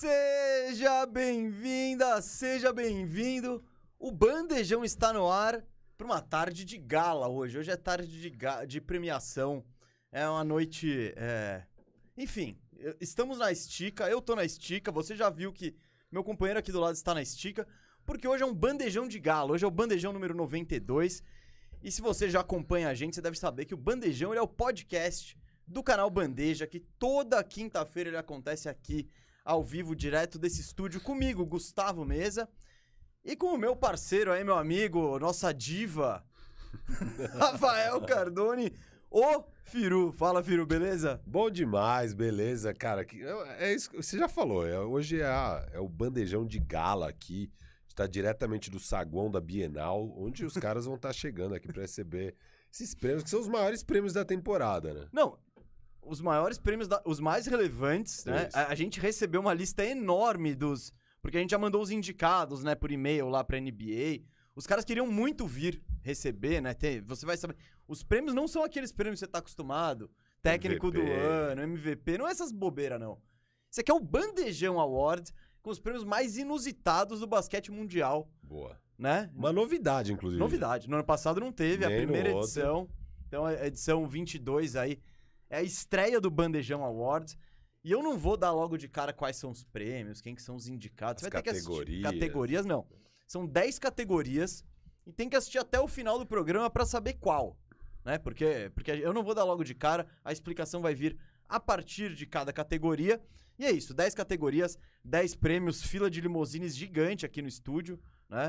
[0.00, 3.64] Seja bem-vinda, seja bem-vindo.
[3.98, 5.60] O Bandejão está no ar
[5.96, 7.58] para uma tarde de gala hoje.
[7.58, 8.32] Hoje é tarde de,
[8.68, 9.64] de premiação.
[10.12, 11.12] É uma noite.
[11.16, 11.64] é,
[12.16, 12.56] Enfim,
[13.00, 14.08] estamos na estica.
[14.08, 14.92] Eu tô na estica.
[14.92, 15.74] Você já viu que
[16.12, 17.66] meu companheiro aqui do lado está na estica.
[18.06, 19.50] Porque hoje é um bandejão de gala.
[19.50, 21.24] Hoje é o bandejão número 92.
[21.82, 24.46] E se você já acompanha a gente, você deve saber que o Bandejão é o
[24.46, 29.10] podcast do canal Bandeja, que toda quinta-feira ele acontece aqui,
[29.48, 32.46] ao vivo, direto desse estúdio, comigo, Gustavo Mesa,
[33.24, 36.22] e com o meu parceiro aí, meu amigo, nossa diva,
[37.34, 38.72] Rafael Cardone,
[39.10, 40.12] o Firu.
[40.12, 41.18] Fala, Firu, beleza?
[41.26, 43.06] Bom demais, beleza, cara.
[43.06, 43.22] que-
[43.58, 44.66] É, isso que você já falou.
[44.66, 47.50] é- hoje é, a- é o bandejão de gala aqui.
[47.88, 52.36] Está diretamente do saguão da Bienal, onde os caras vão estar chegando aqui para receber
[52.70, 55.08] esses prêmios, que são os maiores prêmios da temporada, né?
[55.10, 55.38] Não,
[56.08, 58.48] os maiores prêmios, da- os mais relevantes, né?
[58.52, 60.92] A, a gente recebeu uma lista enorme dos.
[61.20, 64.22] Porque a gente já mandou os indicados, né, por e-mail lá pra NBA.
[64.54, 66.74] Os caras queriam muito vir receber, né?
[66.74, 67.56] Ter- você vai saber.
[67.86, 70.10] Os prêmios não são aqueles prêmios que você tá acostumado.
[70.42, 71.20] Técnico do MVP.
[71.26, 73.18] ano, MVP, não é essas bobeiras, não.
[73.70, 75.30] Isso aqui é o Bandejão Award,
[75.60, 78.80] com os prêmios mais inusitados do basquete mundial, Boa.
[78.96, 79.30] né?
[79.34, 80.38] Uma novidade, inclusive.
[80.40, 80.88] Novidade.
[80.88, 82.88] No ano passado não teve, a Nem no primeira edição.
[83.26, 84.98] Então, a edição 22 aí
[85.50, 87.36] é a estreia do Bandejão Awards.
[87.84, 90.56] E eu não vou dar logo de cara quais são os prêmios, quem que são
[90.56, 91.22] os indicados.
[91.22, 91.70] As Você vai ter que assistir.
[91.70, 92.12] categorias.
[92.12, 92.86] Categorias, não.
[93.26, 94.64] São 10 categorias
[95.06, 97.56] e tem que assistir até o final do programa pra saber qual.
[98.04, 98.18] Né?
[98.18, 101.16] Porque, porque eu não vou dar logo de cara, a explicação vai vir
[101.48, 103.20] a partir de cada categoria.
[103.58, 107.98] E é isso, 10 categorias, 10 prêmios, fila de limousines gigante aqui no estúdio.
[108.28, 108.40] Né?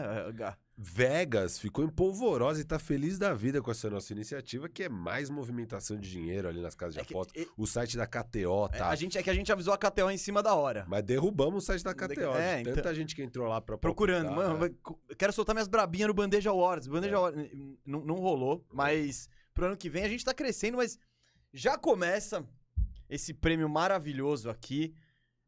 [0.82, 5.30] Vegas ficou empolvorosa e tá feliz da vida com essa nossa iniciativa, que é mais
[5.30, 8.78] movimentação de dinheiro ali nas casas de É que- e- O site da KTO É,
[8.78, 8.88] tá.
[8.90, 10.86] a gente, é que a gente avisou a KTO em cima da hora.
[10.88, 12.32] Mas derrubamos o site da KTO.
[12.34, 14.32] É, de então- Tanta gente que entrou lá pra Procurando.
[14.32, 15.16] Mano, é.
[15.18, 16.88] quero soltar minhas brabinhas no Bandeja Awards.
[16.88, 17.18] Bandeja É.
[17.18, 17.52] Awards
[17.86, 20.98] não, não rolou, mas pro ano que vem a gente tá crescendo, mas
[21.54, 22.48] já começa
[23.10, 24.94] esse prêmio maravilhoso aqui.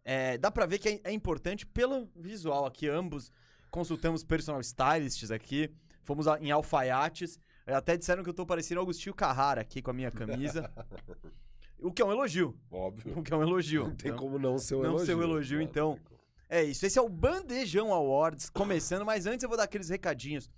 [0.04, 2.90] É, dá pra ver que é, é importante pelo visual aqui.
[2.90, 3.32] Ambos
[3.72, 5.72] consultamos personal stylists aqui.
[6.04, 7.40] Fomos em alfaiates.
[7.66, 10.70] É, Até disseram que eu tô parecendo Agostinho Carrara aqui com a minha camisa.
[11.80, 12.56] o que é um elogio.
[12.70, 13.18] Óbvio.
[13.18, 13.86] O que é um elogio.
[13.88, 15.06] Não tem Então- como não ser um não elogio.
[15.06, 15.90] ser um elogio, Não, então.
[16.10, 16.12] não.
[16.50, 20.50] É isso, esse é o Bandejão Awards começando, mas antes eu vou dar aqueles recadinhos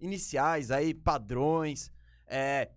[0.00, 1.90] iniciais aí, padrões,
[2.24, 2.70] é,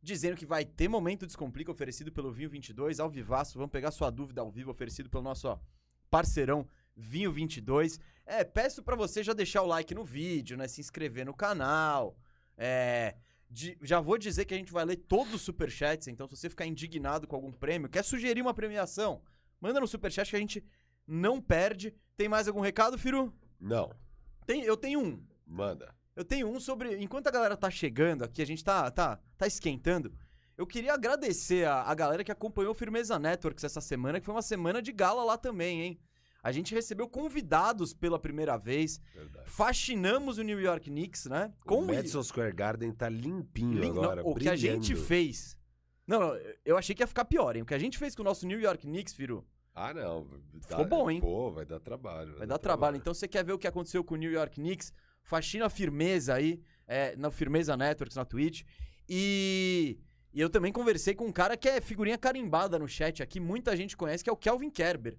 [0.00, 4.08] dizendo que vai ter Momento Descomplica oferecido pelo Vinho 22, ao vivaço, vamos pegar sua
[4.08, 5.58] dúvida ao vivo oferecido pelo nosso ó,
[6.10, 6.64] parceirão
[6.96, 7.98] Vinho 22.
[8.26, 12.16] É, peço pra você já deixar o like no vídeo, né, se inscrever no canal,
[12.56, 13.16] é...
[13.50, 16.48] de- já vou dizer que a gente vai ler todos os superchats, então se você
[16.48, 19.22] ficar indignado com algum prêmio, quer sugerir uma premiação,
[19.60, 20.64] manda no superchat que a gente
[21.06, 21.94] não perde.
[22.16, 23.34] Tem mais algum recado, Firu?
[23.60, 23.90] Não,
[24.46, 25.22] Tem, eu tenho um.
[25.46, 25.94] manda.
[26.14, 26.96] Eu tenho um sobre.
[27.02, 30.12] Enquanto a galera tá chegando aqui, a gente tá, tá, tá esquentando.
[30.58, 34.34] Eu queria agradecer a, a galera que acompanhou o Firmeza Networks essa semana, que foi
[34.34, 35.98] uma semana de gala lá também, hein?
[36.42, 39.00] A gente recebeu convidados pela primeira vez.
[39.14, 39.48] Verdade.
[39.48, 41.52] Faxinamos o New York Knicks, né?
[41.64, 45.56] o Madison Square Garden tá limpinho não, agora, o que a gente fez.
[46.06, 47.62] Não, não, eu achei que ia ficar pior, hein?
[47.62, 50.26] O que a gente fez com o nosso New York Knicks, Firu, Ah, não.
[50.66, 51.20] Ficou bom, hein?
[51.20, 52.36] Pô, vai dar trabalho.
[52.36, 52.96] Vai dar trabalho.
[52.96, 54.92] Então, você quer ver o que aconteceu com o New York Knicks?
[55.22, 58.62] Faxina Firmeza aí, é, na Firmeza Networks, na Twitch.
[59.08, 60.00] E,
[60.32, 63.76] e eu também conversei com um cara que é figurinha carimbada no chat aqui, muita
[63.76, 65.16] gente conhece, que é o Kelvin Kerber.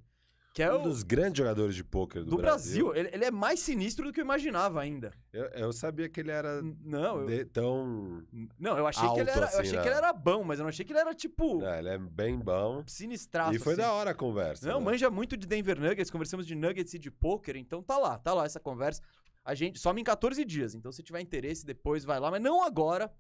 [0.53, 2.95] Que é um o dos grandes jogadores de pôquer do, do Brasil.
[2.95, 5.11] Ele, ele é mais sinistro do que eu imaginava ainda.
[5.33, 8.23] Eu, eu sabia que ele era Não, eu, de- tão.
[8.59, 9.81] não, eu achei que ele era, eu assim, achei né?
[9.81, 11.97] que ele era bom, mas eu não achei que ele era tipo É, ele é
[11.97, 12.83] bem bom.
[12.85, 13.55] sinistraço.
[13.55, 13.81] e foi assim.
[13.81, 14.67] da hora a conversa.
[14.67, 14.85] Não, né?
[14.85, 18.31] manja muito de Denver Nuggets, conversamos de Nuggets e de poker, então tá lá, tá
[18.31, 19.01] lá essa conversa.
[19.43, 22.63] A gente some em 14 dias, então se tiver interesse depois vai lá, mas não
[22.63, 23.11] agora.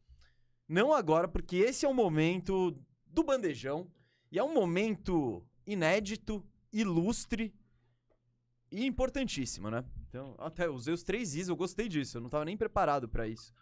[0.69, 3.87] Não agora, porque esse é o momento do bandejão
[4.31, 7.53] e é um momento inédito, ilustre
[8.71, 9.85] e importantíssimo, né?
[10.09, 13.27] Então, até usei os três Is, eu gostei disso, eu não tava nem preparado pra
[13.27, 13.53] isso.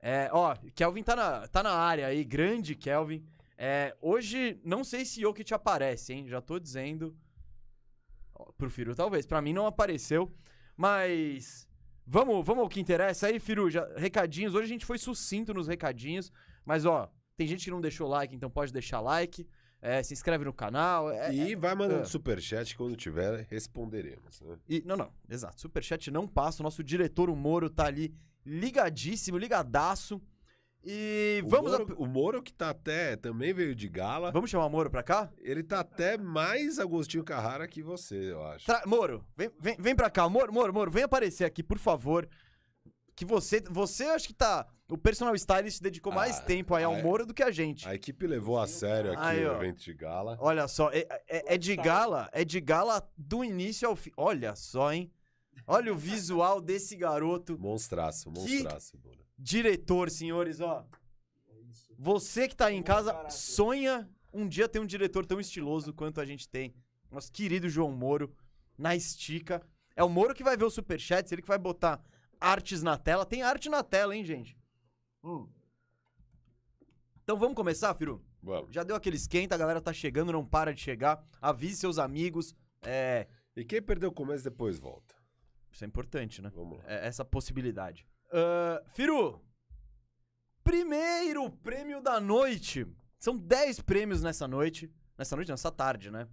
[0.00, 3.24] É, ó, Kelvin tá na, tá na área aí, grande Kelvin.
[3.56, 6.26] É, hoje, não sei se Jokic aparece, hein?
[6.26, 7.16] Já tô dizendo.
[8.34, 9.24] Ó, Pro Firu, talvez.
[9.24, 10.34] Pra mim não apareceu.
[10.76, 11.68] Mas.
[12.04, 13.70] Vamos, vamos ao que interessa aí, Firu.
[13.70, 14.56] Já, recadinhos.
[14.56, 16.32] Hoje a gente foi sucinto nos recadinhos.
[16.64, 19.46] Mas, ó, tem gente que não deixou like, então pode deixar like.
[19.84, 21.10] É, se inscreve no canal.
[21.10, 22.04] é- E vai mandando é.
[22.04, 24.40] superchat quando tiver, responderemos.
[24.40, 24.56] Né?
[24.68, 25.60] E, não, não, exato.
[25.60, 26.62] Superchat não passa.
[26.62, 28.14] O nosso diretor, o Moro, tá ali
[28.46, 30.22] ligadíssimo, ligadaço.
[30.84, 34.50] E O vamos, a- Moro, o Moro que tá até, também veio de gala, vamos
[34.50, 35.30] chamar o Moro pra cá?
[35.38, 38.66] ele tá até mais Agostinho Carrara que você, eu acho.
[38.66, 40.28] Tra- Moro, vem, vem, vem pra cá.
[40.28, 42.28] Moro, Moro, Moro, vem aparecer aqui, por favor.
[43.14, 44.66] Que você, você acho que tá.
[44.92, 47.02] O personal stylist dedicou mais Ah, tempo aí ao é.
[47.02, 47.88] Moro do que a gente.
[47.88, 50.36] A equipe levou a sério aqui Aí, o evento de gala.
[50.38, 54.10] Olha só, é, é- é de gala, é de gala do início ao fim.
[54.18, 55.10] Olha só, hein?
[55.66, 57.58] Olha o visual desse garoto.
[57.58, 59.18] Monstraço, monstraço, Moro.
[59.38, 60.86] Diretor, senhores, ó.
[61.98, 66.20] Você que tá aí em casa, sonha um dia ter um diretor tão estiloso quanto
[66.20, 66.74] a gente tem.
[67.10, 68.30] Nosso querido João Moro,
[68.76, 69.62] na estica.
[69.96, 71.98] É o Moro que vai ver o superchat, ele que vai botar
[72.38, 73.24] artes na tela.
[73.24, 74.54] Tem arte na tela, hein, gente?
[75.22, 75.48] Hum.
[77.22, 78.24] Então vamos começar, Firu?
[78.42, 78.74] Vamos.
[78.74, 81.24] Já deu aquele esquenta, a galera tá chegando, não para de chegar.
[81.40, 82.54] Avise seus amigos.
[82.82, 83.28] É.
[83.56, 85.14] E quem perdeu o começo depois volta.
[85.70, 86.50] Isso é importante, né?
[86.54, 86.84] Vamos lá.
[86.86, 88.06] É, essa possibilidade.
[88.32, 89.40] Ah, Firu,
[90.64, 92.86] primeiro prêmio da noite.
[93.18, 94.90] São 10 prêmios nessa noite.
[95.16, 96.26] Nessa noite, nessa tarde, né?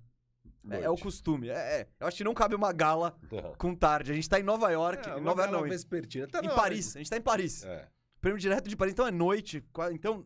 [0.69, 1.49] É, é o costume.
[1.49, 1.87] É, é.
[1.99, 3.53] Eu acho que não cabe uma gala Não.
[3.55, 4.11] com tarde.
[4.11, 5.07] A gente tá em Nova York.
[5.07, 6.27] É, em Nova York não, vespertina.
[6.27, 6.95] Tá em Paris.
[6.95, 7.63] A gente tá em Paris.
[7.63, 7.87] É.
[8.21, 8.93] Prêmio direto de Paris.
[8.93, 9.63] Então é noite.
[9.91, 10.25] Então,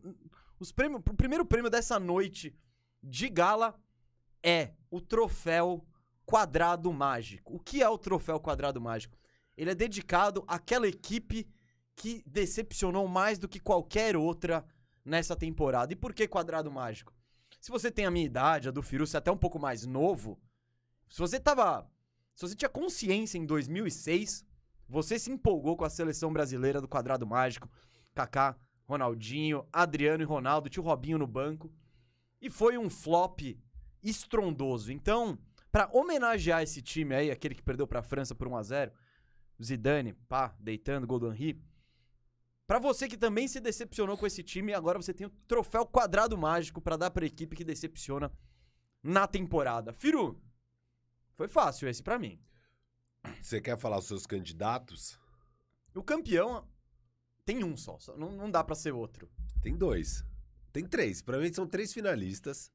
[0.58, 2.54] os prêmios, o primeiro prêmio dessa noite
[3.02, 3.78] de gala
[4.42, 5.86] é o troféu
[6.26, 7.54] Quadrado Mágico.
[7.54, 9.18] O que é o troféu Quadrado Mágico?
[9.56, 11.48] Ele é dedicado àquela equipe
[11.94, 14.64] que decepcionou mais do que qualquer outra
[15.04, 15.92] nessa temporada.
[15.92, 17.12] E por que Quadrado Mágico?
[17.60, 19.86] Se você tem a minha idade, a do Firu, você é até um pouco mais
[19.86, 20.40] novo,
[21.08, 21.88] se você tava.
[22.34, 24.44] Se você tinha consciência em 2006,
[24.88, 27.70] você se empolgou com a seleção brasileira do Quadrado Mágico.
[28.14, 31.72] Kaká, Ronaldinho, Adriano e Ronaldo, tio Robinho no banco.
[32.40, 33.40] E foi um flop
[34.02, 34.92] estrondoso.
[34.92, 35.38] Então,
[35.72, 38.92] pra homenagear esse time aí, aquele que perdeu pra França por 1 a 0
[39.62, 41.62] Zidane, pá, deitando, Golden Ri.
[42.66, 46.36] Pra você que também se decepcionou com esse time, agora você tem o troféu quadrado
[46.36, 48.32] mágico pra dar pra equipe que decepciona
[49.02, 49.92] na temporada.
[49.92, 50.42] Firu,
[51.34, 52.40] foi fácil esse pra mim.
[53.40, 55.18] Você quer falar os seus candidatos?
[55.94, 56.66] O campeão
[57.44, 59.28] tem um só, só- não, não dá pra ser outro.
[59.62, 60.24] Tem dois.
[60.72, 61.22] Tem três.
[61.22, 62.70] Pra mim são três finalistas.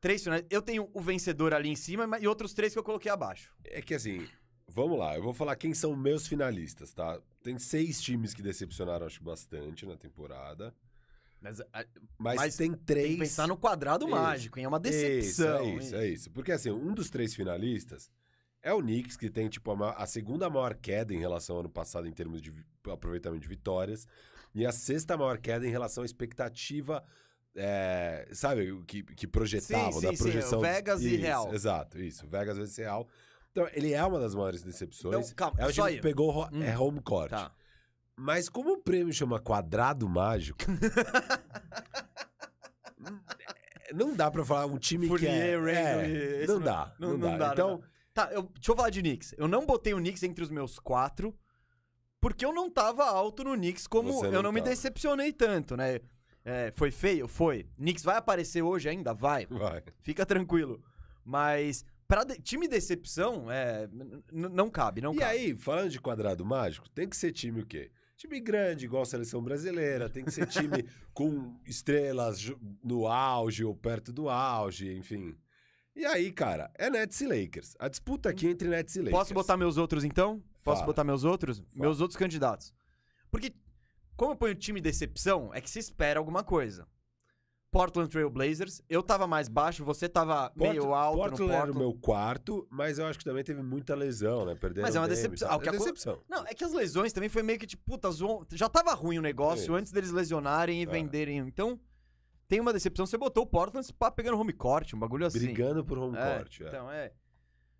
[0.00, 0.44] Três finais.
[0.50, 3.54] Eu tenho o vencedor ali em cima e outros três que eu coloquei abaixo.
[3.64, 4.26] É que assim,
[4.68, 7.20] vamos lá, eu vou falar quem são meus finalistas, tá?
[7.42, 10.74] Tem seis times que decepcionaram, acho, bastante na temporada.
[11.40, 11.60] Mas,
[12.18, 13.06] Mas, Mas tem três.
[13.08, 14.14] tem que pensar no quadrado Isso.
[14.14, 14.64] mágico, hein?
[14.64, 15.62] É uma decepção.
[15.66, 16.30] Isso, é isso, é isso.
[16.30, 18.10] Porque assim, um dos três finalistas
[18.64, 21.68] é o Knicks, que tem tipo a, a segunda maior queda em relação ao ano
[21.70, 22.50] passado em termos de
[22.90, 24.06] aproveitamento de vitórias,
[24.54, 27.04] e a sexta maior queda em relação à expectativa.
[27.56, 30.60] é, sabe, que, que projetavam, Sim, da sim, sim, projeção.
[30.60, 31.54] Vegas e Real.
[31.54, 32.26] Exato, isso.
[32.26, 33.06] Vegas vezes Real.
[33.52, 35.28] Então, ele é uma das maiores decepções.
[35.28, 36.62] Não, calma, é o só time que pegou Hum.
[36.62, 37.30] é home court.
[37.30, 37.52] Tá.
[38.16, 40.58] Mas como o prêmio chama quadrado mágico.
[43.94, 45.56] não dá pra falar um time que é.
[45.56, 47.38] Fournier, Randall é, e- esse não, não- dá, não- não, não dá.
[47.38, 47.82] dá, não Então,
[48.14, 49.34] Tá, eu, deixa eu falar de Knicks.
[49.36, 51.36] Eu não botei o Knicks entre os meus quatro,
[52.20, 55.76] porque eu não tava alto no Knicks como Você eu não não me decepcionei tanto,
[55.76, 56.00] né?
[56.44, 57.26] É, foi feio?
[57.26, 57.66] Foi.
[57.76, 59.12] Knicks vai aparecer hoje ainda?
[59.12, 59.46] Vai.
[59.46, 59.82] vai.
[60.00, 60.80] Fica tranquilo.
[61.24, 63.88] Mas, pra de- time decepção, é,
[64.30, 65.30] não cabe, não e cabe.
[65.30, 67.90] aí, falando de quadrado mágico, tem que ser time o quê?
[68.16, 72.52] Time grande, igual a seleção brasileira, tem que ser time com estrelas
[72.82, 75.34] no auge ou perto do auge, enfim.
[75.96, 77.76] E aí, cara, é Nets e Lakers.
[77.78, 79.16] A disputa aqui é entre Nets e Lakers.
[79.16, 80.42] Posso botar meus outros então?
[80.64, 80.86] Posso Fala.
[80.86, 81.62] botar meus outros?
[81.74, 82.72] Meus outros candidatos.
[83.30, 83.52] Porque,
[84.16, 86.86] como eu ponho time decepção, é que se espera alguma coisa.
[87.70, 91.56] Portland Trail Blazers, eu tava mais baixo, você tava meio Port- alto Portland no era
[91.66, 91.76] Portland.
[91.76, 94.54] o meu quarto, mas eu acho que também teve muita lesão, né?
[94.54, 95.48] Perderam Mas é uma decepção.
[95.48, 96.22] Ah, é aco- decepção.
[96.28, 99.18] Não, é que as lesões também foi meio que tipo, puta, zoou- já tava ruim
[99.18, 100.86] o negócio antes deles lesionarem e É.
[100.86, 101.38] venderem.
[101.38, 101.78] Então,
[102.54, 103.04] tem uma decepção.
[103.04, 105.38] Você botou o Portland pá, pegando home court, um bagulho assim.
[105.40, 106.60] Brigando por home É, court.
[106.60, 106.68] é.
[106.68, 107.12] Então, é.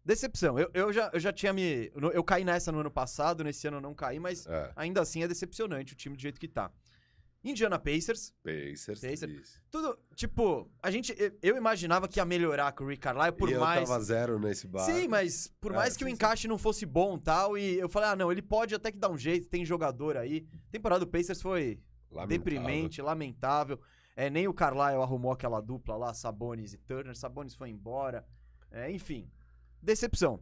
[0.05, 0.59] Decepção.
[0.59, 1.91] Eu, eu, já, eu já tinha me.
[1.95, 5.01] Eu, eu caí nessa no ano passado, nesse ano eu não caí, mas É, ainda
[5.01, 6.71] assim é decepcionante o time do jeito que tá.
[7.43, 9.01] Indiana Pacers, Pacers.
[9.03, 9.33] Pacers.
[9.33, 9.61] isso.
[9.71, 9.99] tudo.
[10.15, 11.15] Tipo, a gente.
[11.19, 13.87] eu- Eu imaginava que ia melhorar com o Rick Carlisle por e eu mais.
[13.89, 14.81] tava zero nesse bar.
[14.85, 16.15] Sim, mas por É, mais que o sim, sim.
[16.17, 19.11] encaixe não fosse bom tal, e eu falei, ah, não, ele pode até que dar
[19.11, 20.47] um jeito, tem jogador aí.
[20.69, 21.81] A temporada do Pacers foi
[22.29, 23.79] deprimente, lamentável.
[24.17, 27.17] É, nem o Carlisle arrumou aquela dupla lá, Sabonis e Turner.
[27.17, 28.27] Sabonis foi embora.
[28.71, 29.31] É, enfim,
[29.83, 30.41] decepção.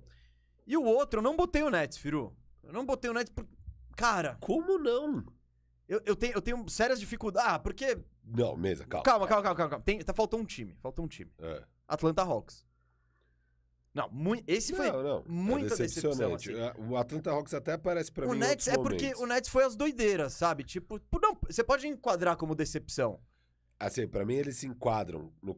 [0.66, 2.36] E o outro, eu não botei o Nets, Firu.
[2.62, 3.46] Eu não botei o Nets por...
[3.96, 5.24] Cara, Como não?
[5.88, 7.50] eu, eu, tenho, eu tenho sérias dificuldades.
[7.50, 7.98] Ah, porque...
[8.24, 9.04] Não, mesa, calma.
[9.04, 9.70] Calma, calma, calma, calma.
[9.70, 9.84] calma.
[9.84, 11.30] Tem, tá, faltou um time, faltou um time.
[11.38, 11.64] É.
[11.88, 12.64] Atlanta Hawks.
[13.94, 14.90] Não, mui- esse foi.
[14.90, 15.24] não, não.
[15.28, 16.80] muita é decepção, decepcionante.
[16.80, 19.22] O Atlanta Hawks até aparece pra o mim em Nets é outros porque momentos.
[19.22, 20.64] o Nets foi as doideiras, sabe?
[20.64, 23.20] Tipo, não, você pode enquadrar como decepção.
[23.86, 25.56] Assim, pra mim eles se enquadram no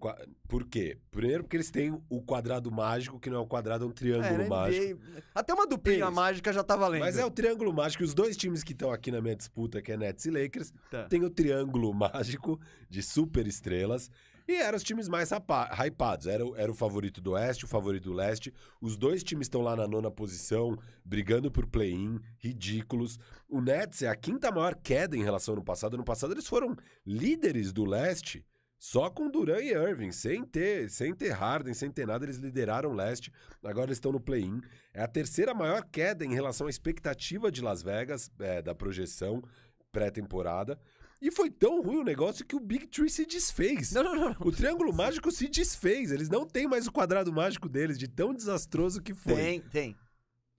[0.48, 0.96] Por quê?
[1.10, 4.40] Primeiro porque eles têm o quadrado mágico, que não é um quadrado, é um triângulo
[4.40, 4.84] É, na mágico.
[4.94, 6.12] NBA, até uma duplinha Isso.
[6.12, 7.00] mágica já tá valendo.
[7.02, 8.02] Mas é o triângulo mágico.
[8.02, 11.04] Os dois times que estão aqui na minha disputa, que é Nets e Lakers, Tá.
[11.04, 14.10] tem o triângulo mágico de super estrelas.
[14.46, 16.26] E eram os times mais hypados.
[16.26, 18.52] Era, era o favorito do Oeste, o favorito do Leste.
[18.80, 23.18] Os dois times estão lá na nona posição, brigando por play-in, ridículos.
[23.48, 25.94] O Nets é a quinta maior queda em relação ao ano passado.
[25.94, 28.44] Ano passado eles foram líderes do Leste.
[28.78, 32.90] Só com Duran e Irving, sem ter, sem ter Harden, sem ter nada, eles lideraram
[32.90, 33.32] o leste.
[33.62, 34.60] Agora eles estão no play-in.
[34.92, 39.42] É a terceira maior queda em relação à expectativa de Las Vegas, é, da projeção
[39.90, 40.78] pré-temporada.
[41.26, 43.92] E foi tão ruim o negócio que o Big Tree se desfez.
[43.92, 44.36] Não, não, não.
[44.40, 46.12] O Triângulo Mágico se desfez.
[46.12, 49.34] Eles não têm mais o quadrado mágico deles, de tão desastroso que foi.
[49.34, 49.96] Tem, tem.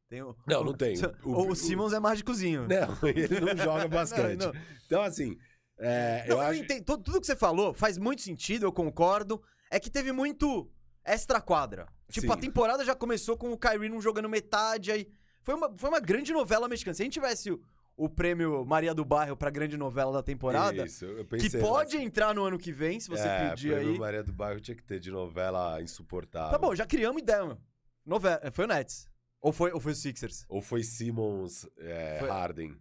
[0.10, 0.96] Tem o, Não, não tem.
[1.24, 2.68] O, O- o Simmons é mágicozinho.
[2.68, 4.40] Não, ele não joga basquete.
[4.40, 4.62] Não, não.
[4.88, 5.38] Então, assim,
[5.78, 6.60] é, Não, eu eu acho.
[6.64, 6.84] entendo.
[6.84, 9.40] Tudo, tudo que você falou faz muito sentido, eu concordo.
[9.70, 10.68] É que teve muito
[11.04, 11.88] extra quadra.
[12.10, 12.34] Tipo, Sim.
[12.34, 15.08] a temporada já começou com o Kyrie não jogando metade, aí.
[15.44, 16.96] Foi uma, foi uma grande novela mexicana.
[16.96, 17.62] Se a gente tivesse o,
[17.98, 21.98] o prêmio Maria do Bairro pra grande novela da temporada, Isso, eu que pensei pode
[21.98, 24.00] entrar no ano que vem, se você é, pedir prêmio aí.
[24.00, 26.52] Maria do Bairro tinha que ter de novela insuportável.
[26.52, 27.46] Tá bom, já criamos ideia.
[27.46, 27.58] meu.
[28.06, 28.42] Novela.
[28.52, 29.10] Foi o Nets.
[29.42, 30.46] Ou foi, ou foi o Sixers?
[30.50, 32.76] Ou foi Simmons é, Foi- Harden.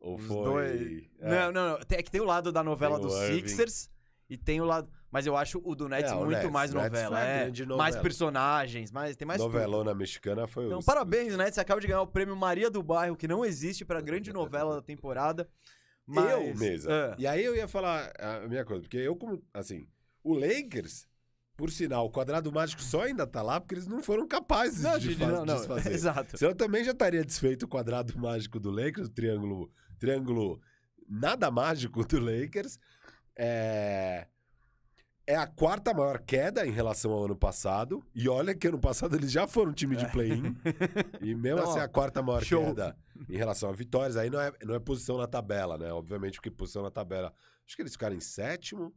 [0.00, 0.44] Ou Os foi.
[0.44, 1.04] dois.
[1.20, 1.30] é.
[1.30, 1.78] Não, não, não.
[1.90, 3.46] É que tem o lado da novela Tem o dos Irving.
[3.48, 3.90] Sixers
[4.28, 4.90] e tem o lado.
[5.12, 6.50] Mas eu acho o do Nets É, o muito Nets.
[6.50, 7.20] mais O Nets novela.
[7.20, 8.02] É, grande mais novela.
[8.02, 9.52] personagens, mais, tem mais tudo.
[9.52, 11.54] Novelona mexicana foi Então, os- parabéns, Nets.
[11.54, 14.74] Você acaba de ganhar o prêmio Maria do Bairro, que não existe pra grande novela
[14.76, 15.46] da temporada.
[16.06, 16.30] Mas...
[16.32, 16.90] Eu mesmo.
[16.90, 19.40] Ah, E aí eu ia falar a minha coisa, porque eu, como.
[19.52, 19.86] Assim,
[20.24, 21.06] o Lakers,
[21.56, 24.98] por sinal, o quadrado mágico só ainda tá lá porque eles não foram capazes não,
[24.98, 25.92] de, não, não, desfazer.
[25.94, 26.38] Exato.
[26.38, 30.58] Senão eu também já estaria desfeito o quadrado mágico do Lakers, o triângulo, triângulo
[31.06, 32.78] nada mágico do Lakers.
[33.36, 34.26] É...
[35.26, 38.02] é a quarta maior queda em relação ao ano passado.
[38.14, 40.56] E olha que ano passado eles já foram time de play-in.
[41.20, 42.64] e mesmo Então, assim, a quarta maior show.
[42.66, 42.96] queda
[43.28, 44.16] em relação a vitórias.
[44.16, 45.92] Aí não é, não é posição na tabela, né?
[45.92, 47.32] Obviamente, porque posição na tabela.
[47.66, 48.92] Acho que eles ficaram em sétimo.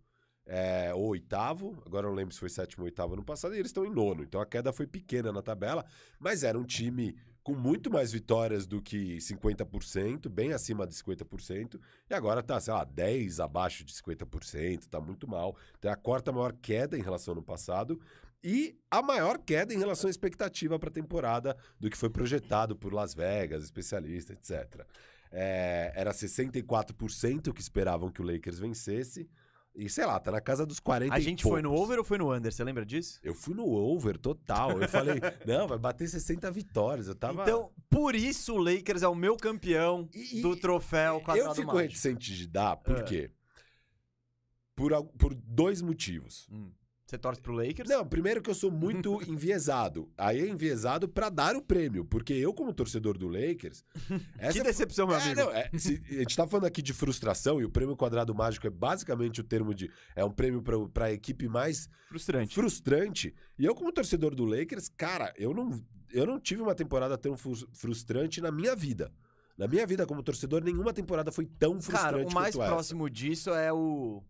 [0.48, 3.58] é, ou oitavo, agora eu não lembro se foi sétimo ou oitavo ano passado, e
[3.58, 4.22] eles estão em nono.
[4.24, 5.84] Então a queda foi pequena na tabela,
[6.20, 11.80] mas era um time com muito mais vitórias do que 50%, bem acima de 50%,
[12.10, 15.56] e agora tá, sei lá, 10 abaixo de 50%, tá muito mal.
[15.78, 18.02] Então é a quarta maior queda em relação ao ano passado
[18.44, 22.76] e a maior queda em relação à expectativa para a temporada do que foi projetado
[22.76, 24.84] por Las Vegas, especialistas, etc.
[25.32, 29.30] É, era 64% que esperavam que o Lakers vencesse.
[29.78, 32.18] E sei lá, tá na casa dos 40 A gente foi no over ou foi
[32.18, 32.52] no under?
[32.52, 33.20] Você lembra disso?
[33.22, 34.82] Eu fui no over total.
[34.82, 37.08] Eu falei, não, vai bater 60 vitórias.
[37.10, 37.42] Eu tava.
[37.44, 41.68] Então, por isso o Lakers é o meu campeão E- do troféu quadrado eu fico
[41.68, 41.82] mágico.
[41.84, 43.04] reticente de dar, por Ah.
[43.04, 43.32] quê?
[44.76, 46.48] Por, por dois motivos.
[46.52, 46.72] Hum.
[47.06, 47.88] Você torce pro Lakers?
[47.88, 50.10] Não, primeiro que eu sou muito enviesado.
[50.18, 53.84] Aí é enviesado pra dar o prêmio, porque eu, como torcedor do Lakers.
[54.52, 55.40] Que decepção, meu É, amigo.
[55.42, 58.66] não, é, se- a gente tá falando aqui de frustração e o prêmio quadrado mágico
[58.66, 59.90] é basicamente o termo de.
[60.16, 62.56] É um prêmio pra, pra equipe mais Frustrante.
[62.56, 63.36] frustrante.
[63.60, 65.80] E eu, como torcedor do Lakers, cara, eu não,
[66.12, 67.36] eu não tive uma temporada tão
[67.74, 69.12] frustrante na minha vida.
[69.58, 73.52] Na minha vida, como torcedor, nenhuma temporada foi tão frustrante Cara, o mais próximo disso
[73.52, 74.24] é o.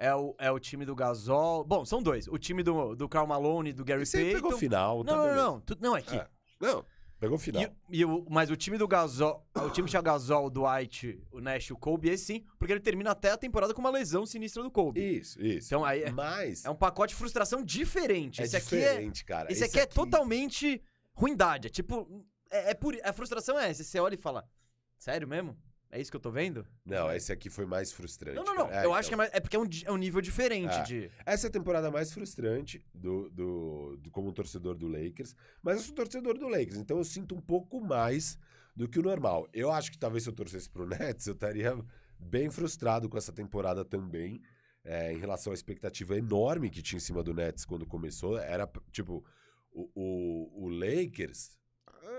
[0.00, 1.64] É o, é o time do Gasol.
[1.64, 2.28] Bom, são dois.
[2.28, 4.34] O time do, do Carl Malone e do Gary você Payton.
[4.36, 6.14] pegou final, tá não, não, não, Tu- não, é que.
[6.14, 6.24] É.
[6.60, 6.84] Não,
[7.18, 7.60] pegou final.
[7.62, 9.44] E, e o, mas o time do Gasol.
[9.58, 12.80] O time tinha Gasol, o Dwight, o Nash e o Kobe, esse sim, porque ele
[12.80, 15.00] termina até a temporada com uma lesão sinistra do Kobe.
[15.18, 15.66] Isso, isso.
[15.66, 18.40] Então aí é, Mas é um pacote de frustração diferente.
[18.40, 18.88] é esse aqui é.
[18.90, 19.52] diferente, cara.
[19.52, 20.80] Esse, aqui, é totalmente
[21.12, 21.66] ruindade.
[21.66, 22.24] É tipo.
[22.50, 23.82] É, é por, a frustração é essa.
[23.82, 24.48] Você olha e fala.
[24.96, 25.56] Sério mesmo?
[25.90, 26.66] É isso que eu tô vendo?
[26.84, 28.36] Não, esse aqui foi mais frustrante.
[28.36, 28.70] Não, não, não.
[28.70, 28.94] É, eu então.
[28.94, 30.82] acho que é, mais- é porque é um, é um nível diferente É.
[30.82, 31.10] de.
[31.24, 35.34] Essa é a temporada mais frustrante do, do, do- como torcedor do Lakers.
[35.62, 38.38] Mas eu sou torcedor do Lakers, então eu sinto um pouco mais
[38.76, 39.48] do que o normal.
[39.52, 40.84] Eu acho que talvez se eu torcesse pro
[41.16, 41.76] Nets, eu estaria
[42.18, 44.42] bem frustrado com essa temporada também.
[44.84, 48.38] é, em relação à expectativa enorme que tinha em cima do Nets quando começou.
[48.38, 49.24] Era, tipo,
[49.72, 51.56] o, o, o Lakers...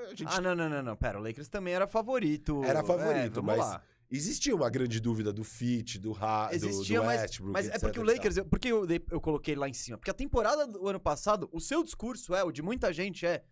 [0.09, 0.95] Gente Ah, não, não, não, não.
[0.95, 2.63] Pera, o Lakers também era favorito.
[2.63, 3.83] Era É, favorito, vamos mas lá.
[4.11, 7.69] Existia uma grande dúvida do fit, do, ha, do, Existia, do mas, Westbrook, mas é
[7.69, 8.03] etc porque o.
[8.03, 8.37] Lakers.
[8.37, 9.97] eu- Por que eu, eu coloquei lá em cima?
[9.99, 13.43] Porque a temporada do ano passado, o seu discurso é, o de muita gente é.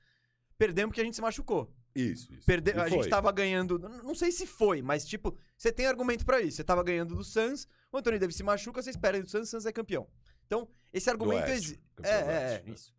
[0.58, 1.72] Perdemos porque a gente se machucou.
[1.94, 2.46] Isso, isso.
[2.46, 2.72] Perde...
[2.72, 3.78] A gente tava ganhando.
[3.78, 6.58] Não sei se foi, mas tipo, você tem argumento pra isso.
[6.58, 9.52] Você tava ganhando do Suns, o Anthony Davis se machuca, você espera do Suns, o
[9.52, 10.08] Suns é campeão.
[10.48, 11.80] Então, esse argumento existe.
[12.02, 12.74] É, do é, é, né?
[12.74, 12.97] isso.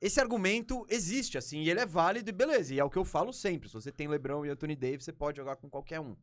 [0.00, 2.74] Esse argumento existe, assim, e ele é válido e beleza.
[2.74, 3.68] E é o que eu falo sempre.
[3.68, 6.16] Se você tem LeBron e Anthony Davis, você pode jogar com qualquer um.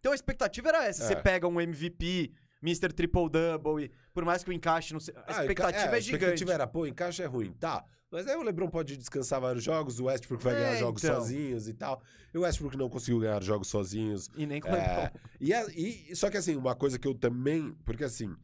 [0.00, 1.04] Então a expectativa era essa.
[1.04, 1.06] É.
[1.08, 2.92] Você pega um MVP, Mr.
[2.92, 5.18] Triple Double, e por mais que o encaixe não seja.
[5.20, 6.16] A Ah, expectativa é, A gigante.
[6.16, 7.84] expectativa era, pô, encaixe é ruim, tá.
[8.10, 11.16] Mas aí o LeBron pode descansar vários jogos, o Westbrook vai É, ganhar jogos então.
[11.18, 12.02] sozinhos e tal.
[12.34, 14.28] E o Westbrook não conseguiu ganhar jogos sozinhos.
[14.36, 15.18] E nem com É, LeBron.
[15.40, 17.74] e, a- e- só que assim, uma coisa que eu também.
[17.86, 18.34] Porque assim,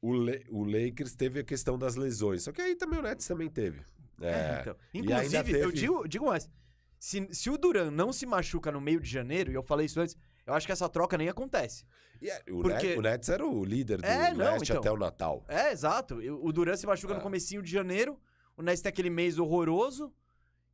[0.00, 2.44] o, Le- o Lakers teve a questão das lesões.
[2.44, 3.80] Só que aí também o Nets também teve.
[4.20, 4.76] É, É, então.
[4.94, 6.50] Inclusive, eu teve- digo, digo mais.
[6.98, 10.00] Se, se o Duran não se machuca no meio de janeiro, e eu falei isso
[10.00, 11.84] antes, eu acho que essa troca nem acontece.
[12.20, 14.80] e é, o, Porque- Net- o Nets era o líder do É, não, leste então.
[14.80, 15.44] até o Natal.
[15.46, 16.20] É, exato.
[16.20, 17.22] Eu- O Duran se machuca no É.
[17.22, 18.18] comecinho de janeiro,
[18.56, 20.12] o Nets tem aquele mês horroroso,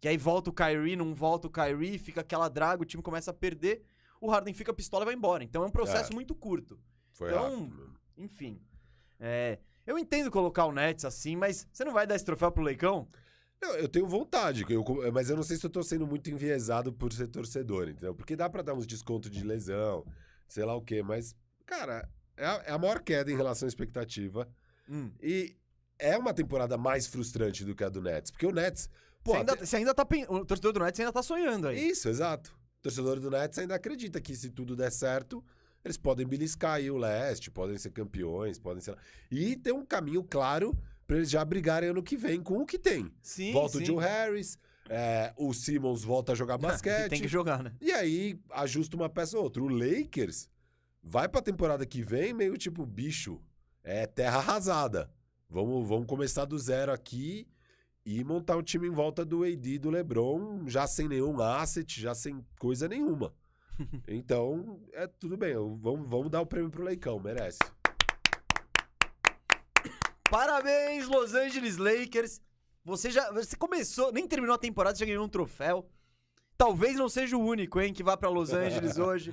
[0.01, 3.31] que aí volta o Kyrie, não volta o Kyrie, fica aquela draga, o time começa
[3.31, 3.83] a perder,
[4.23, 5.45] o Harden fica pistola e vai embora.
[5.45, 6.15] Então é um processo É.
[6.15, 6.81] muito curto.
[7.13, 7.95] Foi Então, rápido.
[8.17, 8.63] Enfim.
[9.21, 12.63] É, eu entendo colocar o Nets assim, mas você não vai dar esse troféu pro
[12.63, 13.07] Leicão?
[13.65, 16.93] Não, eu tenho vontade, eu- mas eu não sei se eu tô sendo muito enviesado
[16.93, 18.15] por ser torcedor, entendeu?
[18.15, 20.05] Porque dá pra dar uns descontos de lesão,
[20.47, 23.69] sei lá o quê, mas, cara, é a, é a maior queda em relação à
[23.69, 24.47] expectativa.
[24.89, 25.11] Hum.
[25.23, 25.57] E
[25.99, 28.31] é uma temporada mais frustrante do que a do Nets.
[28.31, 28.91] Porque o Nets.
[29.23, 30.07] Pô, você, ainda, você ainda tá.
[30.29, 31.89] O torcedor do Nets ainda tá sonhando aí.
[31.89, 32.51] Isso, exato.
[32.81, 35.43] O torcedor do Nets ainda acredita que se tudo der certo,
[35.83, 38.95] eles podem beliscar aí o leste, podem ser campeões, podem ser.
[39.31, 42.79] E tem um caminho claro pra eles já brigarem ano que vem com o que
[42.79, 43.13] tem.
[43.23, 43.83] Sim, volta sim.
[43.83, 47.11] o Joe Harris, é, o Simmons volta a jogar basquete.
[47.11, 47.73] Tem que jogar, né?
[47.81, 49.63] E aí ajusta uma peça ou outra.
[49.63, 50.49] O Lakers
[51.03, 53.41] vai pra temporada que vem meio tipo, bicho,
[53.83, 55.11] é terra arrasada.
[55.49, 57.47] Vamos, vamos começar do zero aqui
[58.05, 62.01] e montar um time em volta do AD e do LeBron, já sem nenhum asset,
[62.01, 63.33] já sem coisa nenhuma.
[64.07, 65.55] Então, é tudo bem.
[65.55, 67.59] Vamos, vamos dar o prêmio pro Leicão, merece.
[70.35, 72.41] Parabéns, Los Angeles Lakers.
[72.85, 73.31] Você já.
[73.31, 75.89] Você começou, nem terminou a temporada, já ganhou um troféu.
[76.59, 79.33] Talvez não seja o único, hein, que vá pra Los Angeles hoje.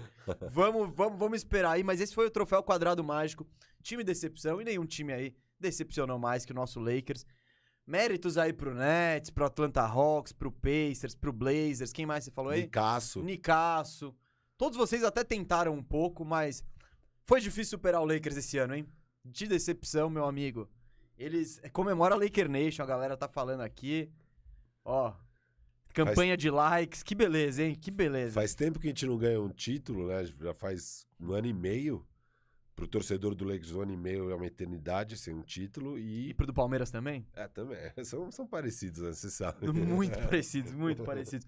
[0.51, 3.47] Vamos, vamos, vamos esperar aí, mas esse foi o troféu quadrado mágico.
[3.81, 7.25] Time decepção e nenhum time aí decepcionou mais que o nosso Lakers.
[7.87, 11.91] Méritos aí pro Nets, pro Atlanta Hawks, pro Pacers, pro Blazers.
[11.91, 12.61] Quem mais você falou aí?
[12.61, 13.23] Nicaço.
[13.23, 14.15] Nicasso.
[14.55, 16.63] Todos vocês até tentaram um pouco, mas
[17.25, 18.87] foi difícil superar o Lakers esse ano, hein?
[19.25, 20.69] De decepção, meu amigo.
[21.21, 24.11] Eles é, comemora a Laker Nation, a galera tá falando aqui.
[24.83, 25.13] Ó,
[25.93, 27.75] campanha de likes, que beleza, hein?
[27.75, 28.33] Que beleza.
[28.33, 30.25] Faz tempo que a gente não ganha um título, né?
[30.25, 32.05] Já faz um ano e meio.
[32.75, 35.99] Pro torcedor do Lakers, um ano e meio é uma eternidade sem um título.
[35.99, 36.33] E E.
[36.33, 37.27] pro do Palmeiras também?
[37.33, 37.77] É, também.
[38.03, 39.13] São, são parecidos, né?
[39.13, 39.67] Você sabe.
[39.71, 41.45] Muito parecidos, muito parecidos.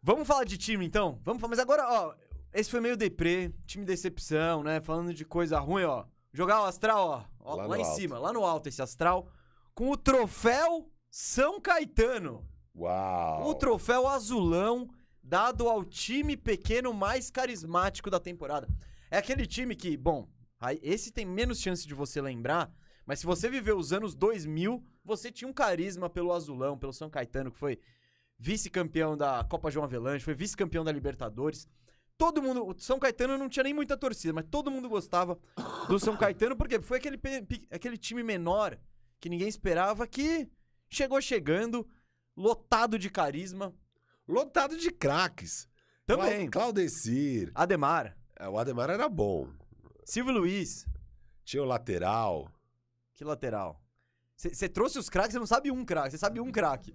[0.00, 1.18] Vamos falar de time, então?
[1.24, 2.14] Vamos falar, mas agora, ó,
[2.52, 4.80] esse foi meio deprê, time decepção, né?
[4.80, 6.04] Falando de coisa ruim, ó.
[6.34, 7.94] Jogar o astral, ó, ó, Lá lá, em alto.
[7.94, 9.28] cima, lá no alto esse astral,
[9.72, 12.44] com o troféu São Caetano.
[12.76, 13.48] Uau!
[13.48, 14.90] O troféu azulão
[15.22, 18.68] dado ao time pequeno mais carismático da temporada.
[19.12, 20.28] É aquele time que, bom,
[20.82, 22.68] esse tem menos chance de você lembrar,
[23.06, 27.08] mas se você viveu os anos 2000, você tinha um carisma pelo azulão, pelo São
[27.08, 27.78] Caetano, que foi
[28.36, 31.68] vice-campeão da Copa João Avelanche, foi vice-campeão da Libertadores.
[32.16, 35.38] Todo mundo, o São Caetano não tinha nem muita torcida, mas todo mundo gostava
[35.88, 37.20] do São Caetano, porque foi aquele,
[37.70, 38.78] aquele time menor
[39.20, 40.48] que ninguém esperava que
[40.88, 41.86] chegou chegando,
[42.36, 43.74] lotado de carisma.
[44.28, 45.68] Lotado de craques.
[46.06, 46.48] Também.
[46.48, 47.50] Clau- Claudecir.
[47.54, 49.48] Ademar, É, O Ademar era bom.
[50.04, 50.86] Silvio Luiz,
[51.44, 52.50] Tinha o lateral.
[53.12, 53.80] que lateral.
[54.36, 56.94] Você trouxe os craques, você não sabe um craque, você sabe um craque.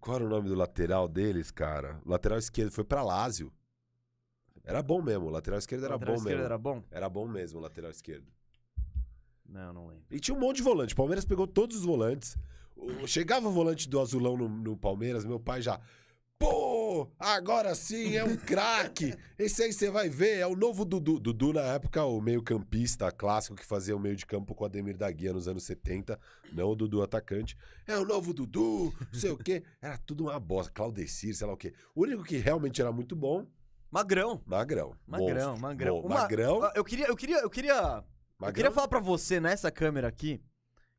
[0.00, 2.00] Qual era o nome do lateral deles, cara?
[2.04, 3.52] O lateral esquerdo foi pra Lázio.
[4.68, 5.26] Era bom mesmo.
[5.26, 6.44] O lateral esquerdo era Lateral bom esquerdo mesmo.
[6.44, 6.82] era bom?
[6.90, 8.26] Era bom mesmo o lateral esquerdo.
[9.48, 10.04] Não, não lembro.
[10.10, 10.92] E tinha um monte de volante.
[10.92, 12.36] O Palmeiras pegou todos os volantes.
[13.06, 15.80] Chegava o volante do azulão no, no Palmeiras, meu pai já.
[16.38, 19.14] Pô, agora sim é um craque.
[19.38, 21.18] Esse aí você vai ver, é o novo Dudu.
[21.18, 24.96] Dudu, na época, o meio-campista clássico que fazia o meio de campo com o Ademir
[24.96, 26.20] da Guia nos anos 70,
[26.52, 27.56] não o Dudu atacante.
[27.86, 29.64] É o novo Dudu, não sei o quê.
[29.80, 30.70] Era tudo uma bosta.
[30.72, 31.72] Claudecir, sei lá o quê.
[31.94, 33.44] O único que realmente era muito bom,
[33.90, 34.42] Magrão.
[34.46, 34.94] Magrão.
[35.06, 35.58] Magrão, Monstro.
[35.62, 36.00] Magrão.
[36.02, 36.70] Bom, Uma- Magrão.
[36.74, 38.04] Eu queria, eu queria, eu queria, eu
[38.38, 40.40] Magrão queria falar pra você nessa câmera aqui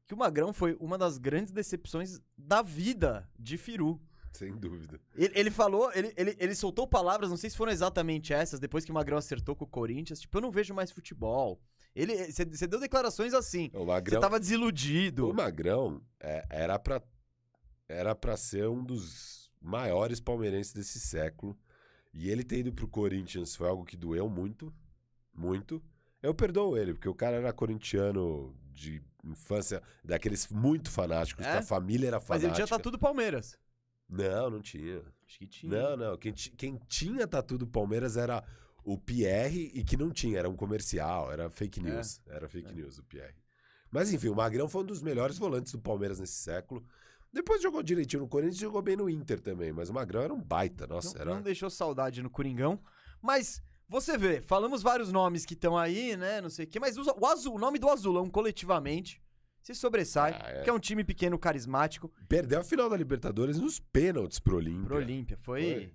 [0.08, 4.02] que o Magrão foi uma das grandes decepções da vida de Firu.
[4.32, 5.00] Sem dúvida.
[5.16, 8.84] Ele, ele falou, ele, ele, ele soltou palavras, não sei se foram exatamente essas, depois
[8.86, 11.60] que o Magrão acertou com o Corinthians, tipo, eu não vejo mais futebol.
[11.96, 13.70] Ele, você deu declarações assim.
[13.74, 14.22] O Você Magrão.
[14.22, 15.30] tava desiludido.
[15.30, 17.02] O Magrão é, era pra
[17.88, 21.58] era para ser um dos maiores palmeirenses desse século.
[22.14, 24.74] E ele ter ido pro Corinthians foi algo que doeu muito,
[25.34, 25.82] muito.
[26.22, 31.52] Eu perdoo ele, porque o cara era corintiano de infância, daqueles muito fanáticos, É?
[31.52, 32.48] que a família era Mas fanática.
[32.48, 33.58] ele tinha tatu do Palmeiras.
[34.08, 35.04] Não, não tinha.
[35.28, 35.72] Acho que tinha.
[35.72, 36.18] Não, não.
[36.18, 38.44] Quem, quem tinha tatu do Palmeiras era
[38.84, 41.84] o Pierre e que não tinha, era um comercial, era fake É.
[41.84, 42.22] news.
[42.28, 43.36] Era fake news o Pierre.
[43.92, 46.84] Mas enfim, o Magrão foi um dos melhores volantes do Palmeiras nesse século.
[47.32, 49.72] Depois jogou direitinho no Corinthians e jogou bem no Inter também.
[49.72, 51.14] Mas o Magrão era um baita, nossa.
[51.16, 51.36] não, era...
[51.36, 52.80] não deixou saudade no Coringão.
[53.22, 56.42] Mas você vê, falamos vários nomes que estão aí, né?
[56.42, 56.80] Não sei o quê.
[56.80, 59.22] Mas o, azul, o nome do Azulão, coletivamente,
[59.62, 60.40] se sobressai.
[60.42, 60.62] Ah, é.
[60.64, 62.12] Que é um time pequeno, carismático.
[62.28, 64.86] Perdeu a final da Libertadores nos pênaltis pro Olímpia.
[64.86, 65.38] Pro Olímpia.
[65.38, 65.62] Foi.
[65.64, 65.94] Foi.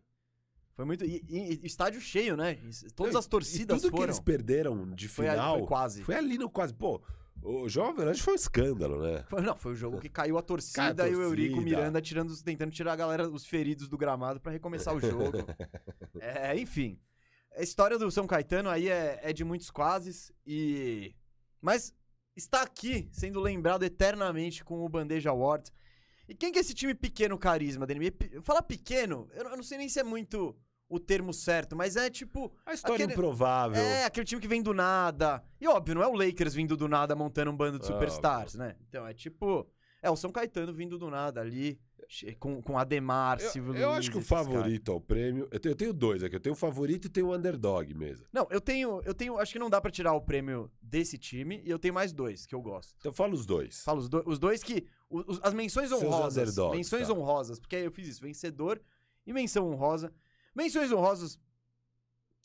[0.77, 1.05] Foi muito.
[1.05, 2.59] E, e- estádio cheio, né?
[2.97, 4.05] Todas as torcidas e tudo que foram.
[4.11, 6.03] eles perderam de Foi, ali- final foi quase.
[6.03, 6.75] foi ali no quase.
[6.75, 7.01] Pô,
[7.44, 9.24] o João Avelange foi um escândalo, né?
[9.28, 11.76] Foi- não, foi o jogo que caiu a torcida, Cai a e o Eurico torcida.
[11.76, 15.33] Miranda tirando, os- tentando tirar a galera, os feridos do gramado pra recomeçar o jogo.
[16.20, 16.98] é, enfim.
[17.57, 21.14] A história do São Caetano aí é, é de muitos quases e.
[21.61, 21.94] Mas
[22.35, 25.72] está aqui sendo lembrado eternamente com o Bandeja Awards.
[26.28, 28.11] E quem que é esse time pequeno carisma da NBA?
[28.12, 30.57] Pe- Falar pequeno, eu não- eu não sei nem se é muito
[30.94, 32.52] o termo certo, mas é tipo.
[32.64, 33.83] A história Aquele- improvável.
[33.83, 35.42] É, aquele time que vem do nada.
[35.61, 37.94] E óbvio, não é o Lakers vindo do nada montando um bando de Óbvio.
[37.96, 38.76] superstars, né?
[38.88, 39.66] Então é tipo.
[40.02, 41.80] É o São Caetano vindo do nada ali,
[42.38, 45.48] com, com Ademar, Silvio Eu, eu Luiz, acho que o favorito ao prêmio.
[45.50, 46.37] Eu tenho, eu tenho dois aqui.
[46.37, 48.26] Eu tenho o favorito e tenho o underdog mesmo.
[48.30, 49.00] Não, eu tenho.
[49.07, 49.38] Eu tenho.
[49.38, 51.62] Acho que não dá pra tirar o prêmio desse time.
[51.64, 52.94] E eu tenho mais dois que eu gosto.
[52.98, 53.83] Então fala os dois.
[53.83, 54.85] Falo os, do- os dois que.
[55.09, 56.37] os- as menções Seus honrosas.
[56.37, 57.14] underdogs, menções tá.
[57.14, 58.78] honrosas, porque aí eu fiz isso: vencedor
[59.26, 60.12] e menção honrosa.
[60.54, 61.38] Menções honrosas.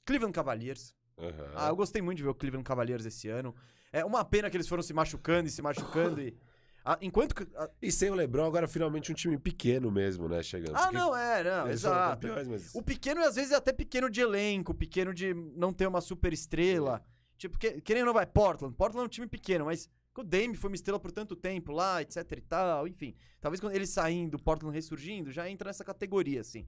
[0.05, 0.95] Cleveland Cavaliers.
[1.17, 1.51] Aham.
[1.55, 3.53] Ah, eu gostei muito de ver o Cleveland Cavaliers esse ano.
[3.91, 6.21] É uma pena que eles foram se machucando e se machucando.
[6.21, 6.35] e,
[6.85, 7.35] Ah, enquanto.
[7.35, 10.41] que- ah, E sem o Lebron, agora finalmente um time pequeno mesmo, né?
[10.41, 10.75] Chegando.
[10.75, 12.21] Ah, Porque não, é, não, exato.
[12.27, 15.87] campeões, mas- O pequeno, às vezes, é até pequeno de elenco, pequeno de não ter
[15.87, 17.03] uma super estrela.
[17.37, 18.73] Tipo, que, querendo ou não vai, Portland.
[18.75, 22.01] Portland é um time pequeno, mas o Dame foi uma estrela por tanto tempo lá,
[22.01, 23.15] etc e tal, enfim.
[23.39, 26.65] Talvez quando ele saindo, Portland ressurgindo, já entra nessa categoria, assim.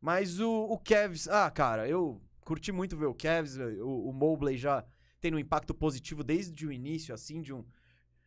[0.00, 4.56] Mas o, o Cavs, ah, cara, eu curti muito ver o Cavs, o, o Mobley
[4.56, 4.84] já
[5.20, 7.64] tendo um impacto positivo desde o início, assim, de um...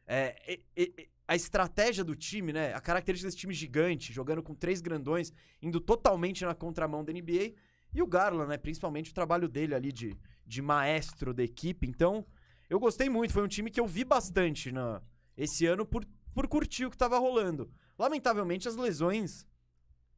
[0.06, 2.74] é, e- e- a estratégia do time, né?
[2.74, 5.32] A característica desse time gigante, jogando com três grandões,
[5.62, 7.54] indo totalmente na contramão da NBA.
[7.94, 8.58] E o Garland, né?
[8.58, 11.88] Principalmente o trabalho dele ali de, de maestro da equipe.
[11.88, 12.26] Então,
[12.70, 13.32] eu gostei muito.
[13.32, 15.02] Foi um time que eu vi bastante na,
[15.38, 17.72] esse ano por, por curtir o que tava rolando.
[17.98, 19.46] Lamentavelmente, as lesões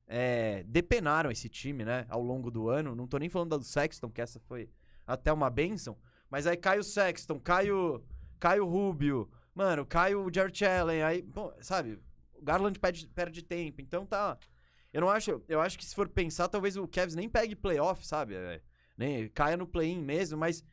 [0.07, 2.05] é, depenaram esse time, né?
[2.09, 2.95] Ao longo do ano.
[2.95, 4.69] Não tô nem falando da do Sexton, que essa foi
[5.05, 5.97] até uma benção.
[6.29, 8.03] Mas aí cai o Sexton, cai o,
[8.39, 11.03] cai o Rubio, mano, cai o Jared Allen.
[11.03, 11.99] Aí, bom, sabe?
[12.33, 13.81] O Garland perde, perde tempo.
[13.81, 14.37] Então tá.
[14.91, 15.41] Eu não acho.
[15.47, 18.35] Eu acho que se for pensar, talvez o Cavs nem pegue playoff, sabe?
[18.35, 18.61] É,
[18.97, 20.63] nem caia no play-in mesmo, mas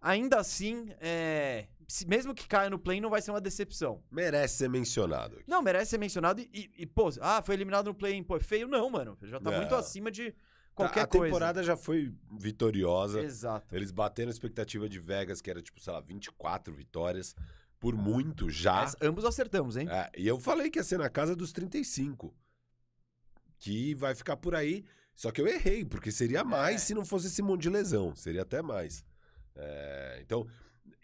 [0.00, 1.68] ainda assim, é,
[2.06, 4.02] mesmo que caia no play-in, não vai ser uma decepção.
[4.10, 5.36] Merece ser mencionado.
[5.36, 5.44] aqui.
[5.48, 8.40] Não, merece ser mencionado e, e, e, pô, ah, foi eliminado no play-in, pô, é
[8.40, 8.66] feio?
[8.68, 9.16] Não, mano.
[9.22, 9.58] Já tá Não.
[9.58, 10.34] muito acima de
[10.74, 11.26] qualquer a coisa.
[11.26, 13.20] temporada já foi vitoriosa.
[13.20, 13.74] Exato.
[13.74, 17.34] Eles bateram a expectativa de Vegas, que era tipo, sei lá, 24 vitórias.
[17.78, 18.74] Por muito já.
[18.82, 19.88] Mas ambos acertamos, hein?
[19.90, 22.32] É, e eu falei que ia ser na casa dos 35.
[23.58, 24.84] Que vai ficar por aí.
[25.14, 26.78] Só que eu errei, porque seria mais É.
[26.86, 28.14] se não fosse esse monte de lesão.
[28.14, 29.04] Seria até mais.
[29.54, 30.46] É, então,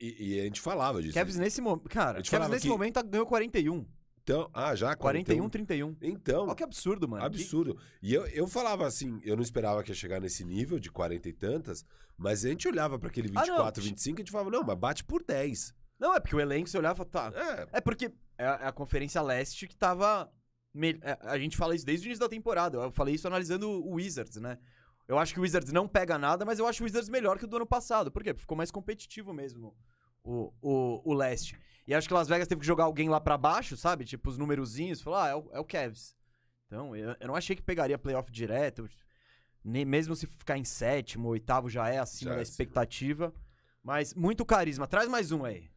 [0.01, 1.15] e, e a gente falava disso.
[1.15, 1.89] Cavs nesse momento.
[1.89, 3.87] Cara, Cavs nesse que- momento ganhou 41.
[4.23, 4.95] Então, ah, já?
[4.95, 5.97] 41, 31.
[6.03, 7.25] Então, Olha que absurdo, mano.
[7.25, 7.79] absurdo.
[8.03, 11.29] E eu, eu falava assim, eu não esperava que ia chegar nesse nível de 40
[11.31, 11.83] e tantas,
[12.17, 13.55] mas a gente olhava para aquele Ah, não.
[13.55, 15.71] 24, 25 e a gente falava, não, mas bate por 10.
[15.71, 17.41] Que- Não, é porque o elenco, você olhava e falava, tá.
[17.73, 20.31] É, É porque é a, é a Conferência Leste que tava.
[20.75, 22.77] me- é, A gente fala isso desde o início da temporada.
[22.77, 24.59] Eu falei isso analisando o Wizards, né?
[25.09, 27.47] Eu acho que o Wizards não pega nada, mas eu acho o Wizards melhor que
[27.47, 28.13] o do ano passado.
[28.13, 28.35] Por quê?
[28.35, 29.75] Porque ficou mais competitivo mesmo
[30.23, 31.59] o, o, o leste.
[31.87, 34.05] E acho que Las Vegas teve que jogar alguém lá pra baixo, sabe?
[34.05, 35.01] Tipo, os numerozinhos.
[35.01, 36.15] Falar, ah, é o, é o Cavs.
[36.67, 38.87] Então, eu, eu não achei que pegaria playoff direto.
[39.65, 43.33] Nem, mesmo se ficar em sétimo, oitavo já é acima Já é da expectativa.
[43.83, 44.87] Mas muito carisma.
[44.87, 45.71] Traz mais um aí.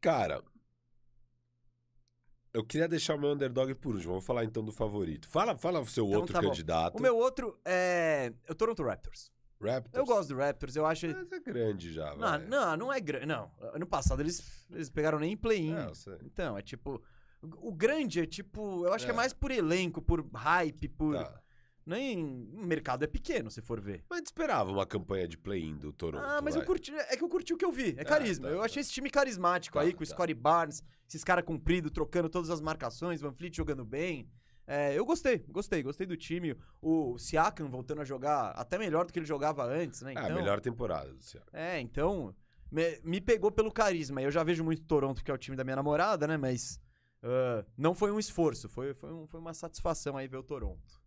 [0.00, 0.42] cara,
[2.54, 4.12] eu queria deixar o meu underdog por último.
[4.12, 5.28] Vamos falar então do favorito.
[5.28, 6.96] Fala, fala o seu Então outro tá candidato.
[6.98, 9.30] O meu outro é o Toronto Raptors.
[9.60, 9.94] Raptors.
[9.94, 11.06] Eu gosto do Raptors, eu acho.
[11.06, 12.38] Mas é grande já, Não, vai.
[12.46, 13.26] não, não é grande.
[13.26, 15.74] Não, ano passado eles, eles pegaram nem play-in.
[15.74, 15.90] É.
[16.24, 17.02] Então, é tipo.
[17.42, 18.86] O grande é tipo.
[18.86, 19.16] Eu acho que é É.
[19.16, 21.14] mais por elenco, por hype, por.
[21.16, 21.40] Tá.
[21.86, 22.24] Nem.
[22.54, 24.04] O mercado é pequeno, se for ver.
[24.08, 26.24] Mas esperava uma campanha de play-in do Toronto.
[26.24, 26.66] Ah, mas eu vai.
[26.66, 26.94] curti.
[26.94, 27.94] É que eu curti o que eu vi.
[27.98, 28.48] É carisma.
[28.48, 28.64] tá, eu tá.
[28.64, 30.12] achei esse time carismático Tá, aí, com o tá.
[30.14, 34.28] Scottie Barnes, esses caras compridos, trocando todas as marcações, Van Fleet jogando bem.
[34.66, 36.56] É, eu gostei, gostei, gostei do time.
[36.80, 40.14] O Siakam voltando a jogar até melhor do que ele jogava antes, né?
[40.16, 41.46] Ah, Então, melhor temporada do Ceará.
[41.52, 42.34] É, então.
[42.70, 44.22] me, me pegou pelo carisma.
[44.22, 46.38] Eu já vejo muito Toronto, que é o time da minha namorada, né?
[46.38, 46.80] Mas
[47.22, 51.03] ah, não foi um esforço, foi, foi, um- foi uma satisfação aí ver o Toronto.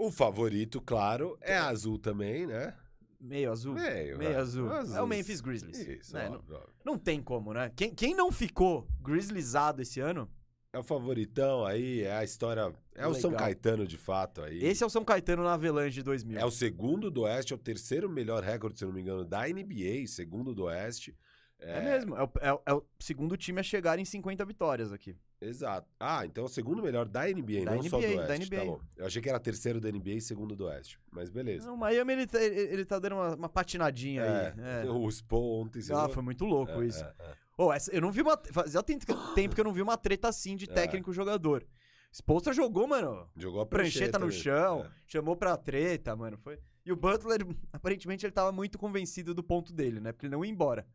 [0.00, 2.74] O favorito, claro, é azul também, né?
[3.20, 3.74] Meio azul.
[3.74, 4.40] Meio, Meio vai.
[4.40, 4.72] azul.
[4.72, 4.96] Azul.
[4.96, 5.78] É o Memphis Grizzlies.
[5.78, 6.28] Isso, né?
[6.28, 6.70] não, óbvio, óbvio.
[6.84, 7.70] não tem como, né?
[7.76, 10.26] Quem, quem não ficou Grizzliesado esse ano,
[10.72, 12.72] É o favoritão aí, é a história.
[12.94, 13.44] É o São Legal.
[13.46, 14.64] Caetano de fato aí.
[14.64, 16.38] esse é o São Caetano na Avalanche de 2000.
[16.38, 19.46] É o segundo do Oeste, é o terceiro melhor recorde, se não me engano, da
[19.48, 21.14] NBA, segundo do Oeste.
[21.58, 24.92] É mesmo, é o, é o- é o segundo time a chegar em 50 vitórias
[24.92, 25.14] aqui.
[25.40, 25.88] Exato.
[25.98, 28.26] Ah, então é o segundo melhor da NBA, Da não só do NBA, Oeste.
[28.26, 28.64] da Tá NBA.
[28.72, 28.80] bom.
[28.96, 30.98] Eu achei que era terceiro da NBA e segundo do Oeste.
[31.10, 31.66] Mas beleza.
[31.66, 34.30] Não, o Miami ele tá, ele, tá dando uma, uma patinadinha aí.
[34.30, 34.90] É, É.
[34.90, 35.80] O Spo ontem...
[35.92, 36.14] Ah, viu?
[36.14, 37.02] foi muito louco É, isso.
[37.02, 37.34] é, é.
[37.56, 38.38] Ô, essa- eu não vi uma.
[38.52, 40.74] Fazia tempo que- tempo que eu não vi uma treta assim de É.
[40.74, 41.64] técnico-jogador.
[42.12, 43.28] Spolstra jogou, mano.
[43.36, 44.32] Jogou a Prancheta no né?
[44.32, 44.90] chão, É.
[45.06, 46.36] chamou pra treta, mano.
[46.38, 46.58] Foi...
[46.84, 50.10] E o Butler, aparentemente, ele tava muito convencido do ponto dele, né?
[50.12, 50.86] Porque ele não ia embora.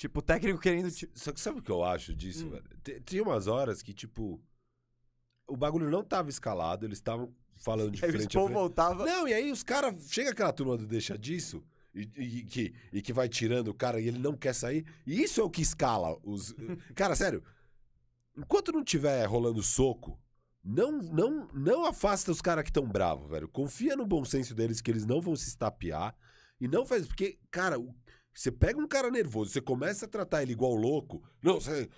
[0.00, 0.88] Tipo, o técnico querendo.
[1.14, 2.50] Só que sabe o que eu acho disso, Hum.
[2.52, 3.02] velho?
[3.04, 4.40] Tinha umas horas que, tipo,
[5.46, 8.56] o bagulho não tava escalado, eles estavam falando de Aí o frente Spol frente.
[8.56, 9.04] voltava.
[9.04, 10.10] Não, e aí os caras.
[10.10, 11.62] Chega aquela turma do deixa disso.
[11.94, 14.86] E, e que, e que vai tirando o cara e ele não quer sair.
[15.06, 16.54] E isso é o que escala os.
[16.96, 17.44] cara, sério.
[18.34, 20.18] Enquanto não tiver rolando soco,
[20.64, 23.48] não não não afasta os caras que estão bravos, velho.
[23.48, 26.16] Confia no bom senso deles que eles não vão se estapear.
[26.58, 27.06] E não faz.
[27.06, 27.94] Porque, cara, o-
[28.32, 31.22] você pega um cara nervoso, você começa a tratar ele igual louco.
[31.42, 31.88] Não, você.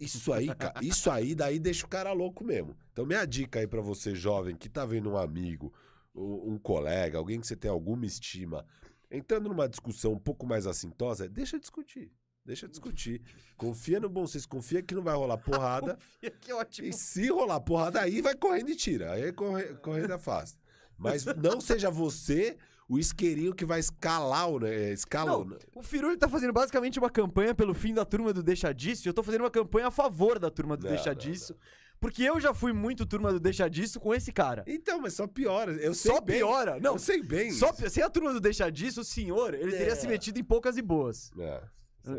[0.00, 0.48] Isso aí,
[0.82, 2.76] isso aí daí deixa o cara louco mesmo.
[2.92, 5.72] Então, minha dica aí pra você, jovem, que tá vendo um amigo,
[6.14, 8.66] um, um colega, alguém que você tem alguma estima,
[9.10, 12.10] entrando numa discussão um pouco mais assintosa, deixa discutir.
[12.44, 13.22] Deixa discutir.
[13.56, 15.94] Confia no bom senso, confia que não vai rolar porrada.
[15.94, 16.88] Confia, que ótimo.
[16.88, 19.12] E se rolar porrada, aí vai correndo e tira.
[19.12, 20.58] Aí corre, correndo afasta.
[20.98, 22.56] Mas não seja você
[22.88, 24.58] o isqueirinho que vai escalar o.
[24.60, 28.04] Né, escala o- Não, o Firu ele tá fazendo basicamente uma campanha pelo fim da
[28.04, 30.84] turma do Deixa Disso e eu tô fazendo uma campanha a favor da turma do
[30.84, 31.56] Não, Deixa não, Disso.
[32.00, 34.64] Porque eu já fui muito turma do Deixa Disso com esse cara.
[34.66, 35.72] Então, mas só piora.
[35.74, 36.38] Eu sei Só bem.
[36.38, 36.80] piora.
[36.80, 37.52] Não, Eu sei bem.
[37.52, 39.94] só, pi- sem a turma do Deixa Disso, o senhor, ele teria É.
[39.94, 41.30] se metido em poucas e boas.
[41.38, 41.62] É.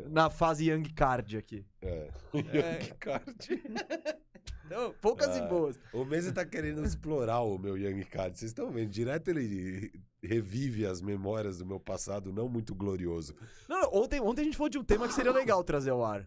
[0.10, 1.66] Na fase Young Card aqui.
[1.82, 2.10] É.
[2.54, 2.76] É.
[2.80, 3.36] Que card.
[4.66, 5.38] Então, poucas Ah.
[5.38, 5.80] e boas.
[5.92, 8.38] O Mesa tá querendo explorar o meu Young Card.
[8.38, 8.90] Vocês estão vendo?
[8.90, 13.36] Direto ele revive as memórias do meu passado não muito glorioso.
[13.68, 16.04] Não, não, ontem, ontem a gente falou de um tema que seria legal trazer ao
[16.04, 16.26] ar.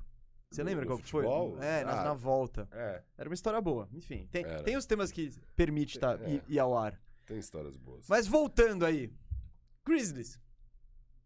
[0.50, 1.24] Você lembra qual que foi?
[1.60, 2.04] É, na, Ah.
[2.04, 2.68] na volta.
[2.70, 3.88] É, Era uma história boa.
[3.92, 4.62] Enfim, tem, Era.
[4.62, 6.30] tem os temas que permite tá, É.
[6.34, 7.00] ir, ir ao ar.
[7.26, 8.06] tem histórias boas.
[8.08, 9.10] Mas voltando aí.
[9.84, 10.38] Grizzlies.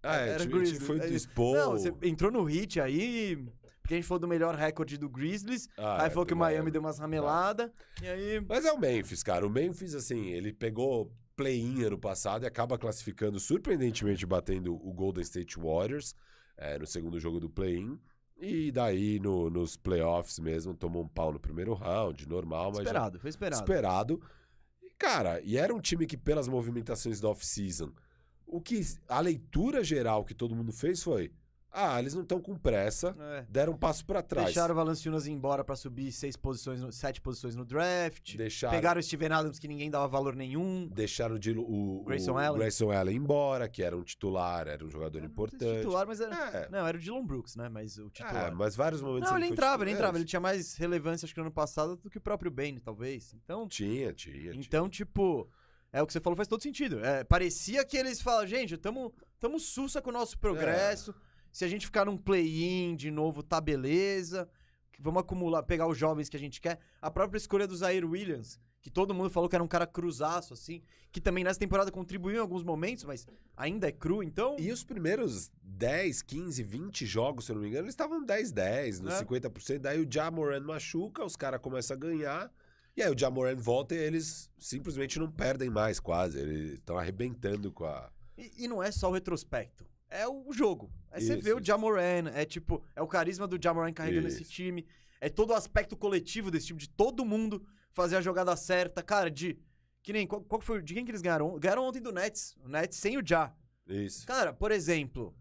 [0.03, 0.83] ah, é, era Grizzlies.
[0.87, 1.55] foi do Aí- Expo.
[1.55, 3.37] Não, você entrou no hit aí.
[3.91, 5.69] Porque a gente falou do melhor recorde do Grizzlies.
[5.77, 7.73] Ah, aí é, falou que o Miami, deu umas rameladas.
[8.01, 8.41] E aí.
[8.49, 9.45] Mas é o Memphis, cara.
[9.45, 15.23] O Memphis, assim, ele pegou play-in ano passado e acaba classificando, surpreendentemente batendo o Golden
[15.23, 16.15] State Warriors
[16.57, 17.99] é, no segundo jogo do play-in.
[18.41, 22.83] E daí, no- nos playoffs mesmo, tomou um pau no primeiro round, normal, mas já-
[22.85, 23.61] Esperado, foi esperado.
[23.63, 24.23] esperado.
[24.81, 27.91] E, cara, e era um time que, pelas movimentações da off-season,
[28.47, 31.33] o que a leitura geral que todo mundo fez foi:
[31.73, 33.45] ah, eles não estão com pressa, É.
[33.49, 34.47] deram um passo pra trás.
[34.47, 38.37] Deixaram o Valanciunas embora pra subir seis posições, no- sete posições no draft.
[38.37, 40.89] Deixaram, Pegaram o Steven Adams, que ninguém dava valor nenhum.
[40.89, 42.59] deixaram de, o, Grayson o Allen.
[42.59, 45.79] Grayson Allen embora, que era um titular, era um jogador se importante.
[45.79, 46.35] Titular, mas era.
[46.57, 47.69] É, Não, era o Dylan Brooks, né?
[47.69, 48.49] Mas o titular.
[48.49, 50.19] é, mas vários momentos não, ele foi entrava, ele entrava.
[50.19, 53.33] Ele tinha mais relevância, acho que no ano passado, do que o próprio Bane, talvez.
[53.35, 54.53] Então, Tinha, tinha.
[54.55, 55.49] então tipo,
[55.93, 56.99] é o que você falou, faz todo sentido.
[57.05, 61.11] É, parecia que eles falam, gente, tamo, tamo sussa com o nosso progresso.
[61.27, 61.30] É.
[61.53, 64.49] Se a gente ficar num play-in de novo, tá beleza.
[64.99, 66.79] Vamos acumular, pegar os jovens que a gente quer.
[67.01, 70.53] A própria escolha do Zaire Williams, que todo mundo falou que era um cara cruzaço,
[70.53, 74.57] assim, que também nessa temporada contribuiu em alguns momentos, mas ainda é cru, então.
[74.59, 79.01] E os primeiros 10, 15, 20 jogos, se eu não me engano, eles estavam 10-10,
[79.01, 79.21] nos É.
[79.25, 79.79] 50%.
[79.79, 82.53] Daí o Jamoran machuca, os caras começam a ganhar.
[82.95, 86.39] E aí o Jamoran volta e eles simplesmente não perdem mais, quase.
[86.39, 88.11] Eles estão arrebentando com a.
[88.37, 89.87] E, e não é só o retrospecto.
[90.11, 90.91] É o jogo.
[91.11, 91.67] Aí você Isso, vê o isso.
[91.67, 94.53] Jamoran, é tipo, é o carisma do Jamoran carregando esse Isso.
[94.53, 94.87] time.
[95.21, 99.03] É todo o aspecto coletivo desse time, de todo mundo fazer a jogada certa.
[99.03, 99.59] Cara, de.
[100.03, 100.27] Que nem.
[100.27, 100.81] Qual, qual foi.
[100.83, 101.59] De quem que eles ganharam?
[101.59, 102.57] Ganharam ontem do Nets.
[102.65, 103.53] O Nets sem o Ja.
[103.87, 104.27] Isso.
[104.27, 105.35] Cara, por exemplo,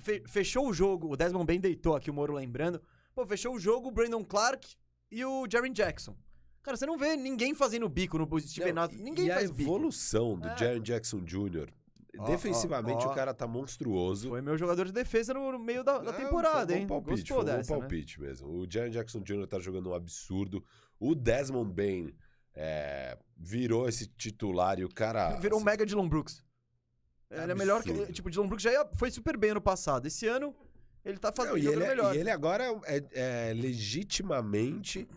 [0.00, 1.12] fe- fechou o jogo.
[1.12, 2.80] O Desmond bem deitou aqui, o Moro lembrando.
[3.14, 4.74] Pô, fechou o jogo o Brandon Clark
[5.10, 6.16] e o Jaren Jackson.
[6.62, 9.00] Cara, você não vê ninguém fazendo bico no Steven Adams.
[9.00, 9.62] Ninguém e faz a bico.
[9.70, 10.56] evolução do É.
[10.56, 11.68] Jaren Jackson Jr.
[12.26, 14.28] Defensivamente, o cara tá monstruoso.
[14.30, 16.86] Foi meu jogador de defesa no no meio da, da temporada, foi um hein?
[16.86, 17.78] palpite, Gostou foi um dessa, né?
[17.80, 18.48] palpite mesmo.
[18.48, 19.46] O Jaren Jackson Jr.
[19.46, 20.64] tá jogando um absurdo.
[20.98, 22.14] O Desmond Bain
[22.54, 25.30] é, virou esse titular e o cara.
[25.40, 26.42] Virou um assim, mega Dylan Brooks.
[27.30, 27.90] Ele é melhor que.
[27.90, 28.12] Absurdo.
[28.12, 30.06] Tipo, o Dylan Brooks já ia- foi super bem ano passado.
[30.06, 30.54] Esse ano,
[31.04, 32.14] ele tá fazendo Não, e, ele, é- melhor.
[32.14, 35.08] e ele agora é, é- é legitimamente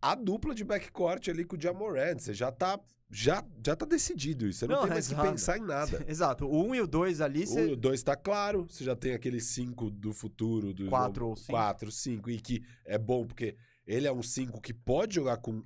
[0.00, 2.18] a dupla de backcourt ali com o Jamoran.
[2.18, 2.78] Você já tá,
[3.10, 4.60] já, já tá decidido isso.
[4.60, 5.30] Você não, Não, tem mais que exato.
[5.30, 6.04] pensar em nada.
[6.08, 6.46] Exato.
[6.46, 7.72] O 1 um e o 2 ali, você.
[7.72, 10.72] O 2 tá claro, você já tem aquele 5 do futuro.
[10.72, 11.52] Do Quatro ou cinco.
[11.52, 12.30] 4, 5.
[12.30, 15.62] E que é bom, porque ele é um 5 que pode jogar com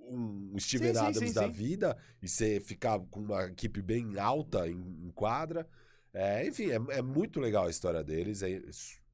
[0.00, 1.50] um Steven Sim, Adams sim, da sim.
[1.50, 5.68] vida e você ficar com uma equipe bem alta em, em quadra.
[6.12, 8.42] É, enfim, é, é muito legal a história deles.
[8.42, 8.60] É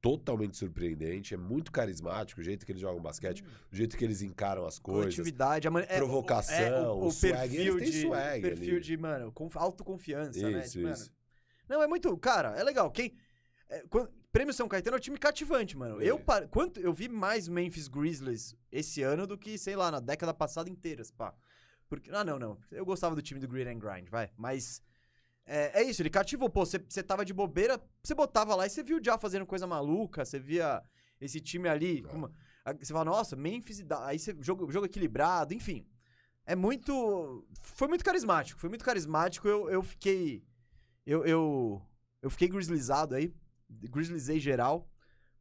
[0.05, 1.33] totalmente surpreendente.
[1.33, 4.77] É muito carismático o jeito que eles jogam basquete, o jeito que eles encaram as
[4.77, 5.15] coisas.
[5.15, 8.81] Coletividade, a man- é, provocação, é, o, o o swag, perfil de swag perfil ali.
[8.81, 10.59] de, mano, conf, autoconfiança, né?
[10.63, 11.09] Isso, De, isso.
[11.09, 11.15] Mano,
[11.67, 12.91] não, é muito, cara, é legal.
[12.91, 13.15] Quem
[13.67, 15.99] é, quan- Prêmio São Caetano é um time cativante, mano.
[16.01, 16.05] É.
[16.05, 19.99] Eu par- quanto eu vi mais Memphis Grizzlies esse ano do que, sei lá, na
[20.01, 21.33] década passada inteira, pá.
[21.89, 22.57] Porque ah, não, não.
[22.71, 24.29] Eu gostava do time do Grid and Grind, vai.
[24.37, 24.81] Mas
[25.45, 28.81] é, é isso, ele cativou, pô, você tava de bobeira, você botava lá e você
[28.83, 30.81] viu o Já fazendo coisa maluca, você via
[31.21, 32.31] esse time ali, uma-
[32.63, 35.85] a- você fala, nossa, Memphis, e aí você jogo, jogo equilibrado, enfim.
[36.47, 37.45] É muito.
[37.61, 39.47] Foi muito carismático, foi muito carismático.
[39.47, 40.43] Eu, eu fiquei.
[41.05, 41.81] Eu, eu,
[42.21, 43.33] eu fiquei grizzlizado aí.
[43.67, 44.87] Grizzlizei geral.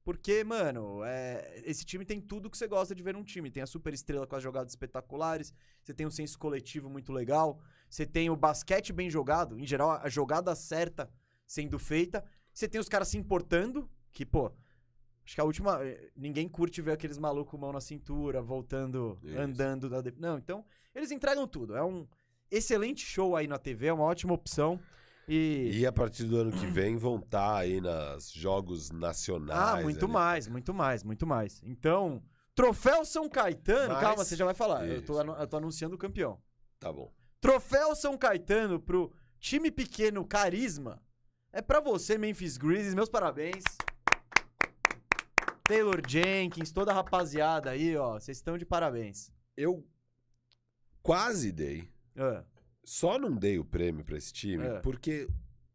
[0.03, 3.51] Porque, mano, é, esse time tem tudo que você gosta de ver num time.
[3.51, 7.59] Tem a super estrela com as jogadas espetaculares, você tem um senso coletivo muito legal,
[7.95, 11.09] você tem o basquete bem jogado, em geral, a jogada certa
[11.47, 14.51] sendo feita, você tem os caras se importando, que, pô,
[15.25, 15.79] acho que a última.
[15.85, 19.39] eh, Ninguém curte ver aqueles malucos mão na cintura, voltando, Isso.
[19.39, 19.89] andando.
[19.89, 21.77] Da, não, então, eles entregam tudo.
[21.77, 22.05] É um
[22.51, 24.81] excelente show aí na TV, é uma ótima opção.
[25.29, 25.71] E.
[25.81, 29.79] E a partir do ano que vem vão estar aí nos jogos nacionais.
[29.79, 30.13] Ah, muito ali.
[30.13, 31.63] mais, muito mais, muito mais.
[31.65, 32.21] Então,
[32.57, 34.85] troféu São Caetano, Mas- calma, você já vai falar.
[34.89, 36.41] Eu tô, eu tô anunciando o campeão.
[36.81, 37.13] Tá bom.
[37.45, 41.03] Troféu São Caetano pro time pequeno carisma.
[41.53, 43.63] É pra você, Memphis Grizzlies, meus parabéns.
[45.63, 49.31] Taylor Jenkins, toda a rapaziada aí, ó, vocês estão de parabéns.
[49.55, 49.87] Eu
[51.03, 51.87] quase dei.
[52.17, 52.43] Ah,
[52.83, 54.81] Só não dei o prêmio pra esse time É.
[54.81, 55.29] porque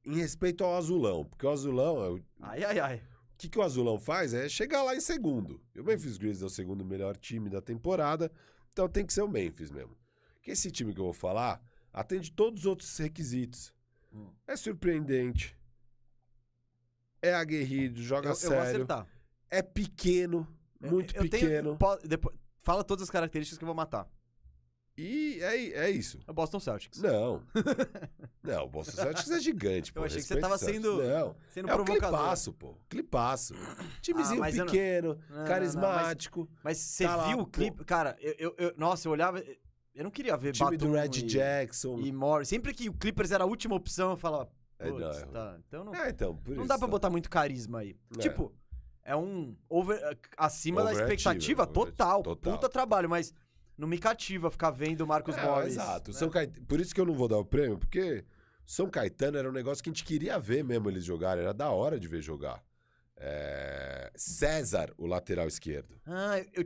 [0.04, 2.96] em respeito ao Azulão, porque o Azulão, é o Ai, ai, ai.
[2.98, 5.62] o que, que o Azulão faz é chegar lá em segundo.
[5.76, 8.32] E o Memphis Grizzlies é o segundo melhor time da temporada,
[8.72, 9.96] então tem que ser o Memphis mesmo.
[10.42, 13.74] Que esse time que eu vou falar atende todos os outros requisitos.
[14.14, 14.30] Hum.
[14.48, 15.56] É surpreendente.
[17.22, 18.64] É aguerrido, joga Eu, eu vou sério.
[18.70, 19.08] acertar.
[19.50, 20.48] É pequeno,
[20.82, 21.78] Eu- muito eu tenho- pequeno.
[21.78, 24.08] po- depois- fala todas as características que eu vou matar.
[24.98, 26.20] E é, é isso.
[26.28, 27.02] É o Boston Celtics.
[27.02, 27.42] Não.
[28.44, 30.02] Não, o Boston Celtics é gigante, pô.
[30.02, 32.20] Eu achei que você tava o sendo- Não, Sendo é o provocador.
[32.20, 32.76] clipaço, pô.
[32.90, 33.54] Clipaço.
[34.02, 36.50] Timezinho mas eu não- pequeno, Não, não, carismático.
[36.64, 37.50] Mas você Tá lá, viu o pô.
[37.52, 37.86] clipe?
[37.86, 39.42] Cara, eu, eu- eu- Nossa, eu olhava.
[40.00, 42.00] Eu não queria ver time do Batum Red e, Jackson.
[42.00, 42.48] e Morris.
[42.48, 44.50] Sempre que o Clippers era a última opção, eu falava.
[44.80, 45.58] É, não, é tá.
[45.68, 46.92] Então não, É, então, não dá pra tá.
[46.92, 47.98] botar muito carisma aí.
[48.16, 48.20] É.
[48.22, 48.56] Tipo,
[49.04, 50.00] é um over,
[50.38, 52.24] acima da expectativa total.
[52.24, 52.54] total.
[52.54, 53.34] Puta trabalho, mas
[53.78, 55.74] não me cativa ficar vendo o Marcos É, Morris.
[55.74, 56.12] Exato.
[56.12, 56.18] né?
[56.18, 58.24] São Caet- Por isso que eu não vou dar o prêmio, porque
[58.66, 61.44] São Caetano era um negócio que a gente queria ver mesmo eles jogarem.
[61.44, 62.64] Era da hora de ver jogar.
[63.18, 66.00] É, César, o lateral esquerdo.
[66.06, 66.66] Ah, eu,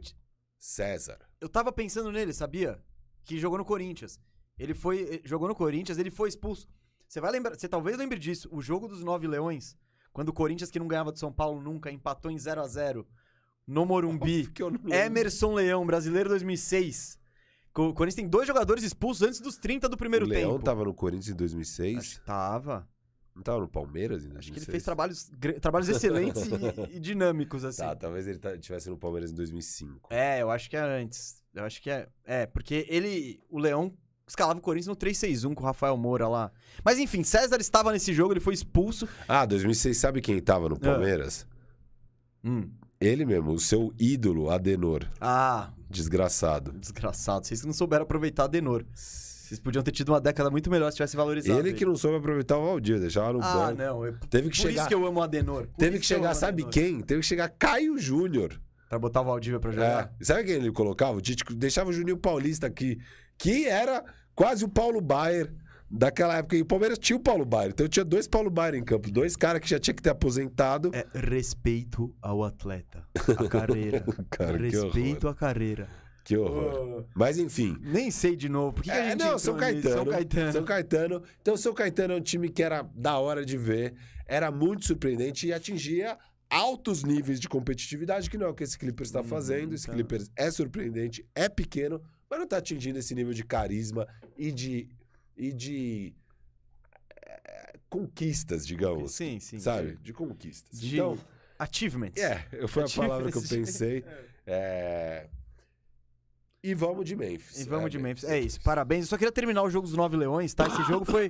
[0.59, 1.17] César.
[1.41, 2.79] eu tava pensando nele, sabia?
[3.25, 4.19] Que jogou no Corinthians.
[4.57, 5.15] Ele foi.
[5.15, 6.67] eh, Jogou no Corinthians, ele foi expulso.
[7.07, 7.55] Você vai lembrar.
[7.57, 8.47] Você talvez lembre disso.
[8.51, 9.75] O jogo dos Nove Leões,
[10.11, 13.07] quando o Corinthians, que não ganhava do São Paulo nunca, empatou em 0 a 0
[13.67, 14.47] no Morumbi.
[14.93, 17.17] Emerson Leão, brasileiro 2006.
[17.71, 20.63] Co- O Corinthians tem dois jogadores expulsos antes dos 30 do primeiro o Leão tempo.
[20.65, 21.97] tava no Corinthians em 2006.
[21.97, 22.87] Acho que tava.
[23.35, 24.37] Não tava no Palmeiras 2006?
[24.39, 27.81] Acho que ele fez trabalhos, trabalhos excelentes e, e dinâmicos, assim.
[27.81, 30.13] Tá, talvez ele tivesse no Palmeiras em 2005.
[30.13, 31.41] É, eu acho que é antes.
[31.53, 32.07] Eu acho que é.
[32.23, 33.39] É, porque ele.
[33.49, 33.91] O Leão
[34.27, 36.51] escalava o Corinthians no 3-6-1 com o Rafael Moura lá.
[36.83, 39.07] Mas enfim, César estava nesse jogo, ele foi expulso.
[39.27, 40.69] Ah, 2006, sabe quem tava Ah.
[40.69, 41.45] no Palmeiras?
[42.99, 45.07] Ele mesmo, o seu ídolo, Adenor.
[45.19, 46.71] Ah, Desgraçado.
[46.73, 47.45] desgraçado.
[47.45, 48.85] Vocês não souberam aproveitar a Denor.
[49.43, 51.59] Vocês podiam ter tido uma década muito melhor se tivesse valorizado.
[51.59, 53.77] Ele que não soube aproveitar o Valdir, deixava no Ah, banco.
[53.77, 54.05] não.
[54.05, 54.13] Eu...
[54.29, 54.79] Teve que Por chegar.
[54.81, 55.67] isso que eu amo a Adenor.
[55.67, 57.01] Por Teve que chegar, sabe quem?
[57.01, 58.57] Teve que chegar Caio Júnior.
[58.87, 59.73] Pra botar o Valdívia pra É.
[59.73, 60.13] jogar?
[60.21, 61.17] Sabe quem ele colocava?
[61.17, 62.97] O Tite deixava o Juninho Paulista aqui,
[63.37, 64.01] que era
[64.33, 65.51] quase o Paulo Baier
[65.91, 66.55] daquela época.
[66.55, 67.71] E o Palmeiras tinha o Paulo Baier.
[67.71, 69.11] Então tinha dois Paulo Baier em campo.
[69.11, 70.89] Dois caras que já tinha que ter aposentado.
[70.93, 73.03] É respeito ao atleta.
[73.37, 74.05] A carreira.
[74.29, 75.89] Cara, respeito à carreira.
[76.23, 77.05] Que horror.
[77.13, 77.77] Mas enfim.
[77.81, 78.73] Nem sei de novo.
[78.73, 79.57] Por que, que a É, gente não, São?
[79.57, 80.51] Caetano, São Caetano.
[80.53, 81.23] São Caetano.
[81.41, 83.93] Então, São Caetano é um time que era da hora de ver,
[84.25, 86.17] era muito surpreendente e atingia
[86.49, 89.73] altos níveis de competitividade, que não é o que esse Clippers está Hum, fazendo.
[89.75, 89.93] Esse tá.
[89.93, 94.07] Clippers é surpreendente, é pequeno, mas não está atingindo esse nível de carisma
[94.37, 94.87] e de,
[95.35, 96.13] e de
[97.25, 99.11] eh, conquistas, digamos.
[99.13, 99.59] Sim, sim.
[99.59, 99.97] Sabe?
[100.01, 100.79] De conquistas.
[100.79, 101.17] De Então,
[101.59, 102.21] achievements.
[102.21, 104.03] é, eu foi a palavra que eu pensei.
[104.45, 105.27] É...
[106.63, 107.59] E vamos de Memphis.
[107.59, 108.23] E vamos É, de Memphis.
[108.23, 109.03] É isso, parabéns.
[109.03, 110.65] Eu só queria terminar o jogo dos nove leões, tá?
[110.65, 111.29] Esse jogo foi.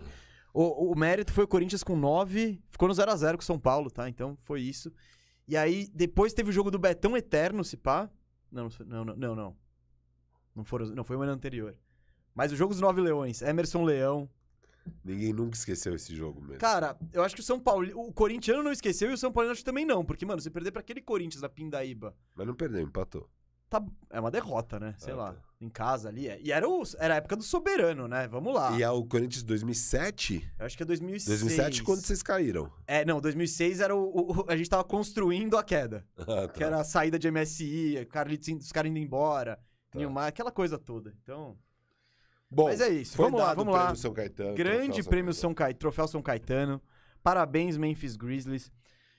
[0.53, 3.89] O, o mérito foi o Corinthians com nove, ficou no 0x0 com o São Paulo,
[3.89, 4.07] tá?
[4.07, 4.93] Então foi isso.
[5.47, 8.07] E aí, depois teve o jogo do Betão Eterno, se pá.
[8.51, 9.36] Não, não, não, não.
[9.36, 9.57] Não,
[10.55, 11.75] não, foram, não foi o ano anterior.
[12.36, 14.29] Mas o jogo dos nove leões, Emerson Leão.
[15.03, 16.59] Ninguém nunca esqueceu esse jogo mesmo.
[16.59, 17.89] Cara, eu acho que o São Paulo.
[17.95, 20.05] O corintiano não esqueceu e o São Paulo acho que também não.
[20.05, 22.15] Porque, mano, você perder pra aquele Corinthians da Pindaíba.
[22.36, 23.27] Mas não perdeu, empatou.
[23.80, 24.93] Tá, é uma derrota, né?
[24.99, 25.34] Sei Ah, lá.
[25.34, 25.39] tá.
[25.59, 26.28] Em casa ali.
[26.28, 26.39] é.
[26.43, 28.28] E era, o, era a época do soberano, né?
[28.28, 28.78] Vamos lá.
[28.78, 30.47] E a, o Corinthians 2007?
[30.59, 31.39] Eu acho que é 2006.
[31.39, 32.69] 2007 quando vocês caíram.
[32.86, 34.03] É, não, 2006 era o,
[34.41, 36.05] o- A gente tava construindo a queda.
[36.19, 36.65] Ah, Que tá.
[36.65, 39.57] era a saída de MSI, Carlitos os caras indo embora,
[39.89, 39.97] Tá.
[39.99, 41.13] Nilmar, aquela coisa toda.
[41.24, 41.57] Então.
[42.51, 43.17] Bom, Mas é isso.
[43.17, 43.80] Vamos lá, vamos lá.
[43.86, 44.55] prêmio São Caetano.
[44.55, 46.80] Grande prêmio São Caetano, troféu São Caetano.
[47.24, 48.71] Parabéns, Memphis Grizzlies.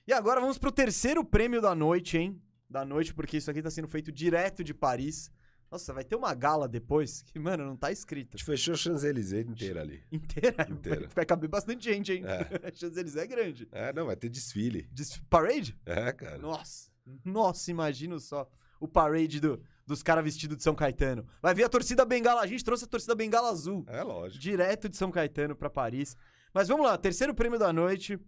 [0.07, 2.39] E agora vamos pro terceiro prêmio da noite, hein?
[2.69, 5.31] Da noite, porque isso aqui tá sendo feito direto de Paris.
[5.71, 8.37] Nossa, vai ter uma gala depois que, mano, não tá A escrito.
[8.37, 10.03] gente fechou a Champs-Élysées inteira ali.
[10.11, 10.67] Inteira.
[10.69, 11.09] Inteira.
[11.13, 12.23] Vai caber bastante gente, hein?
[12.25, 12.71] É.
[12.73, 13.67] Champs-Élysées é grande.
[13.71, 14.87] É, não, vai ter desfile.
[14.91, 15.77] Des- Parade?
[15.85, 16.37] É, cara.
[16.37, 16.89] Nossa,
[17.23, 18.49] nossa, imagina só
[18.79, 21.25] o parade do- dos caras vestidos de São Caetano.
[21.41, 24.41] Vai vir a torcida bengala, a gente trouxe a torcida bengala azul, É lógico.
[24.41, 26.15] direto de São Caetano pra Paris.
[26.53, 28.19] Mas vamos lá, terceiro prêmio da noite,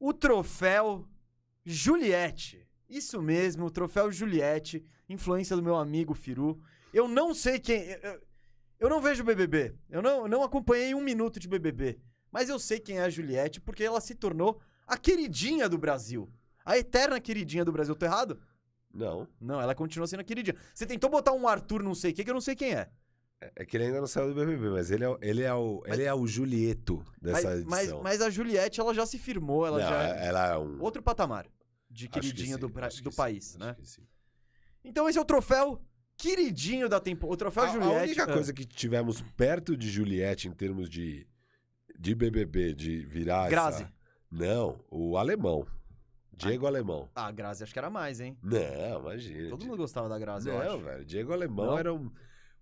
[0.00, 1.08] o troféu
[1.64, 2.66] Juliette.
[2.92, 6.60] Isso mesmo, o troféu Juliette, influência do meu amigo Firu.
[6.92, 7.84] Eu não sei quem...
[8.78, 11.98] Eu, não vejo BBB, eu não, eu não acompanhei um minuto de BBB,
[12.30, 16.28] mas eu sei quem é a Juliette porque ela se tornou a queridinha do Brasil.
[16.64, 17.94] A eterna queridinha do Brasil.
[17.94, 18.40] Tô errado?
[18.92, 19.26] Não.
[19.40, 20.56] Não, ela continua sendo a queridinha.
[20.74, 22.90] Você tentou botar um Arthur não sei o que, que eu não sei quem é.
[23.40, 25.54] É- É que ele ainda não saiu do BBB, mas ele é, o- ele é,
[25.54, 28.02] o, ele é o Julieto Mas, dessa mas, edição.
[28.02, 30.80] mas a Juliette, ela já se firmou, ela Não, já é ela é um...
[30.82, 31.46] outro patamar
[31.92, 33.76] de Acho que do, pra- do país, né?
[34.84, 35.80] Então esse é o troféu
[36.16, 37.34] queridinho da temporada.
[37.34, 38.04] O troféu A, a Juliette.
[38.06, 41.26] única ah, coisa que tivemos perto de Juliette em termos de,
[41.98, 43.82] de BBB, de virar Grazi.
[43.82, 43.92] essa...
[44.30, 45.66] Não, o alemão.
[46.34, 47.08] Diego Alemão.
[47.14, 48.36] Ah, a Grazi acho que era mais, hein?
[48.42, 49.50] Não, imagina.
[49.50, 51.04] Todo mundo gostava da Grazi, eu Não, velho.
[51.04, 51.78] Diego Alemão Não?
[51.78, 52.10] era um.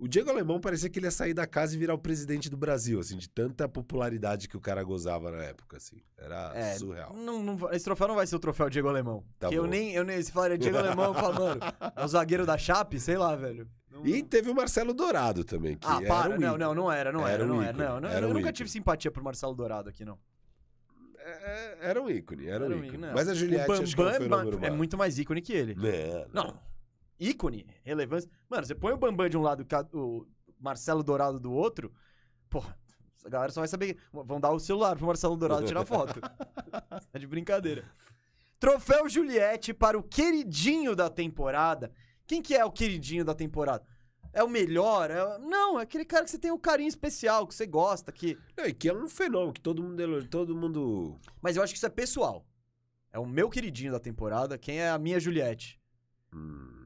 [0.03, 2.57] O Diego Alemão parecia que ele ia sair da casa e virar o presidente do
[2.57, 6.01] Brasil, assim, de tanta popularidade que o cara gozava na época, assim.
[6.16, 7.12] Era É, surreal.
[7.14, 9.22] Não, não esse troféu não vai ser o troféu Diego Alemão.
[9.38, 9.68] Tá que eu bom.
[9.68, 10.22] nem, eu nem.
[10.22, 11.61] Se falaria Diego Alemão, eu falo, mano,
[11.94, 12.98] é o zagueiro da Chape?
[12.98, 13.68] Sei lá, velho.
[13.90, 16.34] Não- E teve o Marcelo Dourado também, que Ah, para.
[16.34, 17.72] um não, não, não era, não Era era, não era.
[17.76, 18.53] Não, não, era eu um nunca ícone.
[18.55, 20.18] tive simpatia por Marcelo Dourado aqui, não.
[21.22, 22.88] É, Era um ícone, era, Era um ícone.
[22.96, 23.12] ícone.
[23.14, 25.53] Mas a Juliette o acho que é um Bambam é, é muito mais ícone que
[25.53, 25.74] ele.
[25.74, 26.70] Não, Não.
[27.21, 28.31] Ícone, relevância.
[28.49, 30.27] Mano, você põe o Bambam de um lado e o
[30.59, 31.93] Marcelo Dourado do outro,
[32.49, 32.77] porra,
[33.25, 33.99] a galera só vai saber.
[34.12, 36.21] Vão dar o celular pro Marcelo Dourado tirar foto.
[37.12, 37.85] tá de brincadeira.
[38.59, 41.93] Troféu Juliette para o queridinho da temporada.
[42.27, 43.85] Quem que é o queridinho da temporada?
[44.33, 45.11] É o melhor?
[45.11, 48.39] É- Não, é aquele cara que você tem um carinho especial, que você gosta, que.
[48.57, 51.18] Não, e que é um fenômeno, que todo mundo, todo mundo...
[51.43, 52.47] Mas eu acho que isso é pessoal.
[53.12, 54.57] É o meu queridinho da temporada.
[54.57, 55.81] Quem é a minha Juliette?
[56.33, 56.80] Hum,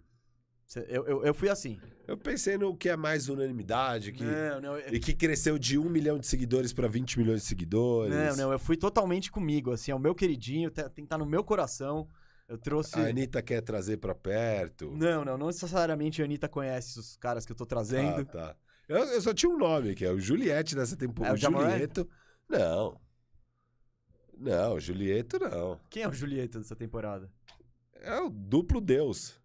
[0.80, 1.78] Eu, eu, eu fui assim.
[2.06, 4.22] Eu pensei no que é mais unanimidade, que...
[4.24, 4.76] Não, não.
[4.76, 8.14] eu- E que cresceu de 1 milhão de seguidores pra 20 milhões de seguidores.
[8.14, 11.18] Não, não, eu fui totalmente comigo, assim, é o meu queridinho, tá- tem que estar
[11.18, 12.08] no meu coração.
[12.46, 12.94] Eu trouxe.
[13.00, 14.90] A Anitta quer trazer pra perto.
[14.94, 18.20] Não, não, não necessariamente a Anitta conhece os caras que eu tô trazendo.
[18.20, 18.56] Ah, tá.
[18.86, 21.34] Eu, eu só tinha um nome, que é o Juliette dessa temporada.
[21.34, 21.52] É o?
[21.52, 22.06] Julieto.
[22.46, 23.00] Não.
[24.36, 25.80] Não, Julieto não.
[25.88, 27.30] Quem é o Julieta dessa temporada?
[27.94, 29.40] É o duplo Deus.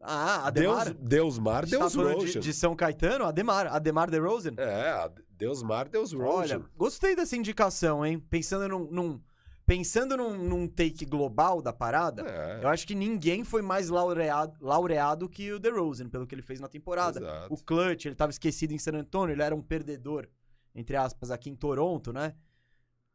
[0.00, 0.84] Ah, Ademar?
[0.94, 3.24] Deus, Deus Mar, tá Deus falando de, de São Caetano?
[3.24, 4.54] Ademar, Ademar DeRozan?
[4.56, 6.64] É, a- Deus Mar, Deus Olha, Roshan.
[6.76, 8.18] gostei dessa indicação, hein?
[8.18, 9.22] Pensando num, num-
[9.66, 14.56] pensando num, num take global da parada, É, eu acho que ninguém foi mais laureado,
[14.60, 17.20] laureado que o DeRozan, pelo que ele fez na temporada.
[17.20, 17.52] exato.
[17.54, 20.28] O Clutch, ele tava esquecido em San Antonio, ele era um perdedor,
[20.74, 22.34] entre aspas, aqui em Toronto, né?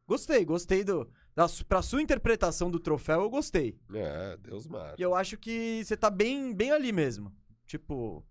[0.06, 1.08] Gostei, gostei do.
[1.68, 3.76] Pra sua interpretação do troféu, eu gostei.
[3.92, 4.94] É, Deus Mar.
[4.96, 7.32] E eu acho que você tá bem, bem ali mesmo.
[7.66, 8.24] Tipo.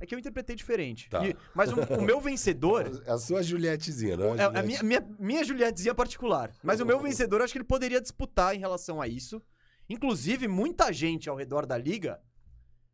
[0.00, 1.08] É que eu interpretei diferente.
[1.08, 1.24] Tá.
[1.24, 2.90] E- mas o, o meu vencedor.
[3.06, 6.52] A sua Julietezinha, não É, a a minha, minha, minha Julietezinha particular.
[6.62, 9.40] Mas o meu vencedor, eu acho que ele poderia disputar em relação a isso.
[9.88, 12.20] Inclusive, muita gente ao redor da liga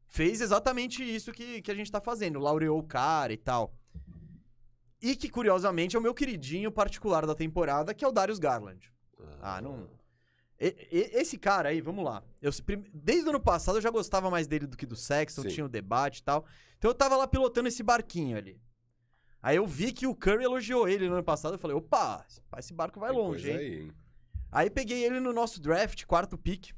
[0.07, 2.39] fez exatamente isso que, que a gente tá fazendo.
[2.39, 3.75] Laureou o cara e tal.
[5.01, 8.93] E que, curiosamente, é o meu queridinho particular da temporada, que é o Darius Garland.
[9.41, 9.89] Ah, não.
[10.59, 12.23] E- e- esse cara aí, vamos lá.
[12.43, 12.51] Eu,
[12.93, 15.49] desde o ano passado eu já gostava mais dele do que do Sexton, Sim.
[15.49, 16.45] tinha o debate e tal.
[16.79, 18.61] Então eu tava lá pilotando esse barquinho ali.
[19.43, 21.55] Aí eu vi que o Curry elogiou ele no ano passado.
[21.55, 22.27] Eu falei, opa,
[22.59, 23.57] esse barco vai Tem longe, hein?
[23.57, 23.93] aí, hein?
[24.53, 26.73] Aí peguei ele no nosso draft, quarto pick.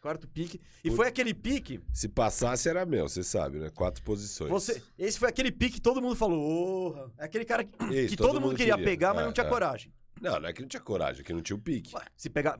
[0.00, 0.54] Quarto pick.
[0.54, 0.96] E Putz.
[0.96, 1.80] foi aquele pick.
[1.92, 3.68] Se passasse era meu, você sabe, né?
[3.70, 4.48] Quatro posições.
[4.50, 6.40] Você, esse foi aquele pick que todo mundo falou.
[6.40, 7.10] "Orra".
[7.18, 9.48] É aquele cara que, Isso, que todo, mundo queria, pegar, mas É, não tinha é.
[9.50, 9.92] coragem.
[10.20, 11.94] Não, não é que não tinha coragem, é que não tinha o pique.
[11.94, 12.58] Ué, se pegar.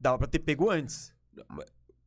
[0.00, 1.12] Dava pra ter pego antes.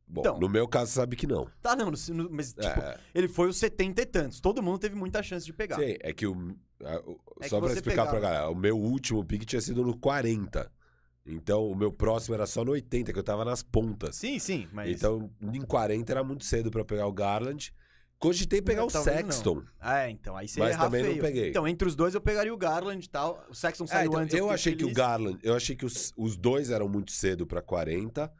[0.06, 0.40] Bom, Então.
[0.40, 1.48] no meu caso, sabe que não.
[1.62, 4.40] Tá, não, no- mas tipo, É, ele foi os 70 e tantos.
[4.40, 5.76] Todo mundo teve muita chance de pegar.
[5.76, 6.56] sim, é que o.
[6.84, 8.20] a- o- É só que pra explicar pra pegava.
[8.20, 10.70] galera, o meu último pique tinha sido no 40.
[11.24, 14.16] Então, o meu próximo era só no 80, que eu tava nas pontas.
[14.16, 14.90] Sim, sim, mas.
[14.90, 17.72] Então, em 40 era muito cedo pra pegar o Garland.
[18.20, 19.62] Cogitei pegar Não, o Sexton.
[19.82, 21.22] É, então, aí você Mas também não feio.
[21.22, 21.48] peguei.
[21.48, 23.42] Então, entre os dois eu pegaria o Garland e tal.
[23.48, 24.34] O Sexton É, saiu então, antes.
[24.34, 24.96] eu fiquei achei que o feliz.
[24.96, 28.30] Garland, eu achei que os, os dois eram muito cedo pra 40.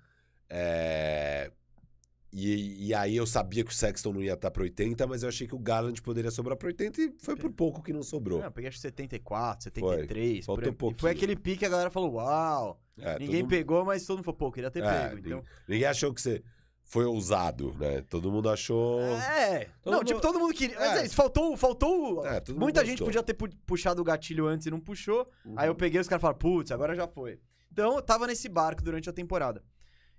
[0.51, 1.51] é,
[2.33, 5.28] E, e aí eu sabia que o Sexton não ia estar pra 80, mas eu
[5.31, 8.39] achei que o Garland poderia sobrar pra 80 e foi por pouco que não sobrou.
[8.39, 10.45] Não, eu peguei acho que 74, 73.
[10.47, 10.93] Faltou por aí.
[10.93, 12.81] um E foi aquele pique que a galera falou: Uau!
[12.99, 15.18] É, ninguém todo- pegou, mas todo mundo falou: pô, queria ter É, pego.
[15.26, 15.45] Então.
[15.66, 16.43] Ninguém achou que você
[16.91, 18.03] foi ousado, né?
[18.03, 19.01] Todo mundo achou.
[19.01, 19.66] É.
[19.82, 20.76] Todo não, mundo- tipo, todo mundo queria.
[20.78, 21.01] Mas É.
[21.03, 21.57] é isso, faltou.
[21.57, 22.26] faltou...
[22.26, 23.07] É, todo mundo Muita gente gostou.
[23.07, 25.30] podia ter pu- puxado o gatilho antes e não puxou.
[25.45, 25.55] Uhum.
[25.57, 27.41] Aí eu peguei e os caras falaram, putz, agora já foi.
[27.70, 29.62] Então eu tava nesse barco durante a temporada.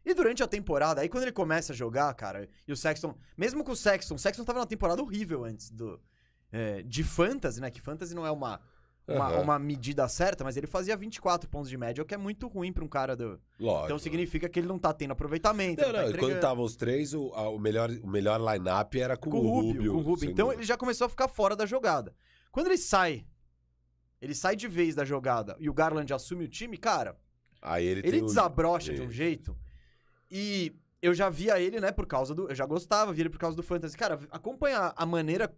[0.05, 3.13] E durante a temporada, aí quando ele começa a jogar, cara, e o Sexton.
[3.37, 5.99] Mesmo com o Sexton, o Sexton tava numa temporada horrível antes do.
[6.53, 7.69] é, de fantasy, né?
[7.69, 8.59] Que fantasy não é uma,
[9.07, 9.41] uma, Aham.
[9.41, 12.71] uma medida certa, mas ele fazia 24 pontos de média, o que é muito ruim
[12.71, 13.39] pra um cara do.
[13.59, 13.85] Lógico.
[13.85, 15.81] Então significa que ele não tá tendo aproveitamento.
[15.81, 16.35] Não, tá não, quando entregando.
[16.35, 19.93] estavam os três, o, a- o melhor, o melhor line-up era com, com o Rubio,
[19.93, 20.29] com o Rubio.
[20.29, 20.61] Então dúvida.
[20.61, 22.13] ele já começou a ficar fora da jogada.
[22.51, 23.25] Quando ele sai,
[24.21, 27.17] ele sai de vez da jogada e o Garland assume o time, cara,
[27.61, 29.55] Aí ele, ele desabrocha de um jeito.
[30.29, 32.49] E eu já via ele, né, por causa do.
[32.49, 33.95] Eu já gostava, via ele por causa do Fantasy.
[33.97, 35.53] Cara, acompanha a maneira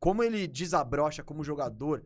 [0.00, 2.04] como ele desabrocha como jogador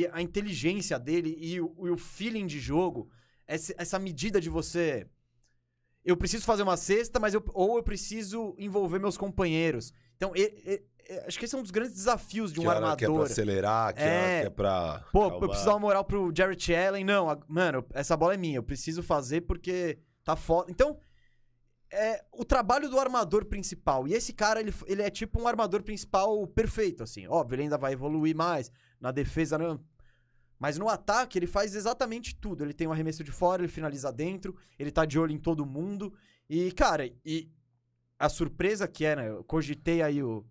[0.00, 3.08] e a inteligência dele e o, e o feeling de jogo,
[3.46, 5.06] essa, essa medida de você.
[6.04, 9.92] Eu preciso fazer uma cesta, mas eu, ou eu preciso envolver meus companheiros.
[10.16, 12.76] Então, e- e- acho que esse é um dos grandes desafios de um que era-
[12.76, 12.96] armador.
[12.98, 15.04] Que é pra acelerar, que é, que é pra.
[15.12, 15.48] Pô, eu acalmar.
[15.48, 17.04] preciso dar uma moral pro Jarrett Allen.
[17.04, 18.56] Não, a- mano, essa bola é minha.
[18.58, 20.70] Eu preciso fazer porque tá foda.
[20.70, 20.98] Então,
[21.90, 24.06] é o trabalho do armador principal.
[24.08, 27.26] E esse cara, ele, ele é tipo um armador principal perfeito, assim.
[27.28, 28.70] Óbvio, ele ainda vai evoluir mais.
[29.04, 29.78] Na defesa, não.
[30.58, 32.64] Mas no ataque, ele faz exatamente tudo.
[32.64, 35.66] Ele tem um arremesso de fora, ele finaliza dentro, ele tá de olho em todo
[35.66, 36.14] mundo.
[36.48, 37.50] E, cara, e
[38.18, 39.28] a surpresa que é, né?
[39.28, 40.42] Eu cogitei aí o.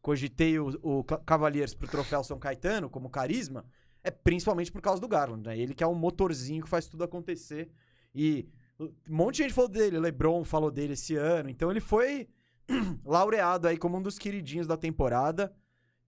[0.00, 3.66] Cogitei o, o Ca- Cavaliers pro troféu São Caetano como carisma.
[4.02, 5.58] É principalmente por causa do Garland, né?
[5.58, 7.68] Ele que é um motorzinho que faz tudo acontecer.
[8.14, 8.48] E
[8.80, 11.50] um monte de gente falou dele, LeBron falou dele esse ano.
[11.50, 12.26] Então ele foi
[13.04, 15.52] laureado aí como um dos queridinhos da temporada.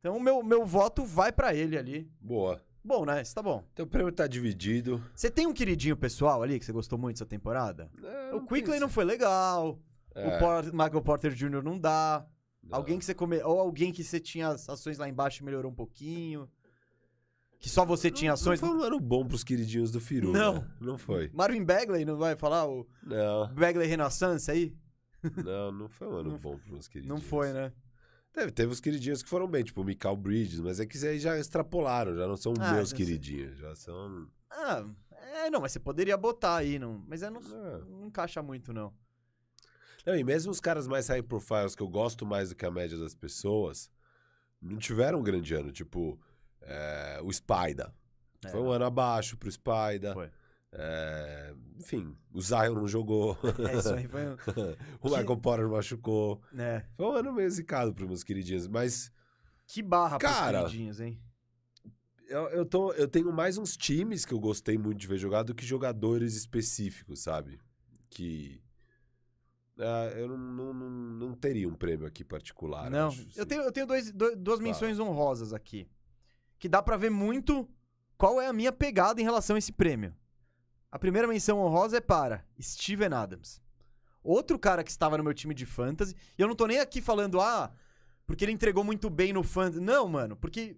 [0.00, 2.10] Então o meu, meu voto vai pra ele ali.
[2.20, 2.60] Boa.
[2.82, 3.20] Bom, né?
[3.20, 3.62] Isso tá bom.
[3.72, 5.02] Então o prêmio tá dividido.
[5.14, 7.90] Você tem um queridinho pessoal ali que você gostou muito dessa temporada?
[8.02, 9.78] É, o Quickly tem- não foi legal.
[10.14, 11.62] É, O Por- Michael Porter Jr.
[11.62, 12.26] não dá.
[12.62, 12.78] não.
[12.78, 13.42] Alguém que você come...
[13.42, 16.48] Ou alguém que você tinha as ações lá embaixo e melhorou um pouquinho.
[17.58, 18.58] Que só você tinha ações.
[18.62, 20.32] Não foi um ano bom pros queridinhos do Firu.
[20.32, 20.54] Não.
[20.54, 20.70] né?
[20.80, 21.30] Não foi.
[21.34, 22.66] Marvin Bagley não vai falar?
[22.66, 24.74] O Não, Bagley Renaissance aí?
[25.44, 27.20] não, não foi um ano Não- bom pros queridinhos.
[27.20, 27.70] Não foi, né?
[28.32, 31.18] Teve, teve os queridinhos que foram bem, tipo o Michael Bridges, mas é que aí
[31.18, 33.04] já extrapolaram, já não são Ah, meus já sei.
[33.06, 34.28] queridinhos, já são.
[34.48, 37.04] Ah, é, não, mas você poderia botar aí, não.
[37.08, 37.78] Mas é, não, É.
[37.88, 38.92] não encaixa muito, não.
[40.06, 42.70] Não, e mesmo os caras mais high profiles que eu gosto mais do que a
[42.70, 43.90] média das pessoas,
[44.62, 45.70] não tiveram um grande ano.
[45.72, 46.18] Tipo,
[46.62, 47.90] é, o Spider.
[48.44, 50.14] É, Foi um ano abaixo pro Spider.
[50.14, 50.30] Foi.
[50.72, 53.36] É, enfim, o Zion não jogou.
[53.68, 54.26] É, isso aí foi.
[54.26, 54.36] um-
[55.02, 56.40] o Michael Porter machucou.
[56.52, 56.86] né?
[56.96, 59.10] Foi um ano meio zicado pros meus queridinhos, mas
[59.66, 60.60] Que barra Cara.
[60.60, 61.20] pros queridinhos, hein?
[62.28, 65.42] eu, eu, tô, eu tenho mais uns times que eu gostei muito de ver jogar
[65.42, 67.58] do que jogadores específicos, sabe?
[68.08, 68.62] Que.
[69.78, 72.88] ah, eu não, não, não, não teria um prêmio aqui particular.
[72.88, 73.44] não, acho, eu assim.
[73.46, 74.68] tenho, eu tenho dois, dois- duas Fala.
[74.68, 75.88] menções honrosas aqui.
[76.60, 77.68] Que dá pra ver muito
[78.16, 80.14] qual é a minha pegada em relação a esse prêmio.
[80.90, 83.60] A primeira menção honrosa é para Steven Adams.
[84.22, 86.14] Outro cara que estava no meu time de fantasy.
[86.36, 87.72] E eu não tô nem aqui falando, ah,
[88.26, 89.80] porque ele entregou muito bem no fantasy.
[89.80, 90.76] Não, mano, porque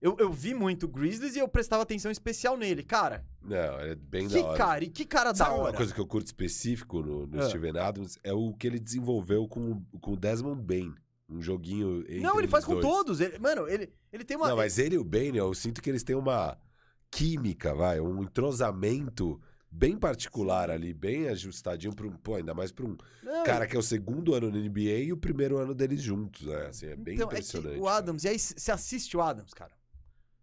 [0.00, 2.82] eu, eu vi muito Grizzlies e eu prestava atenção especial nele.
[2.82, 4.58] Cara, Não, é bem que da hora.
[4.58, 5.76] cara, e que cara da Sabe uma hora.
[5.76, 7.48] coisa que eu curto específico no, no Ah.
[7.48, 8.18] Steven Adams?
[8.22, 10.94] É o que ele desenvolveu com, o- com o Desmond Bain.
[11.28, 12.84] Um joguinho Não, ele faz com dois.
[12.86, 13.20] todos.
[13.20, 14.48] Ele- mano, ele, ele tem uma.
[14.48, 16.56] Não, mas ele e o Bane, eu sinto que eles têm uma
[17.14, 19.40] química, vai, um entrosamento
[19.70, 23.74] bem particular ali, bem ajustadinho para um, pô, ainda mais para um Não, cara que
[23.76, 26.66] é o segundo ano no NBA e o primeiro ano deles juntos, né?
[26.66, 27.76] Assim, é bem então, impressionante.
[27.76, 27.96] É o cara.
[27.98, 29.72] Adams, e aí você assiste o Adams, cara.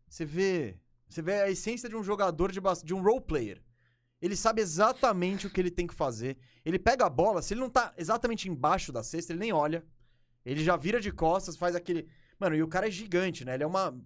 [0.10, 3.62] você vê, você vê a essência de um jogador de, bas- de um role player.
[4.22, 6.38] Ele sabe exatamente o que ele tem que fazer.
[6.64, 9.84] Ele pega a bola, se ele não tá exatamente embaixo da cesta, ele nem olha.
[10.46, 12.08] Ele já vira de costas, faz aquele.
[12.40, 13.56] Mano, e o cara é gigante, né?
[13.56, 13.98] Ele é uma.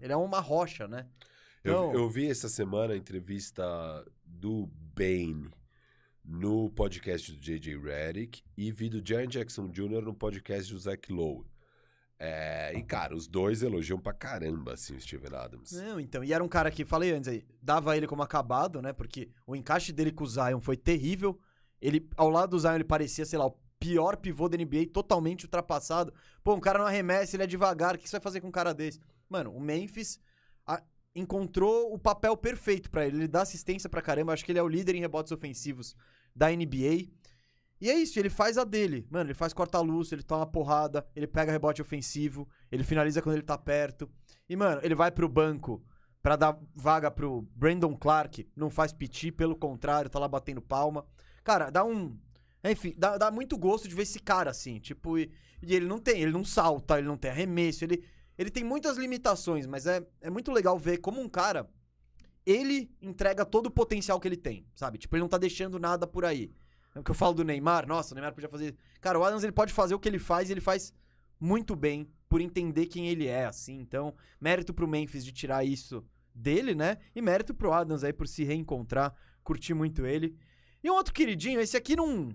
[0.00, 1.06] Ele é uma rocha, né?
[1.64, 3.64] Eu, Então- eu vi essa semana a entrevista
[4.26, 5.50] do Bane
[6.24, 7.76] no podcast do J.J.
[7.78, 10.02] Redick e vi do Jaren Jackson Jr.
[10.02, 11.44] no podcast do Zach Lowe.
[12.18, 15.72] É, e, cara, os dois elogiam pra caramba, assim, o Steven Adams.
[15.72, 16.22] Não, então.
[16.22, 18.92] E era um cara que, falei antes aí, dava ele como acabado, né?
[18.92, 21.36] Porque o encaixe dele com o Zion foi terrível.
[21.80, 25.44] Ele, ao lado do Zion, ele parecia, sei lá, o pior pivô da NBA, totalmente
[25.46, 26.14] ultrapassado.
[26.44, 27.96] Pô, um cara não arremessa, ele é devagar.
[27.96, 29.00] O que você vai fazer com um cara desse?
[29.28, 30.20] Mano, o Memphis
[31.14, 33.18] encontrou o papel perfeito pra ele.
[33.18, 34.32] Ele dá assistência pra caramba.
[34.32, 35.94] Acho que ele é o líder em rebotes ofensivos
[36.34, 37.10] da NBA.
[37.80, 39.06] E é isso, ele faz a dele.
[39.10, 43.42] Mano, ele faz corta-luz, ele toma porrada, ele pega rebote ofensivo, ele finaliza quando ele
[43.44, 44.08] tá perto.
[44.48, 45.84] E, mano, ele vai pro banco
[46.22, 51.04] pra dar vaga pro Brandon Clark, não faz piti, pelo contrário, tá lá batendo palma.
[51.42, 52.16] Cara, dá um.
[52.62, 54.78] Enfim, dá, dá muito gosto de ver esse cara assim.
[54.78, 58.04] Tipo, e, e ele não tem, ele não salta, ele não tem arremesso, ele,
[58.38, 61.68] ele tem muitas limitações, mas é, é muito legal ver como um cara.
[62.44, 64.98] Ele entrega todo o potencial que ele tem, sabe?
[64.98, 66.52] Tipo, ele não tá deixando nada por aí.
[66.94, 68.76] É o que eu falo do Neymar, nossa, o Neymar podia fazer.
[69.00, 70.92] Cara, o Adams ele pode fazer o que ele faz e ele faz
[71.38, 73.78] muito bem por entender quem ele é, assim.
[73.78, 76.04] Então, mérito pro Memphis de tirar isso
[76.34, 76.98] dele, né?
[77.14, 80.36] E mérito pro Adams aí por se reencontrar, curtir muito ele.
[80.82, 82.34] E um outro queridinho, esse aqui não.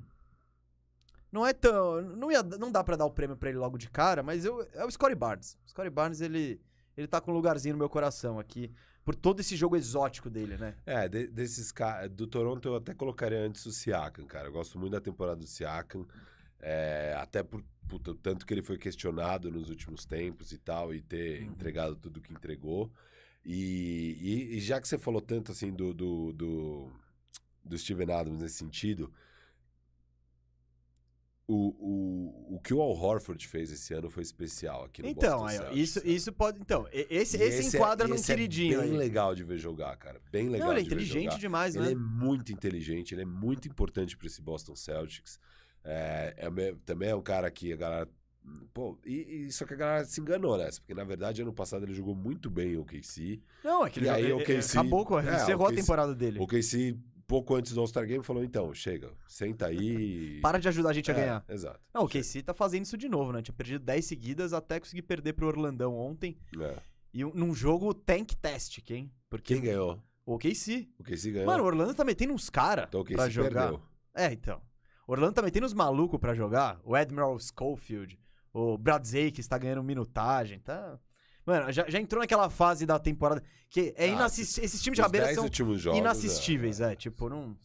[1.32, 2.02] Não é tão.
[2.16, 4.62] Não, ia, não dá pra dar o prêmio pra ele logo de cara, mas eu,
[4.74, 5.58] é o Scottie Barnes.
[5.66, 6.60] O Scottie Barnes, ele,
[6.96, 8.72] ele tá com um lugarzinho no meu coração aqui.
[9.04, 10.76] Por todo esse jogo exótico dele, né?
[10.86, 12.10] É, de- desses caras.
[12.12, 14.48] Do Toronto eu até colocaria antes o Siakam, cara.
[14.48, 16.06] Eu gosto muito da temporada do Siakam.
[16.60, 17.62] é, até por,
[18.00, 21.50] t- tanto que ele foi questionado nos últimos tempos e tal, e ter Uhum.
[21.52, 22.92] entregado tudo que entregou.
[23.46, 26.92] E, e- e já que você falou tanto assim do, do, do,
[27.64, 29.14] do Steven Adams nesse sentido,
[31.48, 35.40] o, o, o que o Al Horford fez esse ano foi especial aqui no Então,
[35.40, 36.12] Boston Celtics, isso, né?
[36.12, 36.60] isso pode.
[36.60, 38.98] Então, esse, E esse, é- enquadra num esse é queridinho bem aí.
[38.98, 40.22] legal de ver jogar, cara.
[40.32, 41.40] Bem legal Não, ele é de ver inteligente jogar.
[41.40, 41.92] demais, Ele né?
[41.92, 45.40] é muito inteligente, ele é muito importante para esse Boston Celtics.
[45.84, 48.10] É, é também é um cara que a galera.
[48.74, 51.84] Pô, e, e só que a galera se enganou nessa, porque na verdade ano passado
[51.84, 53.42] ele jogou muito bem o KC.
[53.64, 55.20] Não, é que ele aí ele- o ele KC acabou com.
[55.20, 56.40] Ele é, encerrou a temporada dele.
[56.40, 56.98] O KC,
[57.28, 60.40] pouco antes do All-Star Game, falou: então, chega, senta aí.
[60.42, 61.46] Para de ajudar a gente a É, ganhar.
[61.50, 61.80] Exato.
[61.94, 63.42] Não, o KC tá fazendo isso de novo, né?
[63.42, 66.38] Tinha perdido 10 seguidas até conseguir perder pro Orlandão ontem.
[66.60, 66.78] É.
[67.14, 69.12] E um- num jogo tank test, hein?
[69.30, 70.02] Porque Quem ganhou?
[70.26, 70.88] O KC.
[71.00, 71.48] O KC ganhou.
[71.48, 73.50] Mano, o Orlando tá metendo uns caras então pra jogar.
[73.72, 73.82] perdeu.
[74.16, 74.62] É, então.
[75.08, 76.80] O Orlando tá metendo uns malucos pra jogar.
[76.84, 78.20] O Admiral Schofield.
[78.54, 80.60] O Bradzei, que está ganhando minutagem.
[80.60, 81.00] Tá.
[81.48, 84.66] Mano, já, já entrou naquela fase da temporada que é Ah, inassistível.
[84.66, 86.94] Esses times de rabeira 10 são jogos, inassistíveis, é.
[86.94, 87.56] Tipo, não,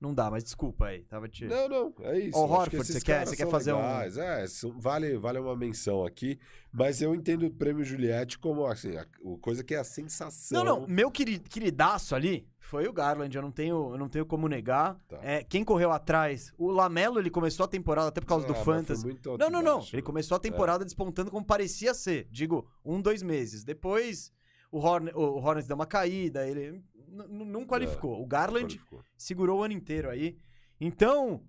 [0.00, 1.02] não dá, mas desculpa aí.
[1.04, 1.44] Tava te...
[1.44, 2.36] Não, não, é isso.
[2.38, 4.16] Acho que Horford, você quer- você quer fazer um- legais.
[4.16, 6.38] É, são- vale, vale uma menção aqui,
[6.72, 10.64] mas eu entendo o prêmio Juliette como assim, a, o coisa que é a sensação.
[10.64, 14.24] Não, não, meu queri- queridaço ali foi o Garland, eu não tenho, eu não tenho
[14.24, 14.96] como negar.
[15.08, 15.18] Tá.
[15.22, 16.52] É, quem correu atrás?
[16.56, 19.06] O Lamelo, ele começou a temporada até por causa Ah, do Fantasy.
[19.38, 19.76] Não, não, não.
[19.78, 19.94] baixo.
[19.96, 22.26] Ele começou a temporada despontando como parecia ser.
[22.30, 23.64] Digo, um, dois meses.
[23.64, 24.32] Depois,
[24.70, 26.80] o, Horn, o Hornets deu uma caída, ele
[27.10, 28.22] não qualificou.
[28.22, 29.02] O Garland Qualificou.
[29.16, 30.38] segurou o ano inteiro aí.
[30.80, 31.42] Então,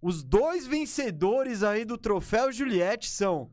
[0.00, 3.50] os dois vencedores aí do Troféu Juliette são...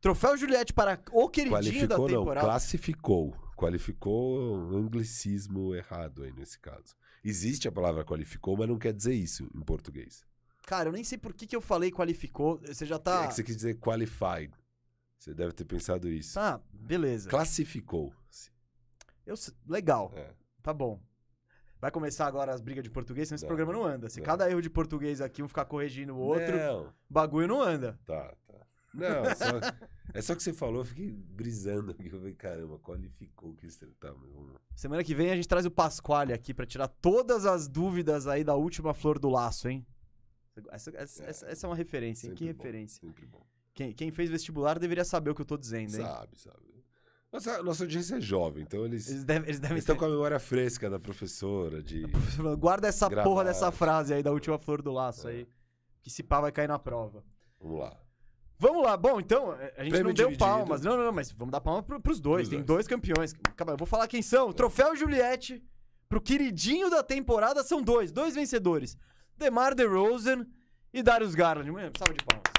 [0.00, 2.46] Troféu Juliette para o queridinho da Qualificou, não, temporada.
[2.46, 3.36] classificou.
[3.56, 6.94] Qualificou um anglicismo errado aí nesse caso.
[7.24, 10.24] Existe a palavra qualificou, mas não quer dizer isso em português.
[10.66, 12.60] Cara, eu nem sei por que, que eu falei qualificou.
[12.66, 13.24] Você já tá...
[13.24, 14.52] É que você quis dizer qualified.
[15.18, 16.34] Você deve ter pensado isso.
[16.34, 17.28] Tá, beleza.
[17.30, 18.12] Classificou.
[19.24, 19.34] Eu
[19.66, 20.30] Legal, É.
[20.66, 21.00] tá bom.
[21.80, 24.08] Vai começar agora as brigas de português, senão esse Não, programa não anda.
[24.10, 24.26] Se não.
[24.26, 27.96] cada erro de português aqui um ficar corrigindo o outro, Não, o bagulho não anda.
[28.04, 28.66] Tá, tá.
[28.92, 29.44] Não, é só,
[30.14, 32.06] é só que você falou, eu fiquei brisando aqui.
[32.06, 34.10] Eu falei, caramba, qualificou que isso tá.
[34.10, 34.60] lá.
[34.74, 38.42] Semana que vem a gente traz o Pasquale aqui pra tirar todas as dúvidas aí
[38.42, 39.86] da última flor do laço, hein?
[40.70, 41.28] Essa, essa- É.
[41.28, 42.34] essa- essa é uma referência, hein?
[42.34, 43.00] Que bom, referência.
[43.06, 43.46] Sempre bom.
[43.74, 46.02] Quem, quem fez vestibular deveria saber o que eu tô dizendo, hein?
[46.02, 46.65] Sabe, sabe.
[47.36, 50.08] Nossa, nossa audiência é jovem, então eles, Eles devem, eles devem eles estão com a
[50.08, 52.06] memória fresca da professora, de.
[52.58, 53.44] Guarda essa porra Gravar.
[53.44, 55.32] dessa frase aí da última flor do laço É.
[55.32, 55.48] aí.
[56.02, 57.22] Que se pá vai cair na prova.
[57.60, 57.96] Vamos lá.
[58.58, 60.38] Vamos lá, bom, então, a gente Prêmio não deu dividido.
[60.38, 60.80] palmas.
[60.80, 62.48] Não, não, não, mas vamos dar palma pro, pros dois.
[62.48, 62.66] Pros Tem dois.
[62.66, 63.34] dois campeões.
[63.54, 64.50] Calma, eu vou falar quem são.
[64.52, 65.62] Troféu Juliette,
[66.08, 68.10] pro queridinho da temporada, são dois.
[68.12, 68.96] Dois vencedores.
[69.36, 70.46] DeMar DeRozan
[70.90, 71.68] e Darius Garland.
[71.98, 72.55] Salve de palmas.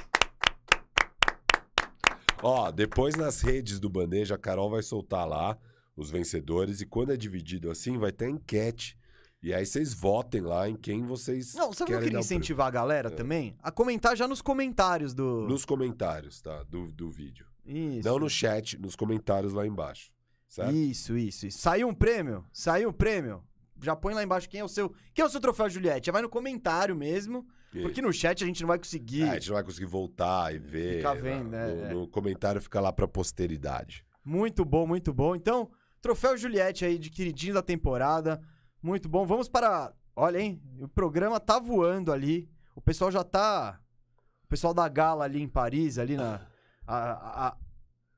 [2.41, 5.57] Ó, depois nas redes do Bandeja, a Carol vai soltar lá
[5.95, 6.81] os vencedores.
[6.81, 8.97] E quando é dividido assim, vai ter enquete.
[9.41, 12.19] E aí vocês votem lá em quem vocês Não, sabe o que eu querem queria
[12.19, 13.55] incentivar a galera também?
[13.61, 15.47] A comentar já nos comentários do.
[15.47, 16.63] Nos comentários, tá?
[16.63, 17.45] Do, do vídeo.
[17.65, 18.07] Isso.
[18.07, 20.11] Não no chat, nos comentários lá embaixo.
[20.47, 20.73] Certo?
[20.73, 21.59] Isso, isso, isso.
[21.59, 22.45] Saiu um prêmio?
[22.51, 23.43] Saiu um prêmio?
[23.81, 24.91] Já põe lá embaixo quem é o seu.
[25.13, 26.07] Quem é o seu troféu Juliette?
[26.07, 27.45] Já vai no comentário mesmo.
[27.73, 29.23] E- Porque no chat a gente não vai conseguir.
[29.23, 30.97] É, a gente não vai conseguir voltar e ver.
[30.97, 31.67] Ficar vendo, lá.
[31.67, 31.67] né?
[31.73, 31.93] no, É.
[31.93, 34.05] no comentário fica lá pra posteridade.
[34.23, 35.35] Muito bom, muito bom.
[35.35, 35.69] Então,
[36.01, 38.41] troféu Juliette aí de queridinho da temporada.
[38.81, 39.25] Muito bom.
[39.25, 39.93] Vamos para.
[40.15, 40.61] Olha, hein?
[40.79, 42.49] O programa tá voando ali.
[42.75, 43.79] O pessoal já tá.
[44.43, 46.41] O pessoal da gala ali em Paris, ali na.
[46.87, 47.57] a- a-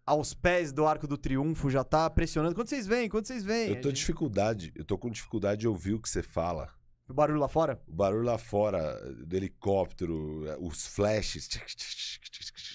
[0.05, 2.55] aos pés do Arco do Triunfo, já tá pressionando.
[2.55, 3.07] Quando vocês vêm?
[3.09, 3.69] Quando vocês vêm?
[3.69, 6.69] Eu tô gente- dificuldade, eu tô com dificuldade de ouvir o que você fala.
[7.09, 7.81] O barulho lá fora?
[7.87, 8.93] O barulho lá fora
[9.25, 11.49] do helicóptero, os flashes.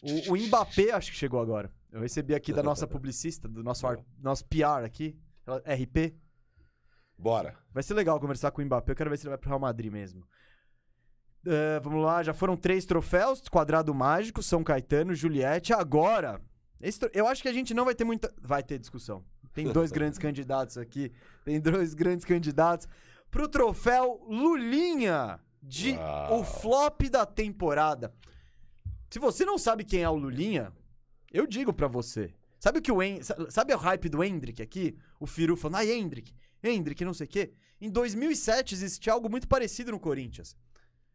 [0.03, 1.71] O, o Mbappé acho que chegou agora.
[1.93, 5.17] Eu recebi aqui da nossa publicista, do nosso, ar- nosso PR aqui,
[5.65, 6.15] RP.
[7.17, 7.57] Bora.
[7.73, 8.91] Vai ser legal conversar com o Mbappé.
[8.91, 10.27] Eu quero ver se ele vai pro Real Madrid mesmo.
[11.47, 15.73] Eh, vamos lá, já foram três troféus: Quadrado Mágico, São Caetano, Juliette.
[15.73, 16.41] Agora,
[16.81, 18.35] esse eu acho que a gente não vai ter muita.
[18.43, 19.25] Vai ter discussão.
[19.53, 21.13] Tem dois grandes candidatos aqui.
[21.45, 22.89] Tem dois grandes candidatos
[23.35, 26.41] pro troféu Lulinha de Uau.
[26.41, 28.15] o flop da temporada.
[29.11, 30.73] Se você não sabe quem é o Lulinha,
[31.33, 32.33] eu digo pra você.
[32.61, 33.21] Sabe o que o En...
[33.25, 34.97] sa- sabe o hype do Hendrick aqui?
[35.19, 36.33] O Firu falando, ai, Hendrick,
[36.63, 37.53] Hendrick, não sei o quê.
[37.81, 40.57] Em 2007 existia algo muito parecido no Corinthians.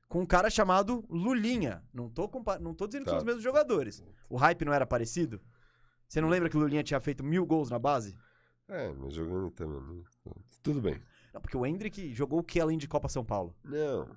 [0.10, 1.82] Com um cara chamado Lulinha.
[1.94, 2.60] Não tô, compa...
[2.60, 3.12] não tô dizendo que Tá.
[3.12, 4.04] são os mesmos jogadores.
[4.30, 5.40] O hype não era parecido?
[6.08, 8.18] Você não lembra que o Lulinha tinha feito mil gols na base?
[8.68, 9.80] É, mas jogando também.
[9.80, 10.04] né?
[10.62, 11.00] Tudo bem.
[11.34, 13.56] Não, porque o Hendrick jogou o que além de Copa São Paulo?
[13.64, 14.10] Não.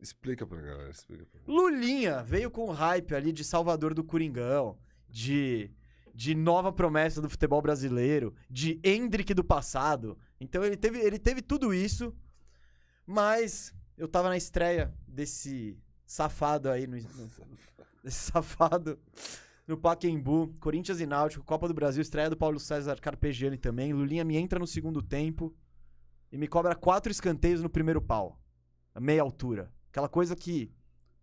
[0.00, 4.78] Explica pra galera, explica pra Lulinha veio com o hype ali de Salvador do Coringão,
[5.06, 5.70] de,
[6.14, 10.16] de nova promessa do futebol brasileiro, de Hendrick do passado.
[10.40, 12.14] Então ele teve, ele teve tudo isso,
[13.06, 17.30] mas eu tava na estreia desse safado aí, no, no-
[18.02, 18.98] desse safado
[19.66, 23.92] no Paquembu, Corinthians e Náutico, Copa do Brasil, estreia do Paulo César Carpegiani também.
[23.92, 25.54] Lulinha me entra no segundo tempo
[26.32, 28.40] e me cobra quatro escanteios no primeiro pau,
[28.94, 29.72] a meia altura.
[29.90, 30.72] Aquela coisa que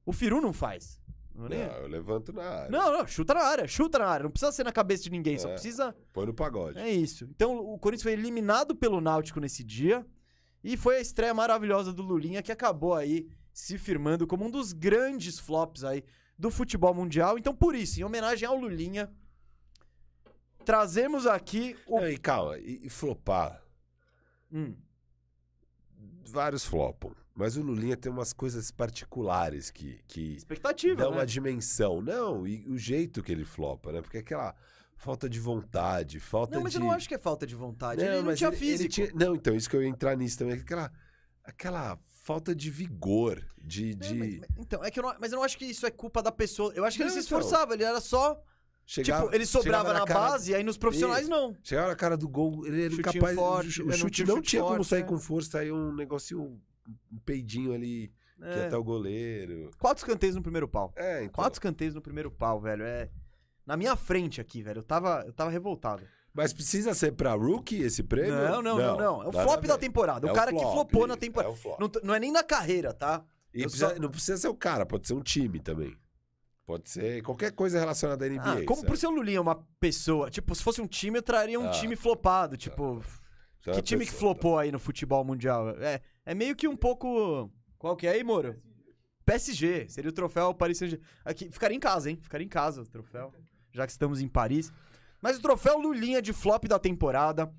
[0.06, 1.02] o Firu não faz.
[1.34, 2.70] Não, é Não, eu levanto na área.
[2.72, 4.24] não, não, chuta na área, chuta na área.
[4.24, 5.54] Não precisa ser na cabeça de ninguém, só É.
[5.54, 5.96] precisa.
[6.12, 6.80] Põe no pagode.
[6.80, 7.26] É isso.
[7.26, 10.06] Então o Corinthians foi eliminado pelo Náutico nesse dia.
[10.64, 14.74] E foi a estreia maravilhosa do Lulinha que acabou aí se firmando como um dos
[14.74, 16.04] grandes flops aí
[16.38, 17.38] do futebol mundial.
[17.38, 19.10] Então, por isso, em homenagem ao Lulinha,
[20.66, 22.00] trazemos aqui o.
[22.00, 23.62] Não, e calma, e, e flopar.
[24.52, 24.76] Hum,
[26.32, 27.12] Vários flopam.
[27.36, 31.18] Mas o Lulinha tem umas coisas particulares que, que expectativa, dão né?
[31.18, 32.02] uma dimensão.
[32.02, 34.02] Não, e o jeito que ele flopa, né?
[34.02, 34.56] Porque aquela
[34.96, 36.80] falta de vontade, falta Não, mas de.
[36.80, 38.02] eu não acho que é falta de vontade.
[38.04, 38.90] ele não tinha ele- ele físico.
[38.94, 40.56] tinha- Não, então, isso que eu ia entrar nisso também.
[40.56, 40.92] Aquela,
[41.44, 43.92] aquela falta de vigor, de.
[43.94, 45.86] Não, de mas- mas- então, é que eu não, mas eu não acho que isso
[45.86, 46.74] é culpa da pessoa.
[46.76, 47.38] Eu acho que ele Não, se então.
[47.40, 48.42] esforçava, ele era só.
[48.88, 51.30] Chegava- tipo, ele sobrava na, cara- base, e aí nos profissionais Isso.
[51.30, 51.56] não.
[51.62, 53.36] Chegava na cara do gol, ele era Chutinho incapaz.
[53.36, 55.04] forte, o chu- não o chute tinha não tinha como forte, sair é.
[55.04, 56.60] com força, sair um negocinho,
[57.12, 58.58] um peidinho ali, que É.
[58.58, 59.70] ia até o goleiro.
[59.78, 60.92] Quatro escanteios no primeiro pau.
[60.96, 61.34] É, então.
[61.34, 62.84] Quatro escanteios no primeiro pau, velho.
[62.84, 63.10] É.
[63.66, 64.80] Na minha frente aqui, velho.
[64.80, 66.02] Eu tava, eu tava revoltado.
[66.34, 68.36] Mas precisa ser pra rookie esse prêmio?
[68.36, 69.24] Não, não, não, não.
[69.24, 70.28] É o flop da temporada.
[70.28, 71.52] É o cara que flop, flopou na temporada.
[71.54, 71.80] É flop.
[71.80, 73.24] Não, não é nem na carreira, tá?
[73.54, 75.98] E precisa- só- não precisa ser o cara, pode ser um time também.
[76.68, 78.42] Pode ser qualquer coisa relacionada à NBA.
[78.44, 78.88] Ah, como sabe?
[78.88, 80.30] por ser o Lulinha uma pessoa.
[80.30, 81.72] Tipo, se fosse um time, eu traria um Ah.
[81.72, 82.58] time flopado.
[82.58, 83.02] Tipo,
[83.62, 85.70] Então é que uma time que pessoa, flopou aí no futebol mundial?
[85.80, 87.50] É, é meio que um pouco.
[87.78, 88.62] Qual que é aí, Moro?
[89.26, 89.88] PSG.
[89.90, 91.08] Seria o troféu Paris Saint-Germain.
[91.24, 92.20] Aqui, ficaria em casa, hein?
[92.22, 93.34] Ficaria em casa o troféu.
[93.72, 94.72] Já que estamos em Paris.
[95.22, 97.50] Mas o troféu Lulinha de flop da temporada.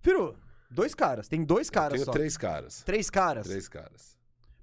[0.00, 0.36] Firu,
[0.70, 1.28] dois caras.
[1.28, 1.74] Tem dois tá?
[1.74, 2.10] caras Tenho só.
[2.12, 2.82] três caras.
[2.82, 3.46] Três caras.
[3.46, 4.16] Três caras.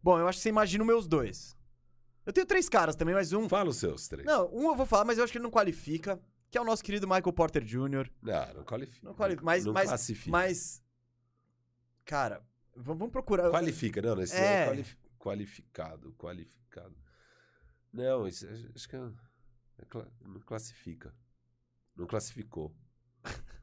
[0.03, 1.56] Bom, eu acho que você imagina os meus dois.
[2.26, 3.47] Eu tenho três caras também, mas um.
[3.47, 4.26] Fala os seus três.
[4.26, 6.19] Não, um eu vou falar, mas eu acho que ele não qualifica.
[6.49, 8.09] Que é o nosso querido Michael Porter Jr.
[8.21, 9.05] Não, não qualifica.
[9.07, 9.43] Não qualifica.
[9.45, 10.32] Mas, não mas, classifica.
[10.32, 10.82] mas.
[12.05, 12.41] Cara,
[12.76, 13.49] vamos procurar.
[13.51, 14.61] Qualifica, não, esse É.
[14.61, 14.86] é, quali-
[15.17, 16.95] qualificado, qualificado.
[17.91, 19.09] Não, isso, acho que é,
[19.80, 21.13] é cla- não classifica.
[21.95, 22.76] Não classificou.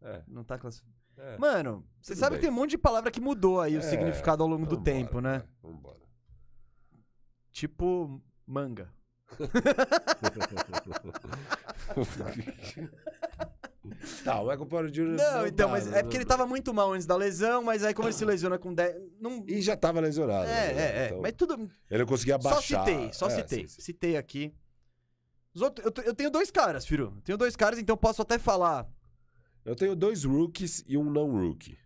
[0.00, 0.94] É, Não tá classificado.
[1.16, 1.36] é.
[1.38, 2.38] Mano, você sabe bem.
[2.38, 4.80] que tem um monte de palavra que mudou aí o É, significado ao longo do
[4.80, 5.42] tempo, né?
[5.60, 5.98] Vambora.
[7.52, 8.92] Tipo, manga.
[14.24, 15.16] tá, o Michael Porter Jr.
[15.16, 17.82] Não, então, dá, mas não- é porque ele tava muito mal antes da lesão, mas
[17.84, 18.96] aí como ele se lesiona com 10.
[19.20, 19.44] Não...
[19.46, 20.48] E já tava lesionado.
[20.48, 20.80] É, né?
[20.82, 21.06] é, é.
[21.06, 21.70] Então, Mas tudo.
[21.90, 22.84] Ele não conseguia Só baixar.
[22.86, 23.60] citei, só É, citei.
[23.62, 23.80] sim, sim.
[23.80, 24.54] Citei aqui.
[25.54, 27.12] Os outros, eu, eu tenho dois caras, Firu.
[27.16, 28.86] Eu tenho dois caras, então posso até falar.
[29.64, 31.76] Eu tenho dois rookies e um não rookie.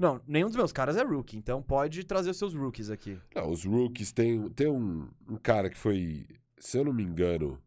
[0.00, 3.18] Não, nenhum dos meus caras é rookie, então pode trazer os seus rookies aqui.
[3.34, 6.26] Não, os rookies tem, tem um, um cara que foi,
[6.56, 7.60] se eu não me engano,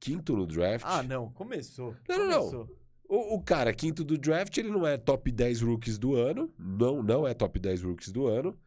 [0.00, 0.86] quinto no draft.
[0.88, 1.94] Ah, não, começou.
[2.08, 2.38] Não, não, não.
[2.38, 2.76] começou.
[3.06, 6.50] O, o cara quinto do draft, ele não é top 10 rookies do ano.
[6.58, 8.58] Não, não é top 10 rookies do ano.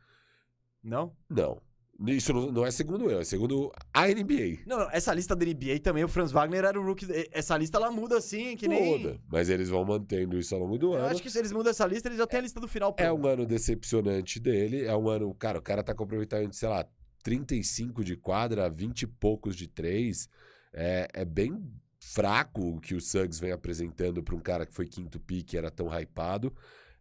[0.83, 1.11] Não?
[1.27, 1.59] Não.
[2.07, 4.59] Isso não, não é segundo eu, é segundo a NBA.
[4.65, 7.05] Não, não, essa lista da NBA também, o Franz Wagner era o rookie.
[7.31, 8.97] Essa lista ela muda assim, que nem.
[8.97, 11.07] Muda, mas eles vão mantendo isso ao longo do Eu ano.
[11.07, 13.11] acho que se eles mudam essa lista, eles já têm a lista do final É
[13.11, 14.85] um ano decepcionante dele.
[14.85, 15.33] É um ano.
[15.33, 16.87] Cara, o cara tá com aproveitamento, sei lá,
[17.21, 20.29] 35 de quadra, 20 e poucos de três.
[20.73, 21.61] É, é bem
[21.99, 25.69] fraco o que o Suggs vem apresentando para um cara que foi quinto pick, era
[25.69, 26.53] tão hypado.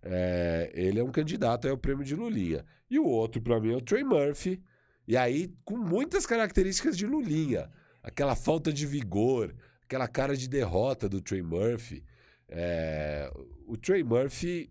[0.03, 2.65] É, ele é um candidato ao prêmio de Lulinha.
[2.91, 4.61] E o outro, para mim, é o Trey Murphy.
[5.09, 7.71] E aí, com muitas características de Lulinha.
[8.03, 12.05] Aquela falta de vigor, aquela cara de derrota do Trey Murphy.
[12.47, 13.33] É,
[13.67, 14.71] o Trey Murphy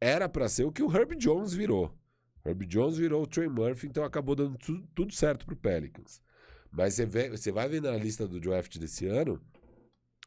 [0.00, 1.96] era para ser o que o Herb Jones virou.
[2.44, 6.20] Herb Jones virou o Trey Murphy, então acabou dando tu- tudo certo pro Pelicans.
[6.72, 9.40] Mas você, vai vendo na lista do draft desse ano,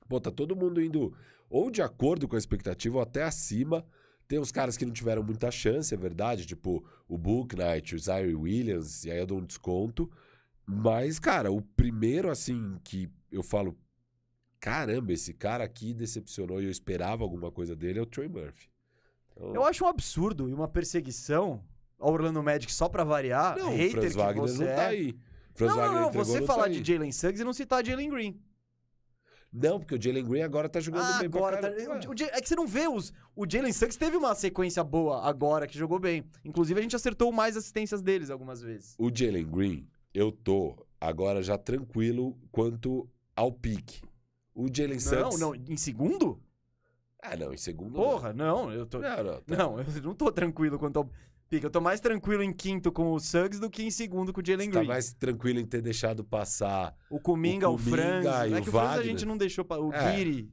[0.08, 1.14] pô, tá todo mundo indo
[1.49, 3.86] ou de acordo com a expectativa ou até acima.
[4.32, 7.99] Tem uns caras que não tiveram muita chance, é verdade, tipo o Book Knight, o
[7.99, 10.09] Zaire Williams, e aí eu dou um desconto.
[10.65, 13.77] Mas, cara, o primeiro, assim, que eu falo,
[14.57, 18.69] caramba, esse cara aqui decepcionou e eu esperava alguma coisa dele é o Trey Murphy.
[19.36, 21.61] Então, Eu acho um absurdo e uma perseguição
[21.99, 23.57] ao Orlando Magic só pra variar.
[23.57, 24.75] não, o hater Franz que Wagner você não é.
[24.75, 25.19] tá aí.
[25.53, 26.82] Franz não, não, Wagner não, entregou, você não falar de.
[26.82, 28.41] Jalen Suggs e não citar Jalen Green.
[29.54, 31.58] Não, porque o Jalen Green agora tá jogando Ah, bem agora.
[31.58, 33.12] pra tá- o- o é que você não vê os.
[33.36, 36.24] O Jalen Suggs teve uma sequência boa agora, que jogou bem.
[36.45, 38.95] Inclusive, a gente acertou mais assistências deles algumas vezes.
[38.97, 44.02] O Jalen Green, eu tô agora já tranquilo quanto ao pique.
[44.56, 45.39] O Jalen Não, Suggs...
[45.39, 46.41] não, em segundo?
[47.22, 48.99] Ah, não, em segundo Porra, não, eu tô.
[48.99, 49.10] não.
[49.18, 49.56] Não, não, tá.
[49.56, 51.10] Não, eu não tô tranquilo quanto ao
[51.52, 51.66] pique.
[51.66, 54.45] Eu tô mais tranquilo em quinto com o Suggs do que em segundo com o
[54.45, 54.88] Jalen tá Green.
[54.88, 58.26] mais tranquilo em ter deixado passar O Kuminga, o o, Franz.
[58.26, 59.66] E É o que o Franz a gente não deixou.
[59.66, 60.16] pa- O É.
[60.16, 60.49] Giri.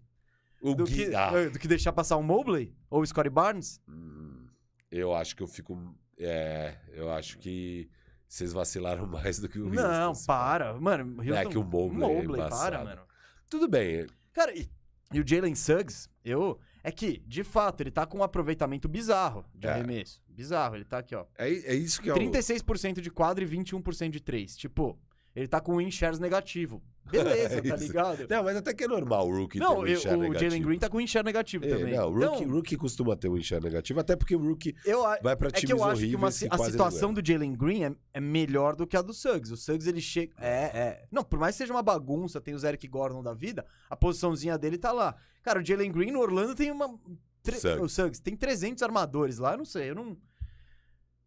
[0.61, 1.07] o Do Gui...
[1.07, 2.75] que, Ah, eh, do que deixar passar o Mobley?
[2.91, 3.81] Ou o Scottie Barnes?
[3.89, 4.47] hum,
[4.91, 5.95] eu acho que eu fico...
[6.19, 7.89] É, eu acho que
[8.27, 10.75] vocês vacilaram mais do que o não, Houston, se para.
[10.81, 12.85] Mano, É Houston, que o Mobley é para, embaçado.
[12.85, 13.03] mano.
[13.49, 14.69] Tudo bem, Cara, e,
[15.13, 16.59] e o Jalen Suggs, eu.
[16.89, 19.73] É que, de fato, ele tá com um aproveitamento bizarro de É.
[19.73, 20.23] arremesso.
[20.27, 20.75] Bizarro.
[20.75, 21.27] Ele tá aqui, ó.
[21.37, 22.17] é, é isso que é o...
[22.17, 24.57] 36% de quadro e 21% de 3.
[24.57, 24.99] Tipo,
[25.39, 26.83] ele tá com um in shares negativo.
[27.11, 28.27] Beleza, É tá ligado?
[28.29, 30.51] Não, mas até que é normal o Rookie Não, ter um eu- share o negativo.
[30.51, 31.95] Jalen Green tá com um in share negativo É, também.
[31.97, 35.03] não, o Então, rookie, rookie costuma ter um share negativo, até porque o Rookie eu,
[35.23, 37.15] vai pra é times que eu acho que uma, a situação ganham.
[37.15, 39.51] do Jalen Green é, é melhor do que a do Suggs.
[39.51, 40.35] O Suggs, ele chega.
[40.39, 41.05] É, é.
[41.11, 44.59] Não, por mais que seja uma bagunça, tem o Eric Gordon da vida, a posiçãozinha
[44.59, 45.15] dele tá lá.
[45.43, 46.95] Cara, o Jalen Green no Orlando tem uma.
[47.43, 47.83] tre- Suggs.
[47.83, 50.15] O Suggs tem 300 armadores lá, eu não sei, eu não.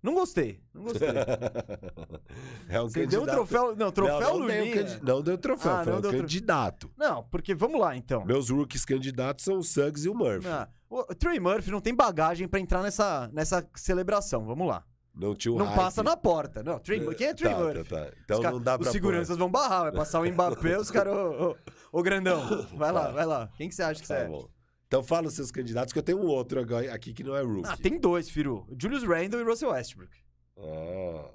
[0.02, 0.60] Não gostei.
[0.74, 1.10] Não gostei.
[2.70, 3.76] é um Você deu um troféu.
[3.76, 4.76] Não, troféu não, não, deu, Lulinha.
[4.76, 6.91] candi- não deu troféu, Ah, foi não um deu candidato.
[6.97, 8.26] Não, porque vamos lá então.
[8.26, 10.47] Meus rookies candidatos são o Suggs e o Murphy.
[10.47, 14.43] Ah, o Trey Murphy não tem bagagem pra entrar nessa, nessa celebração.
[14.45, 14.84] Vamos lá.
[15.14, 15.76] Não tinha o não hype.
[15.78, 16.64] passa na porta.
[16.64, 17.84] Não, Trey, Quem é Trey tá, Murphy?
[17.89, 18.12] Tá, tá.
[18.24, 21.14] Então Os não dá pra Os seguranças vão barrar, vai passar o Mbappé, os caras.
[21.14, 21.49] Ô,
[21.91, 22.41] ô, ô, grandão,
[22.76, 23.12] vai lá, Tá.
[23.12, 23.49] vai lá.
[23.58, 24.16] Quem que você acha que pôr.
[24.16, 24.61] você Tá é?
[24.92, 26.60] Então fala os seus candidatos, que eu tenho um outro
[26.94, 27.70] aqui que não é rookie.
[27.70, 28.68] Ah, tem dois, Firu.
[28.78, 30.12] Julius Randle e Russell Westbrook.
[30.58, 31.32] Ah,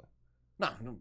[0.59, 1.01] Não, não.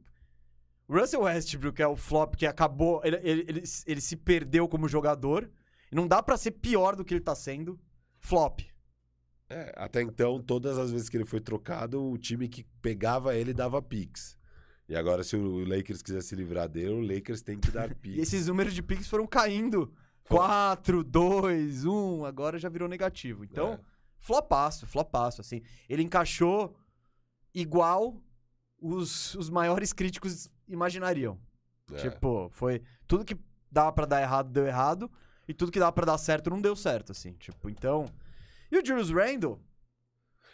[0.87, 3.01] Russell Westbrook é o flop que acabou.
[3.03, 5.51] Ele, ele, ele, ele se perdeu como jogador.
[5.91, 7.77] E não dá pra ser pior do que ele tá sendo.
[8.21, 8.61] Flop.
[9.49, 13.53] é, até então, todas as vezes que ele foi trocado, o time que pegava ele
[13.53, 14.37] dava picks.
[14.87, 17.95] E agora, se o Lakers quiser se livrar dele, o Lakers tem que dar E
[17.95, 18.17] picks.
[18.21, 19.93] esses números de picks foram caindo.
[20.25, 20.37] Foi.
[20.37, 23.43] 4, 2, 1, agora já virou negativo.
[23.43, 23.79] Então, É.
[24.19, 25.61] flopaço, flopaço, assim.
[25.87, 26.75] Ele encaixou
[27.53, 28.21] igual
[28.81, 31.39] os, os maiores críticos imaginariam.
[31.93, 31.97] É.
[31.97, 33.37] Tipo, foi tudo que
[33.71, 35.09] dava pra dar errado, deu errado.
[35.47, 37.33] E tudo que dava pra dar certo, não deu certo, assim.
[37.33, 38.05] Tipo, então...
[38.71, 39.61] E o Julius Randle?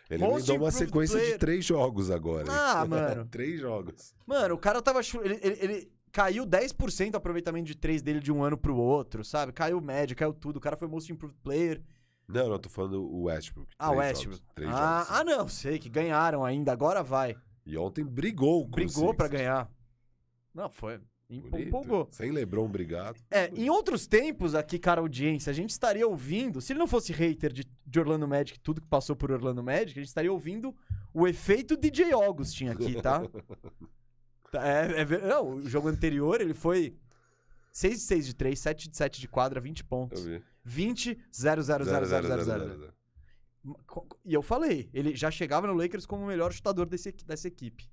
[0.10, 1.40] Ele Most me deu uma sequência de Player.
[1.40, 2.46] três jogos agora.
[2.52, 3.26] Ah, mano.
[3.32, 4.14] três jogos.
[4.28, 5.00] Mano, o cara tava...
[5.24, 9.52] ele, ele caiu 10% o aproveitamento de 3 dele de um ano pro outro, sabe?
[9.52, 10.58] Caiu média, caiu tudo.
[10.58, 11.82] O cara foi Most Improved Player.
[12.28, 13.70] Não, não, tô falando o Westbrook.
[13.78, 14.38] Ah, o Três Westbrook.
[14.38, 17.36] jogos, três ah, jogos, ah, não, sei que ganharam ainda, agora vai.
[17.66, 19.42] E ontem brigou com o Brigou pra Sixers.
[19.44, 19.72] ganhar.
[20.54, 21.00] Não, foi.
[21.30, 22.10] Empolgou.
[22.12, 23.18] Sem LeBron brigado.
[23.30, 27.14] É, em outros tempos aqui, cara, audiência, a gente estaria ouvindo, se ele não fosse
[27.14, 30.76] hater de, de Orlando Magic, tudo que passou por Orlando Magic, a gente estaria ouvindo
[31.14, 33.22] o efeito DJ Augustin aqui, tá?
[34.52, 36.98] Tá, é, é não, o jogo anterior ele foi
[37.72, 40.24] 6 de 6 de 3, 7 de 7 de quadra, 20 Eu pontos.
[40.26, 40.44] vi.
[40.64, 42.68] 20, 0, 0, 0, 0, 0, 0.
[42.68, 42.94] zero.
[44.26, 47.90] E eu falei, ele já chegava no Lakers como o melhor chutador desse, dessa equipe.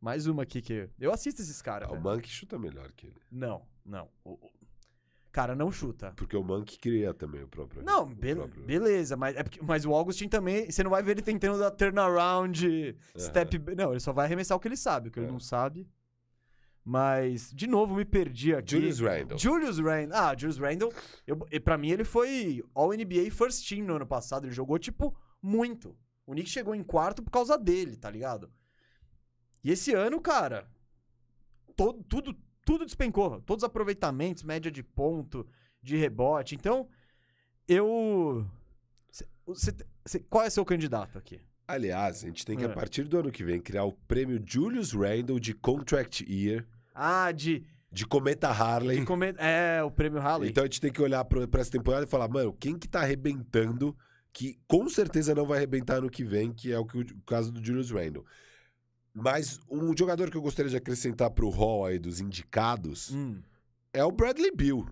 [0.00, 0.88] Mais uma aqui que.
[0.98, 1.88] Eu assisto esses caras.
[1.90, 2.00] Ah, o.
[2.00, 3.20] Monk chuta melhor que ele.
[3.30, 4.08] Não, não.
[4.24, 4.38] O-
[5.38, 6.12] Cara, não chuta.
[6.16, 7.80] Porque o Monk cria também o próprio.
[7.84, 10.68] Não, o be- próprio- beleza, mas, é porque- mas o Augustin também.
[10.68, 13.56] Você não vai ver ele tentando dar turnaround, step.
[13.76, 15.30] Não, ele só vai arremessar o que ele sabe, o que ele É.
[15.30, 15.88] não sabe.
[16.84, 18.72] Mas, de novo, me perdi aqui.
[18.72, 19.38] Julius Randle.
[19.38, 20.16] Julius Randle.
[20.18, 20.92] Ah, Julius Randle,
[21.24, 24.44] eu, pra mim ele foi All-NBA First Team no ano passado.
[24.44, 25.96] Ele jogou, tipo, muito.
[26.26, 28.50] O Knicks chegou em quarto por causa dele, tá ligado?
[29.62, 30.68] E esse ano, cara,
[31.76, 32.36] todo, tudo,
[32.68, 33.40] tudo despencou.
[33.40, 35.46] Todos os aproveitamentos, média de ponto,
[35.82, 36.54] de rebote.
[36.54, 36.86] Então,
[37.66, 38.46] eu...
[39.10, 39.74] cê- cê-
[40.06, 41.40] cê- qual é seu candidato aqui?
[41.66, 42.66] Aliás, a gente tem que, É.
[42.66, 47.30] a partir do ano que vem, criar o prêmio Julius Randle de Contract Year, Ah,
[47.32, 47.64] de...
[47.92, 49.00] de Cometa Harley.
[49.00, 50.50] de comer- É, o prêmio Halley.
[50.50, 52.88] Então a gente tem que olhar pra, pra essa temporada e falar, mano, quem que
[52.88, 53.96] tá arrebentando,
[54.32, 57.50] que com certeza não vai arrebentar no que vem, que é o, que, o caso
[57.52, 58.24] do Julius Randle.
[59.14, 63.40] Mas um jogador que eu gostaria de acrescentar pro hall aí dos indicados Hum.
[63.92, 64.86] é o Bradley Bill.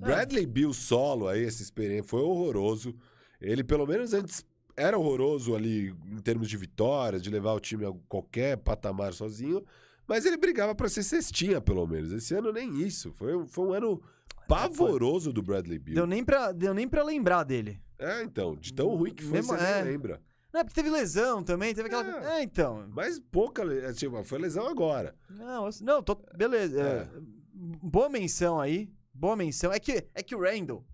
[0.00, 0.04] É.
[0.04, 2.94] Bradley Bill solo aí, essa experiência, foi horroroso.
[3.40, 4.44] Ele, pelo menos antes,
[4.76, 9.62] era horroroso ali em termos de vitórias, de levar o time a qualquer patamar sozinho,
[10.06, 12.12] mas ele brigava pra ser cestinha, pelo menos.
[12.12, 13.12] Esse ano nem isso.
[13.12, 14.02] Foi, um- foi um ano
[14.48, 15.94] pavoroso do Bradley Bill.
[15.94, 17.80] Deu nem, pra, deu nem pra lembrar dele.
[17.98, 19.82] É, então, de tão ruim que foi, Mesmo- você é.
[19.84, 20.20] nem lembra.
[20.52, 22.28] Não, é porque teve lesão também, teve aquela.
[22.28, 22.40] É.
[22.40, 22.86] É, então.
[22.92, 25.14] Mas pouca, le- tipo, foi lesão agora.
[25.28, 26.80] Não, eu- não, tô, beleza.
[26.80, 26.96] É.
[27.02, 27.08] é,
[27.54, 28.90] boa menção aí.
[29.14, 29.72] Boa menção.
[29.72, 30.84] É que, é que o Randall,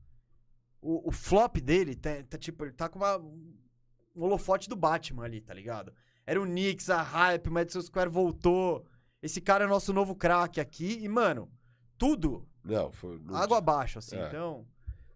[0.80, 3.54] o, o flop dele, tá, tá tipo, ele tá com uma, um
[4.22, 5.92] holofote do Batman ali, tá ligado?
[6.26, 8.84] Era o Knicks, a hype, o Madison Square voltou.
[9.22, 10.98] Esse cara é nosso novo craque aqui.
[11.00, 11.50] E, mano,
[11.96, 13.18] tudo Não, foi.
[13.24, 14.16] não água abaixo, assim.
[14.16, 14.26] É.
[14.28, 14.66] Então,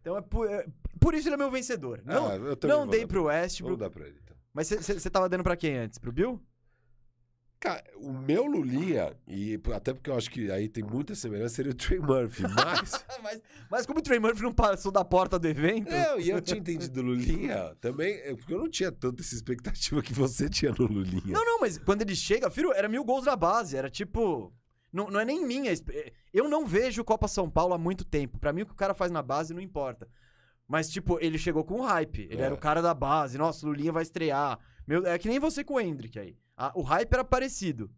[0.01, 0.67] então é por, é
[1.01, 2.01] por isso ele é meu vencedor.
[2.01, 3.77] tinha- Não, Ah, eu também não vou dei dar pro Westbrook.
[3.77, 4.30] Vamos dar pra ele, então.
[4.53, 5.99] Mas você tava dando pra quem antes?
[5.99, 6.41] Pro Bill?
[7.61, 11.73] Cara, o meu Lulinha, e até porque eu acho que aí tem muita semelhança, seria
[11.73, 13.05] o Trey Murphy, mas.
[13.23, 15.91] mas, mas como o Trey Murphy não passou da porta do evento.
[15.91, 20.01] Não, e eu tinha entendido Lulinha também, é, porque eu não tinha tanta essa expectativa
[20.01, 21.35] que você tinha no Lulinha.
[21.35, 23.77] Não, não, mas quando ele chega, filho, era mil gols na base.
[23.77, 24.51] Era tipo.
[24.91, 25.71] Não, não é nem minha.
[25.71, 28.39] espe- Eu não vejo Copa São Paulo há muito tempo.
[28.39, 30.09] Pra mim, o que o cara faz na base não importa.
[30.71, 32.29] Mas, tipo, ele chegou com hype.
[32.31, 32.45] Ele É.
[32.45, 33.37] era o cara da base.
[33.37, 34.57] Nossa, o Lulinha vai estrear.
[34.87, 36.39] Meu, é que nem você com o Hendrick aí.
[36.57, 37.91] A- o hype era parecido.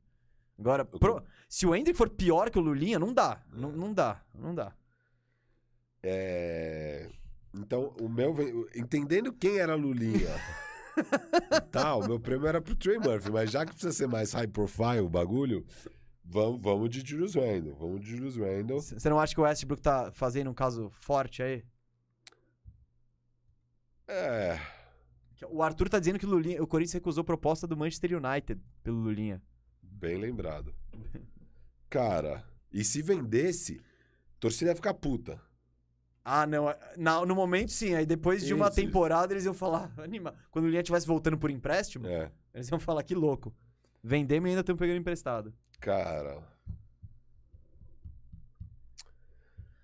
[0.58, 3.42] Agora, pro- se o Hendrick for pior que o Lulinha, não dá.
[3.52, 3.72] Não, É.
[3.76, 4.22] não dá.
[4.34, 4.72] Não dá.
[6.02, 7.10] É,
[7.54, 8.34] Então, o meu.
[8.74, 10.30] Entendendo quem era Lulinha.
[11.52, 14.32] e tal, o meu prêmio era pro Trey Murphy, mas já que precisa ser mais
[14.32, 15.62] high profile o bagulho,
[16.24, 17.74] vamos, vamos de Julius Randle.
[17.78, 18.80] Vamos de Julius Randle.
[18.80, 21.62] Você não acha que o Westbrook tá fazendo um caso forte aí?
[24.12, 24.60] É.
[25.50, 28.98] O Arthur tá dizendo que o, Lulinha, o Corinthians recusou proposta do Manchester United pelo
[28.98, 29.42] Lulinha.
[29.82, 30.74] Bem lembrado.
[31.90, 33.80] Cara, e se vendesse,
[34.36, 35.40] a torcida ia ficar puta.
[36.24, 36.66] Ah, não.
[36.96, 37.94] na- no momento, sim.
[37.94, 38.86] Aí depois de uma Isso, isso.
[38.86, 39.92] temporada, eles iam falar.
[39.98, 40.34] Anima.
[40.50, 42.30] Quando o Lulinha estivesse voltando por empréstimo, É.
[42.54, 43.52] eles iam falar que louco.
[44.02, 45.52] Vendemos e ainda estamos pegando emprestado.
[45.80, 46.40] Cara.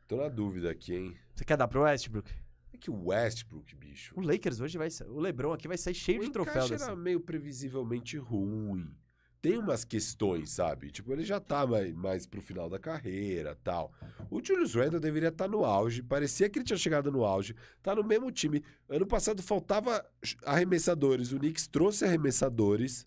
[0.07, 1.17] Tô na dúvida aqui, hein?
[1.35, 2.31] Você quer dar pro Westbrook?
[2.79, 4.15] É que o Westbrook, bicho.
[4.17, 5.05] O Lakers hoje vai ser.
[5.09, 6.85] O Lebron aqui vai sair cheio o de troféu encaixe desse.
[6.85, 8.95] era meio previsivelmente ruim.
[9.43, 10.91] Tem umas questões, sabe?
[10.91, 13.93] Tipo, ele já tá mais, mais pro final da carreira tal.
[14.31, 16.03] O Julius Randle deveria estar no auge.
[16.03, 17.55] Parecia que ele tinha chegado no auge.
[17.83, 18.63] Tá no mesmo time.
[18.89, 20.05] Ano passado faltava
[20.45, 21.33] arremessadores.
[21.33, 23.07] O Knicks trouxe arremessadores.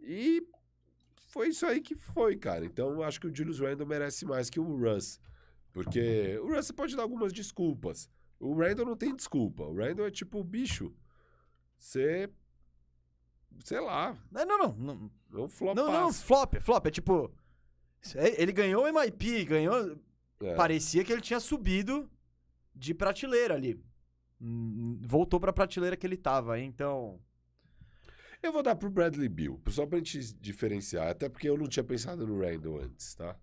[0.00, 0.46] E
[1.28, 2.64] foi isso aí que foi, cara.
[2.64, 5.20] Então eu acho que o Julius Randle merece mais que o Russ.
[5.72, 8.08] Porque o Russ pode dar algumas desculpas.
[8.42, 9.62] O Randle não tem desculpa.
[9.62, 10.92] O Randle é tipo, bicho,
[11.78, 12.28] você.
[13.64, 15.10] Sei lá, Não, não, não.
[15.30, 15.76] Não, é flop.
[15.76, 16.54] não, não, flop.
[16.60, 16.86] Flop.
[16.86, 17.32] É tipo.
[18.36, 19.96] Ele ganhou o MIP, ganhou.
[20.40, 20.56] É.
[20.56, 22.10] Parecia que ele tinha subido
[22.74, 23.80] de prateleira ali.
[24.40, 26.58] Hum, Voltou pra prateleira que ele tava.
[26.58, 27.20] Então.
[28.42, 31.06] Eu vou dar pro Bradley Bill, só pra gente diferenciar.
[31.10, 33.38] Até porque eu não tinha pensado no Randle antes, tá?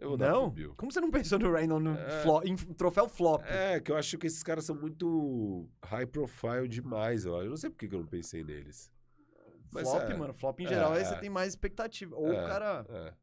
[0.00, 0.50] Eu vou dar pro Não?
[0.50, 0.74] Bill.
[0.76, 2.22] Como você não pensou no Randall no É.
[2.46, 3.42] em troféu flop?
[3.44, 7.42] É, que eu acho que esses caras são muito high profile demais, ó.
[7.42, 8.90] Eu não sei por que eu não pensei neles.
[9.70, 10.16] Mas flop, é.
[10.16, 10.32] mano.
[10.32, 11.04] Flop em geral, aí É.
[11.04, 12.16] você tem mais expectativa.
[12.16, 12.86] Ou É, o cara.
[12.88, 13.14] é.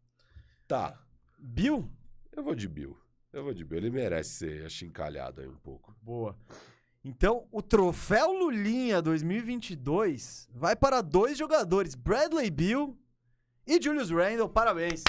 [0.67, 1.01] Tá,
[1.39, 1.89] Bill?
[2.32, 2.95] eu vou de Bill.
[3.34, 3.80] Eu vou de Bill.
[3.80, 5.95] Ele merece ser achincalhado aí um pouco.
[6.01, 6.38] Boa.
[7.03, 12.97] Então, o troféu Lulinha 2022 vai para dois jogadores, Bradley Bill
[13.65, 14.47] e Julius Randle.
[14.49, 15.03] Parabéns.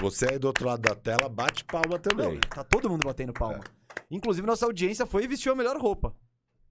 [0.00, 2.34] Você aí do outro lado da tela, bate palma também.
[2.34, 3.62] Não, tá todo mundo batendo palma.
[4.10, 6.14] Inclusive, nossa audiência foi e vestiu a melhor roupa.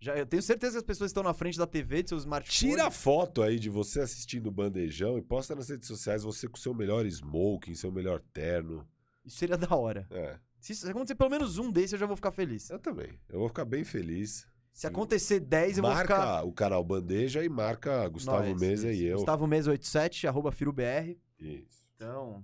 [0.02, 2.74] Já, eu tenho certeza que as pessoas estão na frente da TV, de seus smartphones.
[2.76, 6.48] Tira a foto aí de você assistindo o bandejão e posta nas redes sociais você
[6.48, 8.88] com seu melhor smoking, seu melhor terno.
[9.26, 10.08] Isso seria da hora.
[10.10, 12.70] É, Se se acontecer pelo menos um desse, eu já vou ficar feliz.
[12.70, 13.10] eu também.
[13.28, 14.48] Eu vou ficar bem feliz.
[14.72, 16.44] Se acontecer 10, eu vou marca ficar.
[16.46, 19.02] o canal Bandeja e marca Gustavo Nós, Mesa isso.
[19.02, 19.18] e eu.
[19.18, 21.18] Gustavo Mesa 87, arroba FiroBR.
[21.38, 21.86] Isso.
[21.98, 22.44] Então.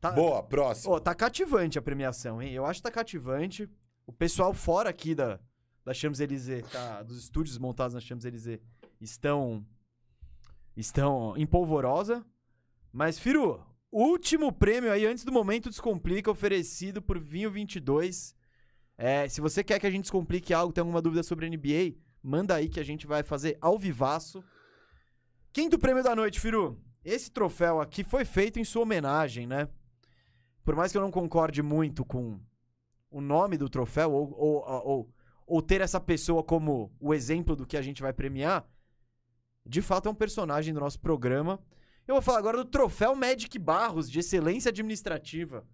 [0.00, 0.94] Tá, Boa, próximo.
[0.94, 2.52] Ô, tá cativante a premiação, hein?
[2.52, 3.68] Eu acho que tá cativante.
[4.06, 5.40] O pessoal fora aqui da,
[5.84, 8.60] da Champs-Élysées, tá, dos estúdios montados na Champs-Élysées,
[9.00, 9.66] estão
[10.76, 12.24] estão em polvorosa.
[12.92, 18.34] Mas, Firu, último prêmio aí, antes do Momento Descomplica, oferecido por Vinho 22.
[18.98, 22.54] É, se você quer que a gente descomplique algo, tem alguma dúvida sobre NBA, manda
[22.54, 24.42] aí que a gente vai fazer ao vivaço.
[25.52, 26.80] Quinto prêmio da noite, Firu.
[27.04, 29.68] Esse troféu aqui foi feito em sua homenagem, né?
[30.66, 32.40] Por mais que eu não concorde muito com
[33.08, 35.14] o nome do troféu ou, ou, ou,
[35.46, 38.68] ou ter essa pessoa como o exemplo do que a gente vai premiar,
[39.64, 41.60] de fato é um personagem do nosso programa.
[42.04, 45.64] Eu vou falar agora do troféu Magic Barros de excelência administrativa.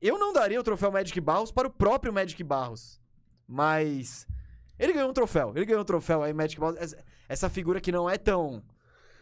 [0.00, 2.98] Eu não daria o troféu Magic Barros para o próprio Magic Barros,
[3.46, 4.26] mas
[4.78, 5.52] ele ganhou um troféu.
[5.54, 6.94] Ele ganhou um troféu aí, Magic Barros.
[7.28, 8.62] Essa, figura que não é tão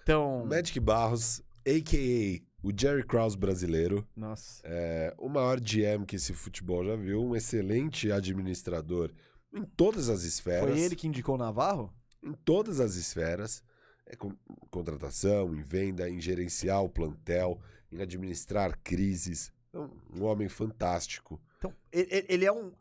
[0.04, 2.51] tão Magic Barros, a.k.a.
[2.62, 4.06] o Jerry Krause brasileiro.
[4.16, 4.62] Nossa.
[4.64, 9.12] É, o maior GM que esse futebol já viu, um excelente administrador
[9.52, 10.70] em todas as esferas.
[10.70, 11.92] Foi ele que indicou o Navarro?
[12.22, 13.62] Em todas as esferas.
[14.06, 14.34] É, com,
[14.70, 17.60] contratação, em venda, em gerenciar o plantel,
[17.90, 19.52] em administrar crises.
[19.68, 22.72] Então, um homem fantástico, Então, ele, ele é um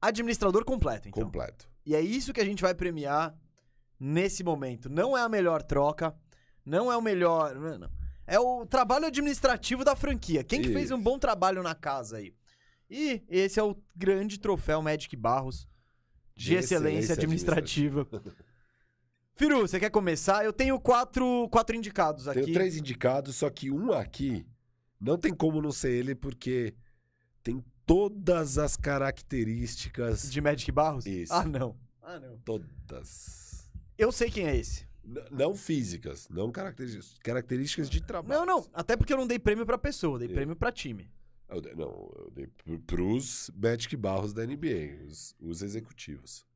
[0.00, 1.24] administrador completo, então.
[1.24, 1.68] completo.
[1.84, 3.36] E é isso que a gente vai premiar
[3.98, 4.88] nesse momento.
[4.88, 6.14] Não é a melhor troca,
[6.64, 7.54] não é o melhor.
[7.54, 7.99] não, não.
[8.30, 10.44] É o trabalho administrativo da franquia.
[10.44, 12.32] Quem que fez um bom trabalho na casa aí?
[12.88, 15.68] E esse é o grande troféu Magic Barros
[16.36, 18.08] de, De excelência, excelência administrativa.
[19.34, 20.44] Firu, você quer começar?
[20.44, 22.42] Eu tenho quatro, quatro indicados aqui.
[22.42, 24.46] Tenho três indicados, só que um aqui
[25.00, 26.72] não tem como não ser ele, porque
[27.42, 30.30] tem todas as características.
[30.30, 31.04] De Magic Barros?
[31.04, 31.32] Isso.
[31.32, 31.76] Ah, não.
[32.00, 32.38] Ah, não.
[32.44, 33.68] Todas.
[33.98, 34.89] Eu sei quem é esse.
[35.30, 37.18] Não físicas, não características.
[37.22, 38.40] Características de trabalho.
[38.40, 38.66] Não, não.
[38.72, 40.34] Até porque eu não dei prêmio pra pessoa, dei Isso.
[40.34, 41.10] prêmio pra time.
[41.48, 46.46] Eu dei, não, eu dei pr- pros Magic Barros da NBA, os, os executivos.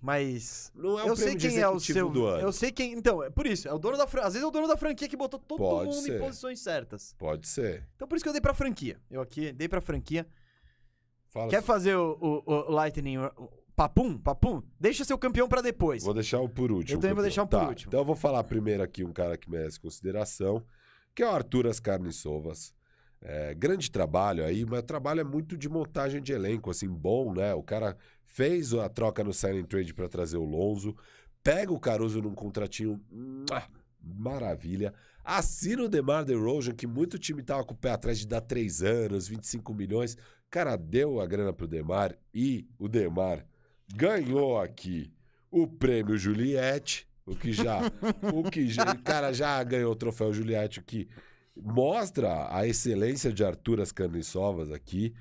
[0.00, 0.70] Mas.
[0.74, 2.08] Não é o eu sei quem é o seu.
[2.10, 2.42] do ano.
[2.42, 2.92] Eu sei quem.
[2.92, 3.66] Então, é por isso.
[3.66, 5.86] É o dono da Às vezes é o dono da franquia que botou todo Pode
[5.88, 6.20] mundo em ser.
[6.20, 7.14] posições certas.
[7.18, 7.86] Pode ser.
[7.96, 9.00] Então por isso que eu dei pra franquia.
[9.10, 10.26] Eu aqui dei pra franquia.
[11.28, 13.16] Fala Quer fazer o, o- o Lightning.
[13.76, 14.18] Papum?
[14.18, 14.62] Papum?
[14.80, 16.02] Deixa seu campeão pra depois.
[16.02, 16.96] Vou deixar o por último.
[16.96, 17.90] Eu também vou deixar o por Tá, último.
[17.90, 20.64] Então eu vou falar primeiro aqui um cara que merece consideração,
[21.14, 22.74] que é o Arthur Ascarnissovas.
[23.20, 27.32] É, grande trabalho aí, mas o trabalho é muito de montagem de elenco, assim, bom,
[27.34, 27.54] né?
[27.54, 30.94] O cara fez a troca no signing trade para trazer o Lonzo,
[31.42, 33.62] pega o Caruso num contratinho mua,
[34.02, 34.92] maravilha,
[35.24, 38.82] assina o DeMar DeRozan, que muito time tava com o pé atrás de dar 3
[38.82, 40.14] anos, 25 milhões.
[40.14, 40.18] O
[40.50, 43.44] cara deu a grana pro DeMar e o DeMar
[43.94, 45.12] ganhou aqui
[45.50, 47.80] o prêmio Juliette, o que já,
[48.34, 51.08] o que já, o cara já ganhou o troféu Juliette, o que
[51.56, 55.14] mostra a excelência de Arthur Ascarnissovas aqui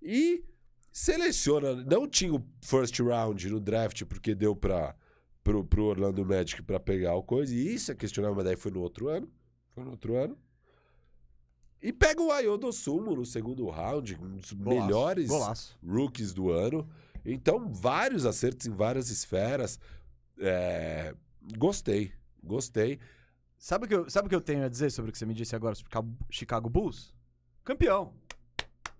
[0.00, 0.44] e
[0.90, 4.94] seleciona, não tinha o first round no draft porque deu para
[5.42, 8.70] pro, pro Orlando Magic para pegar o coisa, e isso é questionável, mas daí foi
[8.70, 9.30] no outro ano,
[9.74, 10.38] foi no outro ano.
[11.80, 15.76] E pega o Ayodo Sumo no segundo round, um dos Golaço, melhores Golaço.
[15.84, 16.88] rookies do ano.
[17.24, 19.78] Então, vários acertos em várias esferas.
[20.38, 21.14] É,
[21.56, 22.12] Gostei,
[22.42, 23.00] gostei.
[23.58, 25.26] Sabe o que, eu, sabe o que eu tenho a dizer sobre o que você
[25.26, 25.90] me disse agora sobre
[26.30, 27.14] Chicago- Bulls?
[27.64, 28.14] Campeão.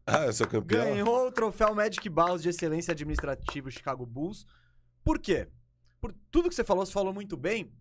[0.07, 0.85] Ah, eu sou campeão.
[0.85, 4.45] Ganhou o troféu Magic Balls de excelência administrativa Chicago Bulls.
[5.05, 5.49] Por quê?
[6.01, 7.73] Por tudo que você falou, você falou muito bem.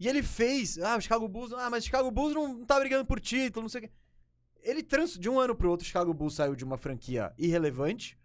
[0.00, 0.78] E ele fez.
[0.78, 1.52] Ah, o Chicago Bulls.
[1.52, 3.90] Ah, mas o Chicago Bulls não tá brigando por título, não sei o quê.
[4.62, 8.18] Ele trans, de um ano pro outro, o Chicago Bulls saiu de uma franquia irrelevante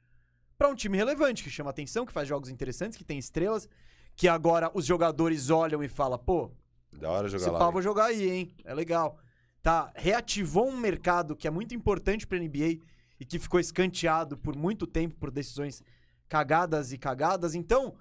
[0.59, 3.67] pra um time relevante, que chama atenção, que faz jogos interessantes, que tem estrelas,
[4.15, 6.51] que agora os jogadores olham e falam, pô,
[6.91, 7.57] Da hora jogar esse lá.
[7.59, 8.53] pau vou jogar aí, hein?
[8.65, 9.17] É legal.
[9.63, 12.79] Tá, reativou um mercado que é muito importante pra NBA
[13.19, 15.81] e que ficou escanteado por muito tempo por decisões
[16.27, 17.55] cagadas e cagadas.
[17.55, 17.95] Então,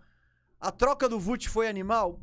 [0.60, 2.20] a troca do Vult foi animal?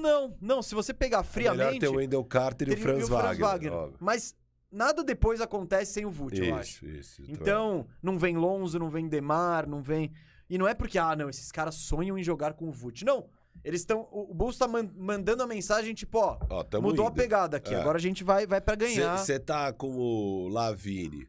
[0.00, 0.62] Não, não.
[0.62, 3.72] Se você pegar É melhor friamente, ter o Wendell Carter e o teria- Franz, Wagner.
[3.72, 3.96] óbvio.
[4.00, 4.34] Mas
[4.74, 6.84] nada depois acontece sem o Vult, eu acho.
[6.86, 7.30] Isso, isso.
[7.30, 10.12] Então, não vem Lonzo, não vem Demar, não vem.
[10.50, 13.02] E não é porque, ah, não, esses caras sonham em jogar com o Vult.
[13.04, 13.26] Não.
[13.62, 14.06] Eles estão.
[14.10, 17.14] O Bulls tá man- mandando a mensagem, tipo, ó, Ó, mudou a indo.
[17.16, 17.72] pegada aqui.
[17.72, 17.80] É.
[17.80, 19.16] Agora a gente vai, vai pra ganhar.
[19.16, 21.26] Você tá com o Lavine,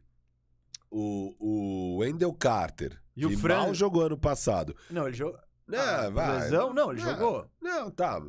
[0.90, 4.76] o, o Wendell Carter, E o Fran- mal jogou ano passado.
[4.90, 5.38] Não, ele jogou.
[5.66, 6.40] Não, Ah, por vai.
[6.40, 6.74] lesão?
[6.74, 7.50] Não, ele Não, jogou.
[7.60, 8.20] Não, tá.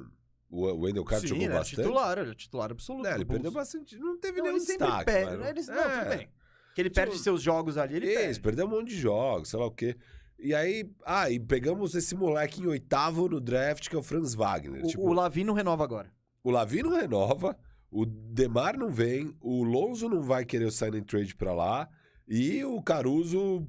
[0.49, 1.81] O Wendell Carter jogou ele era bastante.
[1.81, 3.05] titular, ele é titular absoluto.
[3.07, 3.33] É, ele Bulls.
[3.41, 3.97] perdeu bastante.
[3.97, 5.05] Não teve Não, nenhum ele destaque.
[5.05, 5.37] perde.
[5.37, 5.97] mas- Eles, não, É.
[5.99, 6.29] tudo bem.
[6.73, 8.39] Que ele Tipo, perde seus jogos ali, ele Isso, perde.
[8.41, 9.97] perdeu um monte de jogos, sei lá o quê.
[10.39, 14.35] E aí, ah, e pegamos esse moleque em oitavo no draft, que é o Franz
[14.35, 14.85] Wagner.
[14.85, 16.11] O, tipo, o Lavi não renova agora.
[16.43, 17.57] o Lavi não renova,
[17.91, 21.89] o Demar não vem, o Lonzo não vai querer o sign and trade pra lá,
[22.27, 23.67] e o Caruso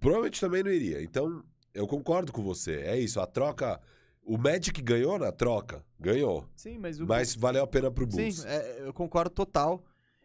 [0.00, 1.02] provavelmente também não iria.
[1.02, 1.44] Então,
[1.74, 2.76] eu concordo com você.
[2.80, 3.80] É isso, a troca.
[4.26, 5.84] O Magic ganhou na troca?
[6.00, 6.44] Ganhou.
[6.56, 7.06] Sim, mas o.
[7.06, 8.38] Mas valeu a pena pro Bulls.
[8.40, 9.84] Sim, é, eu concordo total.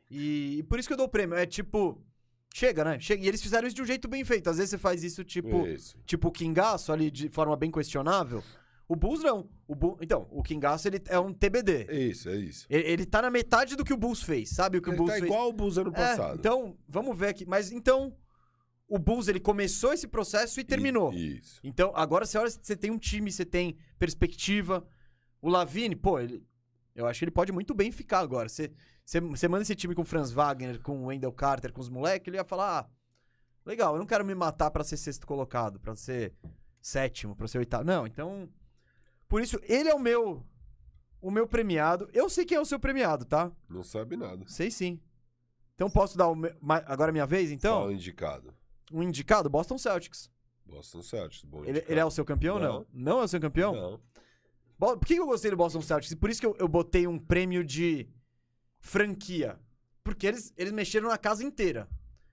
[0.10, 1.38] E, e por isso que eu dou o prêmio.
[1.38, 2.02] É tipo.
[2.54, 3.00] Chega, né?
[3.00, 3.24] Chega.
[3.24, 4.50] E eles fizeram isso de um jeito bem feito.
[4.50, 5.68] Às vezes você faz isso, tipo.
[5.68, 5.96] Isso.
[6.06, 8.44] Tipo o Kingaço ali de forma bem questionável.
[8.88, 9.48] O Bulls não.
[9.68, 9.98] O Bull...
[10.02, 11.88] Então, o Kingaço ele é um TBD.
[12.10, 12.66] Isso, é isso.
[12.70, 14.50] Ele, ele tá na metade do que o Bulls fez.
[14.50, 15.26] Sabe o que o Ele Bulls tá fez?
[15.32, 16.38] igual o Bulls ano É, passado.
[16.40, 17.46] então, vamos ver aqui.
[17.46, 18.14] Mas então,
[18.92, 21.14] o Bulls ele começou esse processo e terminou.
[21.14, 21.62] Isso.
[21.64, 24.86] Então, agora você olha, você tem um time, você tem perspectiva.
[25.42, 26.46] O Lavine, pô, ele,
[26.94, 28.50] eu acho que ele pode muito bem ficar agora.
[28.50, 28.70] Você,
[29.06, 31.88] você, você manda esse time com o Franz Wagner, com o Wendell Carter, com os
[31.88, 32.90] moleques, ele ia falar: ah,
[33.66, 36.34] legal, eu não quero me matar pra ser sexto colocado, pra ser
[36.82, 37.86] sétimo, pra ser oitavo.
[37.86, 38.50] Não, então.
[39.26, 40.46] Por isso, ele é o meu.
[41.22, 42.10] O meu premiado.
[42.12, 43.50] Eu sei quem é o seu premiado, tá?
[43.70, 44.44] Não sabe nada.
[44.48, 45.00] Sei sim.
[45.76, 46.54] Então posso dar o meu,
[46.86, 47.88] agora a minha vez, então?
[47.88, 48.54] O indicado.
[48.92, 49.50] Um indicado?
[49.50, 50.30] Boston Celtics.
[50.66, 51.44] Boston Celtics.
[51.44, 52.80] Bom Ele, ele é o seu campeão, não?
[52.80, 52.86] Não.
[52.94, 53.74] Não é o seu campeão?
[53.74, 54.00] Não.
[54.78, 56.12] Bo- Por que eu gostei do Boston Celtics?
[56.12, 58.08] E por isso que eu, eu botei um prêmio de
[58.80, 59.60] franquia.
[60.04, 61.88] Porque eles, eles mexeram na casa inteira.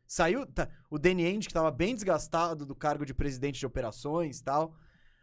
[0.07, 4.39] Saiu tá, o Danny Ainge, que tava bem desgastado do cargo de presidente de operações
[4.39, 4.75] e tal.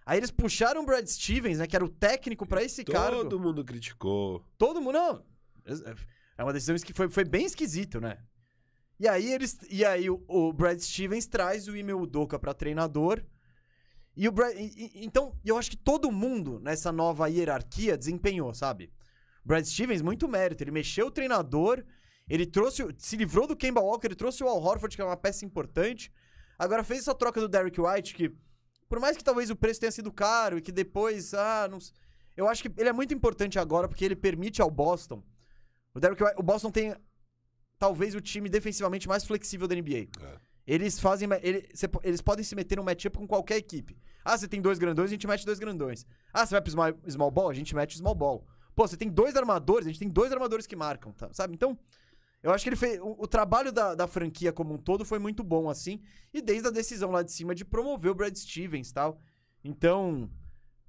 [0.05, 1.65] Aí eles puxaram o Brad Stevens, né?
[1.65, 3.23] Que era o técnico pra esse cargo.
[3.23, 4.45] Todo mundo criticou.
[4.59, 4.93] Todo mundo.
[4.93, 5.25] Não.
[6.37, 8.19] É uma decisão que foi, foi bem esquisito, né?
[8.99, 9.57] E aí eles.
[9.69, 13.23] E aí o, o Brad Stevens traz o Ime Udoka pra treinador.
[14.15, 14.61] E o Brad, e-
[14.95, 18.89] e- então, eu acho que todo mundo nessa nova hierarquia desempenhou, sabe?
[19.43, 20.63] Brad Stevens, muito mérito.
[20.63, 21.83] Ele mexeu o treinador,
[22.29, 22.83] ele trouxe.
[22.83, 25.43] o- Se livrou do Kemba Walker, ele trouxe o Al Horford, que é uma peça
[25.45, 26.11] importante.
[26.57, 28.31] Agora fez essa troca do Derrick White, que,
[28.87, 31.33] por mais que talvez o preço tenha sido caro e que depois.
[31.33, 31.79] Ah, não
[32.37, 35.21] Eu acho que ele é muito importante agora, porque ele permite ao Boston.
[35.93, 36.93] O White, o Boston tem
[37.77, 40.07] talvez o time defensivamente mais flexível da NBA.
[40.21, 40.39] É.
[40.67, 41.29] Eles fazem.
[41.43, 43.97] ele- cê eles podem se meter no matchup com qualquer equipe.
[44.23, 46.05] Ah, você tem dois grandões, a gente mete dois grandões.
[46.33, 48.47] Ah, você vai pro small, small ball, a gente mete small ball.
[48.75, 51.29] Pô, você tem dois armadores, a gente tem dois armadores que marcam, tá?
[51.31, 51.53] sabe?
[51.53, 51.77] Então,
[52.41, 52.99] eu acho que ele fez.
[52.99, 56.01] O, o trabalho da, da franquia como um todo foi muito bom, assim.
[56.33, 59.19] E desde a decisão lá de cima de promover o Brad Stevens e tal.
[59.63, 60.29] Então,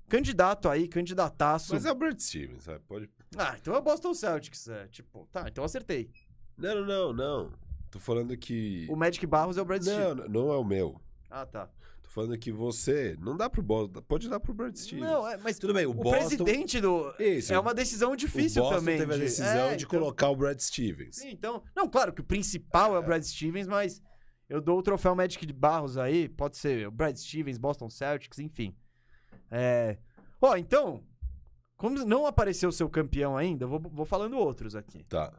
[0.08, 1.74] candidato aí, candidataço.
[1.74, 2.80] Mas é o Brad Stevens, sabe?
[2.86, 3.10] Pode.
[3.36, 4.68] Ah, então é o Boston Celtics.
[4.68, 6.10] É, tipo, tá, então eu acertei.
[6.56, 7.52] Não, não, não, não.
[7.90, 8.86] Tô falando que.
[8.90, 10.00] O Magic Barros é o Brad Stevens.
[10.08, 11.00] Não, não, não é o meu.
[11.30, 11.68] Ah, tá.
[12.02, 13.16] Tô falando que você.
[13.20, 14.00] Não dá pro Boston.
[14.02, 15.06] Pode dar pro Brad Stevens.
[15.06, 16.10] Não, é, mas Tudo bem, o, o Boston.
[16.18, 17.12] presidente do.
[17.18, 17.52] Isso.
[17.52, 18.98] É uma decisão difícil o Boston também.
[18.98, 21.16] teve a de- decisão é, de então- colocar o Brad Stevens.
[21.16, 21.62] Sim, então.
[21.74, 24.02] Não, claro que o principal é, o Brad Stevens, mas
[24.48, 26.28] eu dou o troféu Magic de Barros aí.
[26.28, 28.74] Pode ser o Brad Stevens, Boston Celtics, enfim.
[29.50, 29.98] É.
[30.40, 31.02] Ó, então.
[31.76, 35.04] Como não apareceu o seu campeão ainda, eu vou, vou falando outros aqui.
[35.04, 35.30] Tá.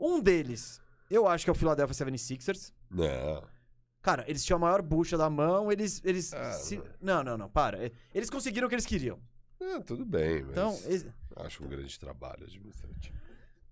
[0.00, 2.72] Um deles, eu acho que é o Philadelphia 76ers.
[2.90, 3.44] Não.
[4.02, 6.00] Cara, eles tinham a maior bucha da mão, eles.
[6.04, 7.84] eles Ah, se- Não, não, não, para.
[7.86, 9.20] É, Eles conseguiram o que eles queriam.
[9.60, 10.50] Ah, tudo bem, mas.
[10.52, 11.06] Então, eles-
[11.36, 13.14] Acho um grande trabalho administrativo.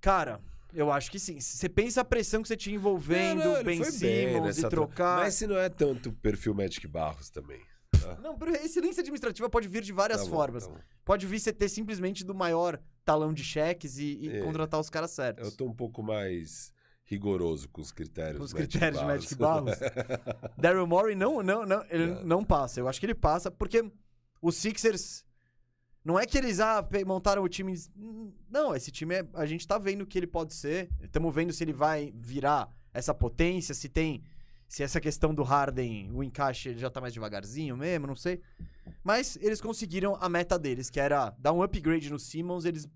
[0.00, 0.38] cara,
[0.74, 1.40] eu acho que sim.
[1.40, 4.70] Você pensa a pressão que você tinha envolvendo Não, não, Ben bem Simmons e tro-
[4.70, 5.20] trocar.
[5.20, 7.62] Mas se não é tanto perfil Magic Barros também.
[8.22, 10.66] Não, por excelência administrativa pode vir de várias Tá bom, formas.
[10.66, 10.74] tá.
[11.04, 12.78] Pode vir você ter simplesmente do maior
[13.08, 14.42] talão de cheques e, e É.
[14.42, 15.46] contratar os caras certos.
[15.46, 16.70] Eu tô um pouco mais
[17.06, 18.36] rigoroso com os critérios.
[18.36, 19.24] Com os Magic critérios de Barros.
[19.24, 20.52] Magic Barros.
[20.58, 22.24] Daryl Morey não, não, não, ele Não.
[22.24, 22.80] não passa.
[22.80, 23.82] Eu acho que ele passa porque
[24.42, 25.24] os Sixers
[26.04, 27.74] não é que eles ah, montaram o time.
[28.50, 30.90] Não, esse time é, a gente tá vendo o que ele pode ser.
[31.00, 34.22] Estamos vendo se ele vai virar essa potência, se tem
[34.68, 38.40] se essa questão do Harden, o encaixe já tá mais devagarzinho mesmo, não sei.
[39.02, 42.86] Mas eles conseguiram a meta deles, que era dar um upgrade no Simmons, eles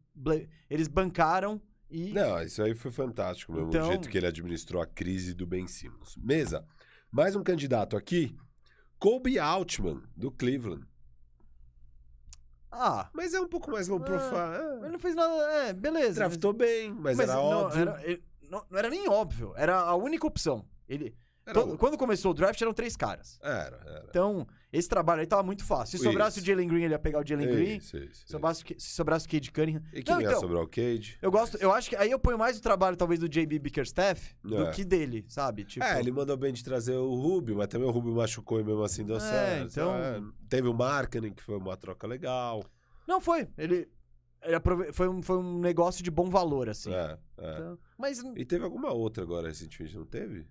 [0.68, 3.68] eles bancaram e Não, isso aí foi fantástico mesmo.
[3.68, 6.16] Então- O jeito que ele administrou a crise do Ben Simmons.
[6.18, 6.66] Mesa,
[7.10, 8.36] mais um candidato aqui.
[8.98, 10.86] Kobe Altman, do Cleveland.
[12.70, 14.76] ah, Mas é um pouco mais low Ah, profile.
[14.78, 14.90] ele É.
[14.90, 16.14] não fez nada, é, beleza.
[16.14, 17.80] Draftou bem, mas, era não, óbvio.
[17.82, 19.52] Era, ele- não, não era nem óbvio.
[19.56, 20.64] Era a única opção.
[20.88, 23.38] Ele, Era todo- quando começou o draft eram três caras.
[23.42, 24.06] Era, era.
[24.08, 25.98] Então, esse trabalho aí tava muito fácil.
[25.98, 26.44] Se sobrasse Isso.
[26.44, 27.76] o Jalen Green, ele ia pegar o Jalen Green.
[27.78, 29.82] Isso, isso, Se sobrasse, o- se sobrasse o Cade Cunningham.
[29.92, 31.18] E quem Não, ia então, sobrar o Cage?
[31.20, 34.36] Eu gosto, eu acho que aí eu ponho mais o trabalho, talvez, do JB Bickerstaff
[34.42, 34.70] do É.
[34.70, 35.64] que dele, sabe?
[35.64, 38.64] Tipo, É, ele mandou bem de trazer o Rubio, mas também o Rubio machucou e
[38.64, 39.70] mesmo assim deu É, certo.
[39.72, 42.64] então- É, teve o Marketing, que foi uma troca legal.
[43.06, 43.48] Não foi.
[43.58, 43.88] Ele,
[44.92, 46.92] foi, um, foi um negócio de bom valor, assim.
[46.92, 47.54] É, é.
[47.54, 50.46] Então, mas E teve alguma outra agora recentemente, não teve?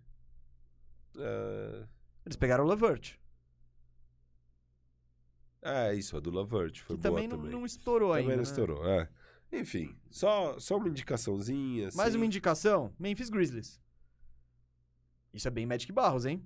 [1.18, 1.86] É,
[2.26, 3.16] eles pegaram o Levert,
[5.62, 6.82] é isso, a do Lavert.
[6.82, 7.52] Foi que boa também, não, também.
[7.52, 8.36] não estourou Também ainda.
[8.38, 8.50] não né?
[8.50, 9.10] estourou, é.
[9.52, 11.90] Enfim, só, só uma indicaçãozinha.
[11.90, 11.98] Assim.
[11.98, 13.80] Mais uma indicação: Memphis Grizzlies.
[15.34, 16.46] Isso é bem Magic Barros, hein?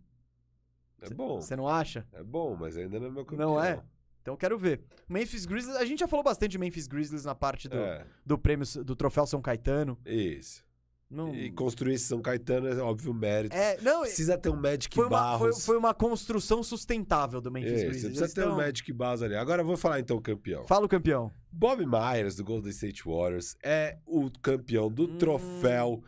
[1.02, 2.06] É bom, Você não acha?
[2.12, 3.52] é bom, mas ainda não é meu campeão.
[3.56, 3.82] Não é?
[4.22, 4.84] Então eu quero ver.
[5.08, 8.38] Memphis Grizzlies, a gente já falou bastante de Memphis Grizzlies na parte do, É, do
[8.38, 9.98] prêmio do troféu São Caetano.
[10.06, 10.66] isso.
[11.10, 13.56] Não, E construir esse São Caetano é óbvio mérito.
[13.56, 15.66] é, não, Precisa ter um Magic foi uma, foi, Barros.
[15.66, 18.02] foi uma construção sustentável do Memphis Isso, Grizzlies.
[18.02, 19.36] você precisa Eles ter um tão- Magic Barros ali.
[19.36, 20.66] Agora eu vou falar então o campeão.
[20.66, 21.32] Fala o campeão.
[21.52, 25.18] Bob Myers, do Golden State Warriors, é o campeão do Hum.
[25.18, 26.04] troféu.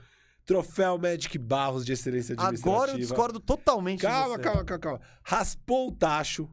[0.46, 2.70] Troféu Magic Barros de excelência administrativa.
[2.76, 4.42] Agora eu discordo totalmente de Calma, você.
[4.42, 5.02] calma, calma, calma.
[5.22, 6.50] Raspou o tacho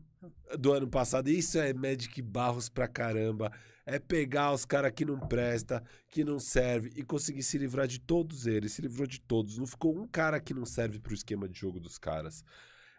[0.59, 1.29] do ano passado.
[1.31, 3.51] Isso é Magic Barros pra caramba.
[3.87, 8.01] É pegar os caras que não presta, que não serve e conseguir se livrar de
[8.01, 8.73] todos eles.
[8.73, 9.59] Se livrou de todos.
[9.59, 12.43] Não ficou um cara que não serve pro esquema de jogo dos caras.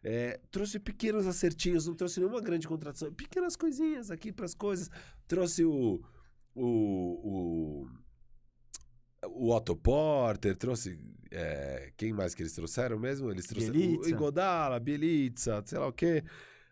[0.03, 3.11] É, trouxe pequenos acertinhos, não trouxe nenhuma grande contratação.
[3.11, 4.89] Pequenas coisinhas aqui pras coisas.
[5.27, 5.99] Trouxe o.
[6.53, 6.67] O.
[7.23, 7.87] O,
[9.27, 10.99] o Otto Porter, trouxe.
[11.31, 13.31] é, quem mais que eles trouxeram mesmo?
[13.31, 14.09] Eles trouxeram o Bielitsa.
[14.11, 16.23] Igodala, Bielitsa, sei lá o quê.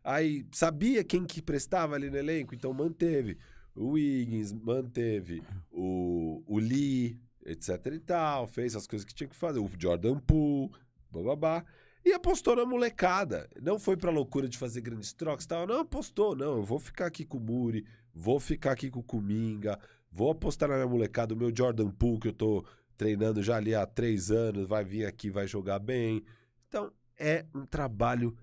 [0.04, 3.40] Aí sabia quem que prestava ali no elenco, então manteve.
[3.76, 5.42] O Wiggins, manteve
[5.72, 9.60] o, o Lee, etc e tal, fez as coisas que tinha que fazer.
[9.60, 10.72] O Jordan Poole,
[11.12, 11.66] bababá.
[12.06, 13.50] E apostou na molecada.
[13.62, 15.66] Não foi pra loucura de fazer grandes trocas e tal.
[15.66, 16.58] Não apostou, não.
[16.58, 19.80] Eu vou ficar aqui com o Muri, vou ficar aqui com o Kuminga,
[20.12, 21.34] vou apostar na minha molecada.
[21.34, 22.66] O meu Jordan Poole, que eu tô
[22.98, 26.24] treinando já ali há três anos, vai vir aqui, vai jogar bem.
[26.68, 28.36] Então, é um trabalho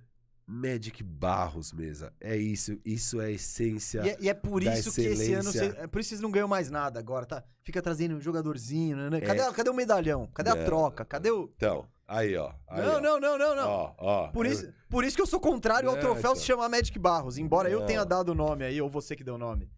[0.52, 2.12] Magic Barros, mesa.
[2.20, 2.76] É isso.
[2.84, 4.00] Isso é a essência.
[4.04, 5.52] E é, e é por isso que esse ano.
[5.52, 7.44] cê- é por isso que vocês não ganham mais nada agora, tá?
[7.62, 9.18] Fica trazendo um jogadorzinho, né?
[9.18, 9.20] É.
[9.20, 10.26] Cadê, cadê o medalhão?
[10.34, 11.04] Cadê a troca?
[11.04, 11.52] Cadê o.
[11.56, 12.52] Então, aí, ó.
[12.68, 13.00] Aí, não, ó.
[13.00, 13.68] não, não, não, não.
[13.68, 14.28] Ó, ó.
[14.28, 16.34] Por Eu- isso, por isso que eu sou contrário ao É, troféu então.
[16.36, 17.86] se chamar Magic Barros, embora eu Não.
[17.86, 19.70] tenha dado o nome aí, ou você que deu o nome.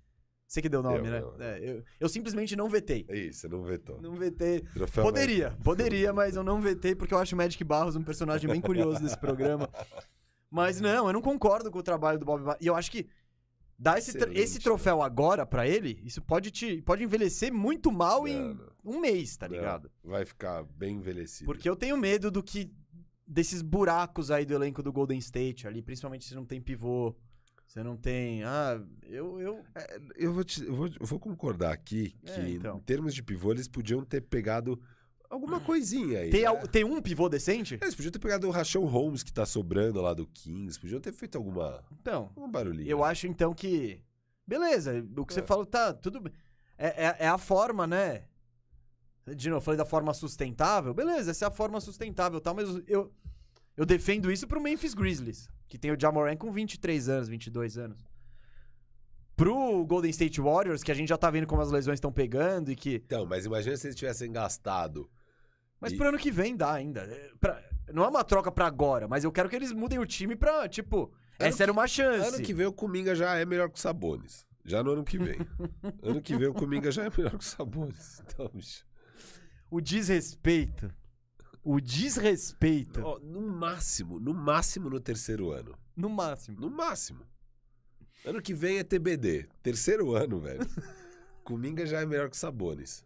[0.48, 1.18] Você que deu o nome, Eu, né?
[1.20, 1.42] eu, eu.
[1.42, 3.06] É, eu, eu simplesmente não vetei.
[3.08, 3.98] É Isso, não vetou.
[4.02, 4.60] Não vetei.
[4.60, 8.50] Troféu Poderia, poderia, mas eu não vetei porque eu acho o Magic Barros um personagem
[8.50, 9.68] bem curioso desse programa.
[10.52, 12.60] Mas não, eu não concordo com o trabalho do Bob Barros.
[12.60, 13.06] E eu acho que
[13.78, 18.28] dar esse, Excelente, esse troféu agora pra ele, isso pode te pode envelhecer muito mal
[18.28, 18.96] em Não, não.
[18.96, 19.90] um mês, tá Não, ligado?
[20.04, 21.46] Vai ficar bem envelhecido.
[21.46, 22.70] Porque eu tenho medo do que
[23.26, 27.16] desses buracos aí do elenco do Golden State ali, principalmente se não tem pivô,
[27.66, 29.64] você não tem, ah, eu eu
[30.14, 32.76] Eu vou, te- eu vou, eu vou concordar aqui que, É, então.
[32.76, 34.78] em termos de pivô, eles podiam ter pegado
[35.32, 36.30] alguma coisinha aí.
[36.30, 36.46] tem, né?
[36.46, 37.78] al- tem um pivô decente?
[37.80, 40.78] Eles podiam ter pegado o Rachão Holmes que tá sobrando lá do Kings.
[40.78, 42.88] Podiam ter feito alguma, Então, alguma barulhinho.
[42.88, 44.00] Eu acho então que.
[44.46, 45.42] Beleza, o que você É.
[45.42, 46.32] falou tá tudo bem.
[46.78, 48.24] É, é, é a forma, né?
[49.36, 50.92] De novo, eu falei da forma sustentável.
[50.92, 53.12] Beleza, essa é a forma sustentável tal, mas eu,
[53.76, 58.04] eu defendo isso pro Memphis Grizzlies, que tem o Jamoran com 23 anos, 22 anos.
[59.36, 62.70] Pro Golden State Warriors, que a gente já tá vendo como as lesões estão pegando
[62.70, 62.96] e que.
[63.06, 65.08] Então, mas imagina se eles tivessem gastado.
[65.82, 67.00] Mas E- pro ano que vem dá ainda.
[67.02, 67.60] É, pra-
[67.92, 70.68] não é uma troca pra agora, mas eu quero que eles mudem o time pra,
[70.68, 72.28] tipo, Ano essa era uma chance.
[72.36, 74.46] Ano que vem o Kuminga já é melhor que o Sabonis.
[74.64, 75.36] Já no ano que vem.
[76.00, 78.22] ano que vem o Kuminga já é melhor que o Sabonis.
[78.24, 78.86] Então, bicho.
[79.68, 80.94] O desrespeito.
[81.64, 83.00] O desrespeito.
[83.02, 85.76] Ó, no máximo, no máximo no terceiro ano.
[85.96, 86.60] No máximo.
[86.60, 87.26] No máximo.
[88.24, 89.48] Ano que vem é TBD.
[89.64, 90.60] Terceiro ano, velho.
[91.42, 93.04] Kuminga já é melhor que o Sabonis.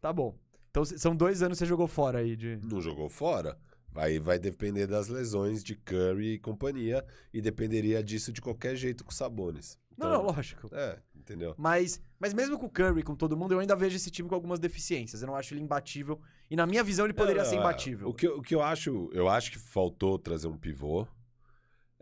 [0.00, 0.38] Tá bom.
[0.70, 2.58] Então são dois anos que você jogou fora aí de.
[2.62, 3.58] Não jogou fora?
[3.92, 7.04] Vai, vai depender das lesões de Curry e companhia.
[7.34, 9.78] E dependeria disso de qualquer jeito com o Sabonis.
[9.98, 10.70] Não, Então, não, lógico.
[10.72, 11.54] É, entendeu?
[11.58, 14.34] Mas, mas mesmo com o Curry, com todo mundo, eu ainda vejo esse time com
[14.34, 15.22] algumas deficiências.
[15.22, 16.20] Eu não acho ele imbatível.
[16.48, 17.58] E na minha visão, ele poderia Não, ser é.
[17.58, 18.08] imbatível.
[18.08, 21.06] O que, o que eu acho, eu acho que faltou trazer um pivô.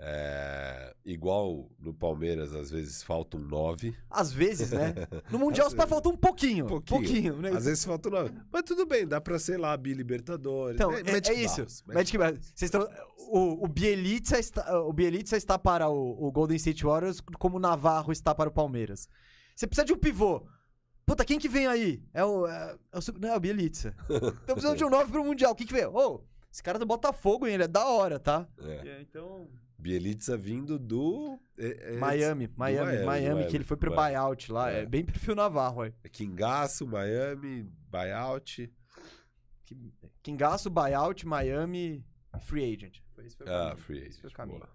[0.01, 3.93] É, igual no Palmeiras, às vezes falta um 9.
[4.09, 4.95] Às vezes, né?
[5.31, 6.67] No Mundial só falta um pouquinho.
[6.67, 7.01] Um pouquinho.
[7.01, 7.37] pouquinho.
[7.39, 7.51] né?
[7.51, 8.33] Às vezes falta um 9.
[8.53, 10.77] Mas tudo bem, dá pra, sei lá, Bi-Libertadores.
[10.77, 11.67] Então, é, Magic é isso.
[11.87, 12.39] Magic Barros.
[12.55, 12.89] Vocês estão.
[13.31, 17.61] O, o, Bielitsa está, o Bielitsa está para o, o Golden State Warriors como o
[17.61, 19.09] Navarro está para o Palmeiras.
[19.55, 20.47] Você precisa de um pivô.
[21.05, 22.03] Puta, quem que vem aí?
[22.15, 22.47] É o.
[22.47, 23.95] É, é o, não, é o Bielitsa.
[24.09, 25.55] Então precisando de um 9 pro Mundial.
[25.57, 25.87] Quem que vem?
[25.87, 26.23] Ô,
[26.53, 27.55] Esse cara é do Botafogo, hein?
[27.55, 28.47] Ele é da hora, tá?
[28.59, 28.89] É.
[28.89, 29.49] É, Então.
[29.79, 31.39] Bielitsa vindo do.
[31.57, 34.15] é- é- Miami, Miami, Miami, Miami, Miami, que ele foi pro Miami.
[34.17, 34.71] buyout lá.
[34.73, 34.87] É, É.
[34.87, 35.95] bem perfil Navarro, aí.
[36.03, 38.73] É Kingaço, Miami, buyout.
[40.23, 42.05] Kingaço, buyout, Miami,
[42.41, 42.99] free agent.
[43.15, 44.37] Foi, esse foi o Ah, free Esse foi o agent.
[44.37, 44.59] caminho.
[44.59, 44.71] boa.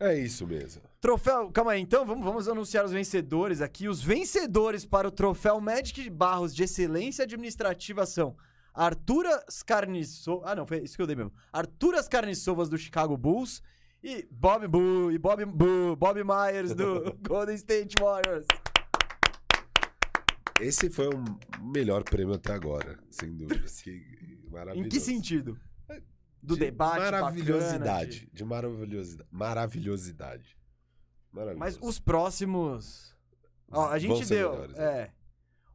[0.00, 0.80] É isso mesmo.
[1.00, 3.88] Troféu, calma aí, então vamos, vamos anunciar os vencedores aqui.
[3.88, 8.36] Os vencedores para o troféu Magic de Barros de Excelência Administrativa são
[8.72, 10.48] Arturas Carniçovas.
[10.48, 11.32] Ah, não, foi isso que eu dei mesmo.
[11.52, 13.60] Arturas Carniçovas do Chicago Bulls
[14.02, 18.46] e Bob Boo, e Bob, Boo, Bob Myers do Golden State Warriors.
[20.60, 21.24] Esse foi o
[21.62, 23.64] melhor prêmio até agora, sem dúvida.
[23.82, 24.86] Que, maravilhoso.
[24.86, 25.58] Em que sentido?
[26.42, 27.78] Do De debate, Maravilhosidade.
[27.78, 29.28] bacana, de- De maravilhosidade.
[29.30, 30.56] Maravilhosidade.
[31.32, 31.58] Maravilhoso.
[31.58, 33.14] Mas os próximos.
[33.70, 34.50] Ó, a gente deu.
[34.52, 34.84] melhores, né?
[34.84, 35.10] é.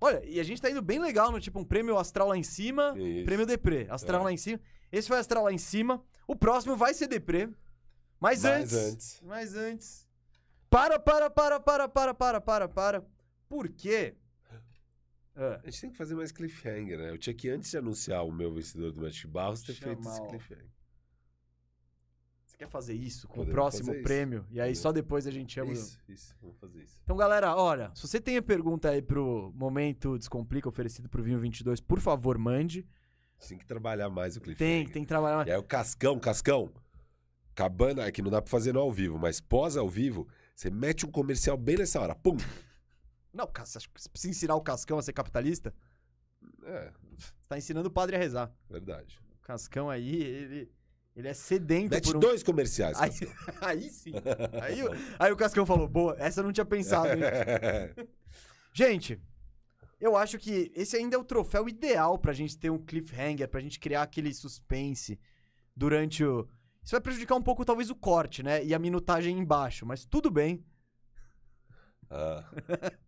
[0.02, 2.44] Olha, e a gente tá indo bem legal no tipo um prêmio astral lá em
[2.44, 3.26] cima, Isso.
[3.26, 3.88] prêmio deprê.
[3.90, 4.24] Astral É.
[4.26, 4.60] lá em cima.
[4.92, 6.04] Esse foi astral lá em cima.
[6.28, 7.50] O próximo vai ser deprê.
[8.24, 9.22] Mas, Mas antes, antes.
[9.22, 10.08] Mas antes.
[10.70, 13.06] Para, para, para, para, para, para, para, para.
[13.50, 14.16] Por quê?
[15.36, 17.10] Ah, A gente tem que fazer mais cliffhanger, né?
[17.10, 20.16] Eu tinha que, antes de anunciar o meu vencedor do Magic Barros, ter feito esse
[20.16, 20.70] Chamar cliffhanger.
[22.46, 24.04] você quer fazer isso com Podemos o próximo fazer isso.
[24.08, 24.46] prêmio?
[24.50, 24.80] E aí Podemos.
[24.80, 25.72] só depois a gente chama.
[25.72, 26.36] o- Isso, isso.
[26.42, 26.98] Vamos fazer isso.
[27.04, 31.40] Então, galera, olha, se você tem a pergunta aí pro Momento Descomplica oferecido pro Vinho
[31.40, 32.88] 22, por favor, mande.
[33.50, 34.94] Tem que trabalhar mais o Tem, cliffhanger.
[34.94, 35.48] tem que trabalhar mais.
[35.50, 36.72] E aí o Cascão, Cascão.
[37.56, 40.70] Cabana, é que não dá pra fazer no ao vivo, mas pós ao vivo, você
[40.70, 42.16] mete um comercial bem nessa hora.
[42.16, 42.36] Pum!
[43.34, 45.74] Não, você acha que você precisa ensinar o Cascão a ser capitalista?
[46.66, 48.56] É, Você tá ensinando o padre a rezar.
[48.70, 49.20] verdade.
[49.42, 50.72] O Cascão aí, ele,
[51.16, 52.20] ele é sedento Mete por um...
[52.20, 53.10] dois comerciais, Aí,
[53.62, 54.12] aí sim.
[54.62, 57.10] Aí, o- aí o Cascão falou, boa, essa eu não tinha pensado?
[58.74, 59.20] Gente,
[60.00, 63.62] eu acho que esse ainda é o troféu ideal pra gente ter um cliffhanger, pra
[63.62, 65.20] gente criar aquele suspense
[65.76, 66.48] durante o.
[66.84, 68.64] Isso vai prejudicar um pouco, talvez, o corte, né?
[68.64, 70.64] E a minutagem embaixo, mas tudo bem.
[72.10, 72.44] Ah,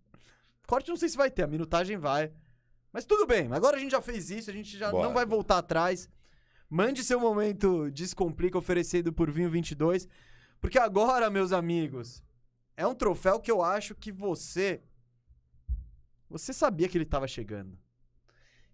[0.66, 2.32] Corte não sei se vai ter, a minutagem vai.
[2.92, 5.08] Mas tudo bem, agora a gente já fez isso, a gente já Bora.
[5.08, 6.10] não vai voltar atrás.
[6.70, 10.08] Mande seu momento Descomplica oferecido por Vinho 22.
[10.60, 12.24] Porque agora, meus amigos,
[12.76, 14.82] é um troféu que eu acho que você.
[16.30, 17.78] Você sabia que ele tava chegando.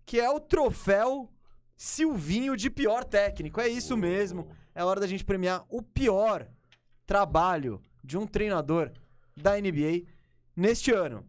[0.05, 1.29] Que é o troféu
[1.75, 3.59] Silvinho de pior técnico.
[3.59, 4.47] É isso mesmo.
[4.73, 6.47] É hora da gente premiar o pior
[7.05, 8.91] trabalho de um treinador
[9.35, 10.03] da NBA
[10.55, 11.25] neste ano.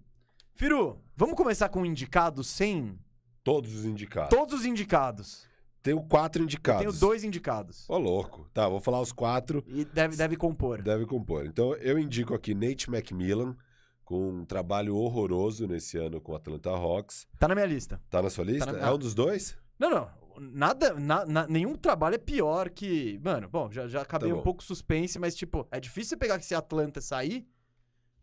[0.54, 2.98] Firu, vamos começar com indicados sem
[3.42, 4.30] Todos os indicados.
[4.36, 5.46] todos os indicados.
[5.82, 6.80] Tenho quatro Eu indicados.
[6.80, 7.90] tenho dois indicados.
[7.90, 8.48] Ô, louco.
[8.54, 9.64] Tá, vou falar os quatro.
[9.66, 10.80] E deve, deve compor.
[10.80, 11.44] Deve compor.
[11.44, 13.56] Então, eu indico aqui Nate McMillan,
[14.04, 17.26] com um trabalho horroroso nesse ano com o Atlanta Hawks.
[17.36, 18.00] Tá na minha lista.
[18.08, 18.70] Tá na sua lista?
[18.70, 19.58] na- É um dos dois?
[19.76, 20.08] Não, não.
[20.40, 23.20] Nada, na- na- nenhum trabalho é pior que.
[23.22, 26.36] Mano, bom, já, já acabei Tá um pouco suspense, mas, tipo, é difícil você pegar
[26.36, 27.46] esse Atlanta e sair.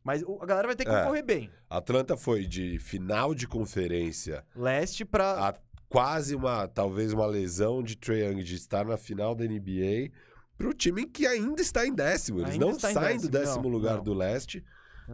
[0.03, 1.01] Mas a galera vai ter que É.
[1.01, 1.51] concorrer bem.
[1.69, 5.53] Atlanta foi de final de conferência Leste pra.
[5.89, 10.09] quase uma, talvez uma lesão de Trae Young de estar na final da NBA
[10.57, 12.39] pro time que ainda está em décimo.
[12.39, 14.03] Eles Ainda não saem do décimo, décimo não, lugar não.
[14.03, 14.63] do leste.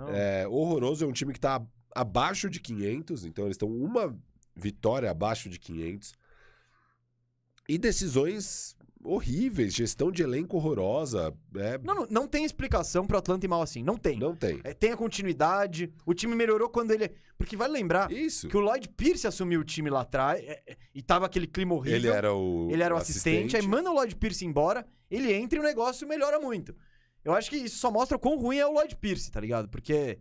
[0.10, 1.62] É horroroso, é um time que tá
[1.94, 4.16] abaixo de 500, então eles estão uma
[4.56, 6.14] vitória abaixo de 500.
[7.68, 8.76] E decisões
[9.06, 11.34] horríveis, gestão de elenco horrorosa.
[11.56, 13.84] É, Não, não, não tem explicação pro Atlanta ir mal assim.
[13.84, 14.18] Não tem.
[14.18, 14.60] não tem.
[14.64, 15.92] É, tem a continuidade.
[16.06, 17.12] O time melhorou quando ele.
[17.38, 18.48] Porque vai lembrar Isso.
[18.48, 21.76] que o Lloyd Pierce assumiu o time lá atrás é, é, e tava aquele clima
[21.76, 21.98] horrível.
[21.98, 25.58] Ele era o Ele era o assistente, aí manda o Lloyd Pierce embora, ele entra
[25.58, 26.76] e o negócio melhora muito.
[27.24, 29.68] Eu acho que isso só mostra o quão ruim é o Lloyd Pierce, tá ligado?
[29.68, 30.20] Porque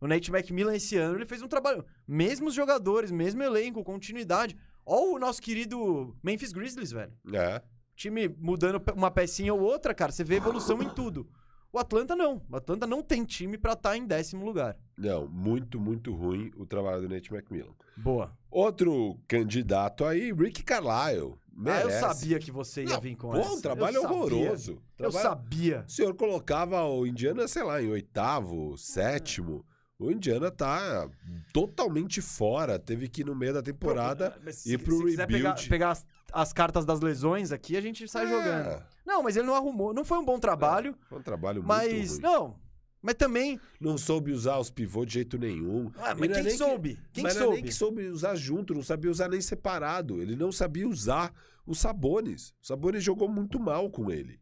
[0.00, 1.84] o Nate McMillan esse ano ele fez um trabalho.
[2.06, 4.56] Mesmos jogadores, mesmo elenco, continuidade.
[4.84, 7.12] Ó o nosso querido Memphis Grizzlies, velho.
[7.32, 7.62] É.
[7.94, 11.28] Time mudando uma pecinha ou outra, cara, você vê evolução em tudo.
[11.72, 12.42] O Atlanta não.
[12.50, 14.76] O Atlanta não tem time pra estar em décimo lugar.
[14.96, 17.72] Não, muito, muito ruim o trabalho do Nate McMillan.
[17.96, 18.36] Boa.
[18.50, 21.34] Outro candidato aí, Rick Carlisle.
[21.66, 22.00] Ah, eu Merece.
[22.00, 23.52] sabia que você ia Não, vir com pô, essa.
[23.52, 24.72] um trabalho Eu horroroso.
[24.98, 25.84] Eu Trabalho- sabia.
[25.86, 29.64] O senhor colocava o Indiana, sei lá, em oitavo, sétimo.
[30.04, 31.08] O Indiana tá
[31.52, 32.78] totalmente fora.
[32.78, 34.36] Teve que ir no meio da temporada.
[34.66, 35.68] Ir pro se quiser pegar, rebuild.
[35.68, 38.82] pegar as, as cartas das lesões aqui, a gente sai É, jogando.
[39.06, 39.92] Não, mas ele não arrumou.
[39.94, 41.92] Não foi um bom trabalho, Foi um trabalho mas.
[41.92, 42.20] muito ruim.
[42.22, 42.62] Não.
[43.04, 43.58] Mas também.
[43.80, 45.90] Não soube usar os pivôs de jeito nenhum.
[45.98, 46.98] Ah, mas é quem nem que- soube?
[47.12, 47.54] Quem mas é soube?
[47.56, 50.22] nem que soube usar junto, não sabia usar nem separado.
[50.22, 51.32] Ele não sabia usar
[51.66, 52.54] os Sabones.
[52.62, 54.40] O Sabones jogou muito mal com ele.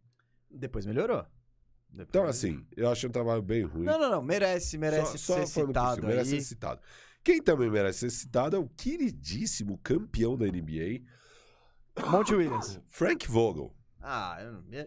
[0.51, 1.25] Depois melhorou.
[1.99, 3.85] Então, assim, eu achei um trabalho bem ruim.
[3.85, 4.23] Não, não, não.
[4.23, 6.81] Merece, merece só, só ser no citado possível, merece ser citado.
[7.23, 11.03] Quem também merece ser citado é o queridíssimo campeão da NBA,
[12.11, 12.81] Monte Williams.
[12.89, 13.75] Frank Vogel.
[14.01, 14.39] Ah,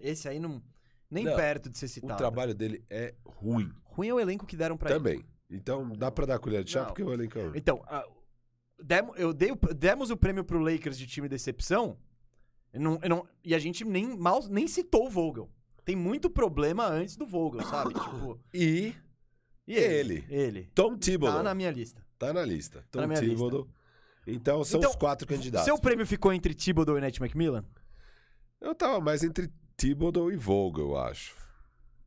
[0.02, 0.62] esse aí não.
[1.12, 2.18] Nem Não, perto de ser O citado.
[2.18, 4.98] trabalho dele é ruim Ruim é o elenco que deram pra ele.
[4.98, 5.26] também.
[5.48, 6.88] Então dá pra dar colher de chá Não.
[6.88, 7.52] porque o elenco é ruim.
[7.56, 8.04] Então, ah,
[8.84, 11.98] demo- eu dei, o- demos o prêmio pro Lakers de time decepção.
[12.74, 15.48] eu não- eu não- e a gente nem, mal, nem citou o Vogel.
[15.86, 17.94] Tem muito problema antes do Vogel, sabe?
[18.00, 18.94] tipo, E
[19.68, 20.26] e Ele.
[20.30, 20.70] Ele.
[20.76, 21.38] Tom Thibodeau.
[21.38, 22.06] Tá na minha lista.
[22.18, 22.82] Tá na lista.
[22.82, 23.36] Tá Tom na minha lista.
[23.36, 23.70] Thibodeau.
[24.26, 25.66] Então são Então, os quatro candidatos.
[25.66, 27.66] Seu prêmio ficou entre Thibodeau e Nate McMillan?
[28.60, 31.36] Eu tava mais entre Thibodeau e Vogel, eu acho.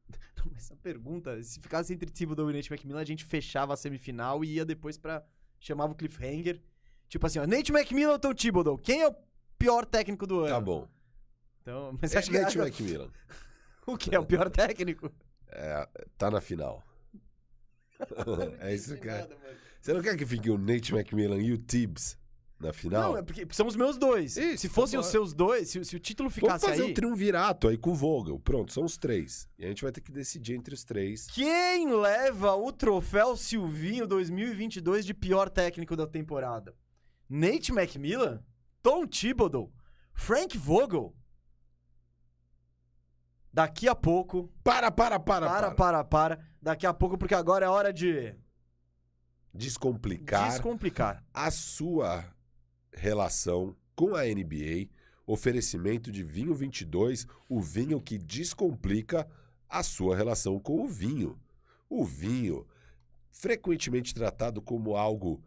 [0.36, 3.76] Não, mas Essa pergunta, se ficasse entre Thibodeau e Nate McMillan, a gente fechava a
[3.76, 5.24] semifinal e ia depois pra...
[5.58, 6.62] Chamava o cliffhanger.
[7.08, 8.76] Tipo assim, ó, Nate McMillan ou Tom Thibodeau?
[8.76, 9.14] Quem é o
[9.58, 10.48] pior técnico do ano?
[10.48, 10.88] Tá bom.
[11.62, 13.10] Então, mas É que Nate McMillan.
[13.94, 15.12] o que é o pior técnico?
[15.48, 15.88] É,
[16.18, 16.82] tá na final.
[18.60, 19.28] é isso que é.
[19.80, 22.18] Você não quer que fique o Nate McMillan e o Tibbs
[22.58, 23.12] na final?
[23.12, 24.36] Não, é porque são os meus dois.
[24.36, 26.90] Isso, se fossem os seus dois, se, se o título Vamos ficasse fazer aí...
[26.90, 28.40] um triunvirato aí com o Vogel.
[28.40, 29.48] Pronto, são os três.
[29.58, 31.28] E a gente vai ter que decidir entre os três.
[31.28, 36.74] Quem leva o troféu Silvinho 2022 de pior técnico da temporada?
[37.28, 38.42] Nate McMillan?
[38.82, 39.72] Tom Thibodeau?
[40.12, 41.14] Frank Vogel?
[43.56, 44.52] Daqui a pouco...
[44.62, 45.74] Para, para, para, Para, para.
[45.74, 46.40] para, para.
[46.60, 48.34] Daqui a pouco, porque agora é hora de
[49.54, 51.24] Descomplicar descomplicar.
[51.32, 52.22] a sua
[52.92, 54.90] relação com a NBA.
[55.26, 59.26] Oferecimento de vinho 22, o vinho que descomplica
[59.70, 61.40] a sua relação com o vinho.
[61.88, 62.66] O vinho,
[63.30, 65.42] frequentemente tratado como algo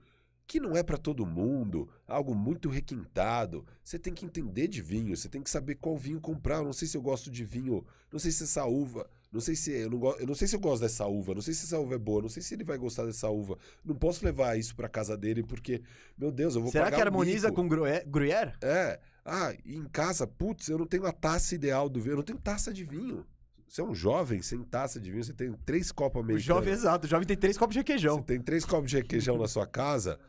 [0.50, 3.64] que não é para todo mundo, algo muito requintado.
[3.84, 6.58] Você tem que entender de vinho, você tem que saber qual vinho comprar.
[6.58, 9.56] Eu não sei se eu gosto de vinho, não sei se essa uva, não sei
[9.56, 11.66] se eu não, go- eu não sei se eu gosto dessa uva, não sei se
[11.66, 13.60] essa uva é boa, não sei se ele vai gostar dessa uva.
[13.86, 15.84] Não posso levar isso para casa dele porque,
[16.18, 18.54] meu Deus, eu vou Será pagar que harmoniza com Gruyère?
[18.62, 19.00] É.
[19.24, 22.40] Ah, em casa, putz, eu não tenho a taça ideal do vinho, eu não tenho
[22.40, 23.24] taça de vinho.
[23.68, 26.44] Você é um jovem sem taça de vinho, você tem três copos O americanos.
[26.44, 27.06] jovem, exato.
[27.06, 28.20] O jovem tem três copos de Você requeijão.
[28.24, 30.20] tem três copos de requeijão na sua casa.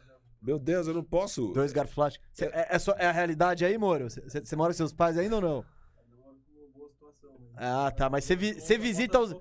[0.43, 1.49] Meu Deus, eu não posso.
[1.53, 2.29] Dois garfos plásticos.
[2.33, 4.09] Cê- É, é só- é a realidade aí, Moro?
[4.09, 5.65] Você mora com seus pais ainda ou não?
[7.57, 8.09] Ah, tá.
[8.09, 8.35] Mas você
[8.79, 9.35] visita os.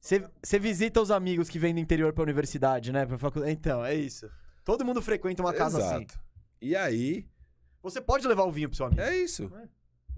[0.00, 3.04] Você visita os amigos que vêm do interior pra universidade, né?
[3.04, 3.44] Pra facu...
[3.44, 4.30] Então, é isso.
[4.64, 5.96] Todo mundo frequenta uma casa assim.
[6.04, 6.20] Exato.
[6.60, 7.26] E aí,
[7.82, 9.00] Você pode levar o vinho pro seu amigo.
[9.02, 9.50] é isso.
[9.54, 9.68] É.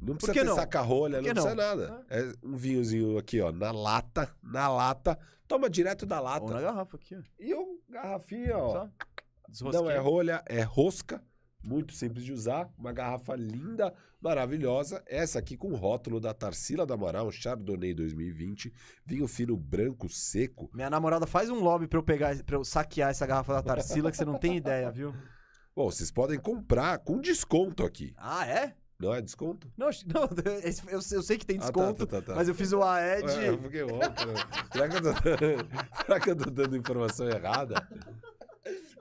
[0.02, 0.54] Não precisa ter não?
[0.54, 1.62] saca-rolha, não que precisa não?
[1.62, 2.06] nada.
[2.08, 5.18] É um vinhozinho aqui, ó, na lata, na lata.
[5.46, 6.60] Toma direto da Ou na lata.
[6.60, 7.20] garrafa aqui, ó.
[7.38, 8.72] E um garrafinha, ó.
[8.72, 8.88] Só.
[9.72, 11.22] Não é rolha, é rosca.
[11.62, 12.70] Muito simples de usar.
[12.78, 15.02] Uma garrafa linda, maravilhosa.
[15.06, 18.72] Essa aqui com o rótulo da Tarsila do Amaral, Chardonnay 2020.
[19.04, 20.70] Vinho fino branco, seco.
[20.72, 24.10] Minha namorada faz um lobby pra eu pegar, para eu saquear essa garrafa da Tarsila
[24.10, 25.14] que você não tem ideia, viu?
[25.76, 28.14] Bom, vocês podem comprar com desconto aqui.
[28.16, 28.74] Ah, é?
[28.98, 29.70] Não é desconto?
[29.78, 30.28] Não, não
[30.90, 32.34] eu, eu sei que tem Ah, tá, desconto, tá, tá, tá.
[32.34, 33.32] mas eu fiz o AE de...
[33.32, 34.34] Ué, eu fiquei louco, né?
[34.72, 37.86] Será que eu tô dando informação errada?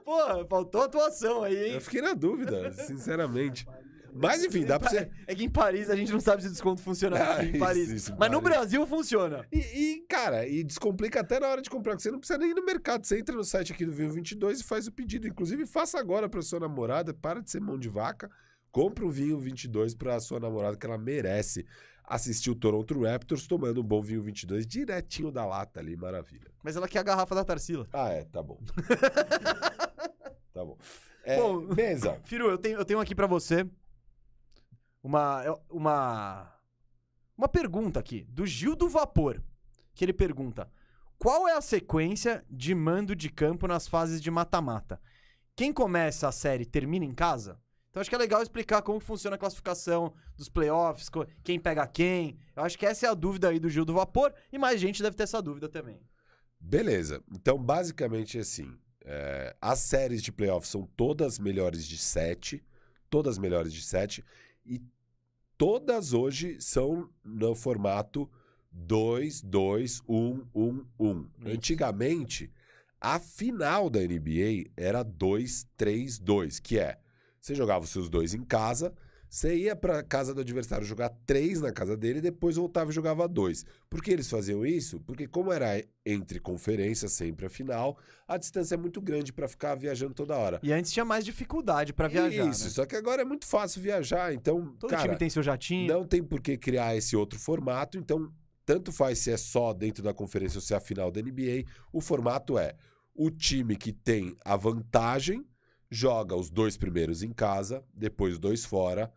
[0.10, 1.74] Pô, faltou atuação aí, hein?
[1.74, 3.68] Eu fiquei na dúvida, sinceramente.
[4.12, 5.08] Mas enfim, dá pra você.
[5.28, 7.60] É que em Paris a gente não sabe se o desconto funciona Ah, em isso,
[7.60, 7.90] Paris.
[7.90, 8.58] isso, Mas no Paris.
[8.58, 9.46] Brasil funciona.
[9.52, 12.50] E, e, cara, e descomplica até na hora de comprar, porque você não precisa nem
[12.50, 13.06] ir no mercado.
[13.06, 15.28] Você entra no site aqui do Vinho 22 e faz o pedido.
[15.28, 18.32] Inclusive, faça agora pra sua namorada, para de ser mão de vaca.
[18.72, 21.68] Compre um vinho 22 pra sua namorada, que ela merece
[22.04, 26.50] assistir o Toronto Raptors tomando um bom vinho 22 direitinho da lata ali, maravilha.
[26.64, 27.88] Mas ela quer a garrafa da Tarsila.
[27.94, 28.60] Ah, é, tá bom.
[30.54, 30.78] tá bom.
[31.24, 31.68] É, Bom.
[32.24, 33.68] Firu, eu tenho, eu tenho aqui pra você
[35.04, 36.56] uma, uma,
[37.38, 39.42] uma pergunta aqui, do Gil do Vapor,
[39.94, 40.70] que ele pergunta,
[41.18, 45.00] qual é a sequência de mando de campo nas fases de mata-mata?
[45.56, 47.60] Quem começa a série termina em casa?
[47.90, 51.10] Então acho que é legal explicar como funciona a classificação dos playoffs,
[51.44, 52.38] quem pega quem.
[52.56, 55.02] Eu acho que essa é a dúvida aí do Gil do Vapor e mais gente
[55.04, 56.00] deve ter essa dúvida também.
[56.60, 57.22] Beleza.
[57.32, 62.64] Então, basicamente assim, é, as séries de playoffs são todas melhores de 7,
[63.10, 64.24] todas melhores de 7,
[64.66, 64.82] e
[65.58, 68.30] todas hoje são no formato
[68.72, 71.20] 2, 2, 1, 1, 1.
[71.20, 71.30] Isso.
[71.46, 72.52] Antigamente,
[73.02, 77.00] a final da NBA era 2, 3, 2, que é,
[77.40, 78.94] você jogava os seus dois em casa,
[79.30, 82.94] você ia pra casa do adversário jogar três na casa dele e depois voltava e
[82.94, 83.64] jogava dois.
[83.88, 85.00] Por que eles faziam isso?
[85.02, 87.98] Porque como era entre conferências sempre a final,
[88.28, 90.60] a distância é muito grande pra ficar viajando toda hora.
[90.64, 92.70] E antes tinha mais dificuldade pra viajar, Isso, né?
[92.72, 95.88] só que agora é muito fácil viajar, então, Todo cara, time tem seu jatinho.
[95.94, 98.34] não tem por que criar esse outro formato, então
[98.66, 101.66] tanto faz se é só dentro da conferência ou se é a final da NBA,
[101.94, 102.76] o formato é
[103.14, 105.46] o time que tem a vantagem
[105.92, 109.12] joga os dois primeiros em casa, depois dois fora.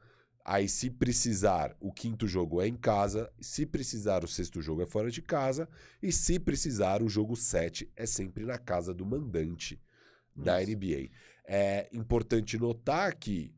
[0.45, 3.31] Aí, se precisar, o quinto jogo é em casa.
[3.41, 5.69] Se precisar, o sexto jogo é fora de casa.
[6.03, 9.81] E se precisar, o jogo 7 é sempre na casa do mandante
[10.35, 10.61] da.
[10.61, 11.11] NBA.
[11.45, 13.55] É importante notar que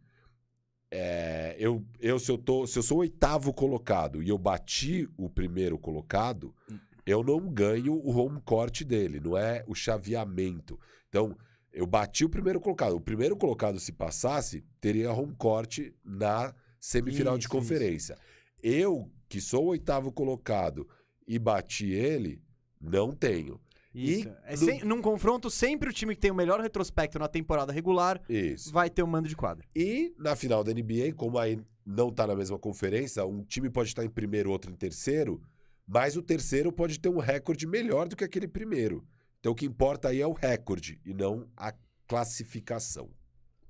[0.90, 5.08] é, eu, eu, se, eu tô, se eu sou o oitavo colocado e eu bati
[5.16, 6.78] o primeiro colocado, Hum.
[7.06, 10.78] eu não ganho o home court dele, não é o chaveamento.
[11.08, 11.36] Então,
[11.72, 12.94] eu bati o primeiro colocado.
[12.94, 16.54] O primeiro colocado, se passasse, teria home court na
[16.88, 18.18] semifinal de Isso, conferência.
[18.62, 20.86] Eu, que sou o oitavo colocado
[21.26, 22.42] e bati ele,
[22.80, 23.60] não tenho.
[23.94, 24.28] Isso.
[24.28, 27.28] E É no- sem- num confronto, sempre o time que tem o melhor retrospecto na
[27.28, 28.72] temporada regular Isso.
[28.72, 29.64] vai ter o mando de quadra.
[29.74, 33.88] E na final da NBA, como aí não tá na mesma conferência, um time pode
[33.90, 35.40] estar em primeiro, outro em terceiro,
[35.86, 39.06] mas o terceiro pode ter um recorde melhor do que aquele primeiro.
[39.40, 41.72] Então o que importa aí é o recorde e não a
[42.06, 43.10] classificação.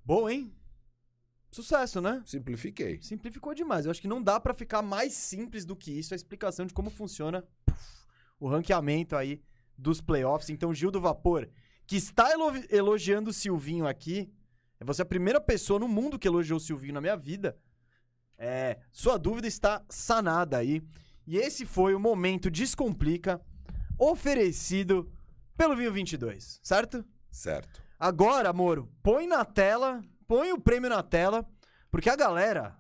[0.05, 0.53] Bom, hein?
[1.55, 2.21] Sucesso, né?
[2.27, 3.01] Simplifiquei.
[3.01, 3.85] Simplificou demais.
[3.85, 6.75] Eu acho que não dá pra ficar mais simples do que isso a explicação de
[6.75, 7.79] como funciona puf,
[8.41, 9.41] o ranqueamento aí
[9.79, 10.51] dos playoffs.
[10.51, 11.49] Então, Gil do Vapor,
[11.87, 14.33] que está elo- elogiando o Silvinho aqui,
[14.81, 17.57] é você a primeira pessoa no mundo que elogiou o Silvinho na minha vida.
[18.37, 20.83] É, sua dúvida está sanada aí.
[21.25, 23.41] E esse foi o momento Descomplica
[23.97, 25.09] oferecido
[25.57, 27.05] pelo Vinho 22, certo?
[27.31, 27.81] Certo.
[27.99, 31.47] Agora, Moro, põe na tela, põe o prêmio na tela,
[31.91, 32.77] porque a galera,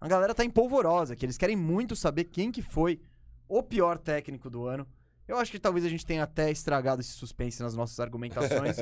[0.00, 3.00] a galera tá empolvorosa, que eles querem muito saber quem que foi
[3.48, 4.86] o pior técnico do ano.
[5.26, 8.76] Eu acho que talvez a gente tenha até estragado esse suspense nas nossas argumentações.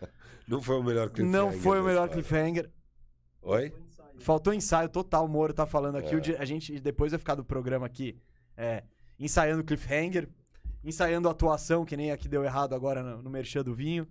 [0.46, 1.40] não foi o melhor cliffhanger.
[1.40, 2.70] Não foi o melhor cliffhanger.
[3.40, 3.72] Oi?
[4.18, 6.14] Faltou ensaio total, o Moro tá falando aqui.
[6.32, 6.38] É.
[6.38, 8.20] A gente depois vai ficar do programa aqui
[8.56, 8.84] é,
[9.18, 10.28] ensaiando cliffhanger,
[10.84, 14.06] ensaiando atuação, que nem a que deu errado agora no, no Merchan do Vinho.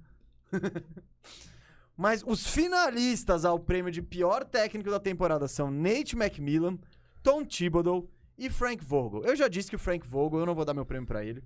[1.95, 6.78] Mas os finalistas ao prêmio de pior técnico da temporada são Nate McMillan,
[7.22, 9.24] Tom Thibodeau e Frank Vogel.
[9.24, 11.44] Eu já disse que o Frank Vogel, eu não vou dar meu prêmio pra ele.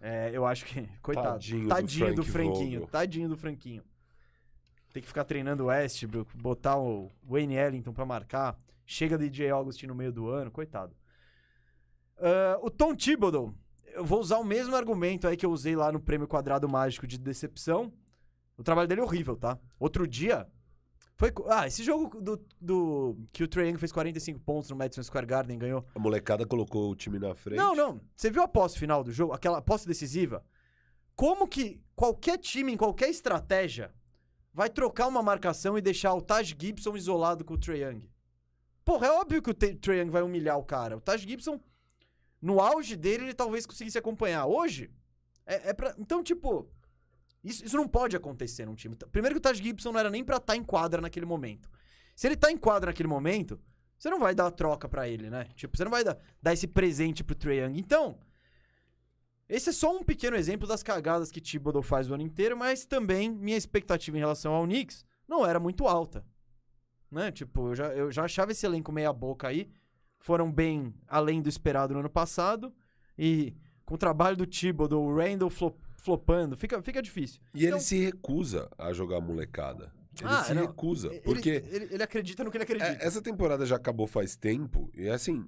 [0.00, 0.88] É, eu acho que.
[1.00, 1.28] Coitado.
[1.28, 2.80] Tadinho Tadinho, do do, Franquinho.
[2.80, 2.86] Vogel.
[2.88, 3.84] Tadinho do Franquinho.
[4.92, 8.58] Tem que ficar treinando o Westbrook, botar o Wayne Ellington pra marcar.
[8.84, 10.94] Chega DJ Augustin no meio do ano, coitado.
[12.18, 13.54] Ah, o Tom Thibodeau,
[13.94, 17.06] eu vou usar o mesmo argumento aí que eu usei lá no Prêmio Quadrado Mágico
[17.06, 17.92] de Decepção.
[18.62, 19.58] O trabalho dele é horrível, tá?
[19.76, 20.46] Outro dia.
[21.16, 21.32] Foi.
[21.48, 25.26] Ah, esse jogo do, do que o Trae Young fez 45 pontos no Madison Square
[25.26, 25.84] Garden ganhou.
[25.92, 27.58] A molecada colocou o time na frente.
[27.58, 28.00] Não, não.
[28.14, 29.32] Você viu a posse final do jogo?
[29.32, 30.44] Aquela posse decisiva?
[31.16, 33.92] Como que qualquer time, em qualquer estratégia,
[34.54, 38.08] vai trocar uma marcação e deixar o Taj Gibson isolado com o Trae Young?
[38.84, 40.96] Porra, é óbvio que o Trae Young vai humilhar o cara.
[40.96, 41.60] O Taj Gibson,
[42.40, 44.46] no auge dele, ele talvez conseguisse acompanhar.
[44.46, 44.88] Hoje,
[45.44, 45.96] é, é pra...
[45.98, 46.70] Então, tipo...
[47.42, 48.94] Isso, isso não pode acontecer num time.
[49.10, 51.68] Primeiro que o Taj Gibson não era nem pra estar em quadra naquele momento.
[52.14, 53.60] Se ele tá em quadra naquele momento,
[53.98, 55.48] você não vai dar a troca pra ele, né?
[55.54, 57.78] Tipo, você não vai dar, dar esse presente pro Trae Young.
[57.78, 58.18] Então,
[59.48, 62.86] esse é só um pequeno exemplo das cagadas que Thibodeau faz o ano inteiro, mas
[62.86, 66.24] também minha expectativa em relação ao Knicks não era muito alta.
[67.10, 67.30] Né?
[67.30, 69.70] Tipo, eu já, eu já achava esse elenco meia boca aí.
[70.18, 72.72] Foram bem além do esperado no ano passado.
[73.18, 73.54] E
[73.84, 77.40] com o trabalho do Thibodeau, o Randall flop- flopando, fica, fica difícil.
[77.54, 79.92] E Então- ele se recusa a jogar molecada.
[80.20, 80.66] Ele Ah, se não.
[80.66, 81.08] recusa.
[81.08, 83.02] Ele- Porque Ele, ele acredita no que ele acredita.
[83.02, 84.90] é, essa temporada já acabou faz tempo.
[84.94, 85.46] E assim,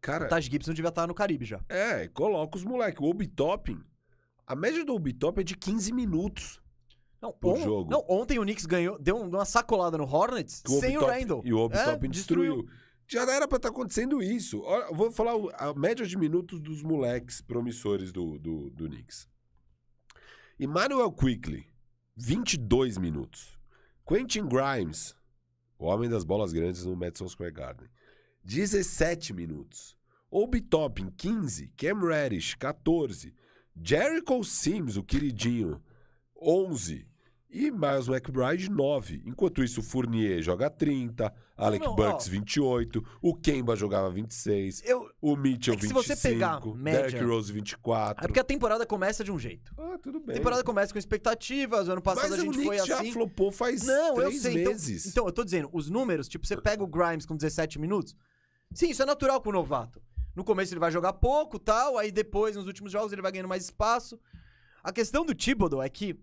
[0.00, 1.60] cara, O Taj Gibson devia estar no Caribe já.
[1.68, 3.00] é, coloca os moleques.
[3.00, 3.80] O Obi-Topping,
[4.46, 6.60] a média do Obi-Top é de 15 minutos.
[7.20, 7.90] Não, Por on- jogo.
[7.90, 11.42] não, ontem o Knicks ganhou, deu um- uma sacolada no Hornets o sem o Randall.
[11.44, 12.64] E o Obi-Topping É, destruiu.
[13.08, 14.60] Já era pra estar acontecendo isso.
[14.62, 19.28] Olha, eu vou falar a média de minutos dos moleques promissores do, do, do Knicks.
[20.58, 21.66] Emmanuel Quickly,
[22.16, 23.58] 22 minutos.
[24.06, 25.14] Quentin Grimes,
[25.78, 27.88] o homem das bolas grandes no Madison Square Garden,
[28.42, 29.94] 17 minutos.
[30.30, 31.72] Obi Toppin, 15.
[31.76, 33.34] Cam Reddish, 14.
[33.76, 35.82] Jericho Sims, o queridinho,
[36.40, 37.06] 11.
[37.48, 39.22] E Miles McBride, 9.
[39.24, 42.30] Enquanto isso, o Fournier joga 30, Alec não, Burks, ó.
[42.30, 47.02] 28, o Kemba jogava 26, Eu, o Mitchell, É que se 25, você pegar média-
[47.02, 48.24] Derrick Rose, 24.
[48.24, 49.72] é porque a temporada começa de um jeito.
[49.78, 50.36] Ah, tudo A bem.
[50.36, 53.12] temporada começa com expectativas, ano passado Mas a gente o foi já assim.
[53.12, 54.60] flopou faz Não, eu três sei.
[54.60, 55.06] Então, meses.
[55.06, 58.14] então, eu tô dizendo, os números, tipo, você pega o Grimes com 17 minutos.
[58.74, 60.02] Sim, isso é natural com o novato.
[60.34, 63.48] No começo ele vai jogar pouco tal, aí depois, nos últimos jogos, ele vai ganhando
[63.48, 64.20] mais espaço.
[64.82, 66.14] A questão do Thibodeau é que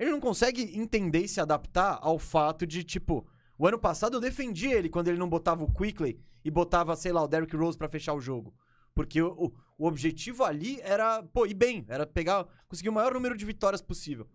[0.00, 3.26] ele não consegue entender e se adaptar ao fato de, tipo,
[3.58, 7.12] o ano passado eu defendi ele quando ele não botava o Quickly e botava, sei
[7.12, 8.54] lá, o Derrick Rose pra fechar o jogo.
[8.94, 13.12] Porque o, o, o objetivo ali era, pô, ir bem, era pegar, conseguir o maior
[13.12, 14.26] número de vitórias possível.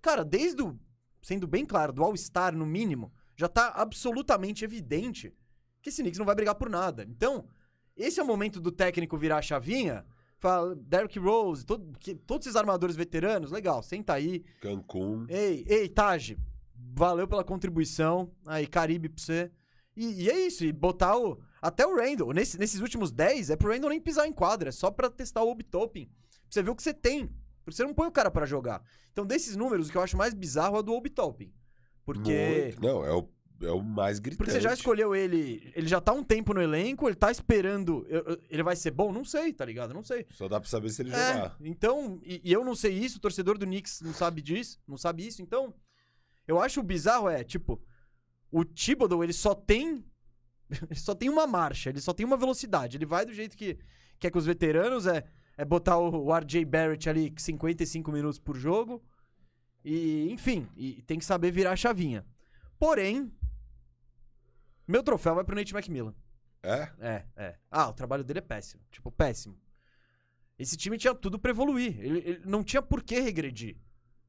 [0.00, 0.76] Cara, desde o
[1.22, 5.32] sendo bem claro, do All-Star no mínimo, já tá absolutamente evidente
[5.80, 7.06] que esse Knicks não vai brigar por nada.
[7.08, 7.48] Então,
[7.96, 10.04] esse é o momento do técnico virar a chavinha,
[10.42, 14.44] fala, Derrick Rose, todo, que, todos esses armadores veteranos, legal, senta aí.
[14.60, 15.24] Cancún.
[15.28, 16.36] Ei, ei, Taj,
[16.74, 18.30] valeu pela contribuição.
[18.44, 19.50] Aí, Caribe pra você.
[19.96, 21.40] E, e é isso, e botar o.
[21.60, 22.32] Até o Randall.
[22.32, 25.44] Nesse, nesses últimos 10, é pro Randall nem pisar em quadra, é só pra testar
[25.44, 26.06] o Obitoping.
[26.06, 27.28] Pra você ver o que você tem.
[27.64, 28.82] Porque você não põe o cara pra jogar.
[29.12, 31.52] Então, desses números, o que eu acho mais bizarro é o do Obitoping.
[32.04, 32.72] Porque.
[32.76, 32.82] Muito.
[32.82, 33.28] Não, é o,
[33.62, 34.38] é o mais gritante.
[34.38, 38.04] Porque você já escolheu ele, ele já tá um tempo no elenco, ele tá esperando.
[38.08, 39.12] eu- eu- Ele vai ser bom?
[39.12, 39.94] Não sei, tá ligado?
[39.94, 40.26] Não sei.
[40.30, 41.56] Só dá pra saber se ele É, jogar.
[41.60, 44.96] então, e, e eu não sei isso, o torcedor do Knicks não sabe disso, não
[44.96, 45.74] sabe isso, então.
[46.46, 47.80] Eu acho o bizarro é, tipo,
[48.50, 50.04] o Thibodeau, ele só tem.
[50.90, 52.96] Ele só tem uma marcha, ele só tem uma velocidade.
[52.96, 53.78] Ele vai do jeito que
[54.18, 55.22] quer que os veteranos é,
[55.54, 59.02] é botar o, o RJ Barrett ali 55 minutos por jogo.
[59.84, 62.24] E, enfim, e tem que saber virar a chavinha.
[62.78, 63.30] Porém,
[64.86, 66.14] meu troféu vai pro Nate McMillan.
[66.62, 66.88] É?
[67.00, 67.58] É, é.
[67.70, 68.82] Ah, o trabalho dele é péssimo.
[68.90, 69.58] Tipo, péssimo.
[70.58, 71.98] Esse time tinha tudo pra evoluir.
[72.00, 73.76] Ele, ele não tinha por que regredir.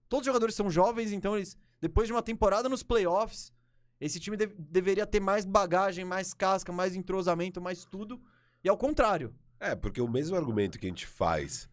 [0.09, 3.53] Todos os jogadores são jovens, então eles, depois de uma temporada nos playoffs,
[3.99, 8.21] esse time de- deveria ter mais bagagem, mais casca, mais entrosamento, mais tudo.
[8.63, 9.33] E ao contrário.
[9.59, 11.69] É, porque o mesmo argumento que a gente faz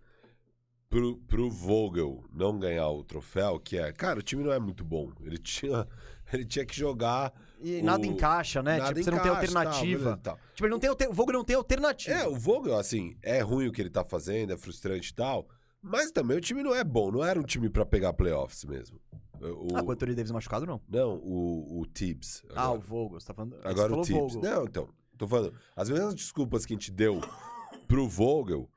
[0.88, 4.84] pro, pro Vogel não ganhar o troféu, que é, cara, o time não é muito
[4.84, 5.12] bom.
[5.22, 5.86] Ele tinha,
[6.32, 7.32] ele tinha que jogar.
[7.62, 8.78] E O- nada encaixa, né?
[8.78, 9.98] nada tipo, você não tem tal, alternativa.
[10.04, 10.38] beleza, tal.
[10.54, 12.16] Tipo, ele não tem, o Vogel não tem alternativa.
[12.16, 15.48] É, o Vogel, assim, é ruim o que ele tá fazendo, é frustrante e tal.
[15.82, 19.00] Mas também o time não é bom, não era um time pra pegar playoffs mesmo.
[19.40, 20.80] O, Ah, com o Anthony Davis machucado, não.
[20.88, 22.42] Não, o, o Tibbs.
[22.54, 22.78] Ah, agora.
[22.78, 23.20] o Vogel.
[23.20, 23.56] Você tá falando...
[23.64, 24.34] Agora o Tibbs.
[24.36, 27.20] Não, então, tô falando, as mesmas desculpas que a gente deu
[27.88, 28.68] pro Vogel,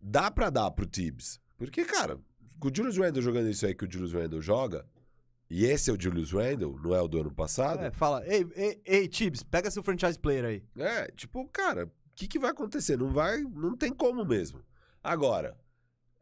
[0.00, 1.40] dá pra dar pro Tibbs.
[1.56, 2.18] Porque, cara,
[2.60, 4.86] com o Julius Randle jogando isso aí que o Julius Randle joga,
[5.48, 8.46] e esse é o Julius Randle, não é o do ano passado, É, fala, ei,
[8.54, 10.62] ei, ei, Tibbs, pega seu franchise player aí.
[10.76, 12.96] É, tipo, cara, o que, que vai acontecer?
[12.96, 14.62] Não vai, não tem como mesmo.
[15.02, 15.56] Agora,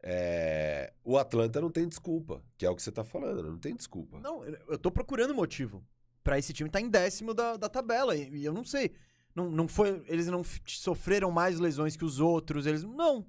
[0.03, 3.75] é, o Atlanta não tem desculpa, que é o que você tá falando, não tem
[3.75, 4.19] desculpa.
[4.19, 5.83] Não, eu tô procurando motivo
[6.23, 8.15] pra esse time estar em décimo da, da tabela.
[8.15, 8.91] E, e eu não sei.
[9.33, 10.03] Não, não foi.
[10.07, 12.65] Eles não sofreram mais lesões que os outros.
[12.65, 12.83] Eles.
[12.83, 13.25] Não.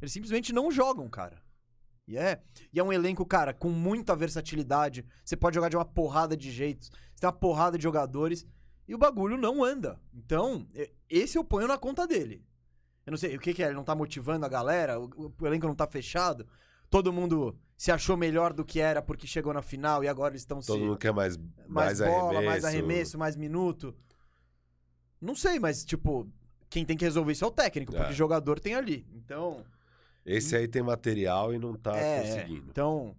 [0.00, 1.40] Eles simplesmente não jogam, cara.
[2.06, 2.40] E é.
[2.72, 5.04] E é um elenco, cara, com muita versatilidade.
[5.24, 6.90] Você pode jogar de uma porrada de jeitos.
[7.14, 8.46] Você tem uma porrada de jogadores.
[8.88, 10.00] E o bagulho não anda.
[10.12, 10.66] Então,
[11.08, 12.44] esse eu ponho na conta dele.
[13.06, 13.66] Eu não sei, o que, que é?
[13.66, 14.98] Ele não tá motivando a galera?
[14.98, 16.46] O, o- elenco não tá fechado?
[16.88, 20.42] Todo mundo se achou melhor do que era porque chegou na final e agora eles
[20.42, 22.46] estão se Todo mundo quer mais, mais, mais, bola, arremesso.
[22.50, 23.94] mais arremesso, mais minuto.
[25.20, 26.28] Não sei, mas, tipo,
[26.68, 28.14] quem tem que resolver isso é o técnico, porque É.
[28.14, 29.06] jogador tem ali.
[29.14, 29.64] Então.
[30.24, 32.22] Esse aí tem material e não tá é, é.
[32.22, 32.66] conseguindo.
[32.70, 33.16] Então,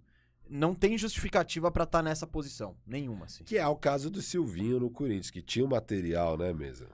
[0.49, 2.76] não tem justificativa pra estar nessa posição.
[2.86, 3.44] Nenhuma, assim.
[3.44, 6.88] Que é o caso do Silvinho no Corinthians, que tinha o material, né, mesa?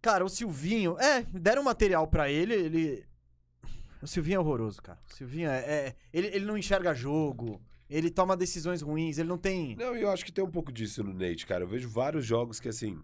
[0.00, 0.98] Cara, o Silvinho.
[0.98, 3.04] É, deram material pra ele, ele.
[4.00, 4.98] O Silvinho é horroroso, cara.
[5.10, 5.58] O Silvinho é.
[5.58, 7.60] é- ele, ele não enxerga jogo,
[7.90, 9.74] ele toma decisões ruins, ele não tem.
[9.74, 11.64] Não, e eu acho que tem um pouco disso no Nate, cara.
[11.64, 12.98] Eu vejo vários jogos que, assim...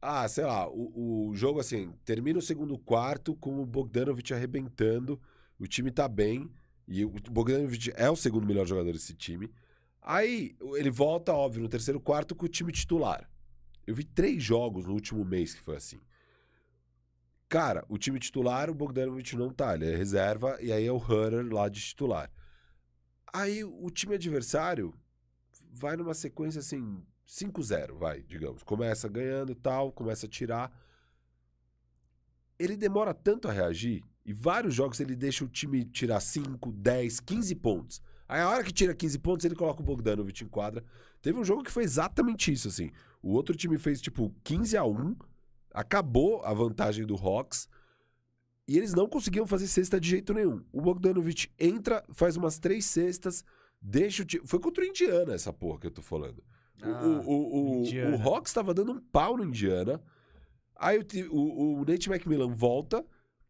[0.00, 5.20] Ah, sei lá, o, o jogo, assim, termina o segundo quarto com o Bogdanovich arrebentando,
[5.58, 6.50] o time tá bem,
[6.86, 9.52] e o Bogdanovich é o segundo melhor jogador desse time.
[10.00, 13.28] Aí ele volta, óbvio, no terceiro quarto com o time titular.
[13.86, 16.00] Eu vi três jogos no último mês que foi assim.
[17.48, 20.96] Cara, o time titular, o Bogdanovich não tá, ele é reserva, e aí é o
[20.96, 22.30] Hunter lá de titular.
[23.32, 24.94] Aí o time adversário
[25.70, 28.62] vai numa sequência assim, 5-0, vai, digamos.
[28.62, 30.72] Começa ganhando tal, começa a tirar.
[32.58, 37.20] Ele demora tanto a reagir, e vários jogos ele deixa o time tirar 5, 10,
[37.20, 38.02] 15 pontos.
[38.28, 40.84] Aí a hora que tira 15 pontos, ele coloca o Bogdanovich em quadra.
[41.22, 42.90] Teve um jogo que foi exatamente isso, assim.
[43.22, 45.16] O outro time fez, tipo, 15 a 1
[45.72, 47.68] acabou a vantagem do Hawks,
[48.66, 50.62] e eles não conseguiam fazer cesta de jeito nenhum.
[50.70, 53.42] O Bogdanovich entra, faz umas três cestas,
[53.80, 54.46] deixa o time...
[54.46, 56.38] Foi contra o Indiana essa porra que eu tô falando.
[56.82, 58.16] O- Ah, o, o, o, Indiana.
[58.16, 60.02] o Hawks tava dando um pau no Indiana.
[60.76, 63.02] Aí o, o, o Nate McMillan volta,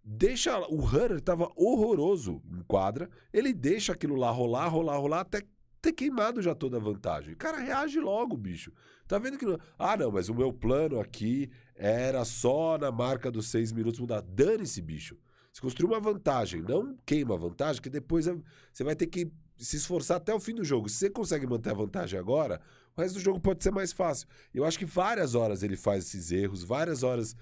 [0.08, 0.58] deixa.
[0.68, 3.10] O Hunter tava horroroso em quadra.
[3.32, 5.42] Ele deixa aquilo lá rolar, rolar, rolar, até
[5.80, 7.34] ter queimado já toda a vantagem.
[7.36, 8.72] Cara, reage logo, bicho.
[9.06, 9.44] Tá vendo que.
[9.46, 14.00] não- Ah, não, mas o meu plano aqui era só na marca dos seis minutos
[14.00, 14.22] mudar.
[14.22, 15.16] Dane-se, bicho.
[15.52, 18.36] Você construiu uma vantagem, não queima a vantagem, que depois é-
[18.72, 20.88] você vai ter que se esforçar até o fim do jogo.
[20.88, 22.60] Se você consegue manter a vantagem agora,
[22.96, 24.28] o resto do jogo pode ser mais fácil.
[24.54, 27.34] Eu acho que várias horas ele faz esses erros, várias horas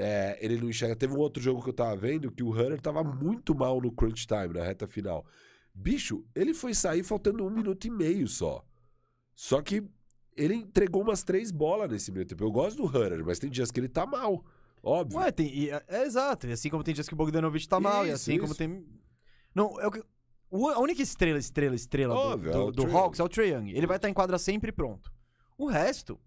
[0.00, 0.96] é, ele não enxerga.
[0.96, 3.92] Teve um outro jogo que eu tava vendo que o Hunter tava muito mal no
[3.92, 5.24] crunch time, na reta final.
[5.74, 8.64] Bicho, ele foi sair faltando um minuto e meio só.
[9.34, 9.82] Só que
[10.36, 12.42] ele entregou umas três bolas nesse meio tempo.
[12.44, 14.44] Eu gosto do Hunter, mas tem dias que ele tá mal.
[14.82, 15.18] Óbvio.
[15.18, 16.46] Ué, tem, e, é, é exato.
[16.46, 18.58] E assim como tem dias que o Bogdanovich tá mal, e Isso, assim como isso.
[18.58, 18.84] tem.
[19.54, 20.02] Não, é o que-
[20.52, 23.50] a única estrela, estrela, estrela do- Óbvio, do, é o do Hawks é o Trae
[23.52, 23.70] Young.
[23.72, 25.12] Ele vai estar em quadra sempre pronto.
[25.58, 26.18] O resto,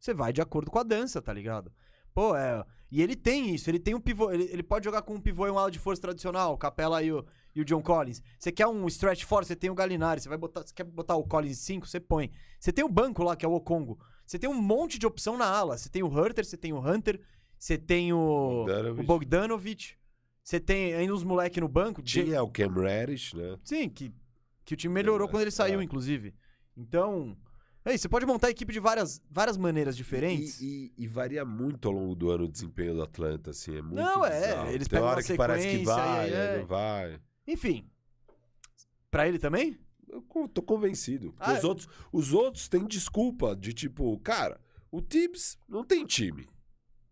[0.00, 1.70] você vai de acordo com a dança, tá ligado?
[2.14, 2.64] Pô, é.
[2.90, 4.30] E ele tem isso, ele tem um pivô.
[4.30, 7.02] Ele, ele pode jogar com um pivô e um ala de força tradicional, o Capela
[7.02, 7.24] e o,
[7.54, 8.22] e o John Collins.
[8.38, 10.20] Você quer um stretch force, você tem o Galinari.
[10.20, 10.66] Você vai botar.
[10.66, 12.30] Você quer botar o Collins 5, você põe.
[12.58, 13.98] Você tem o banco lá, que é o Okongo.
[14.24, 15.76] Você tem um monte de opção na ala.
[15.76, 17.20] Você tem o Hurter, você tem o Hunter,
[17.58, 18.64] você tem o.
[18.64, 19.00] Bogdanovich.
[19.00, 19.98] O Bogdanovich.
[20.42, 22.00] Você tem ainda uns moleque no banco.
[22.00, 23.58] Tinha o Cam Reddish, né?
[23.62, 24.14] Sim, que,
[24.64, 25.84] que o time melhorou É, quando ele saiu, é.
[25.84, 26.34] inclusive.
[26.74, 27.36] Então.
[27.84, 30.60] É você pode montar a equipe de várias, várias maneiras diferentes.
[30.60, 33.76] E, e- e varia muito ao longo do ano o desempenho do Atlanta, assim.
[33.76, 34.70] É muito Não, é, bizarro.
[34.70, 36.58] eles Tem pegam hora que parece que vai, é.
[36.58, 37.20] não vai.
[37.46, 37.88] Enfim.
[39.10, 39.78] Pra ele também?
[40.10, 40.22] Eu
[40.52, 41.34] tô convencido.
[41.38, 41.66] Ah, os, é.
[41.66, 44.60] outros, os outros têm desculpa de tipo, cara,
[44.90, 46.46] o Tibbs não tem time.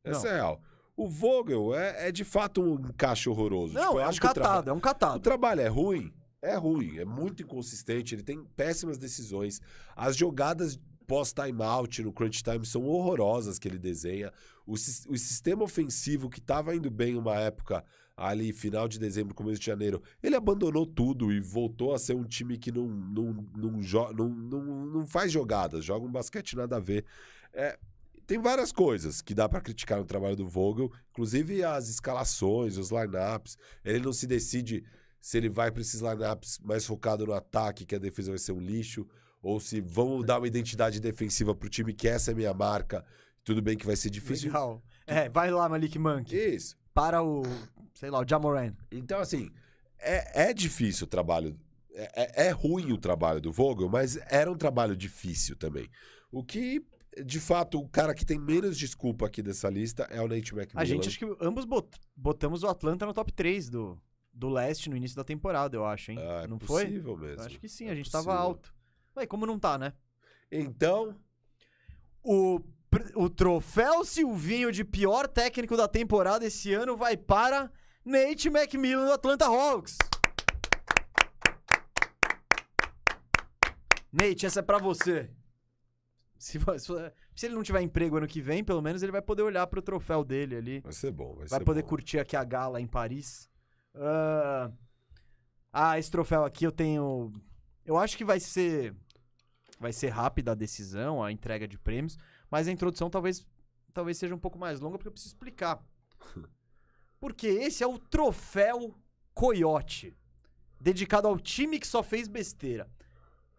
[0.05, 0.31] Essa Não.
[0.31, 0.63] é real.
[0.97, 3.75] O Vogel é, é de fato um encaixe horroroso.
[3.75, 5.21] Não, Tipo, eu é um acho que o traba- catado, é um O catado.
[5.21, 6.13] trabalho é ruim?
[6.43, 9.61] É ruim, é muito inconsistente, ele tem péssimas decisões.
[9.95, 14.33] As jogadas pós-timeout no crunch time são horrorosas que ele desenha.
[14.67, 17.85] O, o sistema ofensivo que estava indo bem uma época,
[18.17, 22.25] ali final de dezembro, começo de janeiro, ele abandonou tudo e voltou a ser um
[22.25, 23.81] time que não, não, não,
[24.13, 27.05] não, não, não faz jogadas, joga um basquete nada a ver.
[27.53, 27.79] É,
[28.27, 32.91] tem várias coisas que dá para criticar no trabalho do Vogel, inclusive as escalações, os
[32.91, 33.57] lineups.
[33.85, 34.85] Ele não se decide
[35.21, 38.61] se ele vai esses lineups mais focado no ataque, que a defesa vai ser um
[38.61, 39.07] lixo,
[39.43, 43.05] ou se vão dar uma identidade defensiva pro time, que essa é a minha marca.
[43.45, 44.49] Tudo bem que vai ser difícil.
[44.49, 44.83] Legal.
[45.07, 46.35] É, vai lá, Malik Monk.
[46.35, 46.77] Isso.
[46.93, 47.43] Para o,
[47.95, 48.75] sei lá, o Jamoran.
[48.91, 49.51] Então, assim,
[50.01, 51.57] é, é difícil o trabalho.
[51.93, 55.89] É, é- é ruim o trabalho do Vogel, mas era um trabalho difícil também.
[56.33, 56.85] O que,
[57.25, 60.83] de fato, o cara que tem menos desculpa aqui dessa lista é o Nate McMillan.
[60.83, 63.97] A gente, acho que ambos bot- botamos o Atlanta no top 3 do,
[64.37, 66.19] do leste no início da temporada, eu acho, hein?
[66.21, 66.85] Ah, é não foi?
[66.85, 67.41] possível mesmo.
[67.43, 68.43] Eu acho que sim, É a gente tava possível.
[68.45, 68.75] alto.
[69.17, 69.93] Ué, como não tá, né?
[70.53, 71.17] Então,
[72.23, 72.61] O,
[73.15, 77.71] o troféu Silvinho de pior técnico da temporada esse ano vai para
[78.05, 79.97] Nate McMillan do Atlanta Hawks.
[84.13, 85.31] Nate, essa é pra você.
[86.39, 86.87] Se, vo- se,
[87.35, 89.83] se ele não tiver emprego ano que vem, pelo menos ele vai poder olhar pro
[89.83, 90.81] troféu dele ali.
[90.81, 91.35] vai ser bom.
[91.35, 91.89] Vai, Vai ser poder bom.
[91.89, 93.49] curtir aqui a gala em Paris.
[93.97, 94.71] Ah,
[95.73, 97.33] ah, esse troféu aqui eu tenho.
[97.85, 98.95] Eu acho que vai ser.
[99.79, 102.17] Vai ser rápida a decisão, a entrega de prêmios.
[102.51, 103.45] Mas a introdução talvez,
[103.93, 105.85] talvez seja um pouco mais longa, porque eu preciso explicar.
[107.19, 108.95] Porque esse é o troféu
[109.35, 110.15] Coyote.
[110.81, 112.89] Dedicado ao time que só fez besteira.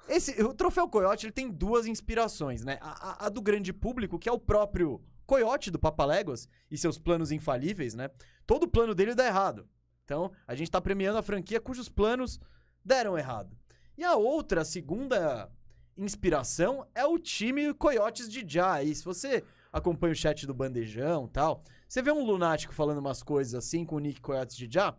[0.07, 2.77] Esse, o troféu Coyote ele tem duas inspirações, né?
[2.81, 6.99] A, a- a do grande público, que é o próprio Coyote do Papaléguas e seus
[6.99, 8.09] planos infalíveis, né?
[8.45, 9.68] Todo o plano dele dá errado.
[10.07, 12.39] Então, a gente tá premiando a franquia cujos planos
[12.84, 13.53] deram errado.
[13.97, 15.51] E a outra, a segunda
[15.97, 18.81] inspiração, é o time Coyotes de Já.
[18.81, 23.21] E se você acompanha o chat do Bandejão tal, você vê um lunático falando umas
[23.21, 24.97] coisas assim com o Nick Coyotes de Já,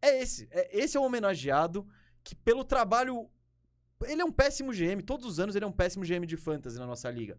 [0.00, 0.46] é esse.
[0.52, 1.84] É, esse é o homenageado
[2.22, 3.28] que, pelo trabalho.
[4.04, 6.78] Ele é um péssimo GM, todos os anos ele é um péssimo GM de fantasy
[6.78, 7.36] na nossa liga.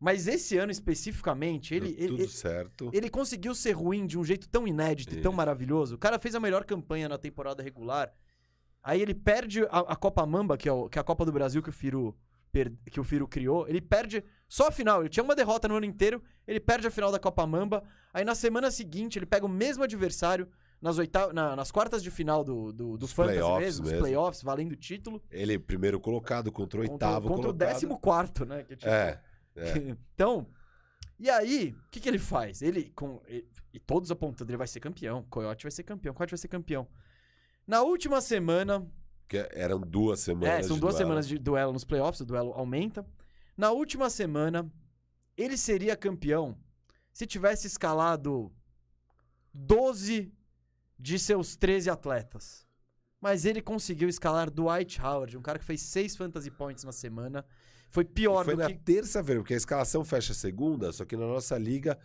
[0.00, 2.90] Mas esse ano especificamente, ele, Deu tudo ele, certo.
[2.92, 5.36] ele conseguiu ser ruim de um jeito tão inédito e tão Isso.
[5.36, 5.94] maravilhoso.
[5.94, 8.10] O cara fez a melhor campanha na temporada regular.
[8.82, 11.32] Aí ele perde a, a Copa Mamba, que é, o- que é a Copa do
[11.32, 12.16] Brasil que o Firo
[12.50, 13.68] per- que o Firo criou.
[13.68, 15.00] Ele perde só a final.
[15.02, 16.22] Ele tinha uma derrota no ano inteiro.
[16.46, 17.84] Ele perde a final da Copa Mamba.
[18.14, 20.48] Aí na semana seguinte ele pega o mesmo adversário
[20.80, 23.98] nas, oita na- nas quartas de final do, do, do playoffs mesmo, mesmo.
[24.00, 25.22] playoffs, valendo o título.
[25.30, 27.68] Ele, primeiro colocado contra o Contra, oitavo contra o colocado.
[27.68, 28.62] décimo quarto, né?
[28.64, 29.20] que é tipo- É,
[29.56, 29.78] é.
[30.14, 30.46] então,
[31.18, 32.62] e aí, o que, que ele faz?
[32.62, 35.22] Ele, com, e, e todos apontando, ele vai ser campeão.
[35.24, 36.14] Coyote vai ser campeão.
[36.14, 36.88] Coyote vai ser campeão.
[37.66, 38.90] Na última semana,
[39.28, 40.64] Que eram duas semanas.
[40.64, 40.96] é, são duas duelo.
[40.96, 43.06] semanas de duelo nos playoffs, o duelo aumenta.
[43.56, 44.70] Na última semana,
[45.36, 46.56] ele seria campeão
[47.12, 48.50] se tivesse escalado
[49.52, 50.32] 12
[50.98, 52.66] de seus 13 atletas.
[53.20, 57.44] Mas ele conseguiu escalar Dwight Howard, um cara que fez 6 fantasy points na semana.
[57.90, 61.26] Foi pior Foi do na que terça-feira, porque a escalação fecha segunda, só que na
[61.26, 61.98] nossa liga,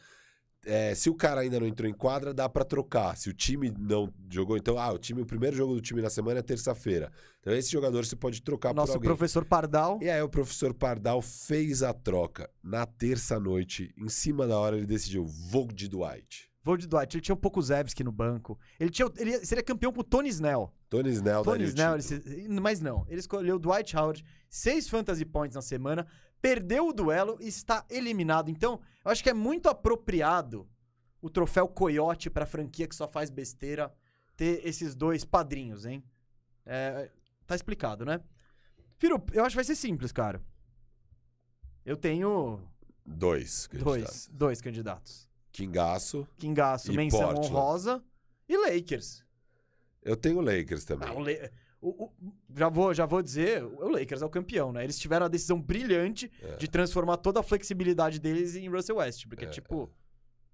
[0.66, 3.16] é, se o cara ainda não entrou em quadra, dá pra trocar.
[3.16, 6.10] Se o time não jogou, então, ah, o time, o primeiro jogo do time na
[6.10, 7.12] semana é terça-feira.
[7.40, 9.07] Então esse jogador você pode trocar por nosso alguém.
[9.07, 9.99] professor Pardal.
[10.02, 14.88] E aí o professor Pardal fez a troca na terça-noite, em cima da hora ele
[14.88, 16.49] decidiu, vou de Dwight.
[16.66, 17.16] Vou de Dwight.
[17.16, 18.57] Ele tinha o Pokusevski no banco.
[18.80, 20.74] Ele, tinha, ele seria campeão com o Tony Snell.
[20.90, 21.95] Tony Snell Tony Snell,
[22.26, 23.06] ele mas não.
[23.07, 24.26] Ele escolheu o Dwight Howard,
[24.56, 26.07] seis fantasy points na semana,
[26.41, 28.49] perdeu o duelo e está eliminado.
[28.49, 30.65] Então, eu acho que é muito apropriado
[31.22, 33.94] o troféu Coyote pra franquia que só faz besteira
[34.38, 36.03] ter esses dois padrinhos, hein?
[36.65, 37.11] É,
[37.45, 38.22] tá explicado, né?
[38.98, 40.41] Firo, eu acho que vai ser simples, cara.
[41.86, 42.60] Eu tenho
[43.06, 43.69] Dois.
[43.73, 45.27] dois, dois candidatos.
[45.52, 46.27] Kingaço.
[46.38, 47.48] Kingaço, menção Portland.
[47.48, 48.03] honrosa
[48.48, 49.23] e Lakers.
[50.02, 51.07] Eu tenho Lakers também.
[51.10, 51.49] Ah, o La-
[51.90, 52.12] o- o-
[52.56, 54.84] já, vou, já vou dizer, o Lakers é o campeão, né?
[54.84, 56.56] Eles tiveram a decisão brilhante É.
[56.57, 59.91] de transformar toda a flexibilidade deles em Russell West, porque é, tipo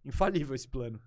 [0.04, 1.00] infalível esse plano.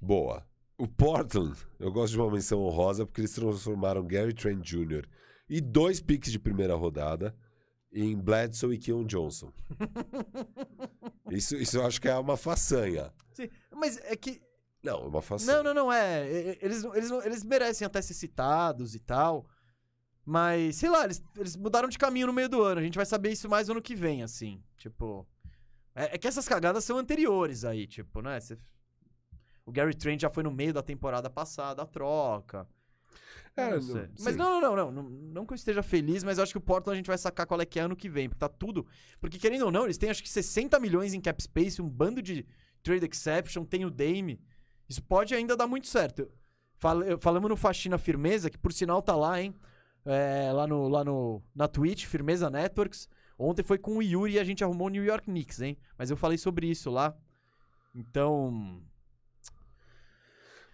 [0.00, 0.46] Boa.
[0.78, 5.06] O Portland, eu gosto de uma menção honrosa porque eles transformaram Gary Trent Jr.
[5.48, 7.34] e dois picks de primeira rodada
[7.92, 9.52] em Bledsoe e Keon Johnson.
[11.30, 13.12] Isso, isso eu acho que é uma façanha.
[13.32, 14.40] Sim, mas é que
[14.82, 15.58] Não, uma façanha.
[15.58, 16.28] não, não, não é.
[16.60, 19.46] Eles, eles, eles merecem até ser citados e tal.
[20.24, 22.80] Mas, sei lá, eles, eles mudaram de caminho no meio do ano.
[22.80, 24.62] A gente vai saber isso mais ano que vem, assim.
[24.76, 25.26] Tipo.
[25.94, 28.40] É, é que essas cagadas são anteriores aí, tipo, né?
[28.40, 28.56] Cê-
[29.64, 32.66] o Gary Trent já foi no meio da temporada passada, a troca.
[33.54, 34.08] É, não não-.
[34.20, 35.02] Mas não, não, não, não.
[35.02, 37.46] Não que eu esteja feliz, mas eu acho que o Portland a gente vai sacar
[37.46, 38.28] qual é que é ano que vem.
[38.28, 38.86] Porque tá tudo.
[39.20, 42.22] Porque querendo ou não, eles têm acho que 60 milhões em cap space, um bando
[42.22, 42.46] de
[42.82, 44.40] trade exception, tem o Dame.
[44.88, 46.28] Isso pode ainda dar muito certo.
[46.76, 49.54] Fal- Falamos no Faxina Firmeza, que por sinal tá lá, hein?
[50.04, 53.08] É, lá no, lá no, na Twitch, Firmeza Networks.
[53.38, 55.76] Ontem foi com o Yuri e a gente arrumou o New York Knicks, hein?
[55.96, 57.16] Mas eu falei sobre isso lá.
[57.94, 58.80] Então.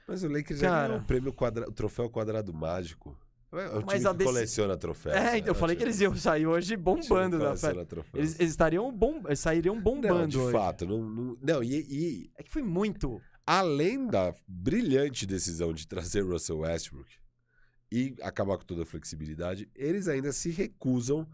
[0.06, 0.88] Mas o Lakers já Cara.
[0.88, 1.68] ganhou o prêmio quadra...
[1.68, 3.16] o troféu quadrado mágico.
[3.52, 5.16] É o Mas time a que deci- coleciona troféus.
[5.16, 5.38] É, né?
[5.38, 7.86] então eu falei que eles iam sair hoje bombando da festa.
[8.14, 10.52] Eles, eles estariam bom, eles sairiam bombando Não, de hoje.
[10.52, 10.86] fato.
[10.86, 13.20] Não, não, não, e, e É que foi muito.
[13.48, 17.10] Além da brilhante decisão de trazer Russell Westbrook
[17.90, 21.26] e acabar com toda a flexibilidade, eles ainda se recusam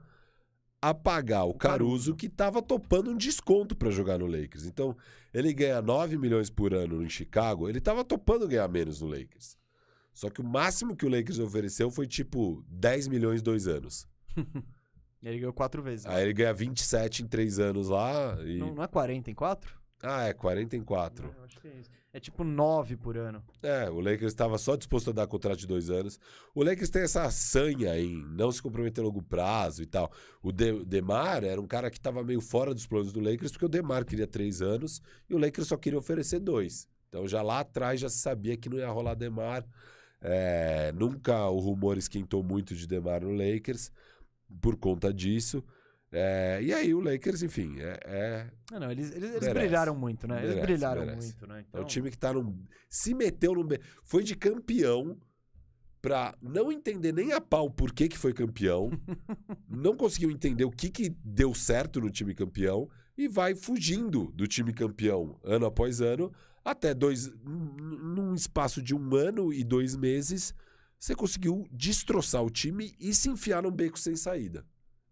[0.81, 4.65] a pagar o, Caruso, que estava topando um desconto para jogar no Lakers.
[4.65, 4.97] Então,
[5.33, 9.57] ele ganha 9 milhões por ano em Chicago, ele estava topando ganhar menos no Lakers.
[10.13, 14.07] Só que o máximo que o Lakers ofereceu foi tipo 10 milhões dois anos.
[15.21, 16.05] Ele ganhou quatro vezes.
[16.05, 18.59] Aí ele ganha 27 em três anos lá e...
[18.59, 19.83] Não, não é 40 em quatro?
[20.05, 21.27] Ah, é 44.
[21.27, 21.91] Não, eu acho que é isso.
[22.13, 23.43] É tipo 9 por ano.
[23.61, 26.21] É, o Lakers estava só disposto a dar contrato de dois anos.
[26.55, 30.13] O Lakers tem essa sanha em não se comprometer a longo prazo e tal.
[30.41, 33.65] O De Demar era um cara que estava meio fora dos planos do Lakers, porque
[33.65, 36.87] o Demar queria três anos e o Lakers só queria oferecer dois.
[37.09, 39.67] Então já lá atrás já se sabia que não ia rolar Demar.
[40.21, 43.91] É, nunca o rumor esquentou muito de Demar no Lakers
[44.61, 45.65] por conta disso.
[46.17, 50.29] É, e aí o Lakers, enfim, é, é Não, não, eles, eles, eles brilharam muito,
[50.29, 50.37] né?
[50.37, 51.27] Eles Merece, brilharam merece.
[51.27, 51.59] muito, né?
[51.59, 52.57] É Então, o time que tá num.
[52.89, 53.67] Se meteu no.
[54.05, 55.19] Foi de campeão
[56.01, 58.91] pra não entender nem a pau por que, que foi campeão.
[59.69, 62.89] não conseguiu entender o que, que deu certo no time campeão.
[63.19, 66.33] E vai fugindo do time campeão ano após ano.
[66.65, 67.33] Até dois.
[67.45, 70.55] Num espaço de um ano e dois meses,
[70.97, 74.65] você conseguiu destroçar o time e se enfiar num beco sem saída.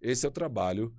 [0.02, 0.92] Esse é o trabalho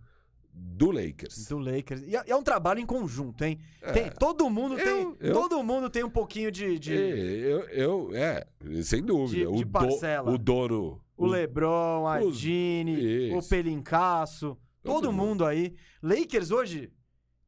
[0.55, 1.47] do Lakers.
[1.47, 2.01] do Lakers.
[2.03, 3.59] E é, é um trabalho em conjunto, hein?
[3.81, 3.91] É.
[3.91, 5.17] Tem, todo mundo Eu- tem.
[5.29, 6.79] eu- Todo mundo tem um pouquinho de.
[6.79, 8.45] de- É, Eu, eu, é,
[8.83, 9.49] sem dúvida.
[9.51, 10.31] De- de o, parcela.
[10.31, 11.01] o dono.
[11.17, 13.41] o os- Lebron, a os- Gini, o.
[13.43, 15.27] Pelincaço, todo, Todo mundo.
[15.27, 15.75] mundo aí.
[16.01, 16.91] Lakers hoje,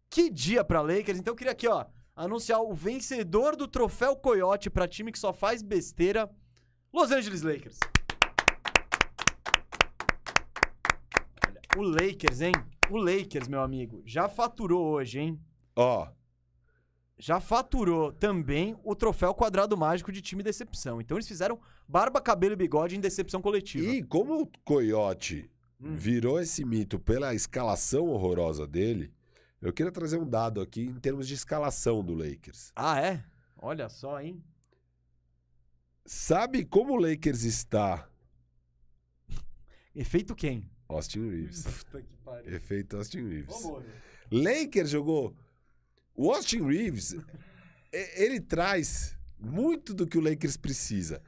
[0.10, 1.20] que dia pra Lakers.
[1.20, 5.32] Então eu queria aqui, ó, anunciar o vencedor do troféu Coyote pra time que só
[5.34, 6.30] faz besteira,
[6.94, 7.78] Los Angeles Lakers.
[11.48, 12.54] Olha, O Lakers, hein?
[12.90, 15.40] O Lakers, meu amigo, já faturou hoje, hein?
[15.76, 16.08] Ó,
[17.18, 21.00] já faturou também o troféu quadrado mágico de time decepção.
[21.02, 23.86] Então eles fizeram barba, cabelo e bigode em decepção coletiva.
[23.88, 25.50] e como o Coyote
[25.80, 25.94] Hum.
[25.96, 29.12] virou esse mito pela escalação horrorosa dele,
[29.62, 32.72] eu queria trazer um dado aqui em termos de escalação do Lakers.
[32.76, 33.24] Ah, é?
[33.58, 34.42] Olha só, hein?
[36.06, 38.08] Sabe como o Lakers está?
[39.94, 40.70] Efeito quem?
[40.88, 41.64] Austin Reeves.
[41.64, 42.56] Puta que pariu.
[42.56, 43.62] Efeito Austin Reeves.
[43.62, 43.84] Vamos.
[44.32, 45.36] Lakers jogou.
[46.16, 47.16] O Austin Reeves,
[47.92, 51.22] ele traz muito do que o Lakers precisa.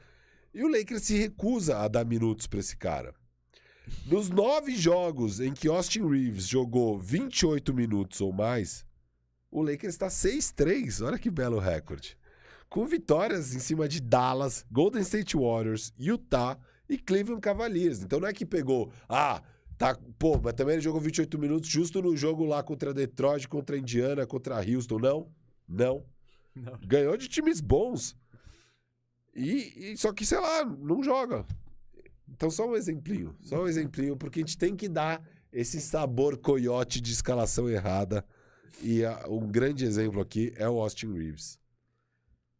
[0.53, 3.13] E o Lakers se recusa a dar minutos para esse cara.
[4.05, 8.85] Nos nove jogos em que Austin Reeves jogou 28 minutos ou mais,
[9.51, 11.05] o Lakers está 6-3.
[11.05, 12.17] Olha que belo recorde.
[12.69, 16.57] Com vitórias em cima de Dallas, Golden State Warriors, Utah
[16.89, 18.01] e Cleveland Cavaliers.
[18.03, 19.41] Então não é que pegou, ah,
[19.77, 23.77] tá, pô, mas também ele jogou 28 minutos justo no jogo lá contra Detroit, contra
[23.77, 24.99] Indiana, contra Houston.
[24.99, 25.27] Não,
[25.67, 26.05] não.
[26.55, 26.77] Não.
[26.85, 28.15] Ganhou de times bons.
[29.35, 31.45] E, e- só que, sei lá, não joga.
[32.29, 33.35] Então, só um exemplinho.
[33.41, 35.21] Só um exemplinho, porque a gente tem que dar
[35.53, 38.25] esse sabor coiote de escalação errada.
[38.81, 41.59] E a- um grande exemplo aqui é o Austin Reeves.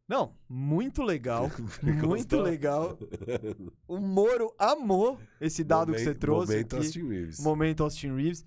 [0.08, 1.50] Não, muito legal.
[1.82, 2.98] muito legal.
[3.86, 6.84] O Moro amou esse dado que você Momento- trouxe Momento aqui.
[6.86, 7.40] Austin Reeves.
[7.40, 8.44] Momento Austin Reeves.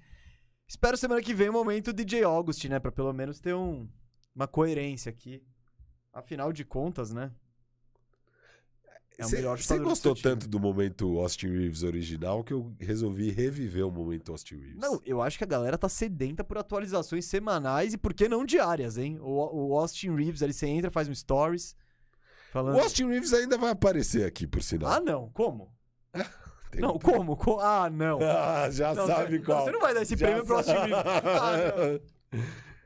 [0.67, 2.79] Espero semana que vem o momento DJ August, né?
[2.79, 3.87] Pra pelo menos ter um,
[4.35, 5.43] uma coerência aqui.
[6.13, 7.31] Afinal de contas, né?
[9.17, 13.85] É o melhor Você gostou tanto do momento Austin Reeves original que eu resolvi reviver
[13.85, 14.77] o momento Austin Reeves.
[14.77, 18.43] Não, eu acho que a galera tá sedenta por atualizações semanais e por que não
[18.45, 19.19] diárias, hein?
[19.21, 21.75] O, o Austin Reeves, ali você entra, faz um stories.
[22.51, 22.77] Falando.
[22.77, 24.91] O Austin Reeves ainda vai aparecer aqui, por sinal.
[24.91, 25.29] Ah, não.
[25.29, 25.71] Como?
[26.73, 27.35] Não, como?
[27.35, 28.17] Co- Ah, não.
[28.23, 29.57] Ah, já Não, sabe você, qual.
[29.57, 30.93] Não, você não vai dar esse Já prêmio pro Austin sabe.
[30.93, 31.11] Reeves.
[31.25, 32.39] Ah.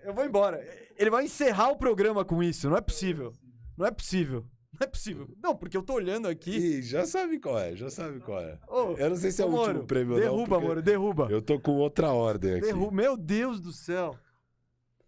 [0.03, 0.59] Eu vou embora.
[0.97, 2.67] Ele vai encerrar o programa com isso.
[2.67, 3.31] Não é possível.
[3.77, 4.43] Não é possível.
[4.79, 5.29] Não é possível.
[5.41, 6.51] Não, porque eu tô olhando aqui.
[6.51, 8.59] Ih, já sabe qual é, já sabe qual é.
[8.67, 10.25] Ô, Eu não sei se é o último prêmio ou não.
[10.27, 11.27] Derruba, Moro, derruba.
[11.29, 12.61] Eu tô com outra ordem aqui.
[12.67, 12.91] Derruba.
[12.91, 14.17] Meu Deus do céu.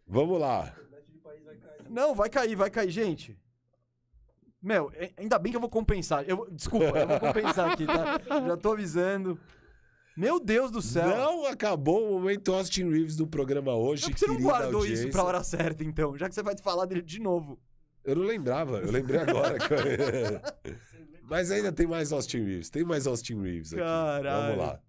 [0.07, 0.73] Vamos lá.
[1.89, 3.37] Não, vai cair, vai cair, gente.
[4.61, 6.27] Meu, é- ainda bem que eu vou compensar.
[6.27, 8.19] Eu, desculpa, eu vou compensar aqui, tá?
[8.27, 9.39] Já tô avisando.
[10.17, 11.07] Meu Deus do céu.
[11.09, 14.03] Não acabou o momento Austin Reeves do programa hoje.
[14.03, 15.11] Por que você não guardou isso audiência.
[15.11, 16.17] pra hora certa, então?
[16.17, 17.59] Já que você vai falar dele de novo.
[18.07, 19.57] Eu não lembrava, eu lembrei agora.
[21.29, 23.81] Mas ainda tem mais Austin Reeves, tem mais Austin Reeves aqui.
[23.81, 24.55] Caralho.
[24.55, 24.81] Vamos lá.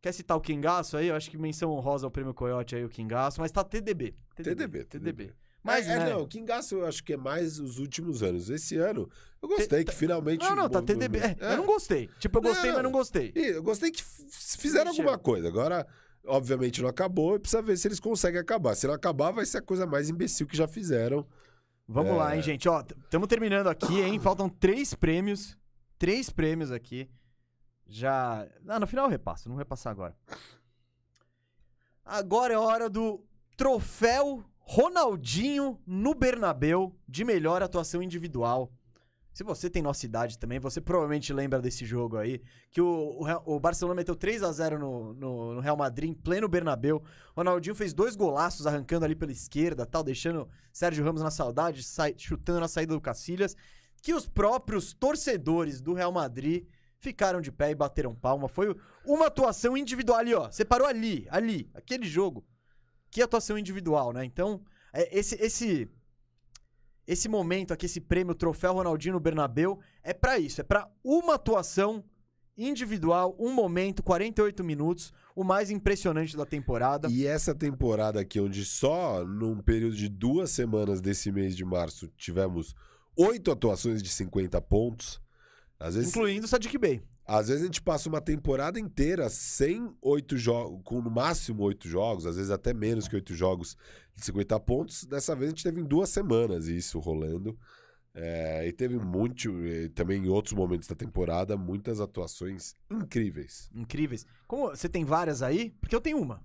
[0.00, 1.08] Quer citar o Kingaço aí?
[1.08, 4.16] Eu acho que menção honrosa ao prêmio Coyote aí, o Kingaço, mas tá TDB.
[4.34, 5.34] TDB, TDB.
[5.62, 6.10] Mas, é, é, né?
[6.14, 8.48] não, Kingaço eu acho que é mais os últimos anos.
[8.48, 9.06] Esse ano,
[9.42, 10.40] eu gostei que finalmente...
[10.40, 11.18] Não, não, tá TDB.
[11.18, 12.08] É, Eu não gostei.
[12.18, 12.76] Tipo, eu gostei, Não.
[12.76, 13.30] mas não gostei.
[13.34, 15.48] Eu gostei que fizeram alguma coisa.
[15.48, 15.86] Agora,
[16.24, 18.74] obviamente, não acabou e precisa ver se eles conseguem acabar.
[18.74, 21.26] Se não acabar, vai ser a coisa mais imbecil que já fizeram.
[21.92, 22.16] Vamos É.
[22.16, 22.68] lá, hein, gente.
[22.68, 24.18] Ó, estamos terminando aqui, hein?
[24.20, 25.58] Faltam três prêmios.
[25.98, 27.10] Três prêmios aqui.
[27.86, 28.46] Já.
[28.68, 30.16] Ah, no final eu repasso, não vou repassar agora.
[32.04, 33.24] Agora é hora do
[33.56, 38.70] troféu Ronaldinho no Bernabeu de melhor atuação individual.
[39.32, 42.42] Se você tem nossa idade também, você provavelmente lembra desse jogo aí.
[42.70, 46.14] Que o, o o Barcelona meteu 3 a 0 no, no, no Real Madrid, em
[46.14, 47.02] pleno Bernabeu.
[47.36, 52.14] Ronaldinho fez dois golaços arrancando ali pela esquerda, tal, deixando Sérgio Ramos na saudade, sai-
[52.18, 53.56] chutando na saída do Cacilhas.
[54.02, 56.66] Que os próprios torcedores do Real Madrid
[56.98, 58.48] ficaram de pé e bateram palma.
[58.48, 58.74] Foi
[59.04, 60.50] uma atuação individual ali, ó.
[60.50, 62.44] Você parou ali, ali, aquele jogo.
[63.10, 64.24] Que atuação individual, né?
[64.24, 64.62] Então,
[64.92, 65.90] é, esse, esse,
[67.06, 70.60] esse momento aqui, esse prêmio Troféu Ronaldinho no Bernabeu, é pra isso.
[70.60, 72.04] É pra uma atuação
[72.56, 77.08] individual, um momento, 48 minutos, o mais impressionante da temporada.
[77.10, 82.08] E essa temporada aqui, onde só num período de duas semanas desse mês de março
[82.16, 82.74] tivemos
[83.16, 85.20] oito atuações de 50 pontos.
[85.78, 87.02] Às vezes, Incluindo o Sadiq Bey.
[87.30, 91.88] Às vezes a gente passa uma temporada inteira sem oito jogos, com no máximo oito
[91.88, 93.76] jogos, às vezes até menos que oito jogos
[94.16, 95.04] de 50 pontos.
[95.04, 97.56] Dessa vez a gente teve em duas semanas isso rolando.
[98.12, 103.70] É, e teve muito, e também em outros momentos da temporada, muitas atuações incríveis.
[103.76, 104.26] Incríveis.
[104.48, 105.70] Como você tem várias aí?
[105.80, 106.42] Porque eu tenho uma.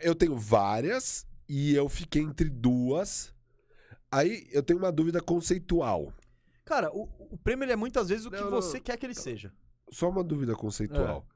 [0.00, 3.34] Eu tenho várias e eu fiquei entre duas.
[4.10, 6.10] Aí eu tenho uma dúvida conceitual.
[6.64, 8.84] Cara, o, o prêmio ele é muitas vezes o que Não, você não.
[8.84, 9.52] quer que ele seja.
[9.90, 11.26] Só uma dúvida conceitual.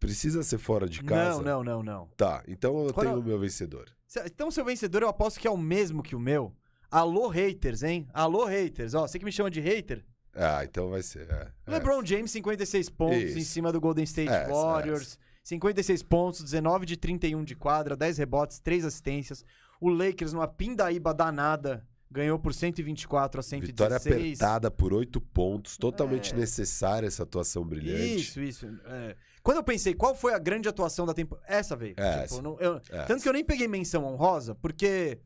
[0.00, 1.40] Precisa ser fora de casa?
[1.40, 1.44] É.
[1.44, 2.08] Não, não, não, não.
[2.16, 3.88] Tá, então eu Quando tenho o meu vencedor.
[4.26, 6.54] Então, seu vencedor, eu aposto que é o mesmo que o meu.
[6.90, 8.08] Alô, haters, hein?
[8.12, 8.94] Alô, haters.
[8.94, 10.04] Ó, você que me chama de hater.
[10.34, 11.30] Ah, então vai ser.
[11.30, 11.70] é, é.
[11.70, 13.38] LeBron James, 56 pontos Isso.
[13.38, 15.18] em cima do Golden State Essa, Warriors.
[15.44, 19.44] 56 pontos, 19 de 31 de quadra, 10 rebotes, 3 assistências.
[19.80, 23.66] O Lakers, numa pindaíba danada, ganhou por 124 a 116.
[23.70, 26.36] Vitória apertada por oito pontos, totalmente É.
[26.36, 28.16] necessária essa atuação brilhante.
[28.20, 28.66] Isso, isso.
[28.86, 29.16] é.
[29.42, 31.46] Quando eu pensei, qual foi a grande atuação da temporada?
[31.52, 31.94] Essa veio.
[31.96, 33.04] É, Tipo, não- eu- É.
[33.06, 35.18] Tanto que eu nem peguei menção honrosa, porque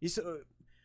[0.00, 0.22] isso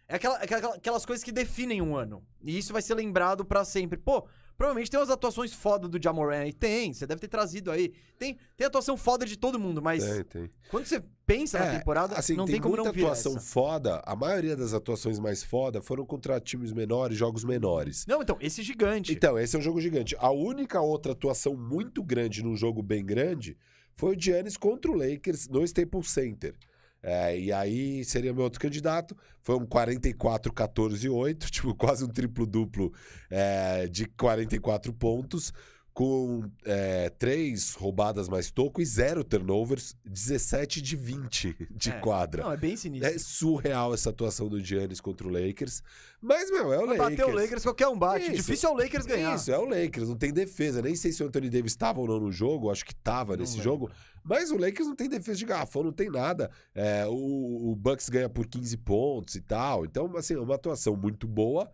[0.07, 2.21] é aquela, é aquela- aquelas coisas que definem um ano.
[2.41, 3.97] E isso vai ser lembrado pra sempre.
[3.97, 4.27] Pô,
[4.57, 6.53] provavelmente tem umas atuações foda do Jamoran aí.
[6.53, 7.93] Tem, você deve ter trazido aí.
[8.17, 10.49] Tem, tem atuação foda de todo mundo, mas Tem, tem.
[10.69, 13.35] quando você pensa na É, temporada, assim, não tem, tem, como muita não vir atuação
[13.38, 13.41] essa.
[13.45, 14.01] foda.
[14.05, 18.05] A maioria das atuações mais foda foram contra times menores, jogos menores.
[18.07, 19.11] Não, então, esse gigante.
[19.11, 20.15] Então, esse é um jogo gigante.
[20.19, 23.57] A única outra atuação muito grande num jogo bem grande
[23.95, 26.55] foi o Giannis contra o Lakers no Staples Center.
[27.03, 29.15] É, e aí seria meu outro candidato.
[29.41, 32.93] Foi um 44, 14 e 8, tipo, quase um triplo-duplo
[33.30, 35.53] é, de 44 pontos.
[35.94, 41.99] Com é, três roubadas mais toco e zero turnovers, 17 de 20 de É.
[41.99, 42.44] quadra.
[42.44, 43.10] Não, é bem sinistro.
[43.14, 45.84] É surreal essa atuação do Giannis contra o Lakers.
[46.20, 46.98] Mas, meu, é o Lakers.
[46.98, 48.26] bater o Lakers, qualquer um bate.
[48.26, 48.36] Isso.
[48.38, 49.36] Difícil é o Lakers ganhar.
[49.36, 50.82] Isso, é o Lakers, não tem defesa.
[50.82, 53.53] Nem sei se o Anthony Davis estava ou não no jogo, acho que estava nesse
[53.57, 53.64] lembro.
[53.64, 53.91] jogo.
[54.24, 56.49] Mas o Lakers não tem defesa de garrafão, não tem nada.
[56.74, 59.86] É, o, o Bucks ganha por 15 pontos e tal.
[59.86, 61.70] Então, assim, é uma atuação muito boa.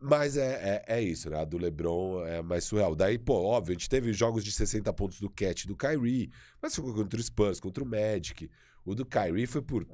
[0.00, 1.40] Mas é, é, é isso, né?
[1.40, 2.94] A do LeBron é mais surreal.
[2.94, 6.30] Daí, pô, óbvio, a gente teve jogos de 60 pontos do Cat e do Kyrie,
[6.62, 8.48] mas foi contra o Spurs, contra o Magic.
[8.84, 9.84] O do Kyrie foi por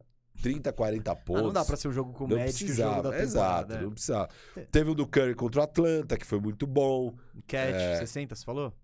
[0.43, 1.43] 30, 40 Ah, pontos.
[1.44, 3.81] não dá pra ser o jogo com o Não Magic precisava, exato, é.
[3.81, 4.28] não precisava.
[4.56, 4.60] É.
[4.62, 7.16] Teve o do Curry contra o Atlanta, que foi muito bom.
[7.47, 7.97] Cat, É.
[8.01, 8.74] 60, você falou?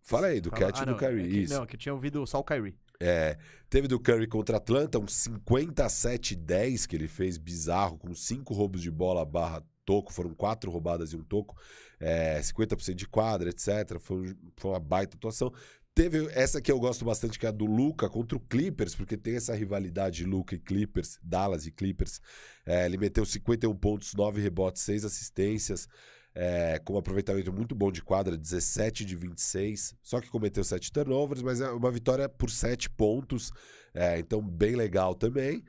[0.00, 1.54] Fala aí, do Fala- Cat ah, e do não, Kyrie, é que- isso.
[1.54, 2.76] Não, que eu tinha ouvido só o Kyrie.
[3.00, 3.36] É,
[3.68, 8.90] teve do Curry contra Atlanta, um 57-10 que ele fez bizarro, com cinco roubos de
[8.90, 11.56] bola barra toco, foram quatro roubadas e um toco,
[12.00, 13.98] é, 50% de quadra, etc.
[13.98, 15.52] Foi, foi uma baita atuação.
[15.94, 19.16] Teve essa que eu gosto bastante, que é a do Luca contra o Clippers, porque
[19.16, 22.20] tem essa rivalidade de Luca e Clippers, Dallas e Clippers.
[22.66, 25.88] É, ele meteu 51 pontos, 9 rebotes, 6 assistências,
[26.34, 29.94] é, com um aproveitamento muito bom de quadra, 17 de 26.
[30.02, 33.52] Só que cometeu 7 turnovers, mas é uma vitória por 7 pontos,
[33.94, 35.62] é, então bem legal também.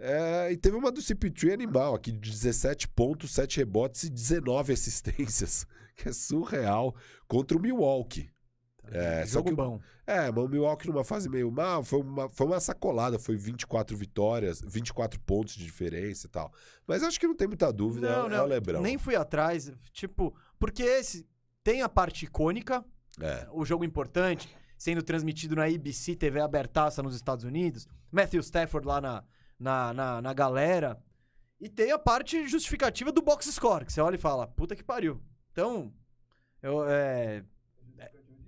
[0.00, 4.72] É, e teve uma do CP3 animal aqui, de 17 pontos, 7 rebotes e 19
[4.72, 6.94] assistências, que é surreal,
[7.28, 8.30] contra o Milwaukee.
[8.84, 9.78] É, só jogo que bom.
[10.06, 13.96] É, mas o Milwaukee numa fase meio mal, foi uma, foi uma sacolada, foi 24
[13.96, 16.50] vitórias, 24 pontos de diferença e tal.
[16.86, 18.82] Mas acho que não tem muita dúvida, é, Não, é não, o Lebrão.
[18.82, 21.28] nem fui atrás, tipo, porque esse
[21.62, 22.84] tem a parte icônica,
[23.20, 24.48] É, o jogo importante,
[24.78, 29.24] sendo transmitido na ABC, TV abertaça nos Estados Unidos, Matthew Stafford lá na,
[29.60, 30.98] na, na, na galera,
[31.60, 34.82] e tem a parte justificativa do box score, que você olha e fala, puta que
[34.82, 35.20] pariu.
[35.52, 35.92] Então,
[36.62, 37.44] eu, é...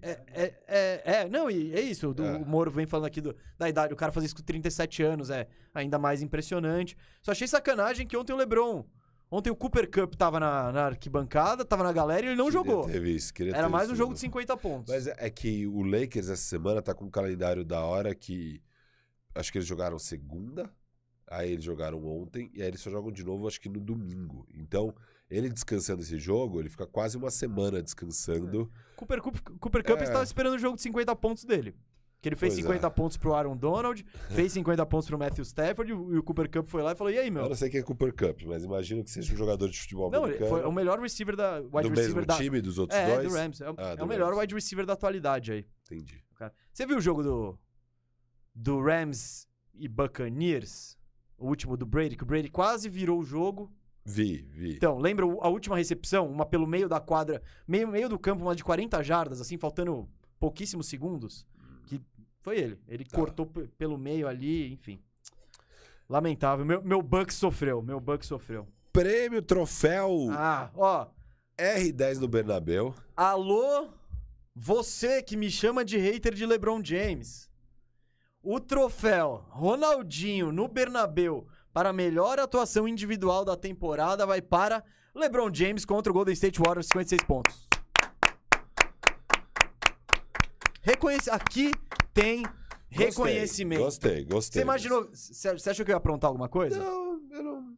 [0.05, 2.13] É, é, é, é, não, e é isso.
[2.13, 2.37] do- É.
[2.37, 3.93] O Moro vem falando aqui do- da idade.
[3.95, 6.97] O cara fazer isso com 37 anos é ainda mais impressionante.
[7.23, 8.85] Só achei sacanagem que ontem o Lebron.
[9.31, 12.61] Ontem o Cooper Cup tava na, na arquibancada, tava na galera e ele não queria
[12.65, 12.85] jogou.
[13.33, 14.93] queria Era mais um jogo de 50 pontos.
[14.93, 18.61] Mas é é que o Lakers essa semana tá com um calendário da hora que.
[19.37, 20.69] Acho que eles jogaram segunda,
[21.33, 24.47] aí eles jogaram ontem, e aí eles só jogam de novo, acho que no domingo.
[24.55, 24.95] Então,
[25.31, 28.71] ele descansando esse jogo, ele fica quase uma semana descansando.
[28.97, 30.03] Cooper, Cup, Cooper Cup É.
[30.05, 31.75] estava esperando o jogo de 50 pontos dele.
[32.21, 32.91] Que ele fez Pois 50 é.
[32.91, 36.81] pontos pro Aaron Donald, fez 50 pontos pro Matthew Stafford, e o Cooper Cup foi
[36.81, 37.49] lá e falou: e aí, Eu meu?
[37.49, 40.21] não sei quem é Cooper Cup, mas imagino que seja um jogador de futebol Não,
[40.21, 40.51] ele americano.
[40.61, 41.59] foi o melhor receiver da.
[41.59, 42.37] Wide do receiver mesmo da.
[42.37, 43.29] time dos outros É, dois?
[43.29, 43.61] do Rams.
[43.61, 44.41] É, o- Ah, é do o melhor Rams.
[44.43, 45.67] wide receiver da atualidade aí.
[45.85, 46.23] Entendi.
[46.73, 47.59] Você viu o jogo do.
[48.55, 50.97] Do Rams e Buccaneers?
[51.43, 53.71] O último do Brady, que o Brady quase virou o jogo.
[54.05, 54.77] Vi, vi.
[54.77, 56.29] Então, lembra a última recepção?
[56.29, 60.09] Uma pelo meio da quadra, meio, meio do campo, uma de 40 jardas, assim, faltando
[60.41, 61.47] pouquíssimos segundos.
[61.87, 62.01] Que
[62.41, 62.79] foi ele.
[62.89, 63.17] Ele Tá.
[63.17, 65.01] cortou pe- pelo meio ali, enfim.
[66.09, 66.65] Lamentável.
[66.65, 67.83] Meu, meu Buck sofreu.
[67.83, 68.67] Meu Buck sofreu.
[68.93, 71.07] Prêmio Troféu Ah, ó.
[71.59, 72.95] R10 no Bernabéu.
[73.17, 73.89] Alô,
[74.55, 77.49] você que me chama de hater de LeBron James.
[78.43, 84.83] O troféu Ronaldinho no Bernabeu para a melhor atuação individual da temporada vai para
[85.15, 87.69] LeBron James contra o Golden State Warriors, 56 pontos.
[90.83, 91.31] Reconhece...
[91.31, 91.71] Aqui
[92.13, 93.83] tem Gostei, reconhecimento.
[93.85, 94.61] Gostei, gostei.
[94.61, 95.09] Você imaginou...
[95.13, 96.79] Você achou que eu ia aprontar alguma coisa?
[96.79, 97.77] Não, eu não.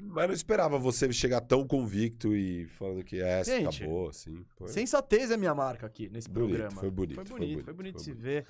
[0.00, 4.44] Mas não esperava você chegar tão convicto e falando que é essa, Gente, acabou, assim.
[4.56, 6.80] Foi- Sensatez é minha marca aqui nesse Bonito, programa.
[6.80, 8.22] foi bonito, Foi foi bonito, bonito, foi bonito foi se bonito.
[8.24, 8.46] ver.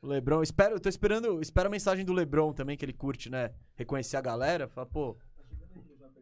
[0.00, 3.28] O Lebron, espero, eu tô esperando, espero a mensagem do Lebron também, que ele curte,
[3.28, 3.52] né?
[3.74, 4.68] Reconhecer a galera.
[4.68, 5.16] Fala, pô.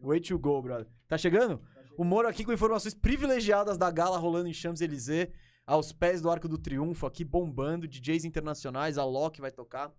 [0.03, 0.87] Way to go, brother.
[1.07, 1.61] Tá chegando?
[1.97, 5.29] O Moro aqui com informações privilegiadas da gala rolando em Champs-Élysées,
[5.67, 7.87] aos pés do Arco do Triunfo, aqui bombando.
[7.87, 9.93] DJs internacionais, a Loki vai tocar.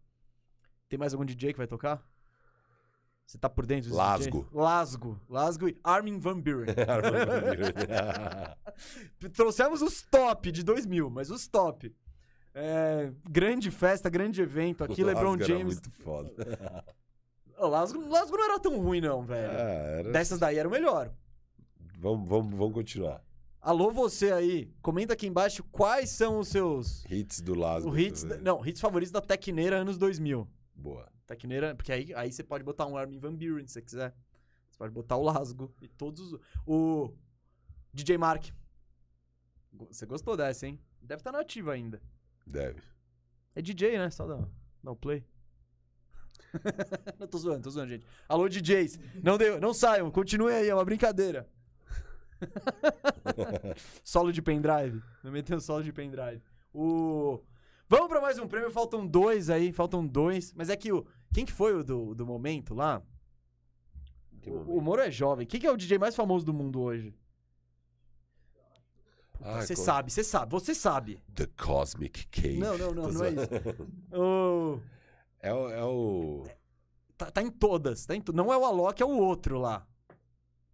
[0.90, 2.04] Tem mais algum DJ que vai tocar?
[3.28, 4.40] Você tá por dentro dos Lasgo.
[4.40, 4.54] DJs?
[4.54, 5.22] Lasgo.
[5.30, 6.74] Lasgo e Armin Van Buren.
[9.34, 11.94] Trouxemos os top de 2000, mas os top.
[12.60, 15.04] É, grande festa, grande evento aqui.
[15.04, 15.74] LeBron Lasgo era James.
[15.76, 16.34] muito foda.
[17.60, 19.50] O Lasgo, Lasgo não era tão ruim, não, velho.
[19.50, 19.54] Ah,
[20.00, 21.12] era- Dessas daí era o melhor.
[21.98, 23.26] Vamos, vamos, vamos continuar.
[23.60, 24.72] Alô, você aí.
[24.80, 27.04] Comenta aqui embaixo quais são os seus.
[27.10, 27.98] Hits do Lasgo.
[27.98, 28.22] Hits.
[28.22, 28.42] também.
[28.44, 30.48] Não, hits favoritos da Tecneira anos 2000.
[30.76, 31.12] Boa.
[31.26, 34.14] Tecneira, porque aí, aí você pode botar um Armin Van Buren se você quiser.
[34.70, 36.40] Você pode botar o Lasgo e todos os.
[36.64, 37.12] O
[37.92, 38.46] DJ Mark.
[39.90, 40.80] Você gostou dessa, hein?
[41.02, 42.00] Deve estar nativa ainda.
[42.48, 42.82] Deve.
[43.54, 44.10] É DJ, né?
[44.10, 44.48] Só dá,
[44.84, 45.26] dá o play.
[47.20, 48.06] não, tô zoando, tô zoando, gente.
[48.28, 49.00] Alô, DJs.
[49.22, 51.48] Não, deu, não saiam, continuem aí, é uma brincadeira.
[54.04, 55.02] solo de pendrive.
[55.24, 56.42] Não meteu solo de pendrive.
[56.74, 57.44] O...
[57.90, 58.72] Vamos pra mais um prêmio.
[58.72, 59.72] Faltam dois aí.
[59.74, 60.54] Faltam dois.
[60.54, 61.06] Mas é que o.
[61.34, 63.02] Quem que foi o do, do momento lá?
[64.42, 64.78] Que O, momento?
[64.78, 65.46] o Moro é jovem.
[65.48, 67.14] Quem que é o DJ mais famoso do mundo hoje?
[69.40, 71.22] Você co- sabe, você sabe, você sabe.
[71.36, 72.58] The Cosmic Cave.
[72.58, 73.50] Não, não, não, não é isso.
[74.14, 74.80] O-
[75.40, 75.70] É o.
[75.70, 76.44] É o...
[77.18, 78.06] Tá, tá em todas.
[78.06, 79.88] Tá em to- Não é o Alok, é o outro lá.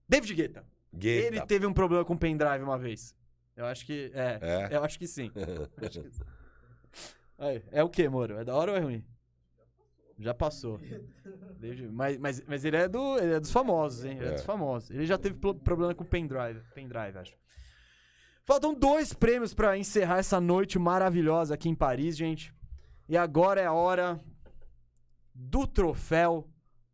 [0.07, 0.65] David Guetta.
[0.94, 1.27] Guetta.
[1.27, 3.15] Ele teve um problema com o pendrive uma vez.
[3.56, 4.11] Eu acho que.
[4.14, 4.40] É.
[4.41, 4.76] É?
[4.76, 5.31] Eu acho que sim.
[5.81, 6.23] Acho que sim.
[7.38, 8.38] Aí, é o que, Moro?
[8.38, 9.03] É da hora ou é ruim?
[10.19, 10.80] Já passou.
[11.60, 14.18] David- Mas, mas, mas ele, é do, ele é dos famosos, hein?
[14.18, 14.34] Ele é, É.
[14.34, 14.91] dos famosos.
[14.91, 16.61] Ele já teve pro- problema com o pendrive.
[16.76, 17.34] Pendrive, acho.
[18.45, 22.53] Faltam dois prêmios pra encerrar essa noite maravilhosa aqui em Paris, gente.
[23.07, 24.20] E agora é a hora
[25.34, 26.49] do troféu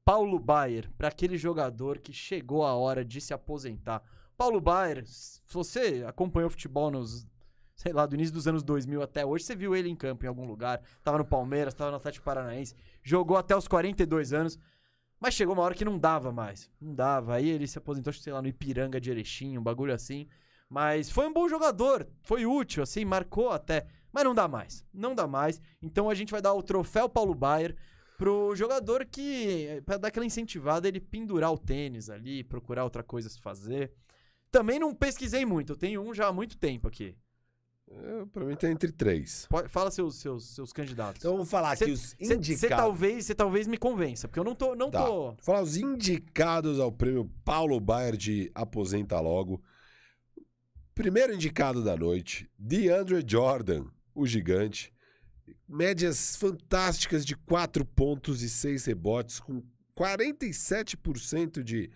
[0.06, 4.04] Paulo Baier, para aquele jogador que chegou a hora de se aposentar.
[4.38, 7.28] Paulo Baier, se você acompanhou futebol nos,
[7.76, 10.28] sei lá, do início dos anos 2000 até hoje, você viu ele em campo em
[10.28, 14.60] algum lugar, tava no Palmeiras, tava no Atlético Paranaense, jogou até os 42 anos,
[15.20, 17.34] mas chegou uma hora que não dava mais, não dava.
[17.34, 20.28] Aí ele se aposentou, sei lá, no Ipiranga de Erechim, um bagulho assim.
[20.70, 23.88] Mas foi um bom jogador, foi útil, assim, marcou até.
[24.12, 25.60] Mas não dá mais, não dá mais.
[25.82, 27.76] Então a gente vai dar o troféu Paulo Baier
[28.18, 33.30] pro jogador que, pra dar aquela incentivada, ele pendurar o tênis ali, procurar outra coisa
[33.30, 33.92] se fazer.
[34.52, 37.16] Também não pesquisei muito, eu tenho um já há muito tempo aqui.
[37.92, 39.48] É, pra mim tá entre três.
[39.50, 41.22] Pode- fala seus, seus, seus candidatos.
[41.22, 42.78] Então vamos falar aqui Cê- os Você indicados.
[42.78, 44.76] talvez, cê talvez me convença, porque eu não tô.
[44.76, 45.04] Não Tá.
[45.04, 45.32] tô...
[45.32, 49.60] Vou falar os indicados ao prêmio Paulo Baier de Aposenta Logo.
[51.00, 54.94] Primeiro indicado da noite, DeAndre Jordan, o gigante.
[55.66, 59.64] Médias fantásticas de 4 pontos e 6 rebotes, com
[59.98, 61.90] 47% de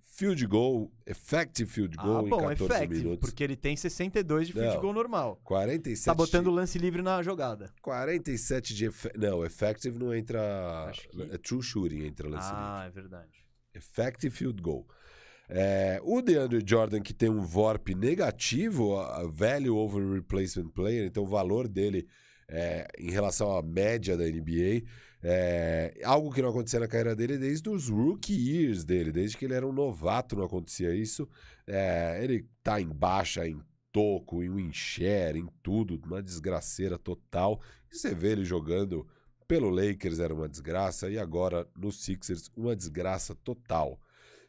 [0.00, 3.20] field goal, effective field goal ah, em bom, 14 effective, minutos.
[3.20, 4.80] porque ele tem 62 de field Não.
[4.80, 5.38] goal normal.
[5.44, 7.70] 47 Tá botando o lance livre na jogada.
[7.82, 9.10] 47 de efe...
[9.14, 12.62] não, effective não entra, que- é true shooting entra lance livre.
[12.64, 13.44] Ah, é verdade.
[13.74, 14.88] Effective field goal.
[15.48, 18.94] É, o DeAndre Jordan, que tem um VORP negativo,
[19.30, 22.06] value over replacement player, então o valor dele
[22.48, 24.84] é, em relação à média da NBA,
[25.22, 29.44] é algo que não acontecia na carreira dele desde os rookie years dele, desde que
[29.44, 31.28] ele era um novato não acontecia isso.
[31.66, 33.60] É, ele tá em baixa, em
[33.90, 34.70] toco, em win
[35.34, 37.60] em tudo, uma desgraceira total.
[37.92, 39.06] E você vê ele jogando
[39.46, 43.98] pelo Lakers era uma desgraça e agora no Sixers uma desgraça total.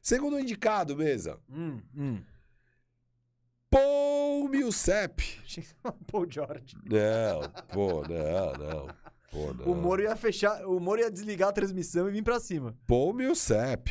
[0.02, 2.22] Segundo indicado, mesa, Hum, hum.
[3.70, 5.22] Paul Millsap.
[6.08, 6.76] Paul George.
[6.84, 8.88] Não, pô, não, não.
[9.32, 9.72] Pô, não.
[9.72, 12.76] O Moro ia fechar, o Moro ia desligar a transmissão e vir pra cima.
[12.88, 13.90] Paul Millsap.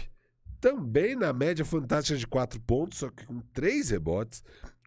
[0.61, 4.43] Também na média fantástica de 4 pontos, só que com 3 rebotes.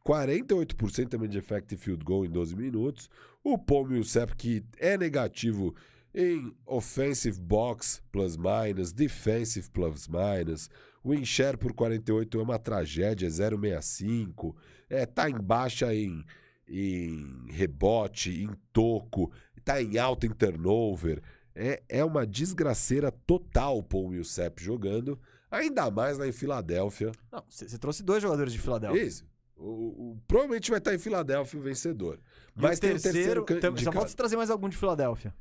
[0.06, 3.10] 48% também de effective field goal em 12 minutos.
[3.41, 5.73] O Paul Millsap, que é negativo
[6.14, 10.69] em offensive box plus minus, defensive plus minus.
[11.03, 14.55] O share por 48 é uma tragédia, 0,65.
[14.89, 16.23] É, tá em baixa em,
[16.67, 19.31] em rebote, em toco,
[19.63, 21.21] tá em alta em turnover.
[21.55, 25.19] É, é uma desgraceira total o Paul Millsap jogando,
[25.49, 27.11] ainda mais lá em Filadélfia.
[27.31, 29.01] Não, você trouxe dois jogadores de Filadélfia.
[29.03, 29.25] Isso.
[29.57, 32.19] O, o- provavelmente vai estar em Filadélfia o vencedor.
[32.55, 35.33] E Mas o tem o terceiro can- Só falta trazer mais algum de Filadélfia.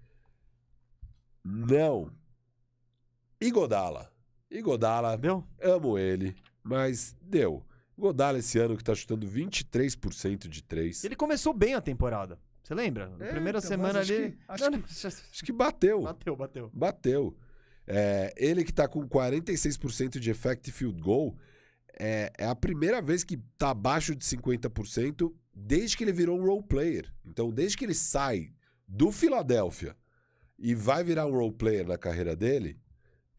[1.45, 2.11] Não.
[3.41, 4.10] Igodala.
[4.51, 5.45] Igodala, Entendeu?
[5.63, 7.65] amo ele, mas deu.
[7.97, 11.05] Igodala esse ano que tá chutando 23% de 3.
[11.05, 12.39] Ele começou bem a temporada.
[12.63, 13.09] Você lembra?
[13.19, 14.33] Na É, primeira então, semana acho ali.
[14.33, 16.03] que- acho Não, que- não, Acho que bateu.
[16.03, 16.71] Bateu, bateu.
[16.73, 17.37] Bateu.
[17.87, 21.37] É, ele que tá com 46% de effective field goal,
[21.99, 26.45] é, é a primeira vez que tá abaixo de 50% desde que ele virou um
[26.47, 27.13] role player.
[27.27, 28.53] Então, desde que ele sai
[28.87, 29.97] do Filadélfia
[30.59, 32.79] e vai virar um role player na carreira dele,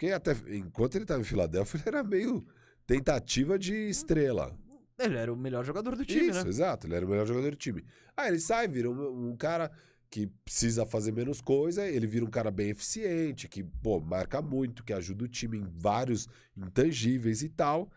[0.01, 2.43] porque até enquanto ele tava em Filadélfia, ele era meio
[2.87, 4.57] tentativa de estrela.
[4.97, 6.49] Ele era o melhor jogador do time, Isso, né?
[6.49, 6.87] exato.
[6.87, 7.85] Ele era o melhor jogador do time.
[8.17, 9.71] Aí ele sai, vira um, um cara
[10.09, 14.83] que precisa fazer menos coisa, ele vira um cara bem eficiente, que, pô, marca muito,
[14.83, 17.91] que ajuda o time em vários intangíveis e tal.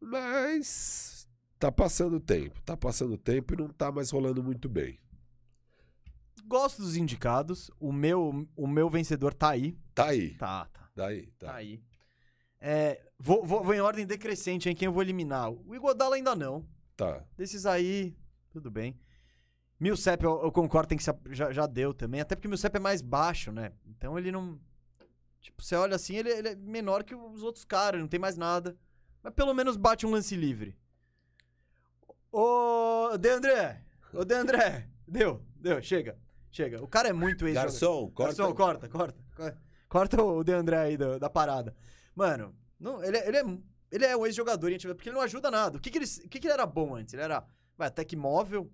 [0.00, 1.28] Mas
[1.58, 2.62] tá passando o tempo.
[2.62, 5.00] Tá passando o tempo e não tá mais rolando muito bem.
[6.46, 7.72] Gosto dos indicados.
[7.80, 9.76] O meu, o meu vencedor tá aí.
[9.94, 10.36] Tá aí.
[10.36, 10.79] Tá, tá.
[10.94, 11.54] Daí, Tá tá.
[11.54, 11.82] aí.
[12.60, 15.50] É, vou, vou, vou em ordem decrescente em quem eu vou eliminar.
[15.50, 16.66] O Igodala ainda não.
[16.96, 17.24] Tá.
[17.36, 18.14] Desses aí,
[18.50, 18.98] tudo bem.
[19.78, 22.20] Millsap, eu, eu concordo, tem que se, já, já deu também.
[22.20, 23.72] Até porque o Millsap é mais baixo, né?
[23.86, 24.60] Então ele não...
[25.40, 28.36] Tipo, você olha assim, ele, ele é menor que os outros caras, não tem mais
[28.36, 28.76] nada.
[29.22, 30.76] Mas pelo menos bate um lance livre.
[32.30, 33.82] Ô, De André!
[34.12, 34.88] Ô, De André!
[35.08, 36.18] Deu, deu, chega.
[36.50, 36.82] Chega.
[36.82, 38.36] O cara é muito ex Garçom, corta.
[38.36, 39.18] Garçom, corta, corta.
[39.34, 41.76] co- Corta o De André aí da parada.
[42.14, 43.44] Mano, não, ele, é- ele é,
[43.90, 45.76] ele é um ex-jogador, porque ele não ajuda nada.
[45.76, 47.12] O que, que, ele, o que, que ele era bom antes?
[47.12, 47.44] Ele era
[47.76, 48.70] vai, até que móvel,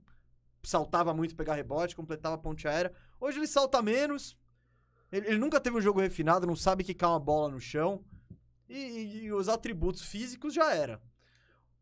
[0.63, 2.93] saltava muito pegar rebote, completava a ponte aérea.
[3.19, 4.37] Hoje ele salta menos.
[5.11, 8.05] Ele, ele nunca teve um jogo refinado, não sabe quicar uma bola no chão.
[8.69, 11.01] E, e- e os atributos físicos já era.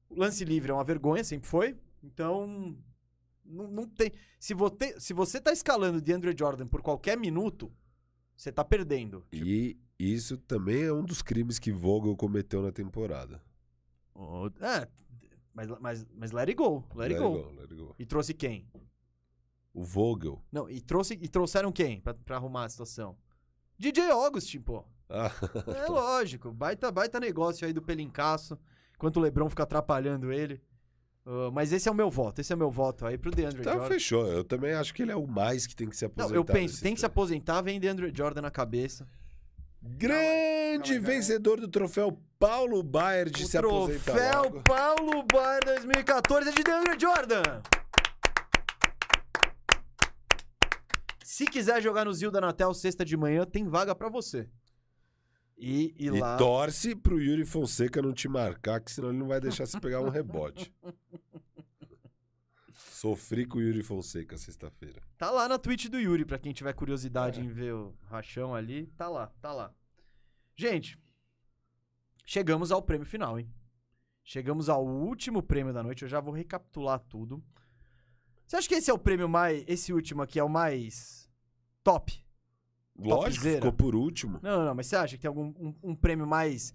[0.09, 1.77] O lance livre é uma vergonha, sempre foi.
[2.05, 2.79] Então,
[3.45, 4.13] não, não tem.
[4.39, 7.73] Se você, se você tá escalando de Andrew Jordan por qualquer minuto,
[8.37, 9.25] você tá perdendo.
[9.33, 13.41] E isso também é um dos crimes que Vogel cometeu na temporada.
[14.15, 14.89] O- É,
[15.53, 16.85] mas, mas, mas let it go.
[16.95, 17.51] Let, it go.
[17.53, 17.95] let it go.
[17.99, 18.69] E trouxe quem?
[19.73, 20.41] O Vogel.
[20.53, 23.17] Não, e, trouxe, e trouxeram quem pra, pra arrumar a situação?
[23.79, 24.85] DJ Augustin, pô.
[25.09, 25.31] Ah,
[25.85, 26.51] É lógico.
[26.53, 28.59] Baita, baita negócio aí do Pelincaço.
[28.95, 30.63] Enquanto o Lebron fica atrapalhando ele.
[31.27, 32.41] Ah, mas esse é o meu voto.
[32.41, 33.89] Esse é o meu voto aí pro DeAndre então Jordan.
[33.89, 34.27] fechou.
[34.27, 36.37] Eu também acho que ele é o mais que tem que se Não, aposentar.
[36.37, 39.07] eu penso, tem que se aposentar, vem DeAndre Jordan na cabeça.
[39.87, 44.63] Grande Calma vencedor do troféu Paulo Baier de O se aposentar troféu logo.
[44.63, 47.43] Paulo Baier 2014 é de DeAndre Jordan.
[51.23, 54.49] Se quiser jogar no Zilda Natel sexta de manhã, tem vaga pra você.
[55.67, 56.37] E, e E lá.
[56.37, 60.01] torce pro Yuri Fonseca não te marcar, que senão ele não vai deixar você pegar
[60.03, 60.71] um rebote.
[62.75, 65.03] Sofri com o Yuri Fonseca sexta-feira.
[65.17, 67.43] Tá lá na Twitch do Yuri, pra quem tiver curiosidade É.
[67.45, 68.87] em ver o rachão ali.
[68.97, 69.75] Tá lá, tá lá.
[70.57, 70.99] Gente,
[72.25, 73.51] chegamos ao prêmio final, hein?
[74.23, 76.03] Chegamos ao último prêmio da noite.
[76.03, 77.45] Eu já vou recapitular tudo.
[78.47, 79.63] Você acha que esse é o prêmio mais.
[79.67, 81.29] Esse último aqui é o mais
[81.83, 82.24] top?
[82.97, 83.57] Lógico, Topzera.
[83.57, 84.39] ficou por último.
[84.43, 86.75] Não, não, não, mas você acha que tem algum um, um prêmio mais.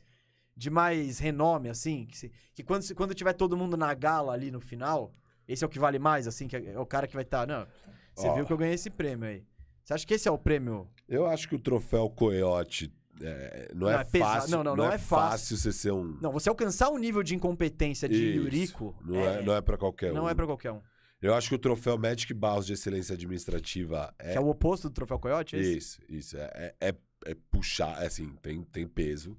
[0.55, 2.05] de mais renome, assim?
[2.05, 5.13] Que, se- que quando, quando tiver todo mundo na gala ali no final,
[5.47, 6.47] esse é o que vale mais, assim?
[6.47, 7.47] Que é, é o cara que vai estar.
[7.47, 7.65] não,
[8.13, 8.33] você Ó.
[8.35, 9.45] viu que eu ganhei esse prêmio aí.
[9.83, 10.87] Você acha que esse é o prêmio?
[11.07, 14.51] Eu acho que o troféu Coyote é, não, Não, é, é fácil.
[14.51, 15.29] não, não, não é, é fácil.
[15.31, 16.17] fácil você ser um.
[16.21, 18.43] Não, você alcançar o nível de incompetência de Isso.
[18.43, 18.95] Yuriko.
[19.05, 20.15] Não é, não é pra qualquer um.
[20.15, 20.81] não é pra qualquer um.
[21.21, 24.33] Eu acho que o troféu Magic Barros de Excelência Administrativa Que é.
[24.35, 25.55] é o oposto do troféu Coyote?
[25.57, 25.77] esse?
[25.77, 26.37] Isso, isso.
[26.37, 29.37] É, é, é- é puxar, é assim, tem, tem peso.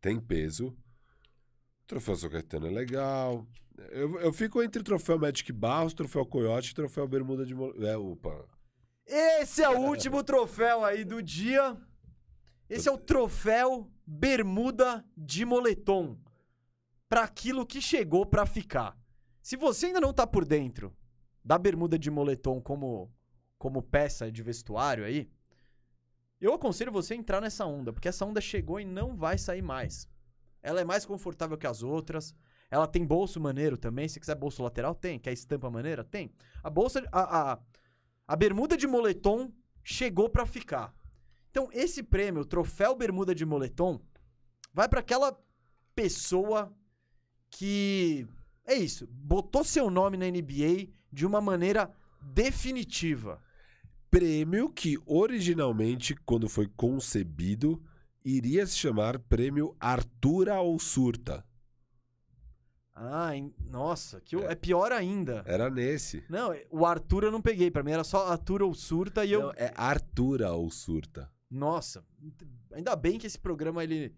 [0.00, 0.68] Tem peso.
[0.68, 3.46] O troféu São Caetano é legal.
[3.90, 7.54] Eu, eu fico entre o troféu Magic Barros, troféu Coyote e troféu Bermuda de.
[7.54, 8.44] Mo- É, opa.
[9.06, 11.76] Esse é o último troféu aí do dia.
[12.68, 16.18] Esse é o troféu Bermuda de Moletom.
[17.08, 18.98] Pra aquilo que chegou pra ficar.
[19.42, 20.92] Se você ainda não tá por dentro
[21.44, 23.12] da bermuda de moletom como,
[23.58, 25.30] como peça de vestuário aí,
[26.40, 29.62] eu aconselho você a entrar nessa onda, porque essa onda chegou e não vai sair
[29.62, 30.08] mais.
[30.62, 32.34] Ela é mais confortável que as outras.
[32.70, 34.08] Ela tem bolso maneiro também.
[34.08, 35.18] Se quiser bolso lateral, tem.
[35.18, 36.02] Quer estampa maneira?
[36.02, 36.32] Tem.
[36.62, 37.06] A bolsa.
[37.12, 37.58] A, a,
[38.26, 39.52] a bermuda de moletom
[39.82, 40.94] chegou pra ficar.
[41.50, 44.00] Então, esse prêmio, o troféu bermuda de moletom,
[44.72, 45.38] vai pra aquela
[45.94, 46.74] pessoa
[47.50, 48.26] que.
[48.64, 49.06] É isso.
[49.06, 53.40] Botou seu nome na NBA de uma maneira definitiva.
[54.10, 57.82] Prêmio que originalmente, quando foi concebido,
[58.24, 61.44] iria se chamar Prêmio Artura ou Surta.
[62.96, 65.42] Ah, em- nossa, que o- é pior ainda.
[65.46, 66.22] Era nesse.
[66.28, 67.70] Não, o Arthur eu não peguei.
[67.70, 69.42] Pra mim era só Arthur ou Surta e eu.
[69.42, 71.28] Não, é Artura ou Surta.
[71.50, 72.04] Nossa,
[72.72, 74.14] ainda bem que esse programa ele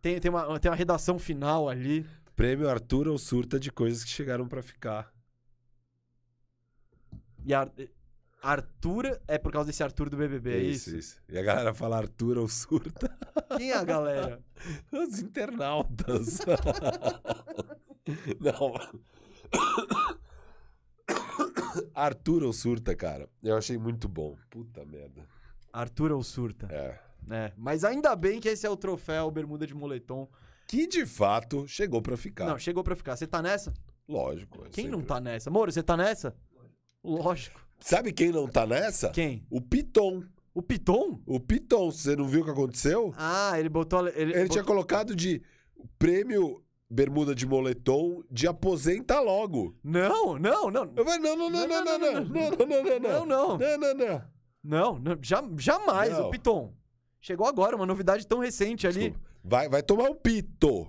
[0.00, 2.06] tem, tem, uma, tem uma redação final ali.
[2.36, 5.12] Prêmio Artura ou Surta de coisas que chegaram pra ficar.
[7.44, 7.70] E Ar...
[8.42, 10.96] Arthur é por causa desse Arthur do BBB, é isso?
[10.96, 11.22] isso.
[11.28, 13.16] E a galera fala Artura ou Surta.
[13.56, 14.40] Quem é a galera?
[14.90, 16.40] Os internautas.
[18.40, 18.74] Não.
[21.94, 23.28] Arthur ou Surta, cara.
[23.42, 24.36] Eu achei muito bom.
[24.50, 25.26] Puta merda.
[25.72, 26.66] Arthur ou Surta?
[26.70, 26.98] É.
[27.30, 30.28] É, mas ainda bem que esse é o troféu Bermuda de Moletom.
[30.66, 32.46] Que de fato chegou pra ficar.
[32.46, 33.16] Não, chegou pra ficar.
[33.16, 33.72] Você tá nessa?
[34.08, 34.64] Lógico.
[34.66, 35.08] é Quem não sempre.
[35.08, 35.50] tá nessa?
[35.50, 36.34] Moro, você tá nessa?
[37.04, 37.60] Lógico.
[37.80, 39.10] Sabe quem não tá nessa?
[39.10, 39.44] Quem?
[39.50, 40.22] O Piton.
[40.54, 41.20] O Piton?
[41.26, 43.12] O Piton, você não viu o que aconteceu?
[43.16, 44.06] Ah, ele botou.
[44.08, 45.42] Ele, Ele botou- tinha colocado de
[45.98, 49.74] prêmio Bermuda de Moletom de aposenta logo.
[49.82, 50.92] Não, não, não.
[50.94, 53.58] Eu falei, não, não, não, não, não, não, não, não, não, não, Não, não.
[53.58, 54.22] não, não, não.
[54.64, 56.28] Não, não, já, jamais Não.
[56.28, 56.72] o Piton.
[57.20, 59.10] Chegou agora, uma novidade tão recente ali.
[59.10, 59.28] Desculpa.
[59.42, 60.84] Vai, vai tomar um pito.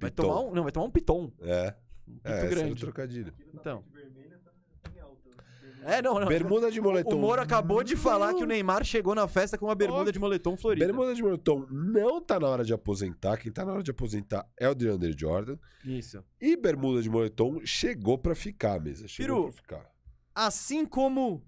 [0.00, 0.22] Vai Piton.
[0.22, 0.54] tomar um.
[0.54, 1.30] Não, vai tomar um Piton.
[1.42, 1.74] É,
[2.08, 2.80] Um pito é esse era o grande.
[2.80, 3.34] trocadilho.
[3.54, 3.84] Então.
[5.84, 6.26] É, não, não.
[6.28, 7.16] Bermuda de moletom.
[7.16, 8.38] O Moro acabou de falar Não.
[8.38, 10.12] que o Neymar chegou na festa com uma bermuda Óbvio.
[10.12, 10.84] de moletom florida.
[10.86, 13.36] Bermuda de moletom não tá na hora de aposentar.
[13.38, 15.56] Quem tá na hora de aposentar é o DeAndre Jordan.
[15.84, 16.22] Isso.
[16.40, 19.06] E bermuda de moletom chegou pra ficar, mesa.
[19.08, 19.52] Chegou Firu.
[19.52, 19.90] pra ficar.
[20.34, 21.44] Assim como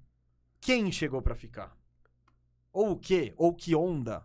[0.61, 1.77] quem chegou pra ficar?
[2.73, 3.35] Ou o quê?
[3.37, 4.25] Ou que onda?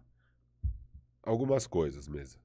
[1.23, 2.38] Algumas coisas, mesa.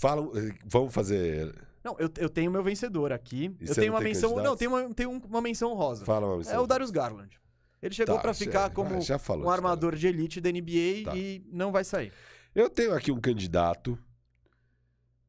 [0.00, 1.54] Falam, eh, vamos fazer.
[1.84, 3.54] Não, eu, eu tenho meu vencedor aqui.
[3.60, 4.34] E eu tenho uma menção.
[4.36, 6.04] Não, tem uma, tem um- uma menção rosa.
[6.04, 6.64] Fala uma é missão.
[6.64, 7.38] o Darius Garland.
[7.82, 11.04] Ele chegou Tá, já- ficar como ah, já falou um armador de elite da NBA
[11.04, 11.14] Tá.
[11.16, 12.10] e não vai sair.
[12.54, 13.98] Eu tenho aqui um candidato.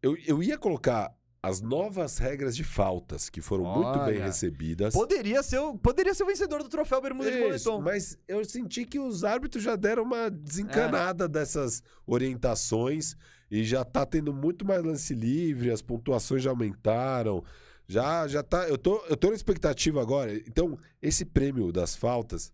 [0.02, 1.14] Eu, eu ia colocar
[1.44, 4.24] as novas regras de faltas, que foram muito bem Olha.
[4.26, 4.94] recebidas.
[4.94, 7.82] Poderia ser, o, poderia ser o vencedor do troféu Bermuda de Isso, Moletom.
[7.82, 13.16] mas eu senti que os árbitros já deram uma desencanada dessas orientações
[13.50, 17.44] e já tá tendo muito mais lance livre, as pontuações já aumentaram.
[17.88, 20.34] Já já tá, eu tô eu tô na expectativa agora.
[20.34, 22.52] Então, esse prêmio das faltas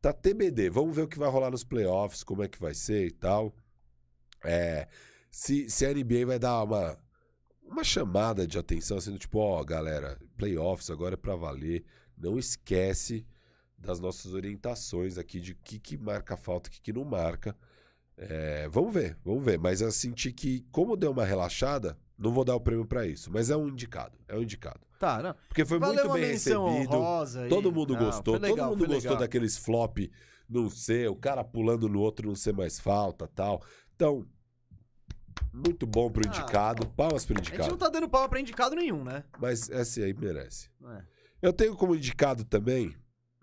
[0.00, 0.70] tá TBD.
[0.70, 3.54] Vamos ver o que vai rolar nos playoffs, como é que vai ser e tal.
[4.44, 4.88] É,
[5.30, 6.98] se, se a NBA vai dar uma
[7.64, 11.84] uma chamada de atenção assim, tipo, ó, galera, playoffs agora é pra valer.
[12.16, 13.26] Não esquece
[13.76, 17.56] das nossas orientações aqui de o que, que marca falta, o que, que não marca.
[18.16, 19.58] É, vamos ver, vamos ver.
[19.58, 23.30] Mas eu senti que, como deu uma relaxada, não vou dar o prêmio pra isso.
[23.32, 24.80] Mas é um indicado, é um indicado.
[24.98, 25.34] Tá, não.
[25.48, 27.48] Porque foi Valeu muito bem recebido.
[27.48, 28.38] Todo mundo Não, gostou.
[28.38, 29.98] legal, todo mundo gostou daqueles flop
[30.48, 33.62] não ser, o cara pulando no outro não ser mais falta tal.
[33.96, 34.26] Então,
[35.52, 36.86] muito bom pro Ah, indicado.
[36.90, 37.76] Palmas pro A gente não indicado.
[37.78, 39.24] tá dando palma pra indicado nenhum, né?
[39.38, 40.70] Mas esse aí merece.
[40.84, 41.02] É.
[41.42, 42.94] Eu tenho como indicado também,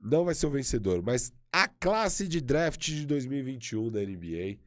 [0.02, 4.57] não vai ser o vencedor, mas a classe de draft de 2021 da NBA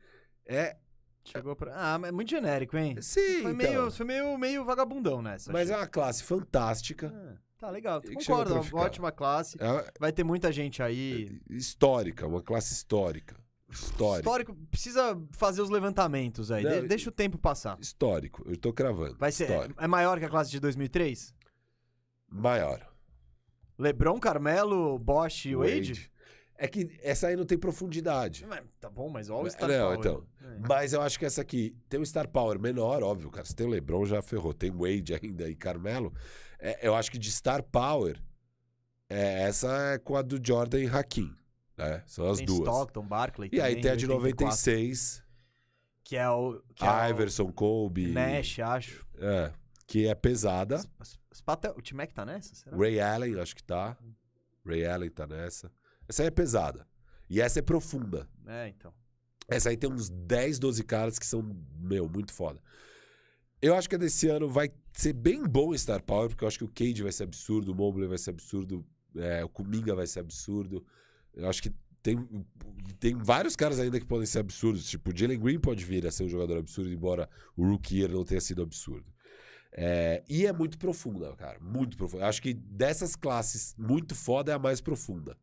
[0.47, 0.77] é.
[1.25, 1.73] Chegou pra.
[1.75, 2.97] Ah, mas é muito genérico, hein?
[3.01, 5.51] Sim, Foi então, meio, foi meio, meio vagabundão nessa.
[5.51, 5.83] mas é achei.
[5.83, 7.13] uma classe fantástica.
[7.15, 8.03] Ah, Tá legal.
[8.03, 9.57] Concordo, uma ótima classe.
[9.59, 11.41] É Vai ter muita gente aí.
[11.49, 13.37] histórica, uma classe histórica.
[13.71, 14.19] Histórica.
[14.21, 16.63] Histórico, precisa fazer os levantamentos aí.
[16.63, 17.79] Não, De- deixa o tempo passar.
[17.81, 19.17] Histórico, eu tô cravando.
[19.17, 19.45] Vai ser.
[19.49, 19.83] Histórico.
[19.83, 21.35] É maior que a classe de 2003?
[22.29, 22.87] Maior.
[23.79, 26.11] Lebron, Carmelo, Bosch e Wade?
[26.57, 28.47] É que essa aí não tem profundidade.
[28.47, 29.99] Mas Tá bom, mas olha o Star Não, Power.
[29.99, 30.27] então.
[30.43, 30.59] É.
[30.69, 33.45] Mas eu acho que essa aqui tem um Star Power menor, óbvio, cara.
[33.45, 34.55] Se tem o LeBron, já ferrou.
[34.55, 36.15] Tem Wade ainda e Carmelo.
[36.59, 38.23] É, eu acho que de Star Power,
[39.11, 41.35] é, essa é com a do Jordan e Hakim.
[41.77, 42.03] Né?
[42.07, 42.61] São as Tem duas.
[42.61, 45.25] Stockton, Barkley e aí também, tem a de 84, 96,
[46.05, 46.63] Que é o...
[46.77, 48.11] Que é Iverson, Kobe.
[48.11, 49.05] o Nash, acho.
[49.19, 49.53] É,
[49.89, 50.77] que é pesada.
[50.77, 52.55] As- as- as pata- O T-Mac tá nessa?
[52.55, 52.77] Será?
[52.77, 53.97] Ray Allen, acho que tá.
[54.65, 55.71] Ray Allen tá nessa.
[56.09, 56.87] Essa aí é pesada.
[57.29, 58.29] E essa é profunda.
[58.47, 58.93] É, então.
[59.49, 61.43] Essa aí tem uns 10, 12 caras que são,
[61.79, 62.61] meu, muito foda.
[63.61, 66.65] Eu acho que desse ano vai ser bem bom Star Power, porque eu acho que
[66.65, 68.85] o Cade vai ser absurdo, o Mobley vai ser absurdo,
[69.17, 70.85] é, o Kuminga vai ser absurdo.
[71.33, 71.73] Eu acho que
[72.03, 72.47] tem,
[73.01, 74.87] tem vários caras ainda que podem ser absurdos.
[74.89, 78.11] Tipo, o Jalen Green pode vir a ser um jogador absurdo, embora o Rookie year
[78.11, 79.11] não tenha sido absurdo.
[79.73, 81.59] É, e é muito profunda, cara.
[81.59, 82.25] Muito profunda.
[82.25, 85.37] Eu acho que dessas classes, muito foda é a mais profunda.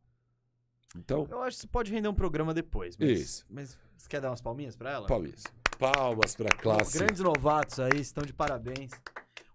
[0.98, 2.98] Então, Eu acho que isso pode render um programa depois.
[2.98, 3.46] Mas, Isso.
[3.50, 5.08] Mas você quer dar umas palminhas pra ela?
[5.08, 5.44] palmas.
[5.80, 6.98] Palmas pra classe.
[6.98, 8.92] Grandes novatos aí, estão de parabéns.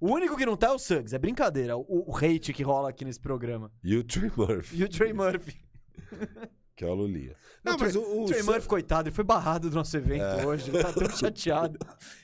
[0.00, 1.76] O único que não tá é o Suggs, é brincadeira.
[1.76, 3.70] O, o hate que rola aqui nesse programa.
[3.82, 5.56] E o Trey Murphy, E o Trey Murphy.
[6.74, 7.34] que é o Lulinha.
[7.64, 10.22] Não, Não, mas o, O o Trey Murphy, coitado, ele foi barrado do nosso evento
[10.22, 10.46] É.
[10.46, 10.70] hoje.
[10.70, 11.78] Ele tá tão chateado.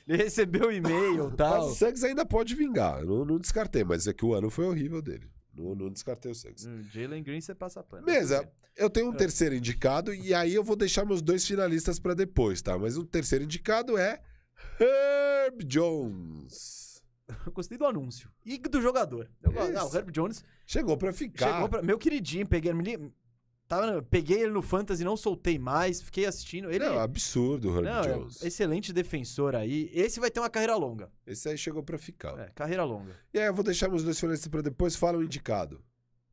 [0.07, 1.67] Ele recebeu e-mail e Mas tal.
[1.67, 2.99] o Suggs ainda pode vingar.
[2.99, 5.27] Eu não, não descartei, mas é que o ano foi horrível dele.
[5.55, 6.67] Não, não descartei o Suggs.
[6.67, 8.05] Hum, Jalen Green, você passa pano.
[8.05, 9.17] Mesa, eu tenho um É.
[9.17, 12.77] terceiro indicado e aí eu vou deixar meus dois finalistas pra depois, tá?
[12.77, 14.21] Mas o terceiro indicado é
[14.79, 17.01] Herb Jones.
[17.45, 18.29] Eu gostei do anúncio.
[18.45, 19.29] E do jogador.
[19.41, 19.51] Eu.
[19.77, 21.53] Ah, o Herb Jones Chegou pra ficar.
[21.53, 21.81] chegou pra...
[21.81, 22.83] Meu queridinho, peguei, me
[23.81, 26.69] tava, peguei ele no Fantasy, não soltei mais, fiquei assistindo.
[26.71, 28.41] Ele Não, absurdo o Herb Não, é Jones.
[28.41, 29.89] um excelente defensor aí.
[29.93, 31.11] Esse vai ter uma carreira longa.
[31.25, 32.37] Esse aí chegou pra ficar.
[32.39, 33.15] É, carreira longa.
[33.33, 34.95] E aí eu vou deixar meus dois finalistas pra depois.
[34.95, 35.83] Fala o indicado.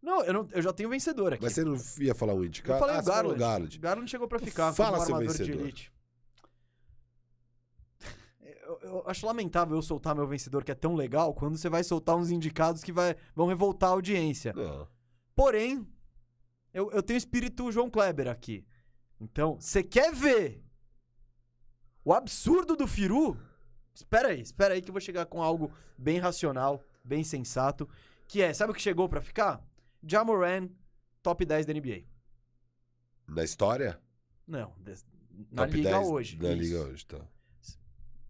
[0.03, 1.43] Não, eu, não, eu já tenho um vencedor aqui.
[1.43, 2.79] Mas você não ia falar um eu indicado?
[2.79, 3.35] falei ah, o Garland.
[3.35, 3.79] o Garland.
[3.79, 5.61] Garland chegou pra ficar Fala como seu vencedor.
[5.61, 5.93] elite.
[8.43, 11.83] Eu, eu acho lamentável eu soltar meu vencedor, que é tão legal, quando você vai
[11.83, 14.53] soltar uns indicados que vai, vão revoltar a audiência.
[14.55, 14.87] Não.
[15.35, 15.87] Porém,
[16.73, 18.65] eu, eu tenho espírito João Kleber aqui.
[19.21, 20.63] Então, você quer ver
[22.05, 23.37] o absurdo do Firu?
[23.95, 27.89] Espera aí, espera aí que eu vou chegar com algo bem racional, bem sensato,
[28.27, 29.63] que é, sabe o que chegou pra ficar?
[30.03, 30.69] Jamoran,
[31.23, 32.05] top 10 da NBA.
[33.29, 34.01] Na história?
[34.47, 35.05] Não, des-
[35.51, 36.39] na Top liga 10 hoje.
[36.39, 37.21] Na liga hoje, tá.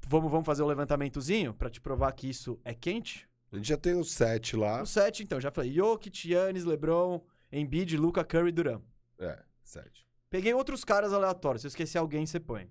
[0.08, 3.28] Vamos, vamos fazer o levantamentozinho pra te provar que isso é quente?
[3.52, 4.82] A gente já tem o 7 lá.
[4.82, 5.72] O 7, então, já falei.
[5.72, 7.20] Jokic, Giannis, LeBron,
[7.52, 8.80] Embiid, Luca, Curry, Duran.
[9.18, 10.06] É, sete.
[10.28, 11.62] Peguei outros caras aleatórios.
[11.62, 12.70] Se eu esquecer alguém, você põe.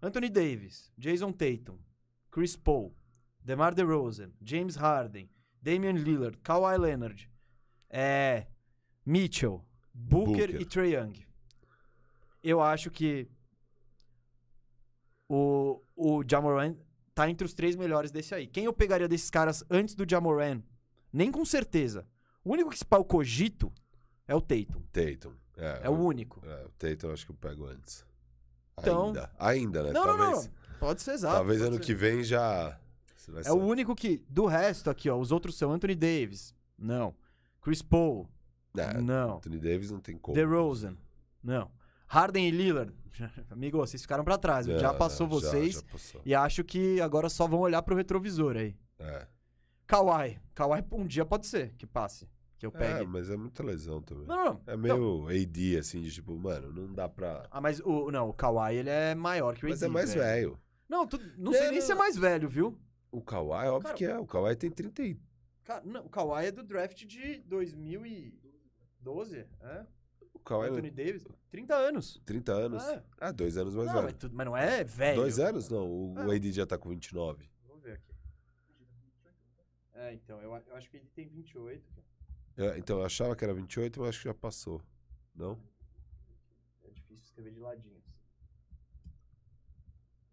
[0.00, 1.78] Anthony Davis, Jason Tatum,
[2.30, 2.94] Chris Paul,
[3.44, 5.28] DeMar DeRozan, James Harden,
[5.60, 7.30] Damian Lillard, Kawhi Leonard,
[7.90, 8.46] é,
[9.04, 10.60] Mitchell, Booker, Booker.
[10.60, 11.26] e Trae Young.
[12.42, 13.28] Eu acho que
[15.28, 16.76] o, o Jamoran
[17.14, 18.46] tá entre os três melhores desse aí.
[18.46, 20.62] Quem eu pegaria desses caras antes do Jamoran?
[21.12, 22.06] Nem com certeza.
[22.44, 23.72] O único que se pá, eu cogito
[24.28, 24.80] é o Tatum.
[24.92, 25.32] Tatum.
[25.56, 26.40] É, É o único.
[26.46, 28.06] É, o Tatum eu acho que eu pego antes.
[28.78, 29.30] Então- Ainda.
[29.38, 29.92] Ainda, né?
[29.92, 30.78] Não, não, talvez, não, não.
[30.78, 31.34] Pode ser exato.
[31.34, 31.80] Talvez ano ser.
[31.82, 32.78] que vem já.
[33.28, 34.24] É o ser- único que.
[34.28, 35.16] Do resto aqui, ó.
[35.18, 36.54] Os outros são Anthony Davis.
[36.78, 37.12] Não.
[37.60, 38.28] Chris Paul.
[38.76, 39.36] É, Não.
[39.38, 40.36] Anthony Davis não tem como.
[40.36, 40.96] DeRozan.
[41.42, 41.70] Não.
[42.06, 42.94] Harden e Lillard.
[43.50, 44.68] Amigo, vocês ficaram pra trás.
[44.68, 45.74] É, já passou já- vocês.
[45.74, 46.22] já passou.
[46.24, 48.76] E acho que agora só vão olhar pro retrovisor aí.
[49.00, 49.26] É.
[49.86, 50.38] Kawhi.
[50.54, 52.28] Kawhi um dia pode ser que passe.
[52.58, 53.06] Que eu É, pegue.
[53.06, 54.26] mas é muita lesão também.
[54.26, 54.62] Não, não, não.
[54.66, 55.22] É Não.
[55.22, 57.46] meio AD, assim, de tipo, mano, não dá pra.
[57.50, 60.12] Ah, mas o, não, o Kawhi ele é maior que o Mas AD, é mais
[60.14, 60.58] velho.
[60.88, 62.76] Não, tu- não É, sei nem não- se é mais velho, viu?
[63.12, 64.18] O Kawhi, óbvio Cara- que é.
[64.18, 65.20] O Kawhi tem 30 e...
[65.62, 69.86] Cara, não, o Kawhi é do draft de 2012, é?
[70.34, 72.20] O Kawhi Anthony Davis, 30 anos.
[72.24, 72.82] 30 anos.
[72.84, 73.02] É.
[73.20, 74.04] Ah, dois anos mais Não, velho.
[74.06, 75.20] mas, tu- mas não é velho.
[75.20, 75.68] Dois anos?
[75.68, 76.36] Não, o, o É.
[76.36, 77.48] AD já tá com 29.
[77.66, 78.14] Vamos ver aqui.
[79.94, 81.86] É, então, eu, eu acho que ele tem 28.
[81.94, 82.07] cara.
[82.58, 84.82] É, então, eu achava que era 28, mas acho que já passou.
[85.34, 85.58] Não?
[86.84, 87.96] É difícil escrever de ladinho.
[87.96, 88.08] assim.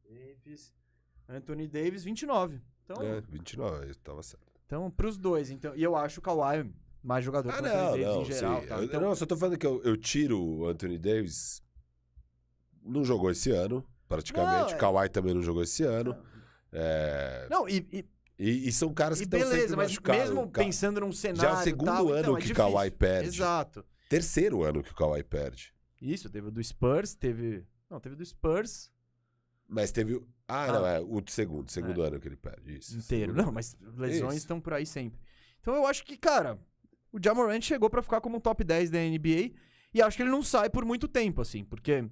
[0.10, 0.74] Davis.
[1.30, 2.62] Anthony Davis, 29.
[2.84, 4.44] Então, É, 29, eu tava certo.
[4.66, 5.50] então pros dois.
[5.50, 6.72] Então, e eu acho o Kawhi
[7.04, 8.62] mais jogador Ah, que o Anthony não, Davis não, em geral.
[8.68, 8.76] tá?
[8.78, 11.64] Eu, Então, não, eu só tô falando que eu, eu tiro o Anthony Davis.
[12.84, 14.62] Não jogou esse ano, praticamente.
[14.64, 16.16] Não, é- O Kawhi também não jogou esse ano.
[16.72, 18.06] É, Não, e, e-
[18.38, 20.22] e, e são caras e que estão sempre beleza, mas machucados.
[20.24, 21.42] mesmo O Ka- pensando num cenário.
[21.42, 22.56] Já é o segundo tal, ano então, é que o difícil.
[22.56, 23.28] Kawhi perde.
[23.30, 23.86] Exato.
[24.10, 25.74] Terceiro ano que o Kawhi perde.
[26.02, 27.66] Isso, teve o do Spurs, teve.
[27.90, 28.92] Não, teve do Spurs
[29.68, 30.16] Mas teve.
[30.16, 30.72] o- Ah, Ah.
[30.74, 32.78] não, é o segundo, segundo ano que ele perde.
[32.78, 32.96] Isso.
[32.98, 33.32] inteiro.
[33.32, 35.20] segundo Não, mas lesões estão por aí sempre.
[35.60, 36.60] Então eu acho que, cara,
[37.12, 39.54] o Jamorant chegou pra ficar como um top 10 da NBA
[39.94, 42.08] e acho que ele não sai por muito tempo, assim, porque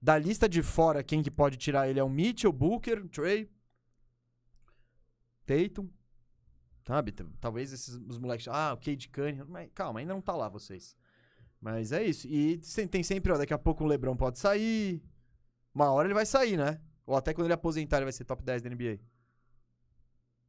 [0.00, 3.48] da lista de fora, quem que pode tirar ele é o Mitchell, Booker, Trey,
[5.46, 5.88] Tatum,
[6.86, 7.12] sabe?
[7.40, 10.96] Talvez esses os moleques, ah, o Cade Cunningham, mas calma, ainda não tá lá vocês.
[11.60, 12.26] Mas é isso.
[12.26, 12.58] E
[12.90, 15.00] tem sempre, ó, daqui a pouco o LeBron pode sair.
[15.74, 16.80] Uma hora ele vai sair, né?
[17.06, 18.98] Ou até quando ele aposentar, ele vai ser top 10 da NBA.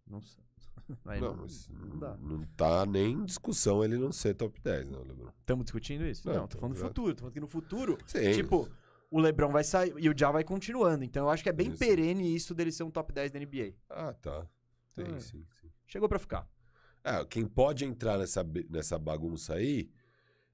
[0.07, 0.43] Não sei.
[1.05, 2.17] Aí Não, não, não dá.
[2.17, 5.29] não tá nem em discussão ele não ser top 10, não, Lebron.
[5.39, 6.27] Estamos discutindo isso?
[6.27, 7.13] Não, Não, tô falando do futuro.
[7.15, 8.33] Tô falando que no futuro, Sim.
[8.33, 8.69] tipo,
[9.09, 11.03] o LeBron vai sair e o Ja vai continuando.
[11.03, 11.77] Então eu acho que é bem Isso.
[11.77, 13.73] perene isso dele ser um top 10 da NBA.
[13.89, 14.45] Ah, tá.
[14.95, 15.19] Tem, Ah.
[15.19, 15.69] sim, sim.
[15.87, 16.47] Chegou pra ficar.
[17.03, 19.89] É, quem pode entrar nessa, nessa bagunça aí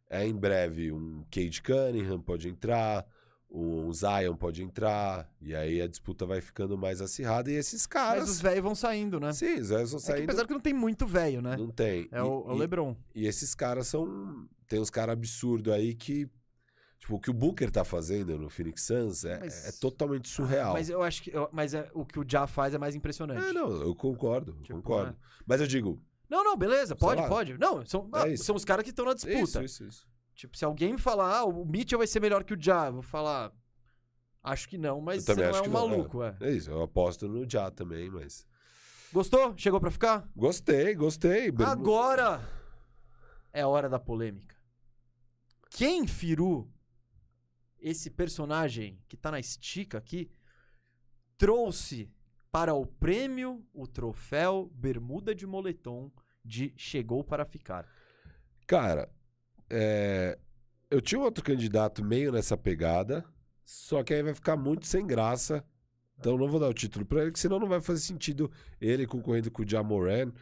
[0.09, 3.05] é em breve um Cade Cunningham pode entrar,
[3.51, 7.51] um Zion pode entrar, e aí a disputa vai ficando mais acirrada.
[7.51, 8.29] E esses Mas caras.
[8.29, 9.31] os velhos vão saindo, né?
[9.33, 10.23] Sim, os velhos vão É que saindo.
[10.23, 11.55] apesar que não tem muito velho, né?
[11.57, 12.07] Não tem.
[12.11, 12.95] É E- o, é o e- LeBron.
[13.13, 14.47] E esses caras são.
[14.67, 16.27] Tem uns caras absurdos aí que.
[16.99, 20.73] Tipo, o que o Booker tá fazendo no Phoenix Suns é, Mas- é totalmente surreal.
[20.73, 21.31] Mas eu acho que.
[21.35, 23.41] eu- mas é, o que o Ja faz é mais impressionante.
[23.47, 25.11] É, não, eu concordo, Tipo, concordo.
[25.11, 25.15] né?
[25.47, 26.01] Mas eu digo.
[26.29, 27.57] Não, não, beleza, pode, pode.
[27.57, 29.39] Não, são, É ah, são os caras que estão na disputa.
[29.41, 30.07] Isso, isso, isso.
[30.35, 32.93] Tipo, se alguém me falar, ah, o Mitchell vai ser melhor que o Ja, eu
[32.93, 33.51] vou falar.
[34.43, 35.67] Acho que não, mas você não é um não, é.
[35.67, 36.37] maluco, é.
[36.41, 38.45] É isso, eu aposto no Já também, mas.
[39.11, 39.53] Gostou?
[39.57, 40.29] Chegou pra ficar?
[40.35, 41.51] Gostei, gostei.
[41.65, 42.47] Agora
[43.51, 44.55] é a hora da polêmica.
[45.71, 46.69] Quem, Firu,
[47.81, 50.29] esse personagem que tá na estica aqui,
[51.37, 52.11] trouxe
[52.51, 56.11] para o prêmio o troféu Bermuda de Moletom
[56.43, 57.87] de Chegou para Ficar?
[58.65, 59.09] Cara,
[59.69, 60.37] é,
[60.89, 63.23] eu tinha outro candidato meio nessa pegada,
[63.63, 65.63] só que aí vai ficar muito sem graça.
[66.17, 68.51] Então não vou dar o título pra ele, que senão não vai fazer sentido
[68.81, 70.33] ele concorrendo com o Jamoran.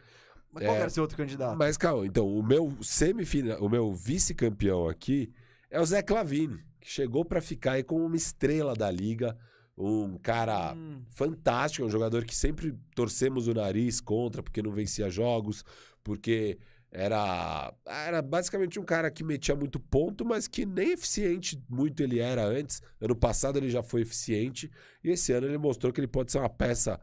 [0.50, 1.56] Mas qual É, era seu outro candidato?
[1.56, 5.32] Mas calma, então, o meu semifinal, o meu vice-campeão aqui
[5.70, 9.36] é o Zé Clavini, que chegou pra ficar aí como uma estrela da liga,
[9.76, 15.08] um cara Hum, fantástico, um jogador que sempre torcemos o nariz contra porque não vencia
[15.10, 15.64] jogos,
[16.02, 16.58] porque
[16.90, 22.18] era era basicamente um cara que metia muito ponto, mas que nem eficiente muito ele
[22.18, 22.80] era antes.
[23.00, 24.70] Ano passado ele já foi eficiente
[25.04, 26.98] e esse ano ele mostrou que ele pode ser uma peça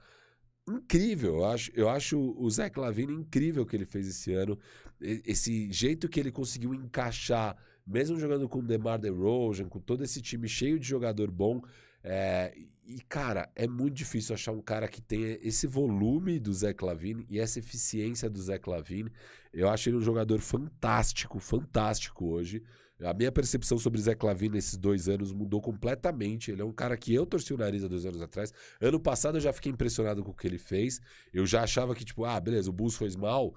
[0.67, 1.35] incrível.
[1.37, 4.57] Eu acho, eu acho o Zé Clavini incrível o que ele fez esse ano.
[4.99, 7.55] E- Esse jeito que ele conseguiu encaixar,
[7.85, 11.61] mesmo jogando com o DeMar DeRozan, com todo esse time cheio de jogador bom,
[12.07, 12.53] É,
[12.85, 17.25] e, cara, é muito difícil achar um cara que tenha esse volume do Zé Clavini
[17.27, 19.11] e essa eficiência do Zé Clavini.
[19.51, 22.61] Eu acho ele um jogador fantástico, fantástico hoje.
[23.01, 26.51] A minha percepção sobre Zé Clavini nesses dois anos mudou completamente.
[26.51, 28.53] Ele é um cara que eu torci o nariz há dois anos atrás.
[28.80, 31.01] Ano passado eu já fiquei impressionado com o que ele fez.
[31.33, 33.55] Eu já achava que, tipo, ah, beleza, o Bulls foi mal.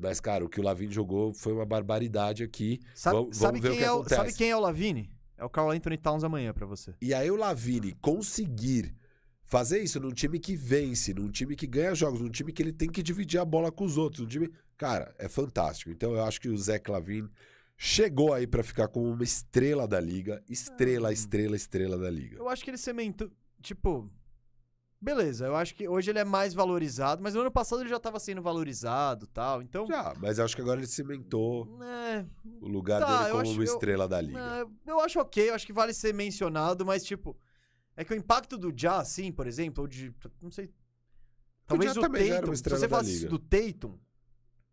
[0.00, 2.80] Mas, cara, o que o Lavini jogou foi uma barbaridade aqui.
[2.94, 4.14] Sabe, vamos, sabe ver o quem que é o, acontece.
[4.16, 5.10] sabe quem é o Lavini?
[5.36, 6.94] É o Carl Anthony Towns amanhã pra você.
[7.00, 8.94] E aí o Lavini conseguir
[9.44, 12.72] fazer isso num time que vence, num time que ganha jogos, num time que ele
[12.72, 15.90] tem que dividir a bola com os outros, time, cara, é fantástico.
[15.90, 17.28] Então eu acho que o Zé Clavin
[17.76, 21.12] chegou aí pra ficar como uma estrela da liga, estrela, Hum.
[21.12, 22.36] estrela, estrela da liga.
[22.36, 23.30] Eu acho que ele cementou.
[23.62, 24.10] Tipo.
[25.00, 28.00] Beleza, eu acho que hoje ele é mais valorizado, mas no ano passado ele já
[28.00, 29.62] tava sendo valorizado e tal.
[29.62, 29.86] Então.
[29.86, 32.26] Já, mas eu acho que agora ele cimentou É,
[32.60, 34.40] o lugar Tá, dele como acho- uma eu- estrela da liga.
[34.40, 37.36] é, eu acho ok, eu acho que vale ser mencionado, mas tipo.
[37.96, 40.12] É que o impacto do Ja, assim, por exemplo, ou de.
[40.40, 40.68] Não sei.
[41.66, 42.46] Talvez o era Tatum.
[42.48, 43.98] Se estrela você falasse do Tatum,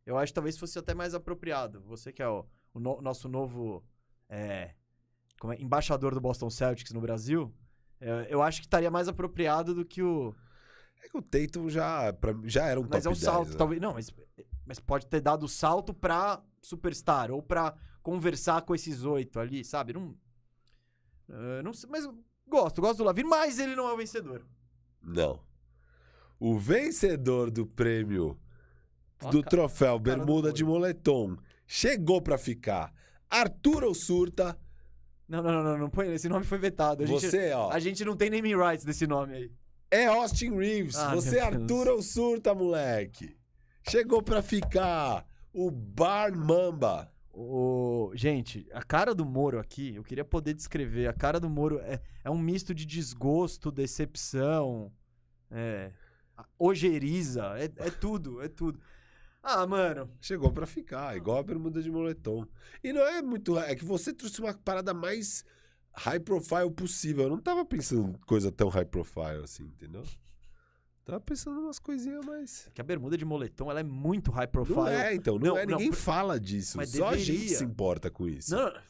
[0.05, 1.81] eu acho que talvez fosse até mais apropriado.
[1.81, 3.83] Você que é o, o no- nosso novo.
[4.29, 4.73] é,
[5.39, 7.53] como é, embaixador do Boston Celtics no Brasil.
[8.07, 10.35] É, eu acho que estaria mais apropriado do que o.
[11.03, 13.49] É que o Tatum já, pra já era um Mas top é o 10, salto,
[13.51, 13.55] né?
[13.57, 13.81] talvez.
[13.81, 14.11] Não, mas,
[14.65, 19.63] mas pode ter dado o salto pra superstar ou pra conversar com esses oito ali,
[19.63, 19.93] sabe?
[19.93, 20.15] Não.
[21.29, 22.07] eh, não sei, mas
[22.47, 24.45] gosto, gosto do Lavine, mas ele não é o vencedor.
[25.01, 25.39] Não.
[26.39, 28.37] O vencedor do prêmio
[29.23, 32.93] Ó, do ca- troféu cara Bermuda de Moletom chegou pra ficar.
[33.29, 34.57] Arthur Surta,
[35.27, 36.13] Não, não, não, não, não põe.
[36.13, 37.03] Esse nome foi vetado.
[37.03, 39.51] A gente, você, ó, a gente não tem naming rights desse nome aí.
[39.89, 40.95] é Austin Reeves.
[40.95, 41.43] Ah, você, Deus.
[41.43, 43.35] Arthur Surta, moleque.
[43.89, 45.25] Chegou pra ficar.
[45.53, 47.11] O Bar Mamba.
[47.31, 48.11] O...
[48.13, 51.07] Gente, a cara do Moro aqui, eu queria poder descrever.
[51.07, 54.91] A cara do Moro é, é um misto de desgosto, decepção,
[55.51, 55.91] é,
[56.57, 58.79] ojeriza, é, é tudo, é tudo.
[59.47, 62.47] Ah, mano, Chegou pra ficar, igual a bermuda de moletom.
[62.83, 63.57] E não é muito.
[63.59, 65.45] É que você trouxe uma parada mais
[65.93, 67.25] high profile possível.
[67.25, 70.03] Eu não tava pensando em coisa tão high profile assim, entendeu?
[71.05, 72.67] Tava pensando em umas coisinhas mais.
[72.73, 74.77] que a bermuda de moletom ela é muito high profile.
[74.79, 75.35] Não é, então.
[75.37, 75.65] Não, Não, é.
[75.67, 76.77] não, Ninguém por- fala disso.
[76.77, 77.57] mas Só a gente deveria.
[77.59, 78.49] se importa com isso.
[78.55, 78.81] Não, não,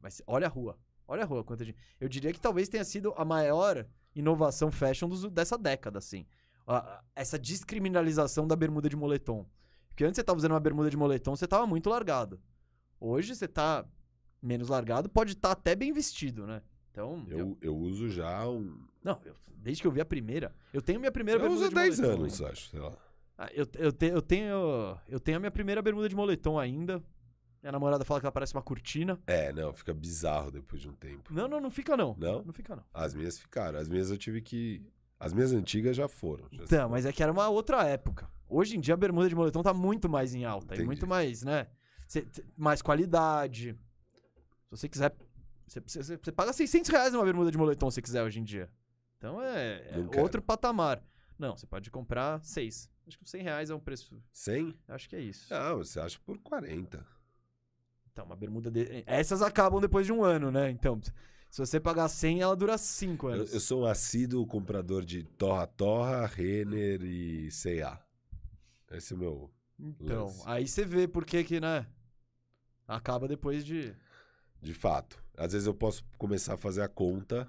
[0.00, 0.78] mas olha a rua.
[1.08, 1.76] Olha a rua, quanta gente.
[2.00, 6.24] Eu diria que talvez tenha sido a maior inovação fashion dos- dessa década, assim.
[6.64, 9.44] A- essa descriminalização da bermuda de moletom.
[9.98, 12.40] Porque antes você tava usando uma bermuda de moletom, você tava muito largado.
[13.00, 13.84] Hoje você tá
[14.40, 16.62] menos largado, pode estar até bem vestido, né?
[16.92, 18.78] Então, eu- Eu, eu uso já um.
[19.02, 20.54] não, eu- desde que eu vi a primeira.
[20.72, 22.52] Eu tenho minha primeira Eu bermuda uso há de 10 moletom anos, ainda.
[22.52, 22.68] acho.
[22.70, 22.96] Sei lá.
[23.36, 27.02] Ah, eu, eu, te- eu tenho eu tenho a minha primeira bermuda de moletom ainda.
[27.60, 29.18] Minha namorada fala que ela parece uma cortina.
[29.26, 31.34] É, não, fica bizarro depois de um tempo.
[31.34, 32.14] Não, não, não fica não.
[32.16, 32.44] Não?
[32.44, 32.84] Não fica não.
[32.94, 33.80] As minhas ficaram.
[33.80, 34.80] As minhas eu tive que.
[35.18, 36.46] As minhas antigas já foram.
[36.52, 38.30] já Então, mas é que era uma outra época.
[38.48, 40.74] Hoje em dia a bermuda de moletom tá muito mais em alta.
[40.74, 40.86] E Entendi.
[40.86, 41.66] muito mais, né?
[42.06, 43.72] Cê- mais qualidade.
[44.64, 45.14] Se você quiser.
[45.66, 48.70] Você, paga 600 reais numa bermuda de moletom se você quiser hoje em dia.
[49.18, 51.02] Então é, é outro patamar.
[51.38, 52.90] Não, você pode comprar 6.
[53.06, 54.20] Acho que 100 reais é um preço.
[54.32, 54.74] 100?
[54.88, 55.52] Acho que é isso.
[55.52, 57.04] Não, você acha por 40.
[58.10, 58.70] Então, uma bermuda.
[58.70, 59.04] De...
[59.06, 60.70] Essas acabam depois de um ano, né?
[60.70, 61.00] Então,
[61.50, 63.54] se você pagar 100, ela dura 5 Eu, anos.
[63.54, 67.98] eu sou um assíduo comprador de Torra Torra, Renner e C&A.
[68.90, 69.50] Esse é o meu.
[69.78, 70.42] Então, lance.
[70.46, 71.86] aí você vê por que que, né?
[72.86, 73.94] Acaba depois de.
[74.60, 75.22] De fato.
[75.36, 77.48] Às vezes eu posso começar a fazer a conta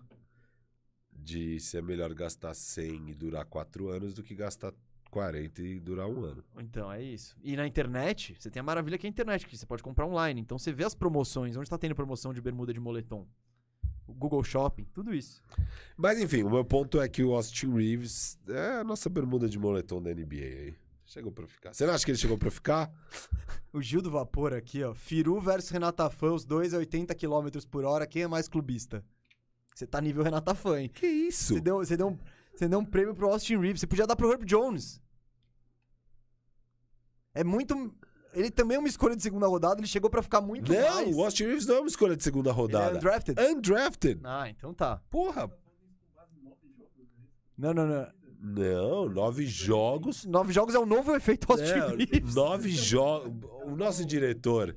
[1.11, 4.73] de se é melhor gastar 100 e durar 4 anos do que gastar
[5.09, 6.43] 40 e durar um ano.
[6.59, 7.35] Então, é isso.
[7.41, 10.05] E na internet, você tem a maravilha que é a internet, que você pode comprar
[10.05, 10.39] online.
[10.39, 13.27] Então você vê as promoções, onde tá tendo promoção de bermuda de moletom.
[14.07, 15.41] O Google Shopping, tudo isso.
[15.95, 19.59] Mas enfim, o meu ponto é que o Austin Reeves é a nossa bermuda de
[19.59, 20.75] moletom da NBA aí.
[21.09, 21.73] Chegou pra ficar.
[21.73, 22.91] Você não acha que ele chegou pra ficar?
[23.71, 24.95] O Gil do Vapor aqui, ó.
[24.95, 28.07] Firu versus Renata Fã, os dois a 80 km por hora.
[28.07, 29.05] Quem é mais clubista?
[29.75, 30.89] Você tá nível Renata Fã, hein?
[30.89, 31.53] Que isso?
[31.53, 32.17] Você deu, você, deu um,
[32.55, 33.79] você deu um prêmio pro Austin Reeves.
[33.81, 34.99] Você podia dar pro Herb Jones.
[37.31, 37.93] É muito.
[38.33, 39.79] Ele também é uma escolha de segunda rodada.
[39.79, 41.15] Ele chegou pra ficar muito Não, mais.
[41.15, 42.97] o Austin Reeves não é uma escolha de segunda Ele é rodada.
[42.97, 43.39] undrafted.
[43.39, 44.21] Undrafted.
[44.23, 44.97] Ah, então tá.
[45.11, 45.47] Porra.
[47.55, 48.18] Não, não, não.
[48.41, 50.25] Não, nove jogos.
[50.25, 51.79] Nove jogos é o novo efeito Austin É,
[52.33, 53.33] nove jogos.
[53.65, 54.73] O nosso diretor,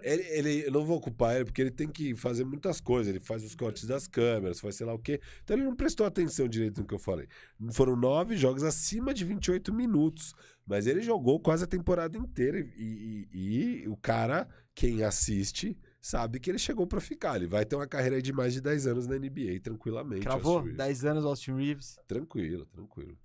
[0.00, 3.08] ele, ele, eu não vou ocupar ele porque ele tem que fazer muitas coisas.
[3.08, 5.20] Ele faz os cortes das câmeras, faz sei lá o quê.
[5.42, 7.26] Então ele não prestou atenção direito no que eu falei.
[7.72, 10.32] Foram nove jogos acima de 28 minutos.
[10.66, 12.58] Mas ele jogou quase a temporada inteira.
[12.76, 17.36] E, e- e o cara, quem assiste, sabe que ele chegou pra ficar.
[17.36, 20.22] Ele vai ter uma carreira de mais de 10 anos na NBA, tranquilamente.
[20.22, 20.56] Cravou?
[20.56, 20.76] Austin Reeves.
[20.78, 21.96] 10 anos Austin Reeves.
[22.06, 23.16] Tranquilo, tranquilo.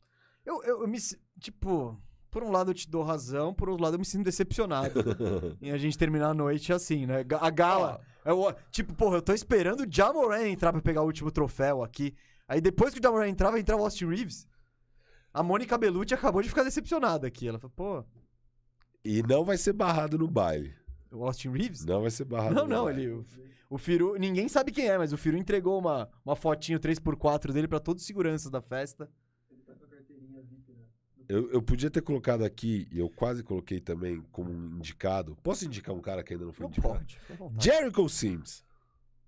[0.45, 0.97] Eu, eu, eu me.
[1.39, 1.99] Tipo,
[2.31, 4.93] por um lado eu te dou razão, por outro lado eu me sinto decepcionado
[5.61, 7.25] em a gente terminar a noite assim, né?
[7.41, 7.99] A gala.
[8.23, 11.83] é o- tipo, porra, eu tô esperando o Jamoran entrar pra pegar o último troféu
[11.83, 12.15] aqui.
[12.47, 14.47] Aí depois que o Jamoran entrar, vai entrar o Austin Reeves.
[15.33, 17.47] A Mônica Bellucci acabou de ficar decepcionada aqui.
[17.47, 18.03] Ela falou, pô,
[19.05, 20.73] E não vai ser barrado no baile.
[21.11, 21.85] O Austin Reeves?
[21.85, 23.09] Não vai ser barrado Não, não, ele.
[23.09, 23.25] O,
[23.69, 24.15] o Firu.
[24.17, 28.01] Ninguém sabe quem é, mas o Firu entregou uma, uma fotinho 3x4 dele pra todos
[28.01, 29.09] os seguranças da festa.
[31.27, 35.37] Eu, eu podia ter colocado aqui, e eu quase coloquei também como um indicado.
[35.43, 36.95] Posso indicar um cara que ainda não foi Não indicado?
[36.95, 37.19] pode.
[37.63, 38.63] Jericho Sims.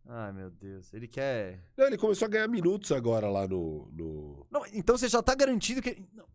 [0.08, 0.92] Ai, meu Deus.
[0.96, 1.60] Ele quer.
[1.78, 3.88] Não, ele começou a ganhar minutos agora lá no.
[3.94, 4.48] no...
[4.50, 6.04] Não, então você já tá garantido que.
[6.12, 6.26] Não.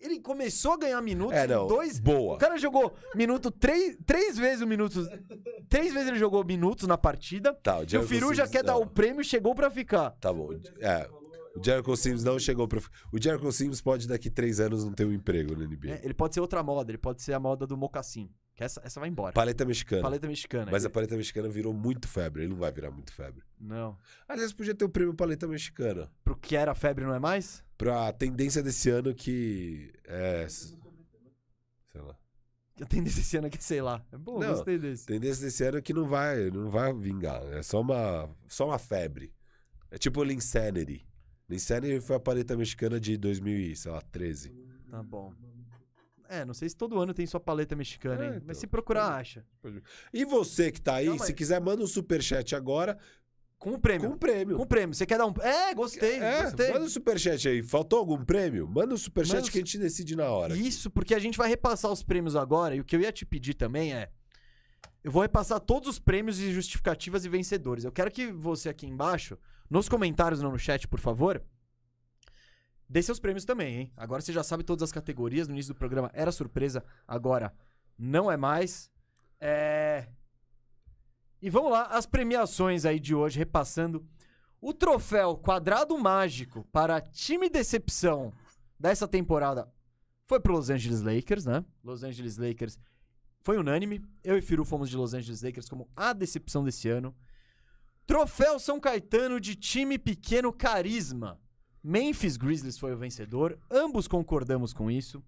[0.00, 1.66] Ele começou a ganhar minutos É, não.
[1.66, 1.98] dois.
[2.00, 2.36] Boa.
[2.36, 5.06] O cara jogou minuto três, três vezes o minutos.
[5.68, 7.52] Três vezes ele jogou minutos na partida.
[7.62, 8.82] Tá, o E o Firu já quer dar não.
[8.82, 10.10] o prêmio e chegou pra ficar.
[10.12, 10.50] Tá bom.
[10.80, 11.08] É.
[11.54, 12.80] O Jericho Sims não chegou pra.
[13.12, 15.90] O Jericho Sims pode daqui três anos não ter um emprego no NBA.
[15.90, 18.30] É, ele pode ser outra moda, ele pode ser a moda do mocassim.
[18.54, 19.32] Que essa, essa vai embora.
[19.32, 20.02] Paleta mexicana.
[20.02, 20.70] Paleta mexicana.
[20.70, 22.42] Mas a paleta mexicana virou muito febre.
[22.42, 23.42] Ele não vai virar muito febre.
[23.60, 23.96] Não.
[24.28, 26.10] Aliás, podia ter o prêmio paleta mexicana.
[26.24, 27.64] Pro que era febre não é mais?
[27.80, 29.90] Pra tendência desse ano que.
[30.04, 30.46] É.
[30.50, 30.76] Sei
[32.02, 32.14] lá.
[32.78, 34.04] Eu tenho desse ano aqui, sei lá.
[34.12, 34.48] É bom, Não.
[34.54, 35.06] gostei desse.
[35.06, 37.42] Tendência desse ano que não vai, não vai vingar.
[37.54, 39.32] É só uma, só uma febre.
[39.90, 41.06] É tipo o Linsanity.
[41.48, 44.52] Linsanity foi a paleta mexicana de 2013.
[44.90, 45.32] Tá bom.
[46.28, 48.32] É, não sei se todo ano tem sua paleta mexicana, É, hein?
[48.36, 48.44] então.
[48.46, 49.42] Mas se procurar, acha.
[50.12, 51.36] E você que tá aí, Calma se aí.
[51.36, 52.96] quiser, manda um superchat agora
[53.60, 54.10] Com o com prêmio.
[54.10, 54.56] um prêmio.
[54.56, 54.94] Com o prêmio.
[54.94, 55.34] Você quer dar um.
[55.42, 56.18] É, gostei.
[56.18, 56.72] é, gostei.
[56.72, 57.62] manda um superchat aí.
[57.62, 58.66] Faltou algum prêmio?
[58.66, 60.54] Manda um superchat Manda que a gente decide na hora.
[60.54, 60.66] aqui.
[60.66, 62.74] Isso, porque a gente vai repassar os prêmios agora.
[62.74, 64.10] E o que eu ia te pedir também é.
[65.04, 67.84] Eu vou repassar todos os prêmios e justificativas e vencedores.
[67.84, 69.36] Eu quero que você aqui embaixo,
[69.68, 71.42] nos comentários, não no chat, por favor,
[72.88, 73.92] dê seus prêmios também, hein?
[73.94, 75.46] Agora você já sabe todas as categorias.
[75.46, 77.52] No início do programa era surpresa, agora
[77.98, 78.90] não é mais.
[79.38, 80.06] É.
[81.42, 84.06] E vamos lá, as premiações aí de hoje, repassando.
[84.60, 88.32] O troféu Quadrado Mágico para time decepção
[88.78, 89.72] dessa temporada
[90.26, 91.64] foi pro Los Angeles Lakers, né?
[91.82, 92.78] Los Angeles Lakers
[93.42, 94.02] foi unânime.
[94.22, 97.14] Eu e Firu fomos de Los Angeles Lakers como a decepção desse ano.
[98.06, 101.40] Troféu São Caetano de time pequeno carisma.
[101.82, 103.58] Memphis Grizzlies foi o vencedor.
[103.70, 105.22] Ambos concordamos com isso.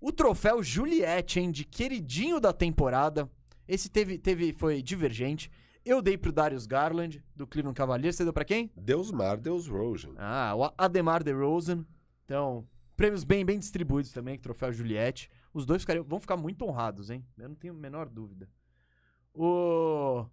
[0.00, 3.30] O troféu Juliette, hein, de queridinho da temporada.
[3.66, 5.50] Esse teve, teve foi divergente.
[5.84, 8.16] Eu dei pro Darius Garland, do Cleveland Cavaliers.
[8.16, 8.70] Você deu pra quem?
[8.76, 10.14] Deus Mar, Deus Rojan.
[10.16, 11.84] Ah, o Ademar DeRozan.
[12.24, 15.30] Então, prêmios bem, bem distribuídos também, troféu Juliette.
[15.52, 17.24] Os dois ficariam- vão ficar muito honrados, hein?
[17.38, 18.48] Eu não tenho a menor dúvida.
[19.34, 20.26] O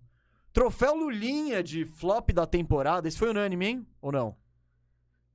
[0.53, 3.07] troféu Lulinha de flop da temporada.
[3.07, 3.87] Esse foi unânime, hein?
[4.01, 4.35] Ou não?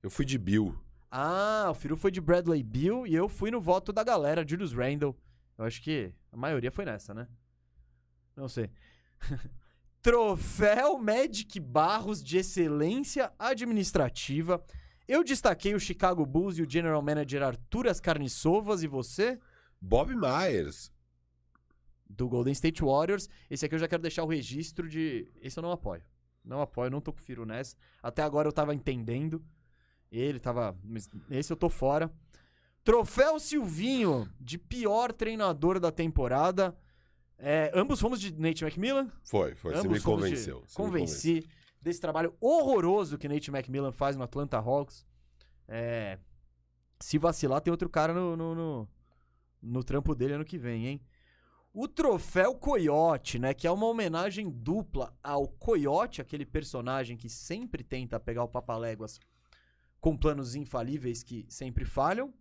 [0.03, 0.75] Eu fui de Bill.
[1.11, 4.73] Ah, o Firu foi de Bradley Bill e eu fui no voto da galera, Julius
[4.73, 5.17] Randle.
[5.59, 7.27] Eu acho que a maioria foi nessa, né?
[8.37, 8.71] Não sei.
[10.03, 14.63] Troféu Magic Barros de Excelência Administrativa.
[15.09, 19.41] Eu destaquei o Chicago Bulls e o General Manager Arthur Ascarnissovas e você?
[19.81, 20.93] Bob Myers.
[22.09, 23.29] Do Golden State Warriors.
[23.51, 25.29] Esse aqui eu já quero deixar o registro de...
[25.41, 26.03] Esse eu não apoio.
[26.45, 27.75] Não apoio, não tô com o Firu nessa.
[28.01, 29.45] Até agora eu tava entendendo.
[30.11, 30.79] Ele tava...
[31.31, 32.13] Esse eu tô fora.
[32.85, 36.77] Troféu Silvinho, de pior treinador da temporada.
[37.39, 39.11] É, ambos fomos de Nate McMillan.
[39.25, 39.73] Foi, foi.
[39.75, 40.61] Você ambos me fomos de- convenceu.
[40.67, 41.49] você me Convenci
[41.81, 45.05] desse trabalho horroroso que Nate McMillan faz no Atlanta Hawks.
[45.69, 46.19] É,
[47.01, 48.89] se vacilar, tem outro cara no, no, no,
[49.63, 51.01] no trampo dele ano que vem, hein?
[51.75, 53.53] O troféu Coyote, né?
[53.53, 59.21] Que é uma homenagem dupla ao Coyote, aquele personagem que sempre tenta pegar o Papaléguas
[60.01, 62.33] com planos infalíveis que sempre falham.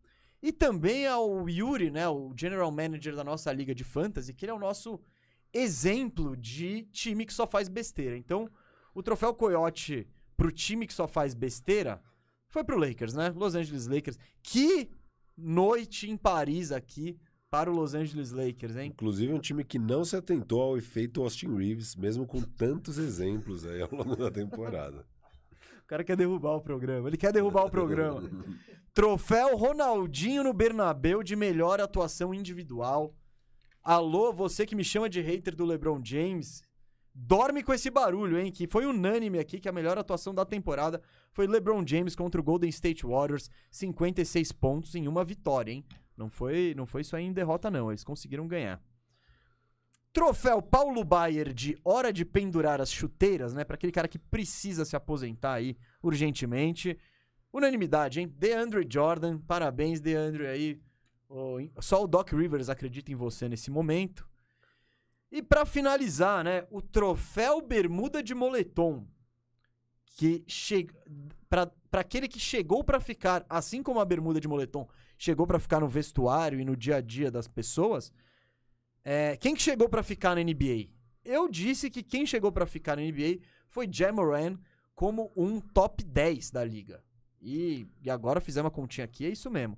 [0.46, 2.08] E também ao Yuri, né?
[2.08, 5.02] O general manager da nossa liga de fantasy, que ele é o nosso
[5.52, 8.16] exemplo de time que só faz besteira.
[8.16, 8.48] Então,
[8.94, 10.08] o troféu Coyote
[10.38, 12.00] pro time que só faz besteira
[12.48, 13.34] foi pro Lakers, né?
[13.36, 14.20] Los Angeles Lakers.
[14.44, 14.92] Que
[15.36, 17.18] noite em Paris aqui
[17.50, 18.92] para o Los Angeles Lakers, hein?
[18.94, 23.66] Inclusive um time que não se atentou ao efeito Austin Reeves, mesmo com tantos exemplos
[23.66, 25.08] aí ao longo da temporada.
[25.84, 27.08] O cara quer derrubar o programa.
[27.08, 28.28] Ele quer derrubar o programa.
[28.96, 33.14] Troféu Ronaldinho no Bernabéu de melhor atuação individual.
[33.84, 36.64] Alô, você que me chama de hater do LeBron James.
[37.14, 38.54] Dorme com esse barulho, hein?
[38.54, 41.02] Que foi unânime aqui que a melhor atuação da temporada
[41.34, 45.84] foi LeBron James contra o Golden State Warriors, 56 pontos em uma vitória, hein?
[46.16, 48.82] Não foi, não foi isso aí em derrota não, eles conseguiram ganhar.
[50.14, 53.66] Troféu Paulo Baier de hora de pendurar as chuteiras, né?
[53.66, 56.98] Pra aquele cara que precisa se aposentar aí urgentemente.
[57.56, 58.28] Unanimidade, hein?
[58.28, 60.82] DeAndre Jordan, parabéns, DeAndre aí.
[61.80, 64.28] Só o Doc Rivers acredita em você nesse momento.
[65.32, 66.68] E pra finalizar, né?
[66.70, 69.08] O troféu Bermuda de Moletom.
[70.18, 70.94] Que chega.
[71.50, 74.86] Pra aquele que chegou pra ficar, assim como a Bermuda de Moletom
[75.18, 78.12] chegou pra ficar no vestuário e no dia a dia das pessoas.
[79.02, 80.90] É, quem que chegou pra ficar na NBA?
[81.24, 84.58] Eu disse que quem chegou pra ficar na NBA foi Jamoran
[84.94, 87.02] como um top 10 da liga.
[87.46, 89.78] E, e agora fizemos uma continha aqui, é isso mesmo.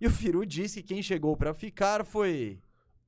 [0.00, 2.62] E o Firu disse que quem chegou pra ficar foi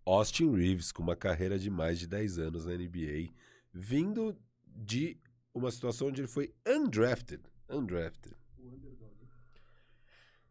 [0.04, 3.32] Austin Reeves, com uma carreira de mais de 10 anos na NBA,
[3.72, 5.16] vindo de
[5.54, 7.40] uma situação onde ele foi undrafted.
[7.68, 8.36] Undrafted.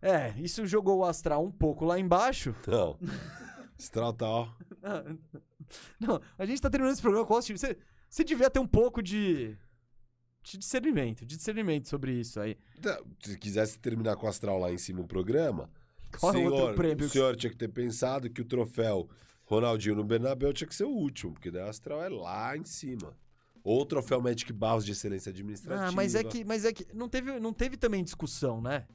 [0.01, 2.55] É, isso jogou o Astral um pouco lá embaixo.
[2.65, 2.97] Não.
[3.77, 4.47] Astral tá, ó.
[5.99, 7.57] Não, a gente tá terminando esse programa com o Austin.
[7.57, 7.77] Você,
[8.09, 9.57] você devia ter um pouco de,
[10.51, 12.55] de discernimento, de discernimento sobre isso aí.
[12.81, 15.69] Tá, Se quisesse terminar com o Astral lá em cima o programa,
[16.19, 19.09] Qual é senhor, prêmio o senhor tinha que ter pensado que o troféu
[19.45, 22.63] Ronaldinho no Bernabéu tinha que ser o último, porque daí o Astral é lá em
[22.65, 23.15] cima.
[23.63, 25.87] Ou o troféu Magic Barros de excelência administrativa.
[25.87, 28.87] Ah, mas é que, mas é que não teve, não teve também discussão, né?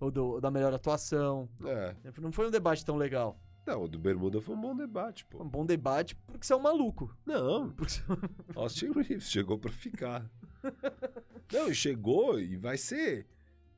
[0.00, 1.48] Ou do, da melhor atuação.
[1.64, 1.94] É.
[2.20, 3.38] Não foi um debate tão legal.
[3.66, 5.58] Não, o do Bermuda foi um bom debate, Foi um pô.
[5.58, 7.14] bom debate porque você é um maluco.
[7.26, 8.02] Não, Porque você-
[8.56, 10.24] Austin Reeves chegou pra ficar.
[11.52, 13.26] Não, chegou e vai ser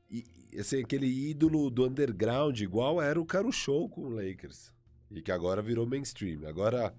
[0.09, 0.23] e,
[0.59, 4.71] assim, aquele ídolo do underground, igual era o Caro Show com o Lakers.
[5.09, 6.47] E que agora virou mainstream.
[6.47, 6.93] Agora,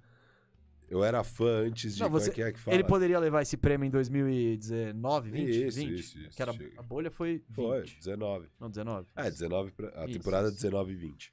[0.89, 2.03] eu era fã antes de.
[2.03, 2.77] Não, você- é que fala?
[2.77, 5.95] Ele poderia levar esse prêmio em 2019, 20, Isso, 20?
[5.99, 6.73] isso, isso, Que era, chega.
[6.81, 7.55] a bolha foi 20.
[7.55, 8.49] Foi, 19.
[8.61, 9.09] Não, 19.
[9.17, 10.57] É, 19 pra, a temporada isso.
[10.57, 11.33] 19 e 20.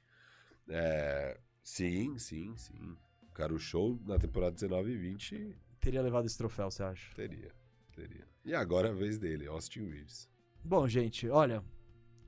[0.68, 2.96] É, sim, sim, sim.
[3.28, 7.12] O Caro Show na temporada 19 e 20 Teria levado esse troféu, você acha?
[7.16, 7.50] teria.
[7.92, 8.26] Teria.
[8.44, 10.28] E agora é a vez dele, Austin Reeves.
[10.64, 11.62] Bom, gente, olha.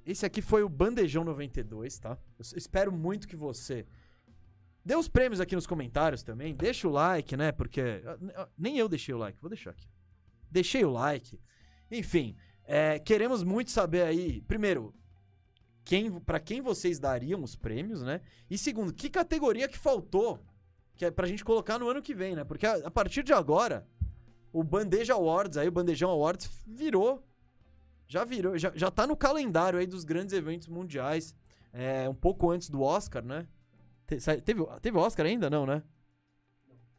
[0.07, 2.18] Esse aqui foi o Bandejão 92, tá?
[2.39, 3.86] Eu espero muito que você
[4.84, 6.55] dê os prêmios aqui nos comentários também.
[6.55, 7.52] Deixa o like, né?
[7.52, 9.41] Porque ah, ah, nem eu deixei o like.
[9.41, 9.89] Vou deixar aqui.
[10.51, 11.41] Deixei o like.
[11.91, 14.94] Enfim, é, queremos muito saber aí, primeiro,
[15.84, 18.20] quem, para quem vocês dariam os prêmios, né?
[18.51, 20.44] E segundo, que categoria que faltou
[20.97, 22.44] que é pra gente colocar no ano que vem, né?
[22.44, 23.86] Porque a, a partir de agora,
[24.55, 27.23] o Bandeja Awards, aí o Bandejão Awards virou
[28.07, 31.34] já virou, já, já tá no calendário aí dos grandes eventos mundiais.
[31.73, 33.47] É, um pouco antes do Oscar, né?
[34.07, 35.49] Te- teve, teve Oscar ainda?
[35.50, 35.83] Não, né?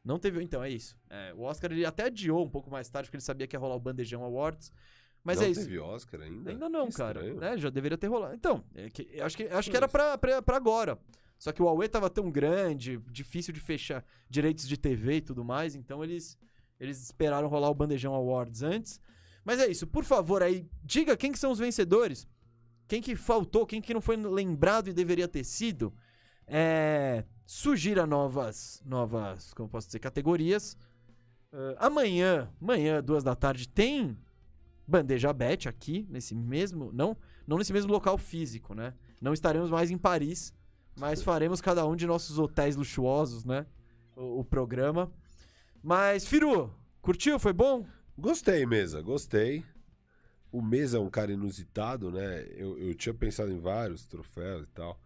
[0.03, 0.98] Não teve, então, é isso.
[1.09, 3.59] É, o Oscar ele até adiou um pouco mais tarde, porque ele sabia que ia
[3.59, 4.72] rolar o Bandejão Awards.
[5.24, 5.61] Mas Não é isso.
[5.61, 6.51] teve Oscar ainda?
[6.51, 7.34] Ainda não, Que cara.
[7.34, 7.58] Né?
[7.58, 8.35] Já deveria ter rolado.
[8.35, 11.00] Então, é que- eu acho que, acho que era pra, pra, pra agora.
[11.40, 15.43] Só que o Huawei tava tão grande, difícil de fechar direitos de TV e tudo
[15.43, 16.38] mais, então eles,
[16.80, 19.00] eles esperaram rolar o Bandejão Awards antes.
[19.44, 22.28] Mas é isso, por favor aí, diga quem que são os vencedores.
[22.88, 25.94] Quem que faltou, quem que não foi lembrado e deveria ter sido.
[26.48, 30.78] É, sugira novas, novas, como posso dizer, categorias.
[31.56, 34.18] Ah, amanhã, amanhã, duas da tarde, tem
[34.88, 36.92] Bandeja Bet aqui, nesse mesmo.
[36.92, 38.94] Não, não nesse mesmo local físico, né?
[39.22, 40.54] Não estaremos mais em Paris,
[40.98, 43.66] mas faremos cada um de nossos hotéis luxuosos, né?
[44.16, 45.12] O, o programa.
[45.86, 47.38] Mas, Firu, curtiu?
[47.38, 47.86] Foi bom?
[48.18, 49.64] Gostei, Mesa, gostei.
[50.52, 52.44] O Mesa é um cara inusitado, né?
[52.56, 55.00] Eu, eu tinha pensado em vários troféus e tal.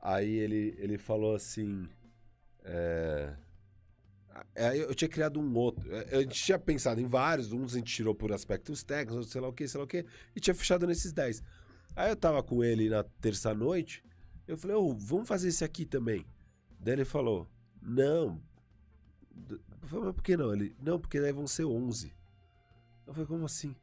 [0.00, 1.88] Aí ele, ele falou assim.
[2.62, 3.34] É...
[4.54, 5.92] é, eu tinha criado um outro.
[5.92, 9.40] é, gente tinha pensado em vários, uns a gente tirou por aspectos técnicos, outros sei
[9.40, 11.42] lá o que, sei lá o que, e tinha fechado nesses 10.
[11.96, 14.04] Aí eu tava com ele na terça-noite,
[14.46, 16.24] eu falei, ô, vamos fazer esse aqui também.
[16.78, 17.50] Daí ele falou,
[17.82, 18.40] não.
[19.84, 20.52] Eu falei, mas por que não?
[20.52, 22.12] Ele, não, porque daí vão ser 11.
[23.06, 23.68] Eu falei, como assim?
[23.68, 23.76] Ele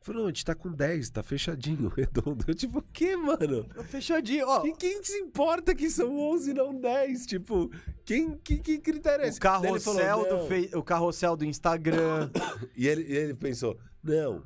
[0.00, 2.42] falou, não, a gente tá com 10, tá fechadinho, redondo.
[2.48, 3.66] Eu, tipo, o que, mano?
[3.84, 4.64] Fechadinho, ó.
[4.66, 7.26] E quem se importa que são 11 e não 10?
[7.26, 7.70] Tipo,
[8.04, 9.36] quem, que, que critério é esse?
[9.38, 12.30] O carrossel, falou, do fei- o carrossel do Instagram.
[12.74, 14.42] E ele, e ele pensou, não,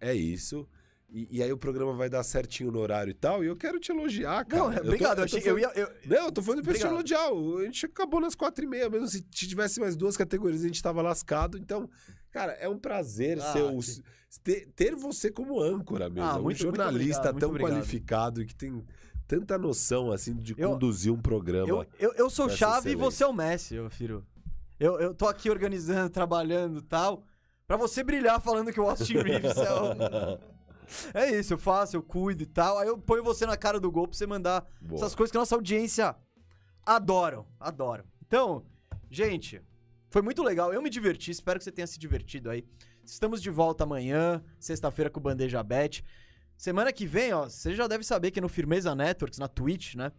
[0.00, 0.68] é isso.
[1.14, 3.44] E, e aí o programa vai dar certinho no horário e tal.
[3.44, 4.62] E eu quero te elogiar, cara.
[4.62, 5.18] não, Eu tô- obrigado.
[5.18, 5.70] Eu, eu tô achei, eu ia.
[5.74, 7.28] eu- Não, eu tô falando pra te elogiar.
[7.28, 10.82] A gente acabou nas quatro e meia, mesmo se tivesse mais duas categorias, a gente
[10.82, 11.58] tava lascado.
[11.58, 11.88] Então,
[12.30, 13.78] cara, é um prazer Ah, ser o-
[14.42, 16.22] ter, ter você como âncora mesmo.
[16.28, 18.82] Ah, um muito- muito jornalista obrigado, tão qualificado e que tem
[19.28, 21.68] tanta noção, assim, de Eu- conduzir um programa.
[21.68, 22.96] Eu, eu, eu sou chave e excelente.
[22.98, 24.24] você é o Messi, eu Firu.
[24.80, 27.22] Eu, eu tô aqui organizando, trabalhando e tal.
[27.66, 30.51] Pra você brilhar falando que o Austin Reeves é o.
[31.14, 32.78] É isso, eu faço, eu cuido e tal.
[32.78, 34.98] Aí eu ponho você na cara do gol pra você mandar Boa.
[34.98, 36.14] essas coisas que a nossa audiência
[36.84, 37.46] adoram.
[37.60, 38.04] Adoram.
[38.26, 38.64] Então,
[39.10, 39.60] gente,
[40.12, 42.66] Foi muito legal, eu me diverti, espero que você tenha se divertido aí.
[43.02, 46.04] Estamos de volta amanhã, sexta-feira com o Bandeja Bet.
[46.54, 50.12] Semana que vem, ó, você já deve saber que no Firmeza Networks, na Twitch, né?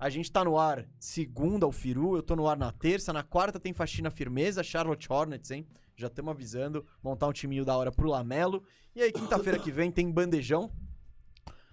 [0.00, 3.22] A gente tá no ar segunda, o Firu, eu tô no ar na terça, na
[3.22, 5.64] quarta tem faxina firmeza, Charlotte Hornets, hein?
[5.96, 8.62] Já estamos avisando, montar um timinho da hora pro Lamelo.
[8.94, 10.70] E aí, quinta-feira que vem tem bandejão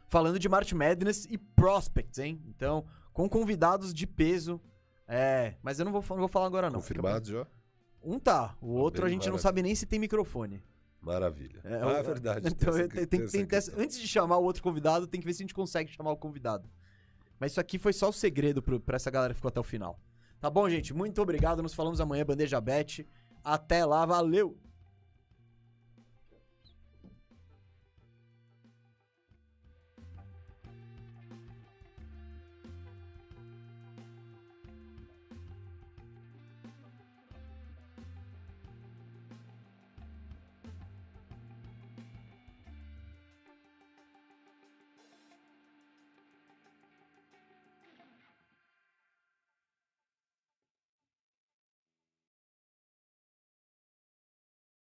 [0.07, 2.41] falando de March Madness e Prospects, hein?
[2.47, 4.61] Então, com convidados de peso.
[5.07, 6.79] É, mas eu não vou, não vou falar agora não.
[6.79, 7.47] Confirmado já?
[8.01, 9.41] Um tá, o outro a gente não maravilha.
[9.41, 10.63] sabe nem se tem microfone.
[11.01, 11.59] Maravilha.
[11.63, 12.47] É, ah, é verdade.
[12.51, 13.79] Então, tem te- tem, tem tem essa- questão.
[13.83, 16.17] antes de chamar o outro convidado, tem que ver se a gente consegue chamar o
[16.17, 16.69] convidado.
[17.39, 19.63] Mas isso aqui foi só o segredo pro, pra essa galera que ficou até o
[19.63, 19.99] final.
[20.39, 20.93] Tá bom, gente?
[20.93, 21.61] Muito obrigado.
[21.61, 23.05] Nos falamos amanhã, Bandeja Bet.
[23.43, 24.57] Até lá, valeu!